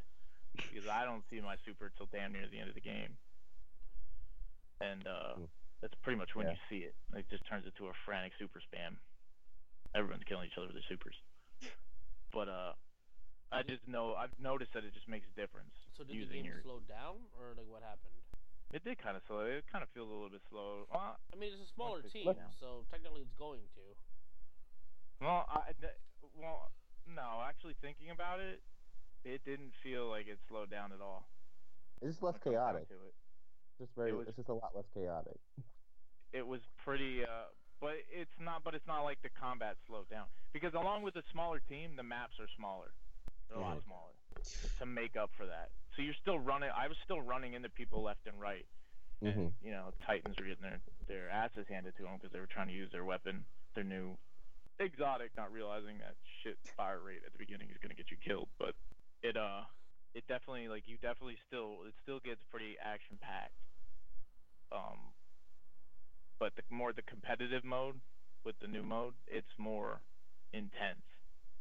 Because 0.56 0.88
I 0.88 1.04
don't 1.04 1.20
see 1.28 1.44
my 1.44 1.56
super 1.68 1.92
till 2.00 2.08
damn 2.08 2.32
near 2.32 2.48
the 2.48 2.64
end 2.64 2.72
of 2.72 2.74
the 2.74 2.80
game. 2.80 3.12
And 4.80 5.04
uh, 5.04 5.36
Mm. 5.36 5.48
that's 5.84 5.94
pretty 6.00 6.16
much 6.16 6.32
when 6.32 6.46
Yeah. 6.48 6.56
you 6.56 6.60
see 6.72 6.80
it. 6.88 6.94
It 7.12 7.28
just 7.28 7.44
turns 7.44 7.66
into 7.68 7.92
a 7.92 7.94
frantic 8.08 8.32
super 8.40 8.56
spam. 8.64 8.96
Everyone's 9.94 10.24
killing 10.24 10.48
each 10.48 10.56
other 10.56 10.66
with 10.72 10.76
their 10.80 10.88
supers. 10.88 11.14
But 12.32 12.48
uh, 12.48 12.72
I 13.52 13.60
just 13.60 13.84
know 13.84 14.16
I've 14.16 14.32
noticed 14.40 14.72
that 14.72 14.84
it 14.88 14.96
just 14.96 15.08
makes 15.08 15.28
a 15.28 15.34
difference. 15.36 15.76
So 15.96 16.04
did 16.04 16.16
the 16.16 16.24
game 16.32 16.48
your 16.48 16.64
slow 16.64 16.80
down, 16.88 17.28
or 17.36 17.52
like 17.52 17.68
what 17.68 17.84
happened? 17.84 18.16
It 18.72 18.80
did 18.88 18.96
kind 18.96 19.20
of 19.20 19.22
slow. 19.28 19.44
It 19.44 19.68
kind 19.68 19.84
of 19.84 19.92
feels 19.92 20.08
a 20.08 20.12
little 20.16 20.32
bit 20.32 20.40
slow. 20.48 20.88
Well, 20.88 21.20
I 21.20 21.36
mean, 21.36 21.52
it's 21.52 21.60
a 21.60 21.68
smaller 21.76 22.00
it's 22.00 22.08
team, 22.08 22.24
slow 22.24 22.40
so 22.56 22.68
technically 22.88 23.20
it's 23.20 23.36
going 23.36 23.60
to. 23.76 23.84
well, 25.20 25.44
I, 25.44 25.76
th- 25.76 26.00
well, 26.40 26.72
no. 27.04 27.44
Actually, 27.44 27.76
thinking 27.84 28.08
about 28.08 28.40
it, 28.40 28.64
it 29.28 29.44
didn't 29.44 29.76
feel 29.84 30.08
like 30.08 30.24
it 30.24 30.40
slowed 30.48 30.72
down 30.72 30.88
at 30.96 31.04
all. 31.04 31.28
it's 32.00 32.16
just 32.16 32.24
less 32.24 32.40
it 32.40 32.48
comes 32.48 32.56
down 32.56 32.72
chaotic. 32.80 32.88
to 32.88 32.96
it. 33.12 33.14
Just 33.76 33.92
very. 33.92 34.16
was- 34.16 34.24
It's 34.28 34.40
just 34.40 34.48
a 34.48 34.56
lot 34.56 34.72
less 34.72 34.88
chaotic. 34.96 35.36
It 36.32 36.46
was 36.48 36.64
pretty, 36.80 37.28
uh, 37.28 37.52
but 37.82 37.98
it's 38.08 38.32
not. 38.38 38.62
But 38.62 38.74
it's 38.78 38.86
not 38.86 39.02
like 39.02 39.18
the 39.26 39.28
combat 39.34 39.76
slowed 39.90 40.08
down 40.08 40.26
because 40.54 40.72
along 40.72 41.02
with 41.02 41.14
the 41.14 41.26
smaller 41.34 41.58
team, 41.68 41.96
the 41.98 42.06
maps 42.06 42.38
are 42.38 42.48
smaller. 42.56 42.94
They're 43.50 43.58
a 43.58 43.60
lot 43.60 43.76
Mhm. 43.76 43.84
smaller 43.84 44.14
to 44.78 44.86
make 44.86 45.16
up 45.18 45.30
for 45.36 45.44
that. 45.46 45.68
So 45.96 46.00
you're 46.02 46.14
still 46.22 46.38
running. 46.38 46.70
I 46.70 46.86
was 46.88 46.96
still 47.04 47.20
running 47.20 47.52
into 47.52 47.68
people 47.68 48.00
left 48.02 48.24
and 48.26 48.40
right. 48.40 48.64
and 49.20 49.34
Mhm. 49.34 49.52
you 49.62 49.70
know 49.70 49.92
Titans 50.06 50.36
were 50.38 50.46
getting 50.46 50.62
their 50.62 50.80
their 51.06 51.28
asses 51.30 51.66
handed 51.68 51.94
to 51.96 52.02
them 52.02 52.16
because 52.16 52.32
they 52.32 52.40
were 52.40 52.46
trying 52.48 52.66
to 52.68 52.74
use 52.74 52.90
their 52.90 53.04
weapon, 53.04 53.44
their 53.74 53.84
new 53.84 54.16
exotic, 54.80 55.30
not 55.36 55.52
realizing 55.52 55.98
that 55.98 56.16
shit 56.42 56.58
fire 56.76 56.98
rate 57.00 57.22
at 57.24 57.30
the 57.32 57.38
beginning 57.38 57.68
is 57.70 57.78
gonna 57.78 57.94
get 57.94 58.10
you 58.10 58.16
killed. 58.16 58.48
But 58.58 58.74
it 59.22 59.36
uh, 59.36 59.64
it 60.14 60.26
definitely 60.26 60.66
like 60.68 60.88
you 60.88 60.96
definitely 60.98 61.36
still 61.46 61.84
it 61.84 61.94
still 62.02 62.18
gets 62.20 62.42
pretty 62.50 62.76
action 62.78 63.16
packed. 63.18 63.54
Um, 64.72 65.12
but 66.42 66.58
the 66.58 66.66
more 66.74 66.90
the 66.90 67.06
competitive 67.06 67.62
mode 67.62 67.94
with 68.42 68.58
the 68.58 68.66
new 68.66 68.82
mode, 68.82 69.14
it's 69.30 69.54
more 69.62 70.02
intense 70.50 71.06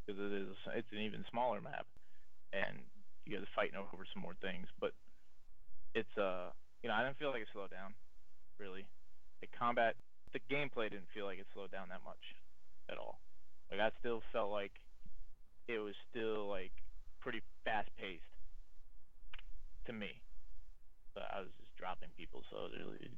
because 0.01 0.17
it 0.17 0.33
is 0.33 0.57
it's 0.73 0.89
an 0.89 1.05
even 1.05 1.21
smaller 1.29 1.61
map, 1.61 1.85
and 2.49 2.81
you 3.21 3.37
guys 3.37 3.45
are 3.45 3.53
fighting 3.53 3.77
over 3.77 4.01
some 4.09 4.25
more 4.25 4.33
things. 4.41 4.65
But 4.81 4.97
it's 5.93 6.09
uh 6.17 6.49
you 6.81 6.89
know, 6.89 6.97
I 6.97 7.05
didn't 7.05 7.21
feel 7.21 7.29
like 7.29 7.45
it 7.45 7.53
slowed 7.53 7.69
down, 7.69 7.93
really. 8.57 8.89
The 9.45 9.53
combat, 9.53 9.93
the 10.33 10.41
gameplay 10.49 10.89
didn't 10.89 11.13
feel 11.13 11.29
like 11.29 11.37
it 11.37 11.45
slowed 11.53 11.69
down 11.69 11.93
that 11.93 12.01
much 12.01 12.33
at 12.89 12.97
all. 12.97 13.21
Like 13.69 13.85
I 13.85 13.93
still 14.01 14.25
felt 14.33 14.49
like 14.49 14.73
it 15.69 15.77
was 15.77 15.93
still 16.09 16.49
like 16.49 16.73
pretty 17.21 17.45
fast 17.69 17.93
paced 18.01 18.25
to 19.85 19.93
me. 19.93 20.09
But 21.13 21.29
I 21.29 21.45
was 21.45 21.53
just 21.61 21.69
dropping 21.77 22.09
people, 22.17 22.41
so 22.49 22.65
it 22.65 22.81
really, 22.81 23.13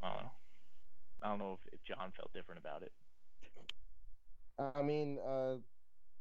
I 0.00 0.08
don't 0.08 0.32
know. 0.32 0.41
I 1.22 1.28
don't 1.28 1.38
know 1.38 1.58
if, 1.64 1.74
if 1.74 1.84
John 1.84 2.12
felt 2.16 2.32
different 2.34 2.60
about 2.60 2.82
it. 2.82 2.92
I 4.76 4.82
mean, 4.82 5.18
uh, 5.26 5.56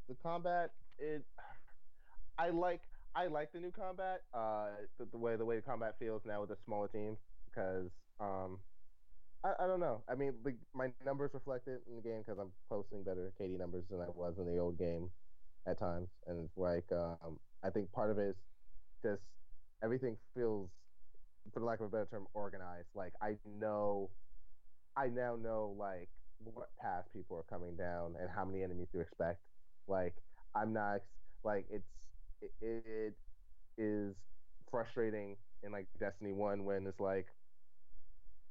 the 0.08 0.16
combat. 0.24 0.72
It. 1.00 1.24
I 2.38 2.50
like. 2.50 2.82
I 3.14 3.28
like 3.28 3.52
the 3.52 3.60
new 3.60 3.72
combat. 3.72 4.22
Uh, 4.34 4.68
the, 4.98 5.06
the 5.12 5.18
way 5.18 5.36
the 5.36 5.46
way 5.46 5.58
the 5.58 5.62
combat 5.62 5.96
feels 6.00 6.22
now 6.26 6.42
with 6.42 6.52
a 6.52 6.58
smaller 6.66 6.88
team 6.88 7.18
because 7.46 7.90
um, 8.20 8.60
I, 9.44 9.64
I 9.64 9.68
don't 9.68 9.80
know. 9.80 10.02
I 10.10 10.16
mean, 10.16 10.34
the, 10.44 10.54
my 10.74 10.92
numbers 11.06 11.32
reflect 11.34 11.68
it 11.68 11.82
in 11.90 11.96
the 11.96 12.02
game 12.02 12.24
because 12.26 12.40
I'm 12.40 12.52
posting 12.70 13.04
better 13.04 13.34
KD 13.40 13.58
numbers 13.58 13.84
than 13.90 14.00
I 14.00 14.08
was 14.16 14.36
in 14.38 14.46
the 14.46 14.58
old 14.60 14.78
game 14.78 15.10
at 15.68 15.80
times, 15.80 16.10
and 16.28 16.40
it's 16.40 16.58
like 16.58 16.86
um, 16.92 17.40
I 17.64 17.70
think 17.70 17.92
part 17.92 18.12
of 18.12 18.18
it 18.18 18.30
is 18.30 18.36
just 19.04 19.22
everything 19.84 20.18
feels, 20.36 20.70
for 21.54 21.62
lack 21.62 21.80
of 21.80 21.88
a 21.88 21.90
better 21.90 22.08
term, 22.10 22.28
organized. 22.34 22.88
Like 22.96 23.14
I 23.22 23.36
know, 23.60 24.10
I 24.96 25.08
now 25.08 25.36
know 25.36 25.76
like 25.78 26.10
what 26.44 26.70
paths 26.82 27.08
people 27.14 27.38
are 27.38 27.44
coming 27.44 27.76
down 27.76 28.16
and 28.20 28.30
how 28.30 28.46
many 28.46 28.64
enemies 28.64 28.88
to 28.94 29.00
expect. 29.00 29.40
Like 29.88 30.16
I'm 30.56 30.74
not 30.74 31.02
like 31.44 31.66
it's 31.70 31.88
it, 32.42 32.52
it 32.62 33.14
is 33.78 34.16
frustrating 34.70 35.38
in 35.64 35.72
like 35.72 35.88
Destiny 36.00 36.34
One 36.34 36.66
when 36.66 36.88
it's 36.88 37.00
like 37.00 37.28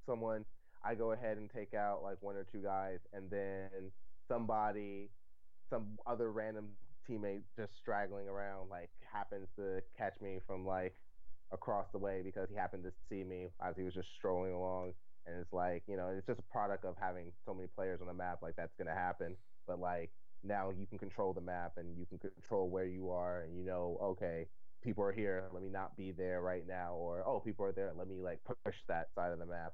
someone 0.07 0.45
I 0.84 0.95
go 0.95 1.12
ahead 1.12 1.36
and 1.36 1.51
take 1.51 1.74
out 1.74 2.03
like 2.03 2.16
one 2.20 2.36
or 2.36 2.45
two 2.45 2.62
guys 2.62 2.99
and 3.12 3.30
then 3.30 3.93
somebody 4.28 5.11
some 5.68 5.99
other 6.07 6.32
random 6.32 6.70
teammate 7.09 7.43
just 7.57 7.72
straggling 7.76 8.28
around 8.28 8.68
like 8.70 8.91
happens 9.12 9.49
to 9.57 9.80
catch 9.97 10.14
me 10.20 10.41
from 10.47 10.66
like 10.66 10.95
across 11.53 11.86
the 11.93 11.99
way 11.99 12.22
because 12.24 12.49
he 12.49 12.57
happened 12.57 12.84
to 12.84 12.93
see 13.09 13.24
me 13.24 13.49
as 13.64 13.76
he 13.76 13.82
was 13.82 13.95
just 13.95 14.09
strolling 14.16 14.53
along 14.53 14.93
and 15.27 15.41
it's 15.41 15.53
like 15.53 15.83
you 15.87 15.97
know 15.97 16.09
it's 16.16 16.27
just 16.27 16.41
a 16.41 16.53
product 16.53 16.85
of 16.85 16.97
having 17.01 17.33
so 17.45 17.55
many 17.55 17.68
players 17.75 18.01
on 18.01 18.07
the 18.07 18.14
map 18.14 18.39
like 18.43 18.57
that's 18.57 18.75
going 18.77 18.89
to 18.89 18.95
happen. 18.95 19.37
But 19.66 19.81
like 19.81 20.11
now 20.43 20.71
you 20.71 20.87
can 20.87 20.99
control 20.99 21.33
the 21.33 21.41
map 21.41 21.73
and 21.77 21.97
you 21.99 22.07
can 22.07 22.18
control 22.18 22.68
where 22.71 22.87
you 22.87 23.11
are 23.11 23.43
and 23.43 23.57
you 23.57 23.64
know 23.64 23.99
okay 24.03 24.47
people 24.83 25.05
are 25.05 25.12
here 25.12 25.45
let 25.53 25.62
me 25.62 25.68
not 25.68 25.95
be 25.97 26.11
there 26.12 26.41
right 26.41 26.66
now 26.66 26.95
or 26.95 27.23
oh 27.27 27.41
people 27.41 27.64
are 27.64 27.73
there 27.73 27.93
let 27.97 28.09
me 28.09 28.23
like 28.23 28.41
push 28.64 28.77
that 28.89 29.09
side 29.14 29.33
of 29.33 29.39
the 29.39 29.47
map. 29.47 29.73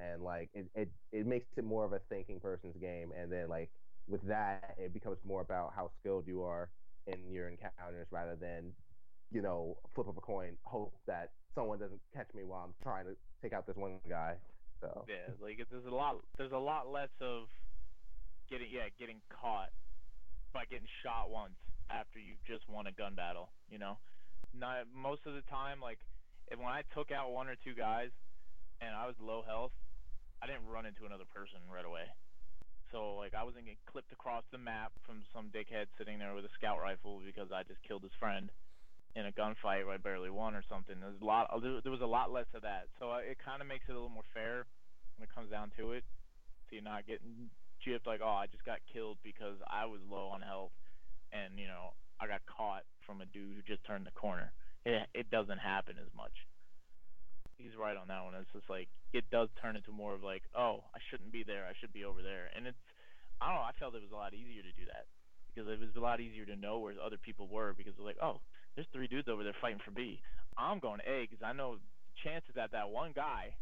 And 0.00 0.22
like 0.22 0.50
it, 0.54 0.66
it 0.74 0.88
it 1.12 1.26
makes 1.26 1.46
it 1.56 1.64
more 1.64 1.84
of 1.84 1.92
a 1.92 2.00
thinking 2.08 2.40
person's 2.40 2.76
game. 2.76 3.12
And 3.16 3.32
then 3.32 3.48
like 3.48 3.70
with 4.08 4.22
that 4.28 4.74
it 4.78 4.92
becomes 4.92 5.18
more 5.24 5.40
about 5.42 5.72
how 5.74 5.90
skilled 6.00 6.26
you 6.26 6.42
are 6.42 6.70
in 7.06 7.32
your 7.32 7.48
encounters 7.48 8.06
rather 8.10 8.36
than 8.36 8.72
you 9.30 9.42
know 9.42 9.76
flip 9.94 10.08
of 10.08 10.16
a 10.16 10.20
coin 10.20 10.56
hope 10.64 10.94
that 11.06 11.30
someone 11.54 11.78
doesn't 11.78 12.00
catch 12.14 12.28
me 12.34 12.44
while 12.44 12.64
i'm 12.64 12.74
trying 12.82 13.04
to 13.04 13.16
take 13.42 13.52
out 13.52 13.66
this 13.66 13.76
one 13.76 14.00
guy 14.08 14.34
so 14.80 15.04
Yeah, 15.08 15.34
like 15.42 15.58
there's 15.70 15.86
a 15.86 15.94
lot 15.94 16.20
there's 16.36 16.52
a 16.52 16.58
lot 16.58 16.90
less 16.90 17.12
of 17.20 17.48
getting 18.50 18.68
yeah 18.70 18.88
getting 18.98 19.20
caught 19.28 19.70
by 20.52 20.64
getting 20.64 20.88
shot 21.02 21.30
once 21.30 21.58
after 21.90 22.18
you 22.18 22.34
just 22.46 22.68
won 22.68 22.86
a 22.86 22.92
gun 22.92 23.14
battle. 23.14 23.50
You 23.70 23.78
know, 23.78 23.98
not 24.54 24.86
most 24.94 25.26
of 25.26 25.34
the 25.34 25.42
time 25.50 25.80
like 25.80 25.98
if, 26.48 26.58
when 26.58 26.68
I 26.68 26.82
took 26.94 27.10
out 27.10 27.32
one 27.32 27.48
or 27.48 27.56
two 27.60 27.74
guys 27.74 28.10
and 28.80 28.94
I 28.94 29.06
was 29.06 29.16
low 29.20 29.42
health, 29.42 29.72
I 30.40 30.46
didn't 30.46 30.66
run 30.70 30.86
into 30.86 31.04
another 31.04 31.26
person 31.28 31.60
right 31.68 31.84
away. 31.84 32.06
So 32.92 33.16
like 33.16 33.34
I 33.34 33.44
wasn't 33.44 33.66
getting 33.66 33.84
clipped 33.84 34.12
across 34.12 34.44
the 34.50 34.58
map 34.58 34.92
from 35.04 35.20
some 35.34 35.50
dickhead 35.52 35.92
sitting 35.98 36.18
there 36.18 36.34
with 36.34 36.44
a 36.44 36.54
scout 36.56 36.80
rifle 36.80 37.20
because 37.24 37.52
I 37.52 37.62
just 37.64 37.82
killed 37.84 38.02
his 38.02 38.14
friend 38.18 38.50
in 39.18 39.26
a 39.26 39.34
gunfight 39.34 39.82
where 39.82 39.94
I 39.94 39.96
barely 39.98 40.30
won 40.30 40.54
or 40.54 40.62
something. 40.70 40.94
There's 41.02 41.20
a 41.20 41.24
lot. 41.24 41.50
There 41.58 41.90
was 41.90 42.00
a 42.00 42.06
lot 42.06 42.30
less 42.30 42.46
of 42.54 42.62
that. 42.62 42.86
So 43.02 43.10
uh, 43.10 43.18
it 43.18 43.36
kind 43.42 43.60
of 43.60 43.66
makes 43.66 43.90
it 43.90 43.92
a 43.92 43.98
little 43.98 44.14
more 44.14 44.26
fair 44.32 44.70
when 45.18 45.26
it 45.26 45.34
comes 45.34 45.50
down 45.50 45.74
to 45.76 45.90
it. 45.98 46.06
So 46.70 46.78
you're 46.78 46.86
not 46.86 47.02
getting 47.02 47.50
gypped 47.82 48.06
like, 48.06 48.20
oh, 48.22 48.38
I 48.38 48.46
just 48.46 48.62
got 48.62 48.78
killed 48.86 49.18
because 49.26 49.58
I 49.66 49.90
was 49.90 49.98
low 50.06 50.30
on 50.30 50.40
health, 50.40 50.70
and 51.34 51.58
you 51.58 51.66
know 51.66 51.98
I 52.22 52.30
got 52.30 52.46
caught 52.46 52.86
from 53.02 53.18
a 53.20 53.26
dude 53.26 53.58
who 53.58 53.62
just 53.66 53.82
turned 53.82 54.06
the 54.06 54.14
corner. 54.14 54.54
It 54.86 55.10
it 55.14 55.26
doesn't 55.34 55.58
happen 55.58 55.98
as 55.98 56.14
much. 56.14 56.46
He's 57.58 57.74
right 57.74 57.98
on 57.98 58.06
that 58.06 58.22
one. 58.22 58.38
It's 58.38 58.54
just 58.54 58.70
like 58.70 58.86
it 59.10 59.26
does 59.34 59.50
turn 59.58 59.74
into 59.74 59.90
more 59.90 60.14
of 60.14 60.22
like, 60.22 60.46
oh, 60.54 60.86
I 60.94 61.02
shouldn't 61.10 61.34
be 61.34 61.42
there. 61.42 61.66
I 61.66 61.74
should 61.80 61.90
be 61.90 62.06
over 62.06 62.22
there. 62.22 62.54
And 62.54 62.70
it's, 62.70 62.78
I 63.42 63.50
don't 63.50 63.58
know. 63.58 63.66
I 63.66 63.74
felt 63.74 63.98
it 63.98 64.04
was 64.06 64.14
a 64.14 64.20
lot 64.20 64.30
easier 64.30 64.62
to 64.62 64.74
do 64.78 64.86
that 64.86 65.10
because 65.48 65.66
it 65.66 65.80
was 65.80 65.90
a 65.96 66.04
lot 66.04 66.20
easier 66.20 66.46
to 66.46 66.54
know 66.54 66.78
where 66.78 66.94
other 67.02 67.18
people 67.18 67.48
were 67.48 67.74
because 67.74 67.98
it's 67.98 68.06
like, 68.06 68.20
oh, 68.22 68.38
there's 68.78 68.86
three 68.94 69.10
dudes 69.10 69.26
over 69.26 69.42
there 69.42 69.58
fighting 69.58 69.82
for 69.84 69.90
B. 69.90 70.22
I'm 70.54 70.78
going 70.78 71.02
A 71.02 71.26
because 71.26 71.42
I 71.42 71.50
know 71.50 71.82
chances 72.22 72.54
that 72.54 72.70
that 72.70 72.94
one 72.94 73.10
guy, 73.10 73.58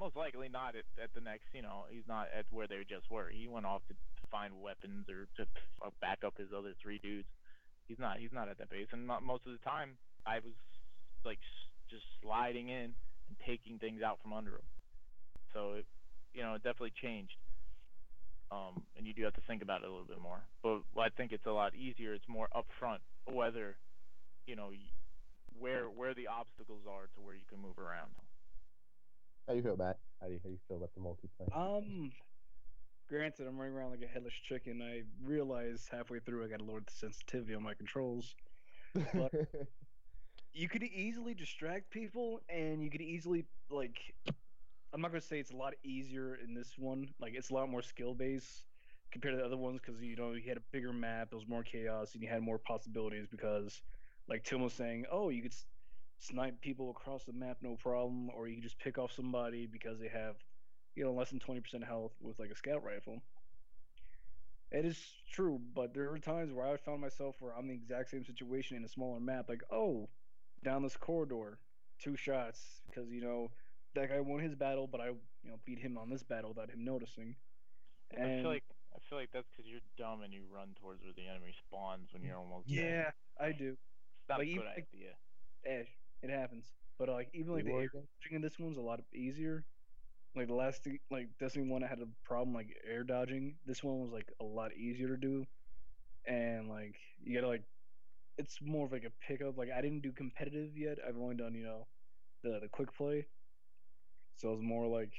most 0.00 0.16
likely 0.16 0.48
not 0.48 0.72
at, 0.72 0.88
at 0.96 1.12
the 1.12 1.20
next, 1.20 1.52
you 1.52 1.60
know, 1.60 1.84
he's 1.92 2.08
not 2.08 2.32
at 2.32 2.48
where 2.48 2.64
they 2.66 2.80
just 2.88 3.04
were. 3.12 3.28
He 3.28 3.48
went 3.48 3.68
off 3.68 3.84
to 3.88 3.94
find 4.32 4.56
weapons 4.64 5.12
or 5.12 5.28
to 5.36 5.44
back 6.00 6.24
up 6.24 6.40
his 6.40 6.56
other 6.56 6.72
three 6.80 6.96
dudes. 7.04 7.28
He's 7.86 7.98
not. 8.00 8.16
He's 8.16 8.32
not 8.32 8.48
at 8.48 8.56
that 8.56 8.70
base. 8.70 8.88
And 8.96 9.06
not, 9.06 9.22
most 9.22 9.44
of 9.44 9.52
the 9.52 9.60
time, 9.60 10.00
I 10.24 10.36
was 10.40 10.56
like 11.22 11.38
just 11.90 12.08
sliding 12.22 12.70
in 12.70 12.96
and 13.28 13.36
taking 13.44 13.76
things 13.76 14.00
out 14.00 14.18
from 14.22 14.32
under 14.32 14.56
him. 14.56 14.68
So 15.52 15.84
it, 15.84 15.86
you 16.32 16.42
know, 16.42 16.54
it 16.54 16.64
definitely 16.64 16.96
changed. 16.96 17.36
Um, 18.50 18.88
and 18.96 19.06
you 19.06 19.12
do 19.12 19.22
have 19.24 19.34
to 19.34 19.44
think 19.46 19.60
about 19.60 19.82
it 19.82 19.88
a 19.88 19.92
little 19.92 20.08
bit 20.08 20.22
more. 20.22 20.40
But 20.62 20.80
I 20.96 21.10
think 21.12 21.32
it's 21.32 21.44
a 21.44 21.52
lot 21.52 21.74
easier. 21.76 22.14
It's 22.14 22.24
more 22.26 22.48
upfront 22.56 23.04
whether, 23.30 23.76
you 24.46 24.56
know, 24.56 24.70
where 25.58 25.84
where 25.86 26.14
the 26.14 26.26
obstacles 26.28 26.82
are 26.88 27.06
to 27.14 27.20
where 27.20 27.34
you 27.34 27.44
can 27.48 27.60
move 27.60 27.78
around. 27.78 28.10
how 29.46 29.52
do 29.52 29.56
you 29.58 29.62
feel 29.62 29.76
matt 29.76 29.98
how 30.20 30.26
do 30.26 30.34
you, 30.34 30.40
how 30.42 30.50
you 30.50 30.58
feel 30.68 30.76
about 30.76 30.90
the 30.94 31.00
multiplayer 31.00 31.50
Um, 31.56 32.10
granted, 33.08 33.46
I'm 33.46 33.58
running 33.58 33.74
around 33.74 33.90
like 33.90 34.02
a 34.02 34.06
headless 34.06 34.32
chicken. 34.48 34.82
I 34.82 35.02
realized 35.24 35.88
halfway 35.90 36.20
through 36.20 36.44
I 36.44 36.48
got 36.48 36.58
to 36.58 36.64
lower 36.64 36.80
the 36.80 36.92
sensitivity 36.92 37.54
on 37.54 37.62
my 37.62 37.74
controls. 37.74 38.34
but- 38.94 39.32
You 40.52 40.70
could 40.70 40.82
easily 40.84 41.34
distract 41.34 41.90
people, 41.90 42.40
and 42.48 42.82
you 42.82 42.88
could 42.90 43.02
easily 43.02 43.44
like. 43.68 43.98
I'm 44.94 45.02
not 45.02 45.10
gonna 45.10 45.20
say 45.20 45.38
it's 45.38 45.50
a 45.50 45.56
lot 45.56 45.74
easier 45.84 46.36
in 46.36 46.54
this 46.54 46.78
one. 46.78 47.08
Like 47.20 47.34
it's 47.34 47.50
a 47.50 47.54
lot 47.54 47.68
more 47.68 47.82
skill 47.82 48.14
based 48.14 48.64
compared 49.12 49.34
to 49.34 49.38
the 49.38 49.44
other 49.44 49.58
ones 49.58 49.80
because 49.84 50.00
you 50.00 50.16
know 50.16 50.32
you 50.32 50.48
had 50.48 50.56
a 50.56 50.62
bigger 50.72 50.94
map, 50.94 51.28
there 51.28 51.38
was 51.38 51.46
more 51.46 51.62
chaos, 51.62 52.14
and 52.14 52.22
you 52.22 52.30
had 52.30 52.40
more 52.40 52.58
possibilities. 52.58 53.26
Because, 53.30 53.82
like 54.28 54.44
Tim 54.44 54.60
was 54.62 54.72
saying, 54.74 55.06
oh, 55.10 55.28
you 55.30 55.42
could 55.42 55.52
s- 55.52 55.66
snipe 56.18 56.60
people 56.60 56.90
across 56.90 57.24
the 57.24 57.32
map 57.32 57.58
no 57.62 57.76
problem, 57.76 58.30
or 58.30 58.48
you 58.48 58.56
could 58.56 58.64
just 58.64 58.78
pick 58.78 58.98
off 58.98 59.12
somebody 59.12 59.66
because 59.66 59.98
they 59.98 60.08
have 60.08 60.36
you 60.94 61.04
know, 61.04 61.12
less 61.12 61.30
than 61.30 61.38
20% 61.40 61.84
health 61.84 62.12
with 62.20 62.38
like 62.38 62.50
a 62.50 62.54
scout 62.56 62.82
rifle. 62.84 63.22
It 64.70 64.84
is 64.84 65.22
true, 65.30 65.58
but 65.74 65.94
there 65.94 66.10
are 66.12 66.18
times 66.18 66.52
where 66.52 66.66
I 66.66 66.76
found 66.76 67.00
myself 67.00 67.36
where 67.40 67.52
I'm 67.52 67.64
in 67.64 67.68
the 67.68 67.74
exact 67.74 68.10
same 68.10 68.24
situation 68.24 68.76
in 68.76 68.84
a 68.84 68.88
smaller 68.88 69.20
map, 69.20 69.48
like, 69.48 69.62
oh, 69.70 70.08
down 70.62 70.82
this 70.82 70.96
corridor, 70.96 71.58
two 71.98 72.16
shots, 72.16 72.82
because, 72.86 73.10
you 73.10 73.20
know, 73.20 73.50
that 73.94 74.08
guy 74.10 74.20
won 74.20 74.40
his 74.40 74.54
battle, 74.54 74.86
but 74.86 75.00
I, 75.00 75.06
you 75.08 75.50
know, 75.50 75.58
beat 75.64 75.78
him 75.78 75.96
on 75.98 76.10
this 76.10 76.22
battle 76.22 76.50
without 76.50 76.70
him 76.70 76.84
noticing. 76.84 77.36
I 78.22 78.28
feel 78.40 78.50
like 78.50 78.64
I 78.94 78.98
feel 79.08 79.18
like 79.18 79.30
that's 79.32 79.48
because 79.50 79.70
you're 79.70 79.80
dumb 79.96 80.22
and 80.22 80.32
you 80.32 80.44
run 80.50 80.74
towards 80.80 81.02
where 81.02 81.12
the 81.12 81.26
enemy 81.28 81.54
spawns 81.66 82.12
when 82.12 82.22
you're 82.22 82.36
almost 82.36 82.68
yeah, 82.68 83.10
I 83.38 83.52
do. 83.52 83.76
It's 84.26 84.28
not 84.28 84.38
like, 84.38 84.48
a 84.48 84.54
good 84.54 84.64
like- 84.64 84.86
idea. 84.92 85.10
Eh, 85.66 85.84
it 86.22 86.30
happens. 86.30 86.72
But 86.98 87.08
like 87.08 87.28
even 87.34 87.52
like 87.52 87.64
the 87.64 87.70
Reload 87.72 87.82
air 87.82 87.88
again? 87.92 88.08
dodging 88.22 88.36
in 88.36 88.42
this 88.42 88.58
one's 88.58 88.78
a 88.78 88.80
lot 88.80 89.00
easier. 89.14 89.64
Like 90.34 90.48
the 90.48 90.54
last 90.54 90.82
thing, 90.84 90.98
like 91.10 91.28
Destiny 91.38 91.68
one, 91.68 91.82
I 91.84 91.86
had 91.86 92.00
a 92.00 92.08
problem 92.24 92.54
like 92.54 92.68
air 92.88 93.04
dodging. 93.04 93.56
This 93.66 93.82
one 93.82 94.00
was 94.00 94.12
like 94.12 94.28
a 94.40 94.44
lot 94.44 94.72
easier 94.76 95.08
to 95.08 95.16
do, 95.16 95.46
and 96.26 96.68
like 96.68 96.94
you 97.22 97.34
gotta 97.34 97.48
like, 97.48 97.62
it's 98.38 98.58
more 98.62 98.86
of 98.86 98.92
like 98.92 99.04
a 99.04 99.12
pickup. 99.26 99.56
Like 99.58 99.68
I 99.76 99.80
didn't 99.80 100.02
do 100.02 100.12
competitive 100.12 100.76
yet. 100.76 100.98
I've 101.06 101.16
only 101.16 101.36
done 101.36 101.54
you 101.54 101.64
know, 101.64 101.86
the 102.42 102.60
the 102.60 102.68
quick 102.68 102.94
play. 102.96 103.26
So 104.36 104.52
it's 104.52 104.62
more 104.62 104.86
like, 104.86 105.12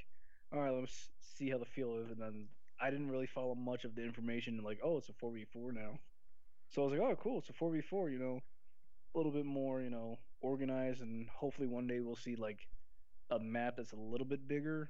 all 0.54 0.60
right, 0.60 0.72
let's 0.74 1.10
see 1.20 1.50
how 1.50 1.58
the 1.58 1.66
feel 1.66 1.98
is, 1.98 2.10
and 2.12 2.22
then 2.22 2.48
I 2.80 2.90
didn't 2.92 3.10
really 3.10 3.28
follow 3.28 3.56
much 3.56 3.84
of 3.86 3.96
the 3.96 4.04
information. 4.04 4.62
Like, 4.64 4.80
oh, 4.84 4.98
it's 4.98 5.10
a 5.10 5.14
four 5.14 5.32
v 5.32 5.46
four 5.52 5.72
now. 5.72 5.98
So 6.70 6.82
I 6.82 6.86
was 6.86 6.94
like, 7.00 7.08
oh, 7.08 7.16
cool, 7.22 7.40
it's 7.40 7.50
a 7.50 7.54
four 7.54 7.72
v 7.72 7.82
four. 7.82 8.10
You 8.10 8.20
know, 8.20 8.36
a 8.38 8.42
little 9.18 9.32
bit 9.32 9.46
more, 9.46 9.82
you 9.82 9.90
know, 9.90 10.20
organized, 10.42 11.02
and 11.02 11.28
hopefully 11.30 11.68
one 11.68 11.88
day 11.88 12.00
we'll 12.00 12.16
see 12.16 12.36
like 12.36 12.68
a 13.30 13.40
map 13.40 13.76
that's 13.78 13.92
a 13.92 13.98
little 13.98 14.26
bit 14.26 14.48
bigger. 14.48 14.90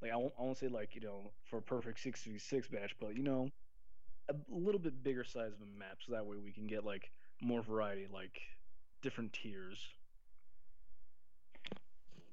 Like 0.00 0.12
I 0.12 0.16
won't, 0.16 0.32
I 0.38 0.42
won't 0.42 0.58
say 0.58 0.68
like 0.68 0.94
you 0.94 1.00
know 1.00 1.32
for 1.50 1.58
a 1.58 1.62
perfect 1.62 2.00
six 2.00 2.22
v 2.22 2.38
six 2.38 2.70
match, 2.70 2.94
but 3.00 3.16
you 3.16 3.22
know, 3.22 3.50
a 4.28 4.34
little 4.48 4.80
bit 4.80 5.02
bigger 5.02 5.24
size 5.24 5.52
of 5.52 5.60
a 5.60 5.78
map, 5.78 5.98
so 6.06 6.12
that 6.12 6.24
way 6.26 6.36
we 6.42 6.52
can 6.52 6.66
get 6.66 6.84
like 6.84 7.10
more 7.42 7.62
variety, 7.62 8.06
like 8.12 8.40
different 9.02 9.32
tiers. 9.32 9.78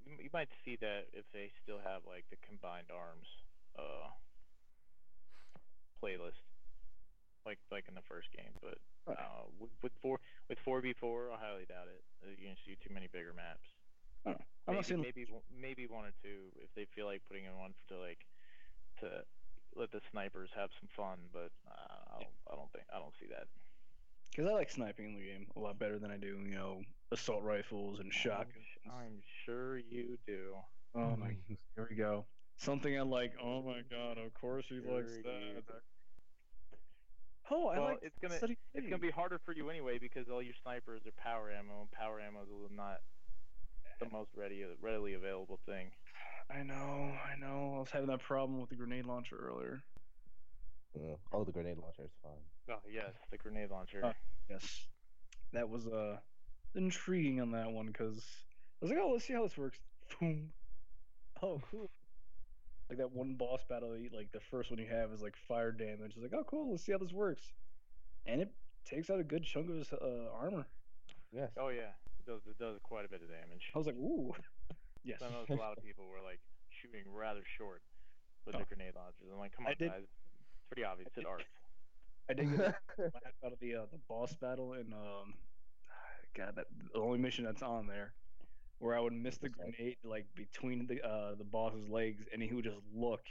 You, 0.05 0.13
you 0.21 0.29
might 0.31 0.49
see 0.63 0.77
that 0.81 1.07
if 1.13 1.25
they 1.33 1.51
still 1.63 1.79
have 1.83 2.01
like 2.07 2.25
the 2.29 2.37
combined 2.47 2.87
arms 2.93 3.27
uh 3.77 4.09
playlist, 6.01 6.54
like 7.45 7.59
like 7.71 7.85
in 7.87 7.95
the 7.95 8.05
first 8.07 8.27
game. 8.35 8.51
But 8.61 8.77
Okay. 9.07 9.21
uh, 9.21 9.45
with, 9.59 9.69
with 9.83 9.91
four 10.01 10.19
with 10.49 10.57
four 10.65 10.81
v 10.81 10.93
four, 10.93 11.29
I 11.31 11.37
highly 11.37 11.65
doubt 11.69 11.87
it. 11.87 12.01
Uh, 12.23 12.33
You're 12.37 12.49
gonna 12.49 12.61
see 12.65 12.75
too 12.81 12.93
many 12.93 13.07
bigger 13.07 13.33
maps. 13.35 13.69
I'm 14.25 14.33
maybe, 14.73 14.95
not 14.95 15.01
maybe 15.05 15.25
one- 15.29 15.49
maybe 15.53 15.85
one 15.85 16.05
or 16.05 16.13
two 16.23 16.49
if 16.57 16.73
they 16.75 16.85
feel 16.95 17.05
like 17.05 17.21
putting 17.27 17.45
in 17.45 17.55
one 17.57 17.75
to 17.89 17.97
like 17.99 18.25
to 19.01 19.21
let 19.75 19.91
the 19.91 20.01
snipers 20.11 20.49
have 20.55 20.69
some 20.79 20.89
fun. 20.97 21.19
But 21.31 21.51
uh, 21.69 22.17
I 22.17 22.19
don't 22.19 22.33
I 22.51 22.55
don't 22.55 22.71
think 22.73 22.85
I 22.93 22.97
don't 22.97 23.13
see 23.21 23.27
that. 23.29 23.45
because 24.31 24.49
I 24.49 24.53
like 24.53 24.71
sniping 24.71 25.05
in 25.05 25.13
the 25.13 25.21
game 25.25 25.45
a 25.55 25.59
lot 25.59 25.77
better 25.77 25.99
than 25.99 26.09
I 26.09 26.17
do, 26.17 26.41
you 26.43 26.55
know, 26.55 26.81
assault 27.11 27.43
rifles 27.43 27.99
and 27.99 28.11
shotguns. 28.11 28.65
I'm 28.89 29.21
sure 29.45 29.77
you 29.77 30.17
do. 30.25 30.55
Oh 30.95 31.15
my, 31.15 31.35
here 31.75 31.87
we 31.87 31.95
go. 31.95 32.25
Something 32.57 32.97
I 32.97 33.01
like. 33.03 33.33
Oh 33.43 33.61
my 33.61 33.81
god! 33.91 34.17
Of 34.17 34.33
course 34.33 34.65
he 34.67 34.79
likes 34.79 35.11
that. 35.23 35.63
You 37.49 37.55
Oh, 37.57 37.67
I 37.67 37.77
Well, 37.79 37.87
like. 37.89 37.99
it's 38.01 38.17
gonna- 38.19 38.37
Study 38.37 38.57
It's 38.73 38.85
gonna 38.87 38.97
be 38.97 39.11
harder 39.11 39.39
for 39.39 39.53
you 39.53 39.69
anyway 39.69 39.97
because 39.97 40.29
all 40.29 40.41
your 40.41 40.53
snipers 40.63 41.05
are 41.05 41.11
power 41.13 41.51
ammo, 41.51 41.81
and 41.81 41.91
power 41.91 42.19
ammo 42.19 42.41
is 42.43 42.71
not 42.71 43.01
the 43.99 44.09
most 44.09 44.29
ready 44.35 44.63
readily 44.81 45.13
available 45.13 45.57
thing. 45.65 45.91
I 46.49 46.63
know, 46.63 47.17
I 47.25 47.35
know. 47.39 47.75
I 47.75 47.79
was 47.79 47.89
having 47.91 48.07
that 48.07 48.21
problem 48.21 48.59
with 48.59 48.69
the 48.69 48.75
grenade 48.75 49.05
launcher 49.05 49.37
earlier. 49.37 49.83
Yeah. 50.93 51.15
Oh, 51.31 51.43
the 51.43 51.51
grenade 51.51 51.77
launcher 51.77 52.03
is 52.03 52.11
fine. 52.21 52.43
Oh 52.69 52.79
yes, 52.89 53.13
the 53.31 53.37
grenade 53.37 53.69
launcher. 53.71 54.03
Uh, 54.05 54.13
Yes, 54.49 54.87
that 55.53 55.67
was 55.69 55.87
uh 55.87 56.19
intriguing 56.75 57.41
on 57.41 57.51
that 57.51 57.71
one 57.71 57.87
because 57.87 58.23
I 58.81 58.85
was 58.85 58.91
like, 58.91 58.99
oh, 59.01 59.11
let's 59.13 59.25
see 59.25 59.33
how 59.33 59.43
this 59.43 59.57
works. 59.57 59.79
Boom. 60.19 60.51
Oh, 61.41 61.61
cool. 61.71 61.89
Like 62.89 62.99
that 62.99 63.11
one 63.11 63.33
boss 63.33 63.61
battle, 63.67 63.95
like 64.15 64.31
the 64.31 64.39
first 64.51 64.69
one 64.69 64.79
you 64.79 64.87
have 64.87 65.11
is 65.11 65.21
like 65.21 65.35
fire 65.47 65.71
damage. 65.71 66.13
It's 66.15 66.21
like, 66.21 66.33
oh, 66.33 66.43
cool. 66.47 66.69
Let's 66.71 66.83
see 66.83 66.91
how 66.91 66.99
this 66.99 67.11
works. 67.11 67.41
And 68.27 68.41
it 68.41 68.51
takes 68.85 69.09
out 69.09 69.19
a 69.19 69.23
good 69.23 69.43
chunk 69.43 69.69
of 69.69 69.75
his 69.77 69.91
uh, 69.93 70.29
armor. 70.39 70.67
Yes. 71.31 71.51
oh 71.59 71.69
yeah, 71.69 71.91
it 72.19 72.25
does. 72.27 72.41
It 72.47 72.57
does 72.59 72.77
quite 72.83 73.03
a 73.05 73.09
bit 73.09 73.21
of 73.21 73.27
damage. 73.27 73.71
I 73.73 73.77
was 73.77 73.87
like, 73.87 73.95
ooh. 73.97 74.33
Yes. 75.03 75.21
I 75.21 75.29
know 75.29 75.45
a 75.47 75.59
lot 75.61 75.77
of 75.77 75.83
people 75.85 76.05
were 76.09 76.23
like 76.25 76.39
shooting 76.81 77.03
rather 77.13 77.41
short 77.59 77.83
with 78.47 78.55
Oh. 78.55 78.59
the 78.59 78.65
grenade 78.65 78.93
launchers. 78.95 79.27
I'm 79.31 79.37
like, 79.37 79.55
come 79.55 79.67
on, 79.67 79.75
did- 79.77 79.89
guys. 79.91 80.01
It's 80.01 80.65
pretty 80.67 80.83
obvious. 80.83 81.09
It 81.15 81.19
did- 81.19 81.25
arcs. 81.27 81.43
I 82.27 82.33
did 82.33 82.49
get 82.49 82.59
a 82.59 83.45
out 83.45 83.53
of 83.53 83.59
the 83.59 83.75
uh, 83.75 83.85
the 83.91 83.99
boss 84.09 84.33
battle 84.33 84.73
and 84.73 84.93
um, 84.95 85.35
God, 86.35 86.53
that 86.55 86.65
the 86.91 86.99
only 86.99 87.19
mission 87.19 87.45
that's 87.45 87.61
on 87.61 87.85
there, 87.85 88.13
where 88.79 88.95
I 88.95 88.99
would 88.99 89.13
miss 89.13 89.37
the 89.37 89.49
grenade 89.49 89.97
like 90.03 90.25
between 90.35 90.87
the 90.87 91.01
uh 91.05 91.35
the 91.35 91.43
boss's 91.43 91.87
legs, 91.89 92.25
and 92.33 92.41
he 92.41 92.53
would 92.53 92.65
just 92.65 92.77
look 92.93 93.21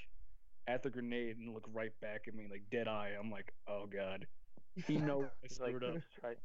at 0.67 0.83
the 0.83 0.91
grenade 0.91 1.37
and 1.39 1.53
look 1.53 1.69
right 1.73 1.93
back 2.01 2.23
at 2.27 2.35
me 2.35 2.47
like 2.51 2.63
dead 2.71 2.89
eye. 2.89 3.13
I'm 3.19 3.31
like, 3.31 3.53
oh 3.69 3.87
God, 3.87 4.27
he 4.87 4.97
knows 4.97 5.27
I 5.27 5.47
He's 5.49 5.61
like, 5.61 5.71
screwed 5.77 5.83
you 5.83 5.89
up. 5.89 5.95
just 5.95 6.07
tried, 6.21 6.37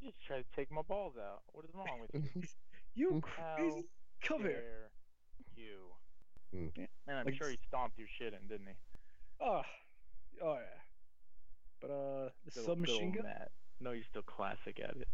you 0.00 0.10
just 0.10 0.22
tried 0.26 0.38
to 0.38 0.56
take 0.56 0.70
my 0.70 0.82
balls 0.82 1.14
out. 1.16 1.42
What 1.52 1.64
is 1.64 1.70
wrong 1.74 2.00
with 2.00 2.22
you? 2.22 2.42
You 2.94 3.22
How 3.36 3.54
crazy, 3.56 3.86
come 4.22 4.40
here. 4.42 4.90
you? 5.54 5.92
Hmm. 6.52 6.66
Man, 7.06 7.16
I'm 7.18 7.24
like 7.26 7.34
sure 7.36 7.48
he 7.48 7.58
stomped 7.68 7.96
your 7.96 8.08
shit 8.18 8.32
in, 8.34 8.48
didn't 8.48 8.66
he? 8.66 8.74
Oh, 9.40 9.62
oh 10.42 10.54
yeah. 10.54 10.80
But 11.80 11.90
uh, 11.90 12.28
the 12.44 12.50
Good 12.50 12.64
submachine 12.64 13.04
old 13.04 13.14
gun. 13.14 13.22
Matt. 13.24 13.52
No, 13.80 13.92
you're 13.92 14.02
still 14.02 14.22
classic 14.22 14.80
at 14.82 14.96
it. 14.96 15.08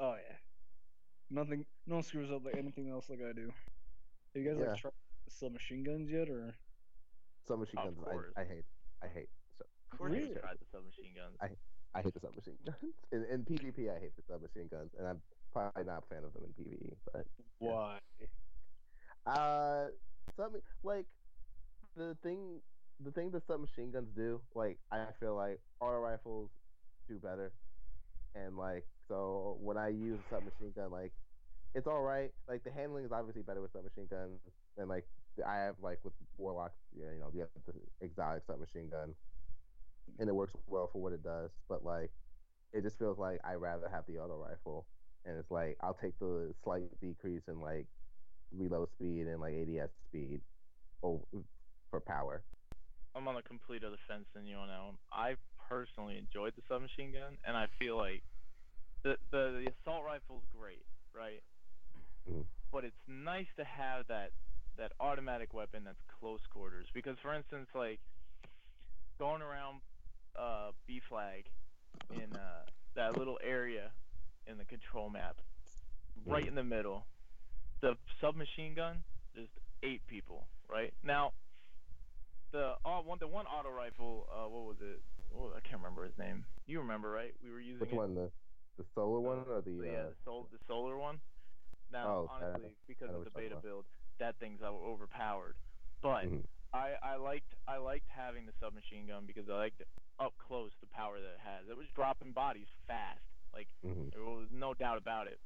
Oh 0.00 0.14
yeah. 0.16 0.36
Nothing. 1.30 1.64
No 1.86 1.96
one 1.96 2.04
screws 2.04 2.30
up 2.30 2.44
like 2.44 2.56
anything 2.56 2.88
else 2.90 3.08
like 3.10 3.20
I 3.20 3.32
do. 3.32 3.46
Have 4.34 4.42
you 4.42 4.48
guys 4.50 4.58
Yeah. 4.60 4.70
like 4.70 4.80
tried 4.80 4.92
submachine 5.28 5.82
guns 5.84 6.10
yet, 6.10 6.28
or? 6.28 6.54
Submachine 7.46 7.78
Of 7.78 7.94
guns. 7.96 7.98
course. 8.04 8.32
I, 8.36 8.42
I 8.42 8.44
hate. 8.44 8.64
I 9.02 9.06
hate. 9.08 9.28
So 9.58 9.64
Of 9.92 9.98
course, 9.98 10.12
Really? 10.12 10.28
you 10.30 10.34
tried 10.34 10.58
the 10.60 10.66
submachine 10.70 11.14
guns. 11.14 11.36
I- 11.40 11.56
I 11.96 12.02
hate 12.02 12.12
the 12.14 12.20
submachine 12.20 12.58
guns. 12.66 12.92
In, 13.12 13.24
in 13.26 13.44
PvP, 13.44 13.88
I 13.94 14.00
hate 14.00 14.16
the 14.16 14.22
submachine 14.26 14.66
guns, 14.68 14.90
and 14.98 15.06
I'm 15.06 15.22
probably 15.52 15.84
not 15.84 16.02
a 16.02 16.06
fan 16.14 16.24
of 16.24 16.32
them 16.34 16.42
in 16.44 16.64
PvE. 16.64 16.96
But 17.12 17.26
Yeah. 17.60 17.70
Why? 17.70 18.00
uh, 19.26 19.86
some 20.36 20.60
like 20.82 21.06
the 21.96 22.16
thing, 22.22 22.60
the 22.98 23.12
thing 23.12 23.30
that 23.30 23.46
submachine 23.46 23.92
guns 23.92 24.08
do, 24.16 24.40
like 24.56 24.78
I 24.90 25.06
feel 25.20 25.36
like 25.36 25.60
auto 25.80 25.98
rifles 26.00 26.50
do 27.08 27.18
better, 27.18 27.52
and 28.34 28.56
like 28.56 28.84
so 29.08 29.56
when 29.60 29.76
I 29.76 29.88
use 29.88 30.18
a 30.18 30.34
submachine 30.34 30.72
gun, 30.74 30.90
like 30.90 31.12
it's 31.74 31.86
all 31.86 32.02
right. 32.02 32.30
Like 32.48 32.64
the 32.64 32.70
handling 32.70 33.04
is 33.04 33.12
obviously 33.12 33.42
better 33.42 33.60
with 33.60 33.72
submachine 33.72 34.06
guns, 34.10 34.40
and 34.78 34.88
like 34.88 35.04
I 35.46 35.56
have 35.56 35.76
like 35.82 35.98
with 36.04 36.12
warlocks, 36.38 36.78
yeah, 36.96 37.12
you 37.12 37.20
know, 37.20 37.30
you 37.32 37.40
have 37.40 37.48
the 37.66 37.72
exotic 38.04 38.44
submachine 38.46 38.88
gun, 38.88 39.14
and 40.18 40.28
it 40.28 40.34
works 40.34 40.54
well 40.66 40.88
for 40.92 41.02
what 41.02 41.12
it 41.12 41.22
does. 41.22 41.50
But 41.68 41.84
like, 41.84 42.10
it 42.72 42.82
just 42.82 42.98
feels 42.98 43.18
like 43.18 43.40
I 43.44 43.54
rather 43.54 43.88
have 43.88 44.04
the 44.06 44.18
auto 44.18 44.36
rifle, 44.36 44.86
and 45.24 45.36
it's 45.36 45.50
like 45.50 45.76
I'll 45.80 45.94
take 46.00 46.18
the 46.18 46.54
slight 46.62 46.84
decrease 47.00 47.42
in 47.48 47.60
like 47.60 47.86
reload 48.56 48.90
speed 48.90 49.26
and 49.26 49.40
like 49.40 49.54
ADS 49.54 49.92
speed 50.06 50.40
for 51.00 52.00
power. 52.00 52.42
I'm 53.16 53.28
on 53.28 53.36
the 53.36 53.42
complete 53.42 53.84
other 53.84 53.98
fence 54.08 54.26
than 54.34 54.46
you 54.46 54.56
on 54.56 54.68
that 54.68 54.82
one. 54.82 54.96
I 55.12 55.36
personally 55.68 56.18
enjoyed 56.18 56.52
the 56.56 56.62
submachine 56.68 57.12
gun, 57.12 57.38
and 57.44 57.56
I 57.56 57.66
feel 57.78 57.96
like 57.96 58.22
the 59.02 59.16
the, 59.30 59.64
the 59.64 59.72
assault 59.80 60.04
rifle's 60.04 60.44
great, 60.58 60.84
right? 61.14 61.42
Mhm. 62.28 62.44
But 62.72 62.84
it's 62.84 63.02
nice 63.06 63.46
to 63.56 63.64
have 63.64 64.06
that 64.08 64.30
that 64.76 64.92
automatic 64.98 65.54
weapon 65.54 65.84
that's 65.84 66.02
close 66.20 66.40
quarters. 66.50 66.88
Because, 66.92 67.16
for 67.22 67.32
instance, 67.32 67.68
like 67.74 68.00
going 69.18 69.42
around 69.42 69.80
uh, 70.36 70.72
B 70.86 71.00
flag 71.08 71.44
in 72.10 72.34
uh, 72.34 72.64
that 72.96 73.16
little 73.16 73.38
area 73.42 73.90
in 74.46 74.58
the 74.58 74.64
control 74.64 75.10
map, 75.10 75.36
right 76.26 76.46
in 76.46 76.54
the 76.54 76.64
middle, 76.64 77.06
the 77.80 77.96
submachine 78.20 78.74
gun, 78.74 79.04
just 79.34 79.52
eight 79.82 80.04
people, 80.08 80.46
right? 80.68 80.92
Now, 81.04 81.32
the 82.50 82.74
uh, 82.84 83.00
one 83.02 83.18
the 83.20 83.28
one 83.28 83.46
auto 83.46 83.70
rifle, 83.70 84.28
uh, 84.32 84.48
what 84.48 84.64
was 84.64 84.76
it? 84.80 85.00
Oh, 85.36 85.50
I 85.56 85.60
can't 85.66 85.82
remember 85.82 86.04
his 86.04 86.16
name. 86.18 86.44
You 86.66 86.78
remember, 86.80 87.10
right? 87.10 87.34
We 87.42 87.50
were 87.50 87.60
using 87.60 87.82
Which 87.82 87.92
it. 87.92 87.96
one, 87.96 88.14
the 88.14 88.30
the 88.78 88.84
solar 88.94 89.20
one 89.20 89.44
or 89.48 89.60
the? 89.62 89.70
So, 89.70 89.82
uh, 89.82 89.84
yeah, 89.84 90.02
the, 90.10 90.14
sol- 90.24 90.48
the 90.50 90.58
solar 90.66 90.96
one. 90.96 91.20
Now, 91.92 92.08
Oh, 92.08 92.30
uh, 92.40 92.44
honestly, 92.54 92.74
because 92.88 93.10
I 93.10 93.14
of 93.14 93.24
the 93.24 93.30
beta 93.30 93.56
build, 93.62 93.84
that 94.18 94.34
thing's 94.40 94.62
overpowered. 94.62 95.54
But 96.02 96.26
Mhm. 96.26 96.42
I, 96.72 96.94
I 97.02 97.16
liked 97.16 97.54
I 97.68 97.76
liked 97.78 98.08
having 98.08 98.46
the 98.46 98.52
submachine 98.60 99.06
gun 99.06 99.24
because 99.26 99.48
I 99.48 99.54
liked 99.54 99.82
up 100.18 100.34
close 100.38 100.70
the 100.80 100.86
power 100.88 101.20
that 101.20 101.34
it 101.38 101.40
has. 101.44 101.68
It 101.68 101.76
was 101.76 101.86
dropping 101.94 102.32
bodies 102.32 102.66
fast, 102.86 103.22
like 103.52 103.68
mhm. 103.84 104.10
there 104.12 104.22
was 104.24 104.48
no 104.50 104.74
doubt 104.74 104.98
about 104.98 105.26
it. 105.28 105.38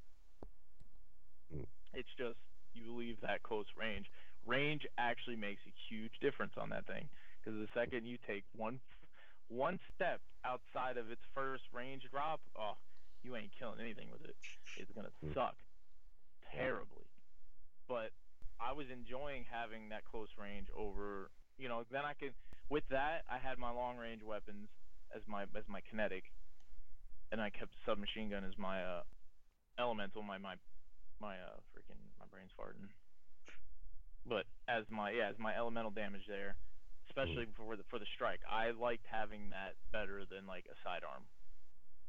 Mm. 1.55 1.67
It's 1.95 2.09
just 2.17 2.39
you 2.75 2.95
leave 2.95 3.21
that 3.23 3.43
close 3.43 3.67
range. 3.77 4.07
Range 4.47 4.87
actually 4.97 5.37
makes 5.37 5.61
a 5.67 5.73
huge 5.89 6.13
difference 6.21 6.53
on 6.57 6.71
that 6.71 6.87
thing 6.87 7.09
because 7.41 7.59
the 7.59 7.69
second 7.75 8.07
you 8.07 8.17
take 8.27 8.45
one 8.57 8.81
one 9.49 9.81
step 9.95 10.21
outside 10.45 10.97
of 10.97 11.11
its 11.11 11.23
first 11.35 11.65
range 11.73 12.03
drop, 12.11 12.41
oh, 12.57 12.77
you 13.23 13.35
ain't 13.37 13.51
killing 13.59 13.81
anything 13.81 14.11
with 14.11 14.25
it. 14.25 14.37
It's 14.77 14.93
gonna 14.93 15.11
Mm. 15.25 15.35
suck 15.35 15.57
terribly. 16.53 17.05
But 17.89 18.13
I 18.61 18.73
was 18.73 18.91
enjoying 18.91 19.45
having 19.45 19.89
that 19.89 20.05
close 20.05 20.29
range 20.37 20.69
over, 20.75 21.31
you 21.57 21.69
know, 21.69 21.85
then 21.91 22.05
I 22.05 22.15
could 22.15 22.35
with 22.69 22.87
that 22.89 23.25
I 23.31 23.39
had 23.39 23.59
my 23.59 23.71
long 23.71 23.97
range 23.97 24.23
weapons 24.23 24.69
as 25.15 25.23
my 25.27 25.45
as 25.55 25.67
my 25.69 25.81
kinetic 25.81 26.25
and 27.33 27.41
I 27.41 27.51
kept 27.51 27.73
submachine 27.87 28.31
gun 28.31 28.45
as 28.45 28.57
my 28.59 28.83
uh 28.85 29.03
elemental, 29.79 30.23
my 30.23 30.39
my 30.39 30.57
my 31.21 31.37
uh 31.39 31.61
freaking 31.73 31.99
my 32.19 32.27
brain's 32.31 32.53
farting. 32.59 32.89
But 34.27 34.47
as 34.69 34.85
my 34.91 35.11
yeah, 35.11 35.29
as 35.31 35.39
my 35.39 35.57
elemental 35.57 35.91
damage 35.91 36.27
there, 36.29 36.57
especially 37.09 37.47
for 37.57 37.77
the 37.77 37.85
for 37.91 37.99
the 37.99 38.07
strike, 38.15 38.41
I 38.49 38.71
liked 38.71 39.07
having 39.11 39.51
that 39.51 39.75
better 39.93 40.25
than 40.25 40.47
like 40.47 40.67
a 40.71 40.77
sidearm 40.85 41.25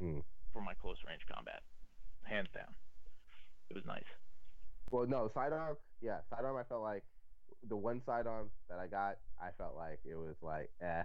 Mm. 0.02 0.24
for 0.54 0.62
my 0.62 0.74
close 0.74 0.98
range 1.06 1.22
combat, 1.28 1.62
hands 2.24 2.48
down. 2.54 2.74
It 3.70 3.76
was 3.76 3.86
nice. 3.86 4.08
Well, 4.92 5.06
no 5.06 5.30
sidearm. 5.34 5.78
Yeah, 6.02 6.22
sidearm. 6.30 6.58
I 6.58 6.64
felt 6.64 6.82
like 6.82 7.04
the 7.68 7.76
one 7.76 8.02
sidearm 8.06 8.50
that 8.70 8.80
I 8.80 8.88
got, 8.88 9.18
I 9.42 9.52
felt 9.58 9.76
like 9.76 10.00
it 10.06 10.16
was 10.16 10.36
like 10.42 10.72
eh, 10.82 11.04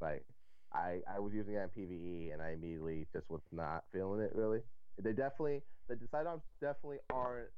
like 0.00 0.24
I 0.72 1.00
I 1.08 1.18
was 1.18 1.32
using 1.32 1.54
it 1.54 1.58
in 1.62 1.70
PVE 1.70 2.32
and 2.32 2.42
I 2.42 2.50
immediately 2.50 3.06
just 3.12 3.28
was 3.30 3.40
not 3.50 3.84
feeling 3.92 4.20
it 4.20 4.34
really. 4.34 4.60
They 4.98 5.12
definitely 5.12 5.62
the 5.88 5.98
sidearms 6.10 6.42
definitely 6.60 6.98
aren't 7.10 7.50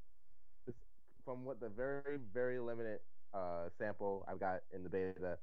from 1.24 1.44
what 1.44 1.58
the 1.60 1.68
very 1.68 2.18
very 2.32 2.58
limited 2.60 3.00
uh 3.34 3.68
sample 3.78 4.24
I've 4.28 4.40
got 4.40 4.62
in 4.72 4.84
the 4.84 4.88
beta. 4.88 5.38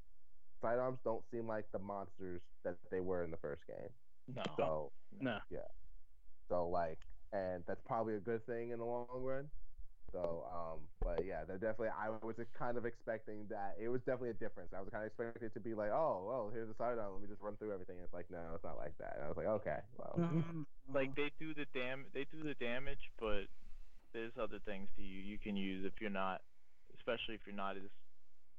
Sidearms 0.63 0.97
don't 1.03 1.23
seem 1.31 1.47
like 1.47 1.65
the 1.71 1.79
monsters 1.79 2.41
that 2.63 2.77
they 2.89 3.01
were 3.01 3.23
in 3.23 3.29
the 3.31 3.37
first 3.37 3.61
game. 3.67 3.89
No. 4.33 4.43
So 4.57 4.91
No. 5.19 5.37
Yeah. 5.51 5.59
So 6.49 6.69
like, 6.69 6.99
and 7.33 7.63
that's 7.67 7.81
probably 7.85 8.15
a 8.15 8.19
good 8.19 8.45
thing 8.45 8.71
in 8.71 8.79
the 8.79 8.85
long 8.85 9.07
run. 9.11 9.49
So, 10.13 10.45
um, 10.53 10.79
but 11.01 11.25
yeah, 11.25 11.43
they're 11.43 11.57
definitely. 11.57 11.89
I 11.89 12.13
was 12.21 12.35
just 12.37 12.53
kind 12.53 12.77
of 12.77 12.85
expecting 12.85 13.49
that. 13.49 13.75
It 13.81 13.89
was 13.89 13.99
definitely 14.05 14.29
a 14.29 14.37
difference. 14.37 14.69
I 14.71 14.79
was 14.79 14.89
kind 14.93 15.03
of 15.03 15.09
expecting 15.09 15.47
it 15.49 15.53
to 15.55 15.59
be 15.59 15.73
like, 15.73 15.89
oh, 15.89 16.23
well, 16.29 16.51
here's 16.53 16.69
a 16.69 16.77
sidearm. 16.77 17.13
Let 17.13 17.21
me 17.21 17.27
just 17.27 17.41
run 17.41 17.57
through 17.57 17.73
everything. 17.73 17.97
It's 18.03 18.13
like, 18.13 18.29
no, 18.29 18.53
it's 18.53 18.63
not 18.63 18.77
like 18.77 18.93
that. 18.99 19.17
And 19.17 19.25
I 19.25 19.27
was 19.27 19.37
like, 19.37 19.49
okay, 19.65 19.81
well, 19.97 20.13
like 20.93 21.15
they 21.15 21.33
do 21.41 21.57
the 21.57 21.65
dam 21.73 22.05
they 22.13 22.27
do 22.31 22.45
the 22.45 22.53
damage, 22.61 23.09
but 23.19 23.49
there's 24.13 24.37
other 24.37 24.61
things 24.63 24.87
to 24.95 25.01
you 25.01 25.17
you 25.19 25.39
can 25.41 25.57
use 25.57 25.83
if 25.83 25.99
you're 25.99 26.13
not, 26.13 26.41
especially 26.93 27.33
if 27.33 27.41
you're 27.49 27.57
not 27.57 27.75
as 27.75 27.89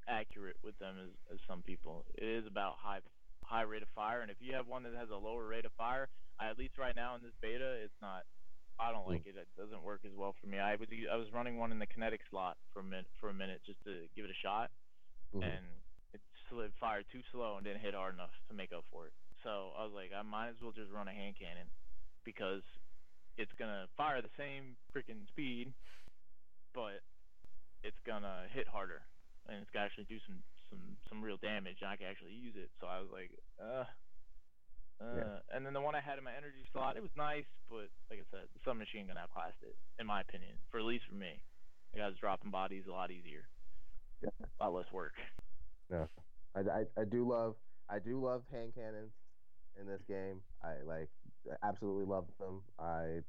accurate 0.09 0.57
with 0.63 0.79
them 0.79 0.97
as, 1.03 1.11
as 1.35 1.39
some 1.49 1.63
people. 1.63 2.05
It 2.15 2.25
is 2.25 2.47
about 2.47 2.77
high 2.79 3.01
high 3.45 3.63
rate 3.63 3.83
of 3.83 3.89
fire, 3.95 4.23
and 4.23 4.31
if 4.31 4.39
you 4.41 4.55
have 4.55 4.67
one 4.67 4.83
that 4.85 4.95
has 4.97 5.11
a 5.11 5.17
lower 5.17 5.45
rate 5.47 5.67
of 5.67 5.73
fire, 5.77 6.09
I, 6.41 6.49
at 6.49 6.59
least 6.59 6.79
right 6.79 6.97
now 6.97 7.15
in 7.15 7.21
this 7.23 7.37
beta, 7.43 7.77
it's 7.85 7.97
not. 8.01 8.25
I 8.81 8.91
don't 8.91 9.07
like 9.07 9.23
it. 9.27 9.37
It 9.39 9.47
doesn't 9.57 9.85
work 9.85 10.01
as 10.05 10.11
well 10.17 10.35
for 10.41 10.49
me. 10.49 10.59
I 10.59 10.75
was 10.75 10.89
I 10.91 11.15
was 11.17 11.29
running 11.33 11.59
one 11.59 11.71
in 11.71 11.79
the 11.79 11.87
kinetic 11.87 12.21
slot 12.31 12.57
for 12.73 12.81
a 12.81 12.83
minute 12.83 13.07
for 13.21 13.29
a 13.31 13.35
minute 13.35 13.61
just 13.65 13.79
to 13.85 14.09
give 14.17 14.25
it 14.25 14.31
a 14.33 14.41
shot, 14.43 14.71
Mhm. 15.35 15.45
and 15.45 15.65
it 16.13 16.21
slid 16.49 16.73
fired 16.81 17.07
too 17.13 17.23
slow 17.31 17.57
and 17.57 17.65
didn't 17.65 17.81
hit 17.83 17.95
hard 17.95 18.15
enough 18.15 18.33
to 18.49 18.55
make 18.55 18.73
up 18.73 18.85
for 18.91 19.07
it. 19.07 19.13
So 19.45 19.73
I 19.79 19.85
was 19.85 19.93
like, 19.93 20.11
I 20.13 20.23
might 20.23 20.49
as 20.49 20.61
well 20.63 20.73
just 20.73 20.91
run 20.91 21.07
a 21.07 21.13
hand 21.13 21.37
cannon 21.39 21.69
because 22.25 22.63
it's 23.37 23.53
gonna 23.59 23.87
fire 23.97 24.21
the 24.23 24.31
same 24.37 24.77
freaking 24.93 25.27
speed, 25.29 25.73
but 26.73 27.03
it's 27.83 27.99
gonna 28.07 28.49
hit 28.53 28.67
harder. 28.67 29.03
And 29.49 29.61
it's 29.63 29.71
gonna 29.71 29.85
actually 29.87 30.05
do 30.09 30.19
some 30.27 30.43
some 30.71 30.97
some 31.09 31.23
real 31.23 31.37
damage, 31.39 31.79
and 31.83 31.91
I 31.91 31.97
can 31.97 32.07
actually 32.07 32.33
use 32.33 32.55
it. 32.57 32.71
So 32.81 32.87
I 32.87 33.01
was 33.01 33.11
like, 33.13 33.31
uh. 33.61 33.85
Uh, 35.01 35.17
Yeah. 35.17 35.39
and 35.51 35.67
then 35.67 35.73
the 35.75 35.81
one 35.81 35.97
I 35.97 36.01
had 36.01 36.19
in 36.19 36.25
my 36.25 36.31
energy 36.37 36.63
slot, 36.73 36.97
it 36.97 37.03
was 37.03 37.11
nice, 37.17 37.45
but 37.69 37.91
like 38.09 38.21
I 38.23 38.27
said, 38.31 38.47
the 38.55 38.61
submachine 38.65 39.09
gun 39.09 39.19
outclassed 39.19 39.59
it, 39.63 39.75
in 39.99 40.07
my 40.07 40.21
opinion. 40.21 40.55
For 40.71 40.79
at 40.79 40.85
least 40.87 41.05
for 41.09 41.17
me, 41.17 41.43
the 41.93 41.99
guys 41.99 42.13
dropping 42.21 42.53
bodies 42.53 42.85
a 42.87 42.93
lot 42.93 43.11
easier, 43.11 43.43
Yeah. 44.23 44.31
a 44.61 44.65
lot 44.65 44.73
less 44.75 44.93
work. 44.93 45.15
I, 45.91 46.61
I, 46.61 46.85
I 46.97 47.05
do 47.05 47.29
love 47.29 47.57
I 47.91 47.99
do 47.99 48.21
love 48.23 48.43
hand 48.53 48.73
cannons 48.75 49.13
in 49.81 49.87
this 49.87 50.01
game. 50.09 50.41
I 50.63 50.75
like 50.87 51.11
absolutely 51.65 52.05
love 52.07 52.27
them. 52.39 52.63
I 52.79 53.21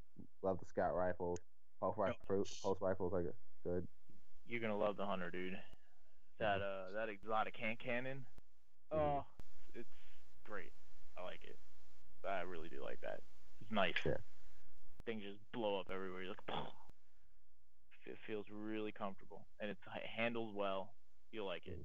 love 0.44 0.60
the 0.60 0.66
scout 0.68 0.96
rifles. 0.96 1.40
Pulse, 1.80 1.98
rifle, 1.98 2.46
pulse 2.64 2.78
rifles 2.80 3.12
are 3.14 3.24
good. 3.64 3.88
You're 4.48 4.62
gonna 4.62 4.78
love 4.78 4.98
the 4.98 5.06
hunter, 5.06 5.32
dude. 5.32 5.58
That 6.40 6.62
uh, 6.62 6.91
that 6.95 7.10
exotic 7.10 7.56
hand 7.57 7.80
cannon. 7.80 8.26
Mhm. 8.94 8.99
Oh, 8.99 9.26
it's 9.74 9.90
great. 10.44 10.72
I 11.18 11.24
like 11.24 11.44
it. 11.44 11.57
I 12.28 12.41
really 12.41 12.70
do 12.70 12.84
like 12.84 12.99
that. 13.02 13.22
It's 13.62 13.72
nice. 13.72 13.95
Yeah. 14.06 14.18
Things 15.06 15.24
just 15.24 15.40
blow 15.53 15.80
up 15.80 15.88
everywhere. 15.94 16.24
You're 16.24 16.32
like, 16.32 16.66
it 18.06 18.18
feels 18.28 18.45
really 18.52 18.91
comfortable, 18.91 19.45
and 19.60 19.70
it's 19.70 19.80
it 19.95 20.06
handles 20.06 20.53
well. 20.53 20.94
You'll 21.32 21.45
like 21.45 21.68
it. 21.68 21.80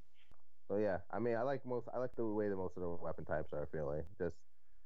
So 0.68 0.76
yeah, 0.76 0.98
I 1.10 1.18
mean, 1.18 1.36
I 1.36 1.42
like 1.42 1.64
most. 1.66 1.88
I 1.94 1.98
like 1.98 2.14
the 2.16 2.24
way 2.24 2.48
that 2.48 2.56
most 2.56 2.76
of 2.76 2.82
the 2.82 2.88
weapon 2.88 3.24
types 3.24 3.52
are 3.52 3.68
feeling. 3.72 4.02
Just, 4.18 4.36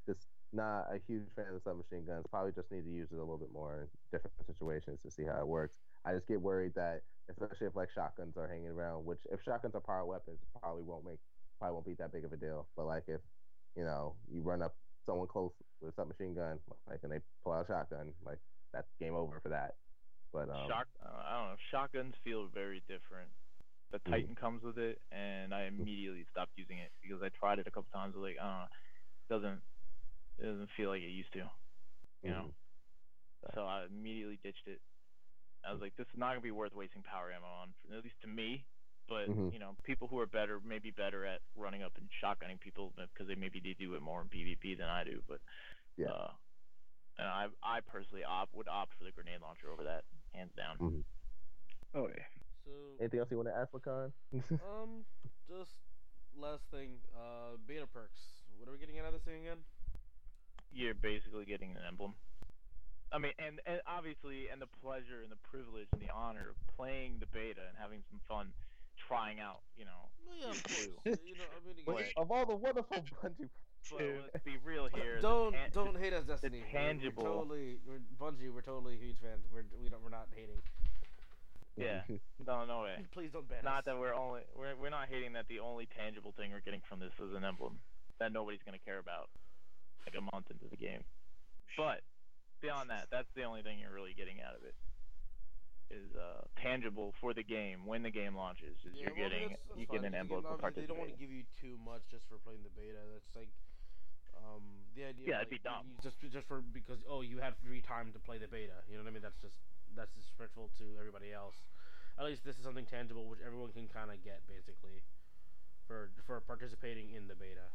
just 0.06 0.26
not 0.52 0.86
a 0.90 0.98
huge 1.06 1.24
fan 1.36 1.46
of 1.48 1.54
the 1.54 1.60
submachine 1.60 2.06
guns. 2.06 2.24
Probably 2.30 2.52
just 2.52 2.70
need 2.72 2.84
to 2.84 2.90
use 2.90 3.08
it 3.12 3.16
a 3.16 3.20
little 3.20 3.38
bit 3.38 3.52
more 3.52 3.82
in 3.82 3.88
different 4.12 4.34
situations 4.46 4.98
to 5.04 5.10
see 5.10 5.24
how 5.24 5.38
it 5.38 5.46
works. 5.46 5.74
I 6.04 6.14
just 6.14 6.26
get 6.26 6.40
worried 6.40 6.72
that, 6.74 7.02
especially 7.30 7.66
if 7.66 7.74
like 7.76 7.88
shotguns 7.94 8.36
are 8.36 8.48
hanging 8.48 8.68
around, 8.68 9.04
which 9.04 9.20
if 9.30 9.40
shotguns 9.44 9.74
are 9.74 9.80
power 9.80 10.04
weapons, 10.04 10.38
probably 10.60 10.82
won't 10.82 11.04
make, 11.04 11.18
probably 11.58 11.74
won't 11.74 11.86
be 11.86 11.94
that 11.94 12.12
big 12.12 12.24
of 12.24 12.32
a 12.32 12.36
deal. 12.36 12.66
But 12.76 12.86
like 12.86 13.04
if, 13.08 13.20
you 13.76 13.84
know, 13.84 14.16
you 14.30 14.42
run 14.42 14.62
up 14.62 14.76
someone 15.06 15.28
close 15.28 15.52
with 15.80 15.92
a 15.92 15.94
submachine 15.94 16.34
gun, 16.34 16.58
like 16.88 17.00
and 17.02 17.12
they 17.12 17.20
pull 17.42 17.52
out 17.52 17.64
a 17.64 17.68
shotgun, 17.68 18.12
like 18.24 18.38
that's 18.72 18.88
game 19.00 19.14
over 19.14 19.40
for 19.40 19.48
that. 19.50 19.76
But 20.32 20.48
um, 20.50 20.66
Shock. 20.68 20.86
I 21.02 21.32
don't 21.38 21.48
know. 21.50 21.56
Shotguns 21.70 22.14
feel 22.24 22.48
very 22.48 22.80
different. 22.88 23.30
The 23.92 23.98
Mhm. 24.06 24.10
Titan 24.10 24.34
comes 24.34 24.62
with 24.62 24.78
it, 24.78 25.00
and 25.12 25.54
I 25.54 25.64
immediately 25.64 26.26
stopped 26.30 26.52
using 26.56 26.78
it 26.78 26.90
because 27.02 27.22
I 27.22 27.28
tried 27.30 27.58
it 27.58 27.66
a 27.66 27.70
couple 27.70 27.90
times. 27.92 28.14
Like, 28.16 28.36
I 28.40 28.44
don't 28.44 28.58
know, 28.58 28.68
it 29.22 29.28
doesn't 29.32 29.62
it 30.38 30.46
doesn't 30.46 30.70
feel 30.76 30.90
like 30.90 31.02
it 31.02 31.10
used 31.10 31.32
to. 31.34 31.50
You 32.22 32.30
know. 32.30 32.46
mhm. 32.46 32.54
So 33.54 33.66
I 33.66 33.84
immediately 33.86 34.38
ditched 34.42 34.66
it. 34.66 34.80
I 35.66 35.72
was 35.72 35.80
like, 35.80 35.96
this 35.96 36.06
is 36.12 36.18
not 36.18 36.30
gonna 36.30 36.40
be 36.40 36.50
worth 36.50 36.74
wasting 36.74 37.02
power 37.02 37.32
ammo 37.32 37.46
on, 37.46 37.74
at 37.96 38.04
least 38.04 38.20
to 38.22 38.28
me. 38.28 38.64
But 39.08 39.28
Mhm. 39.28 39.52
you 39.52 39.58
know, 39.58 39.76
people 39.84 40.08
who 40.08 40.18
are 40.18 40.26
better, 40.26 40.60
maybe 40.64 40.90
better 40.90 41.26
at 41.26 41.40
running 41.56 41.82
up 41.82 41.92
and 41.98 42.08
shotgunning 42.22 42.58
people 42.60 42.92
because 42.96 43.28
they 43.28 43.34
maybe 43.34 43.60
they 43.60 43.74
do 43.74 43.94
it 43.94 44.02
more 44.02 44.22
in 44.22 44.28
PvP 44.28 44.76
than 44.78 44.88
I 44.88 45.04
do. 45.04 45.22
But 45.28 45.40
Yeah. 45.96 46.08
uh, 46.10 46.32
and 47.18 47.28
I 47.28 47.48
I 47.62 47.80
personally 47.80 48.24
opt 48.24 48.54
would 48.54 48.68
opt 48.68 48.94
for 48.98 49.04
the 49.04 49.12
grenade 49.12 49.40
launcher 49.40 49.70
over 49.70 49.84
that, 49.84 50.04
hands 50.32 50.52
down. 50.56 50.78
Mhm. 50.78 51.04
Oh 51.94 52.08
yeah. 52.08 52.26
So 52.64 52.70
Anything 52.98 53.20
else 53.20 53.30
you 53.30 53.36
want 53.36 53.48
to 53.48 53.54
ask, 53.54 53.70
Lacan? 53.72 54.12
um, 54.64 55.04
just 55.46 55.70
last 56.34 56.64
thing. 56.70 56.98
Uh, 57.14 57.56
beta 57.66 57.86
perks. 57.86 58.18
What 58.58 58.68
are 58.68 58.72
we 58.72 58.78
getting 58.78 58.98
out 58.98 59.06
of 59.06 59.12
this 59.12 59.22
thing 59.22 59.42
again? 59.42 59.64
You're 60.72 60.94
basically 60.94 61.44
getting 61.44 61.76
an 61.76 61.82
emblem. 61.86 62.14
I 63.14 63.18
mean, 63.18 63.32
and, 63.38 63.60
and 63.64 63.78
obviously, 63.86 64.48
and 64.50 64.60
the 64.60 64.66
pleasure 64.82 65.22
and 65.22 65.30
the 65.30 65.38
privilege 65.48 65.86
and 65.94 66.02
the 66.02 66.10
honor 66.12 66.50
of 66.50 66.56
playing 66.76 67.18
the 67.20 67.26
beta 67.30 67.62
and 67.62 67.76
having 67.78 68.02
some 68.10 68.18
fun, 68.26 68.50
trying 69.06 69.38
out, 69.38 69.62
you 69.78 69.84
know. 69.86 70.10
Well, 70.26 70.34
yeah, 70.34 70.50
of 70.50 70.62
Two. 70.64 70.90
course. 71.04 71.18
you 71.24 71.34
know, 71.38 71.46
I 71.54 71.60
mean, 71.66 71.76
But- 71.86 71.96
again, 72.10 72.12
of 72.16 72.30
all 72.32 72.44
the 72.46 72.56
wonderful 72.56 72.96
Bungie, 73.22 73.48
But 73.90 73.98
Dude. 73.98 74.24
let's 74.34 74.44
be 74.44 74.56
real 74.64 74.88
here. 74.92 75.16
the 75.16 75.22
don't 75.22 75.52
tan- 75.52 75.70
don't 75.72 75.96
hate 75.96 76.12
us, 76.12 76.24
Destiny. 76.24 76.60
We're- 76.66 76.72
tangible- 76.72 77.22
We're 77.22 77.30
totally, 77.30 77.78
we're 77.86 78.02
Bungie. 78.18 78.50
We're 78.52 78.62
totally 78.66 78.96
huge 78.98 79.16
fans. 79.22 79.46
We're 79.52 79.62
we 79.80 79.88
don't 79.88 80.02
we're 80.02 80.10
not 80.10 80.26
hating. 80.34 80.58
Yeah. 81.76 82.02
No, 82.46 82.64
no 82.66 82.82
way. 82.82 82.96
Please 83.12 83.30
don't 83.32 83.48
ban 83.48 83.58
us. 83.58 83.64
Not 83.64 83.84
that 83.86 83.96
we're 83.98 84.12
only 84.14 84.42
we're 84.56 84.74
we're 84.76 84.90
not 84.90 85.08
hating 85.08 85.32
that 85.32 85.46
the 85.48 85.60
only 85.60 85.86
tangible 85.96 86.32
thing 86.36 86.50
we're 86.52 86.60
getting 86.60 86.82
from 86.88 87.00
this 87.00 87.12
is 87.22 87.32
an 87.34 87.44
emblem 87.44 87.78
that 88.18 88.32
nobody's 88.32 88.60
gonna 88.66 88.78
care 88.84 88.98
about 88.98 89.30
like 90.04 90.14
a 90.16 90.20
month 90.20 90.50
into 90.50 90.66
the 90.68 90.76
game. 90.76 91.04
But 91.76 92.00
beyond 92.64 92.88
that, 92.88 93.12
that's 93.12 93.28
the 93.36 93.44
only 93.44 93.60
thing 93.60 93.76
you're 93.76 93.92
really 93.92 94.16
getting 94.16 94.40
out 94.40 94.56
of 94.56 94.64
it. 94.64 94.72
Is 95.92 96.16
uh, 96.16 96.48
tangible 96.56 97.12
for 97.20 97.36
the 97.36 97.44
game 97.44 97.84
when 97.84 98.00
the 98.00 98.10
game 98.10 98.32
launches. 98.34 98.80
Is 98.88 98.96
Yeah, 98.96 99.12
you're 99.12 99.14
well, 99.14 99.28
getting 99.28 99.48
you 99.76 99.84
get 99.84 100.02
an 100.02 100.16
emblem 100.16 100.42
for 100.42 100.56
They 100.72 100.88
don't 100.88 100.96
want 100.96 101.12
to 101.12 101.20
give 101.20 101.28
you 101.28 101.44
too 101.60 101.76
much 101.84 102.02
just 102.08 102.24
for 102.26 102.40
playing 102.40 102.64
the 102.64 102.72
beta. 102.72 102.98
That's 103.12 103.36
like, 103.36 103.52
um, 104.32 104.64
the 104.96 105.12
idea. 105.12 105.36
Yeah, 105.36 105.44
like, 105.44 105.52
it'd 105.52 105.60
be 105.60 105.62
dumb. 105.62 105.86
Just 106.00 106.18
just 106.32 106.48
for 106.48 106.64
because 106.72 107.04
oh 107.04 107.20
you 107.20 107.38
had 107.38 107.52
free 107.60 107.84
time 107.84 108.16
to 108.16 108.18
play 108.18 108.40
the 108.40 108.48
beta. 108.48 108.80
You 108.88 108.96
know 108.96 109.04
what 109.04 109.12
I 109.12 109.14
mean? 109.14 109.22
That's 109.22 109.38
just 109.44 109.54
that's 109.92 110.10
disrespectful 110.16 110.72
to 110.80 110.96
everybody 110.98 111.36
else. 111.36 111.60
At 112.16 112.24
least 112.24 112.48
this 112.48 112.56
is 112.56 112.64
something 112.64 112.88
tangible 112.88 113.28
which 113.28 113.44
everyone 113.44 113.70
can 113.70 113.86
kind 113.86 114.08
of 114.08 114.18
get 114.24 114.40
basically, 114.48 115.04
for 115.86 116.10
for 116.26 116.40
participating 116.40 117.12
in 117.12 117.28
the 117.28 117.36
beta. 117.36 117.68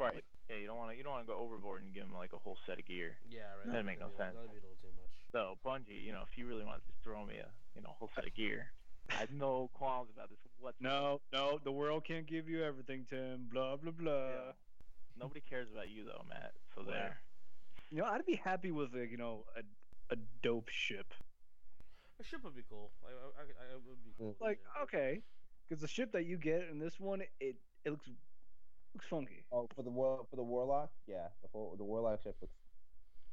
Right. 0.00 0.24
Yeah, 0.48 0.56
you 0.56 0.66
don't 0.66 0.78
want 0.78 0.90
to 0.92 0.96
you 0.96 1.02
don't 1.02 1.12
want 1.12 1.26
to 1.26 1.32
go 1.32 1.38
overboard 1.38 1.82
and 1.82 1.92
give 1.92 2.04
them 2.04 2.14
like 2.14 2.32
a 2.32 2.38
whole 2.38 2.56
set 2.66 2.78
of 2.78 2.86
gear. 2.86 3.16
Yeah, 3.28 3.40
right. 3.64 3.72
That'd 3.72 3.86
make 3.86 3.98
no 4.00 4.08
be, 4.08 4.16
sense. 4.16 4.34
That'd 4.38 4.52
be 4.52 4.58
a 4.58 4.62
little 4.62 4.78
too 4.80 4.94
much. 4.94 5.10
So 5.32 5.58
Bungie, 5.66 5.98
you 6.04 6.12
know, 6.12 6.22
if 6.22 6.38
you 6.38 6.46
really 6.46 6.64
want 6.64 6.80
to 6.82 6.86
just 6.86 7.02
throw 7.02 7.24
me 7.26 7.34
a 7.38 7.48
you 7.74 7.82
know 7.82 7.90
whole 7.98 8.10
set 8.14 8.26
of 8.26 8.34
gear, 8.34 8.70
I 9.10 9.14
have 9.14 9.32
no 9.32 9.70
qualms 9.74 10.10
about 10.14 10.30
this 10.30 10.38
whatsoever. 10.60 10.94
No, 10.94 11.20
no, 11.32 11.58
the 11.64 11.72
world 11.72 12.04
can't 12.06 12.26
give 12.26 12.48
you 12.48 12.62
everything, 12.62 13.06
Tim. 13.10 13.48
Blah 13.52 13.76
blah 13.76 13.92
blah. 13.92 14.12
Yeah. 14.12 14.52
Nobody 15.18 15.40
cares 15.40 15.68
about 15.72 15.88
you 15.88 16.04
though, 16.04 16.24
Matt. 16.28 16.52
So 16.74 16.82
Wow. 16.82 16.92
there. 16.92 17.18
You 17.90 17.98
know, 17.98 18.04
I'd 18.04 18.26
be 18.26 18.36
happy 18.36 18.70
with 18.70 18.94
like 18.94 19.10
you 19.10 19.16
know 19.18 19.44
a 19.56 19.62
a 20.14 20.16
dope 20.42 20.68
ship. 20.68 21.06
A 22.20 22.24
ship 22.24 22.40
would 22.44 22.56
be 22.56 22.62
cool. 22.70 22.90
I, 23.04 23.10
I, 23.10 23.42
I, 23.42 23.74
I 23.74 23.76
would 23.86 24.04
be 24.04 24.12
cool. 24.16 24.36
Like 24.40 24.60
okay, 24.84 25.22
because 25.68 25.82
the 25.82 25.88
ship 25.88 26.12
that 26.12 26.24
you 26.24 26.36
get 26.36 26.68
in 26.70 26.78
this 26.78 26.98
one, 27.00 27.22
it 27.40 27.56
it 27.84 27.90
looks 27.90 28.06
looks 28.96 29.06
funky. 29.10 29.44
Oh, 29.52 29.68
for 29.76 29.82
the 29.82 29.90
war 29.90 30.24
for 30.30 30.36
the 30.36 30.42
warlock, 30.42 30.90
yeah, 31.06 31.28
the 31.42 31.48
whole, 31.52 31.74
the 31.76 31.84
warlock 31.84 32.22
ship 32.22 32.34
looks 32.40 32.54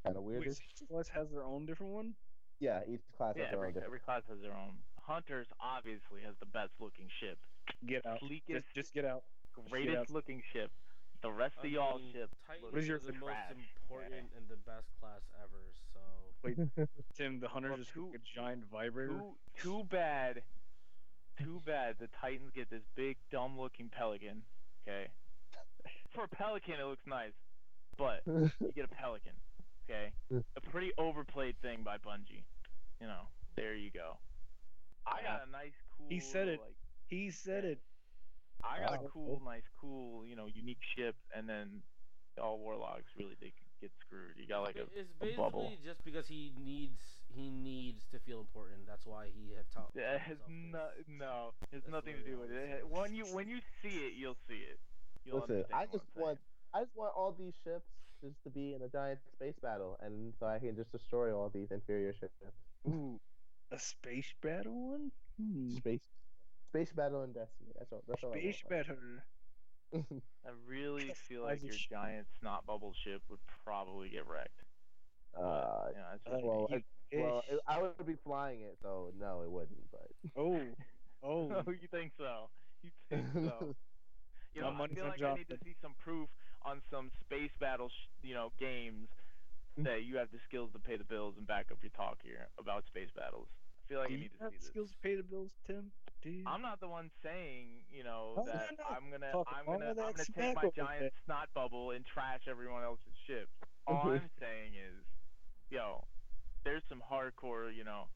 kind 0.06 0.18
of 0.18 0.24
Wait, 0.24 0.40
weird. 0.40 0.48
each 0.48 0.88
class 0.90 1.08
has 1.10 1.30
their 1.32 1.44
own 1.44 1.66
different 1.66 1.94
one. 1.94 2.14
Yeah, 2.60 2.82
each 2.88 3.02
class 3.18 3.34
Yeah, 3.38 3.44
has 3.44 3.52
their 3.52 3.58
every, 3.60 3.68
own 3.68 3.74
different. 3.74 3.88
every 3.88 4.00
class 4.00 4.22
has 4.30 4.40
their 4.42 4.52
own. 4.54 4.76
Hunters 5.02 5.48
obviously 5.60 6.22
has 6.26 6.36
the 6.40 6.46
best 6.46 6.72
looking 6.80 7.08
ship, 7.20 7.38
Get 7.86 8.06
out. 8.06 8.20
sleekest, 8.20 8.66
Just, 8.68 8.76
just 8.76 8.94
get 8.94 9.06
out. 9.06 9.24
greatest 9.70 9.98
out. 9.98 10.10
looking 10.12 10.42
ship. 10.52 10.72
The 11.22 11.32
rest 11.32 11.56
I 11.64 11.68
of 11.68 11.72
y'all 11.72 11.98
mean, 12.00 12.12
ship. 12.12 12.30
Titans 12.48 12.72
What 12.74 12.82
is 12.82 12.88
your- 12.88 12.98
are 12.98 13.00
the 13.00 13.14
most 13.14 13.24
trash. 13.24 13.56
important 13.84 14.26
and 14.36 14.48
the 14.50 14.58
best 14.68 14.88
class 15.00 15.22
ever. 15.42 15.64
So 15.94 16.00
Wait, 16.44 16.58
Tim, 17.16 17.40
the 17.40 17.48
hunter 17.48 17.70
Well, 17.70 17.78
just 17.78 17.94
two- 17.94 18.12
a 18.14 18.20
giant 18.36 18.66
vibrator. 18.70 19.14
Too, 19.14 19.36
too 19.58 19.84
bad. 19.90 20.44
Too 21.40 21.62
bad 21.66 21.96
the 22.00 22.08
Titans 22.22 22.52
get 22.54 22.70
this 22.70 22.84
big 22.96 23.18
dumb 23.32 23.58
looking 23.58 23.90
pelican. 23.90 24.44
Okay. 24.88 25.08
For 26.14 26.24
a 26.26 26.28
pelican, 26.28 26.76
it 26.80 26.86
looks 26.86 27.06
nice, 27.08 27.34
but 27.98 28.22
you 28.28 28.72
get 28.76 28.86
a 28.86 28.96
pelican. 28.96 29.34
Okay. 29.90 30.14
A 30.56 30.62
pretty 30.62 30.92
overplayed 30.98 31.56
thing 31.62 31.80
by 31.84 31.98
Bungie. 31.98 32.44
You 33.02 33.08
know. 33.08 33.28
There 33.56 33.76
you 33.76 33.92
go. 33.92 34.18
I 35.06 35.22
got 35.22 35.48
a 35.48 35.52
nice, 35.52 35.74
cool. 35.98 36.08
He 36.10 36.20
said 36.20 36.48
it. 36.48 36.60
Like, 36.60 36.76
He 37.08 37.30
said 37.32 37.66
it. 37.66 37.80
I 38.64 38.80
got 38.80 39.02
Wow. 39.02 39.06
a 39.06 39.10
cool, 39.10 39.42
nice, 39.44 39.68
cool, 39.80 40.26
you 40.26 40.36
know, 40.38 40.46
unique 40.48 40.82
ship, 40.96 41.16
and 41.36 41.48
then 41.50 41.82
all 42.42 42.58
warlocks 42.60 43.12
really 43.20 43.36
they 43.42 43.52
get 43.82 43.92
screwed. 44.00 44.38
You 44.38 44.48
got 44.48 44.62
like 44.64 44.78
a, 44.78 44.84
it's 44.98 45.12
a 45.20 45.26
basically 45.26 45.36
bubble. 45.44 45.74
just 45.84 46.04
because 46.06 46.28
he 46.28 46.54
needs 46.64 47.02
he 47.28 47.50
needs 47.50 48.06
to 48.12 48.20
feel 48.20 48.40
important. 48.40 48.88
That's 48.88 49.06
why 49.06 49.28
he 49.36 49.52
had 49.54 49.70
taught. 49.76 49.92
Yeah, 49.96 50.16
it 50.16 50.22
has 50.22 50.38
no, 50.48 50.88
no, 51.10 51.52
it 51.62 51.76
has 51.76 51.84
That's 51.84 51.92
nothing 51.92 52.16
to 52.16 52.24
do 52.24 52.40
with 52.40 52.50
always 52.52 52.80
it. 52.80 52.88
When 52.88 53.14
you 53.14 53.26
when 53.36 53.50
you 53.50 53.60
see 53.82 54.08
it, 54.08 54.14
you'll 54.16 54.38
see 54.48 54.64
it. 54.64 54.80
You'll 55.26 55.40
Listen, 55.42 55.64
I 55.74 55.86
just 55.86 56.06
want 56.16 56.40
I 56.74 56.82
just 56.84 56.96
want 56.96 57.14
all 57.16 57.32
these 57.38 57.54
ships 57.64 57.88
just 58.22 58.36
to 58.44 58.50
be 58.50 58.74
in 58.74 58.82
a 58.82 58.90
giant 58.90 59.20
space 59.34 59.56
battle, 59.62 59.98
and 60.02 60.34
so 60.40 60.46
I 60.48 60.60
can 60.60 60.76
just 60.76 60.92
destroy 60.92 61.34
all 61.36 61.50
these 61.50 61.72
inferior 61.72 62.14
ships. 62.14 62.34
Ooh, 62.88 63.20
a 63.72 63.80
space 63.80 64.34
battle 64.42 64.90
one. 64.92 65.12
Hmm. 65.38 65.76
Space 65.78 66.02
space 66.70 66.92
battle 66.94 67.24
in 67.24 67.34
Destiny. 67.34 67.72
That's 67.78 67.92
all. 67.92 68.04
That's 68.08 68.24
all. 68.24 68.34
I 68.34 68.40
Space 68.40 68.64
battle. 68.70 68.96
I 69.94 70.50
really 70.68 71.14
feel 71.28 71.44
like 71.44 71.62
your 71.64 71.76
giant 71.90 72.28
snot 72.40 72.66
bubble 72.66 72.94
ship 72.94 73.22
would 73.30 73.40
probably 73.64 74.10
get 74.10 74.28
wrecked. 74.28 74.64
Uh, 75.36 75.90
Yeah, 75.94 76.12
that's 76.12 76.26
Uh, 76.26 76.32
just 76.32 76.44
well, 76.46 76.68
me. 76.70 76.84
I, 77.14 77.18
well, 77.18 77.44
it, 77.48 77.60
I 77.68 77.82
would 77.82 78.06
be 78.06 78.16
flying 78.16 78.62
it, 78.62 78.78
so 78.82 79.12
no, 79.18 79.42
it 79.44 79.52
wouldn't. 79.52 79.92
But 79.92 80.12
oh, 80.36 80.60
oh. 81.24 81.52
oh, 81.68 81.72
you 81.72 81.88
think 81.92 82.14
so? 82.18 82.50
You 82.82 82.92
think 83.10 83.28
so? 83.34 83.76
You 84.54 84.62
know, 84.62 84.70
I 84.70 84.88
feel 84.88 85.06
like 85.06 85.22
I 85.22 85.36
need 85.36 85.50
to 85.50 85.58
see 85.64 85.76
some 85.82 85.96
proof 86.04 86.30
on 86.64 86.82
some 86.92 87.10
space 87.26 87.52
battle, 87.60 87.90
sh- 87.90 88.10
you 88.22 88.34
know, 88.34 88.52
games 88.60 89.10
mm. 89.80 89.84
that 89.84 90.04
you 90.04 90.18
have 90.18 90.30
the 90.32 90.40
skills 90.48 90.70
to 90.74 90.80
pay 90.80 90.96
the 90.96 91.04
bills 91.04 91.36
and 91.38 91.48
back 91.48 91.68
up 91.72 91.78
your 91.82 91.92
talk 91.98 92.18
here 92.24 92.48
about 92.60 92.86
space 92.86 93.10
battles. 93.16 93.48
I 93.50 93.84
feel 93.90 94.00
like 94.00 94.10
Do 94.10 94.14
you 94.14 94.20
need 94.22 94.32
to 94.40 94.50
see 94.50 94.58
this. 94.58 94.68
skills 94.68 94.90
to 94.92 94.98
pay 95.02 95.16
the 95.16 95.24
bills, 95.24 95.52
Tim? 95.68 95.92
dude. 96.24 96.48
I'm 96.48 96.62
not 96.62 96.80
the 96.80 96.88
one 96.88 97.12
saying, 97.22 97.84
you 97.92 98.04
know, 98.04 98.34
No, 98.38 98.46
that 98.48 98.72
no, 98.80 98.84
no. 98.84 98.96
I'm 98.96 99.12
gonna 99.12 99.32
Talk 99.32 99.48
I'm 99.52 99.66
gonna 99.66 99.90
I'm 99.92 99.96
gonna 99.96 100.24
take 100.32 100.56
my 100.56 100.72
giant 100.72 101.12
there. 101.12 101.24
snot 101.26 101.50
bubble 101.54 101.92
and 101.92 102.06
trash 102.06 102.48
everyone 102.50 102.84
else's 102.84 103.14
ships. 103.28 103.52
All 103.86 104.08
mm-hmm. 104.08 104.24
I'm 104.24 104.32
saying 104.40 104.72
is, 104.80 105.04
yo, 105.70 106.08
there's 106.64 106.84
some 106.88 107.04
hardcore, 107.04 107.76
you 107.76 107.84
know, 107.84 108.08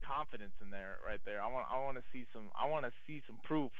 confidence 0.00 0.56
in 0.64 0.70
there 0.70 0.96
right 1.04 1.20
there. 1.28 1.42
I 1.42 1.46
want 1.52 1.66
I 1.70 1.78
want 1.84 1.98
to 1.98 2.04
see 2.12 2.24
some 2.32 2.48
I 2.56 2.66
want 2.66 2.86
to 2.86 2.92
see 3.06 3.20
some 3.26 3.36
proof 3.44 3.72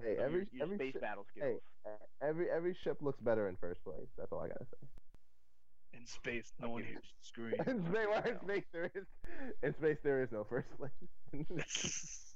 Hey, 0.00 0.12
of 0.12 0.16
your- 0.18 0.26
every 0.26 0.46
your, 0.52 0.62
every 0.64 0.76
space 0.78 0.92
ship, 0.92 1.02
battle 1.02 1.26
hey, 1.34 1.40
skills. 1.40 1.62
uh, 1.86 2.26
every 2.26 2.50
every 2.50 2.76
ship 2.84 2.98
looks 3.02 3.20
better 3.20 3.48
in 3.48 3.56
first 3.56 3.82
place. 3.84 4.08
That's 4.16 4.32
all 4.32 4.40
I 4.40 4.48
gotta 4.48 4.66
say. 4.66 4.86
In 5.94 6.06
space, 6.06 6.52
no 6.58 6.70
one 6.70 6.82
Okay. 6.82 6.90
hears 6.92 7.04
the 7.04 7.24
scream. 7.26 7.54
in 7.66 7.84
space, 7.84 8.06
well, 8.08 8.22
in 8.24 8.40
space 8.40 8.64
there 8.72 8.90
is 8.94 9.06
in 9.62 9.74
space 9.74 9.98
there 10.02 10.22
is 10.22 10.32
no 10.32 10.44
first 10.44 10.68
place. 10.78 10.90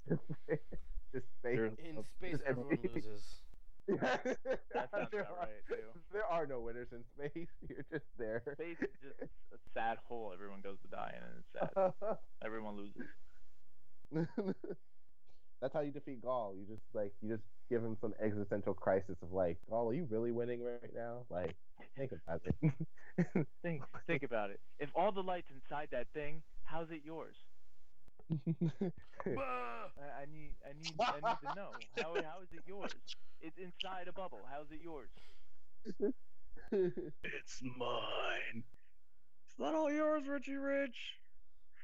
Just 1.14 1.26
space. 1.40 1.58
In 1.78 2.04
space, 2.18 2.38
everyone 2.46 2.72
every- 2.74 2.90
loses. 2.94 3.40
That 3.88 4.90
sounds 4.90 5.08
there, 5.12 5.20
about 5.22 5.38
are, 5.38 5.46
right 5.46 5.66
too. 5.68 6.00
there 6.12 6.26
are 6.26 6.46
no 6.46 6.60
winners 6.60 6.88
in 6.92 7.04
space. 7.16 7.48
You're 7.68 7.84
just 7.90 8.04
there. 8.18 8.42
Space 8.54 8.76
is 8.82 8.88
just 9.00 9.22
a 9.54 9.58
sad 9.74 9.98
hole. 10.08 10.32
Everyone 10.34 10.60
goes 10.60 10.76
to 10.82 10.88
die 10.88 11.14
in, 11.16 11.22
and 11.22 11.34
it's 11.38 11.52
sad. 11.54 12.16
Everyone 12.44 12.76
loses. 12.76 13.06
That's 15.60 15.72
how 15.72 15.80
you 15.80 15.90
defeat 15.90 16.22
Ghaul. 16.22 16.54
You 16.56 16.66
just 16.66 16.82
like 16.94 17.12
you 17.22 17.30
just 17.30 17.42
give 17.70 17.82
him 17.82 17.96
some 18.00 18.14
existential 18.22 18.74
crisis 18.74 19.16
of 19.22 19.32
like, 19.32 19.56
Ghaul, 19.70 19.90
are 19.90 19.94
you 19.94 20.06
really 20.10 20.30
winning 20.32 20.62
right 20.62 20.92
now? 20.94 21.24
Like, 21.30 21.56
think 21.96 22.12
about 22.12 22.42
it. 22.44 22.54
Think 23.62 23.82
think 24.06 24.22
about 24.22 24.50
it. 24.50 24.60
If 24.78 24.90
all 24.94 25.10
the 25.12 25.22
lights 25.22 25.48
inside 25.50 25.88
that 25.92 26.06
thing, 26.12 26.42
how's 26.64 26.90
it 26.90 27.00
yours? 27.02 27.34
Bah! 28.28 28.36
I, 29.26 30.22
I 30.22 30.26
need 30.30 30.52
I 30.64 30.72
need 30.78 30.92
I 31.00 31.14
need 31.30 31.48
to 31.48 31.54
know. 31.56 31.70
How 31.96 32.14
how 32.14 32.42
is 32.42 32.48
it 32.52 32.60
yours? 32.66 32.90
It's 33.40 33.56
inside 33.58 34.08
a 34.08 34.12
bubble. 34.12 34.40
How's 34.50 34.70
it 34.70 34.80
yours? 34.82 35.08
It's 36.72 37.62
mine. 37.78 38.64
It's 39.46 39.58
not 39.58 39.74
all 39.74 39.90
yours, 39.90 40.26
Richie 40.26 40.56
Rich. 40.56 40.96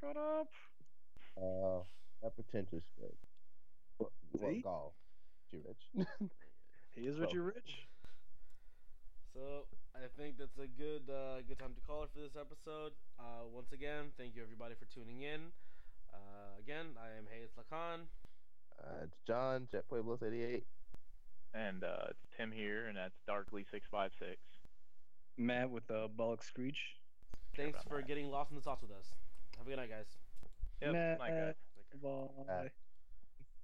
Shut 0.01 0.17
up. 0.17 0.49
uh, 1.37 1.83
that 2.23 2.35
pretentious 2.35 2.83
shit. 2.99 3.15
What, 4.03 4.13
what 4.33 4.51
See? 4.51 4.63
Ghaul? 4.65 4.93
You 5.53 5.61
rich? 5.67 6.07
He 6.95 7.07
is 7.07 7.17
Well. 7.17 7.27
Richie 7.27 7.39
Rich. 7.39 7.89
So 9.33 9.65
I 9.95 10.05
think 10.19 10.37
that's 10.39 10.59
a 10.59 10.67
good 10.67 11.09
uh, 11.09 11.41
good 11.49 11.59
time 11.59 11.73
to 11.75 11.81
call 11.87 12.03
it 12.03 12.11
for 12.13 12.21
this 12.21 12.37
episode. 12.37 12.93
Uh, 13.19 13.49
once 13.51 13.73
again, 13.73 14.13
thank 14.19 14.37
you 14.37 14.43
everybody 14.43 14.75
for 14.75 14.85
tuning 14.93 15.23
in. 15.23 15.41
Uh, 16.13 16.61
again, 16.61 16.89
I 17.01 17.17
am 17.17 17.25
Hayes 17.33 17.49
Lacan. 17.57 18.05
uh, 18.79 19.05
it's 19.05 19.17
John 19.27 19.69
Jet 19.73 19.89
Pueblos 19.89 20.23
eighty 20.23 20.43
eight. 20.43 20.67
And 21.55 21.83
uh, 21.85 22.09
it's 22.11 22.25
Tim 22.37 22.53
here, 22.53 22.87
and 22.89 22.97
that's 22.97 23.17
Darkly 23.27 23.65
six 23.71 23.87
five 23.91 24.11
six. 24.19 24.37
Matt 25.39 25.71
with 25.71 25.87
the 25.87 26.09
bollock 26.19 26.43
screech. 26.45 26.79
Thanks 27.57 27.79
for 27.89 27.99
that. 27.99 28.07
getting 28.07 28.31
lost 28.31 28.51
in 28.51 28.57
the 28.57 28.63
sauce 28.63 28.83
with 28.83 28.91
us. 28.91 29.15
Have 29.57 29.67
a 29.67 29.71
good 29.71 29.77
night, 29.79 29.91
guys. 29.91 30.07
Yep. 30.83 30.93
Matt. 30.93 31.19
Night, 31.19 31.31
guys. 31.31 31.55
Take 31.93 32.03
care. 32.03 32.11
Bye. 32.47 32.53
Uh, 32.53 32.69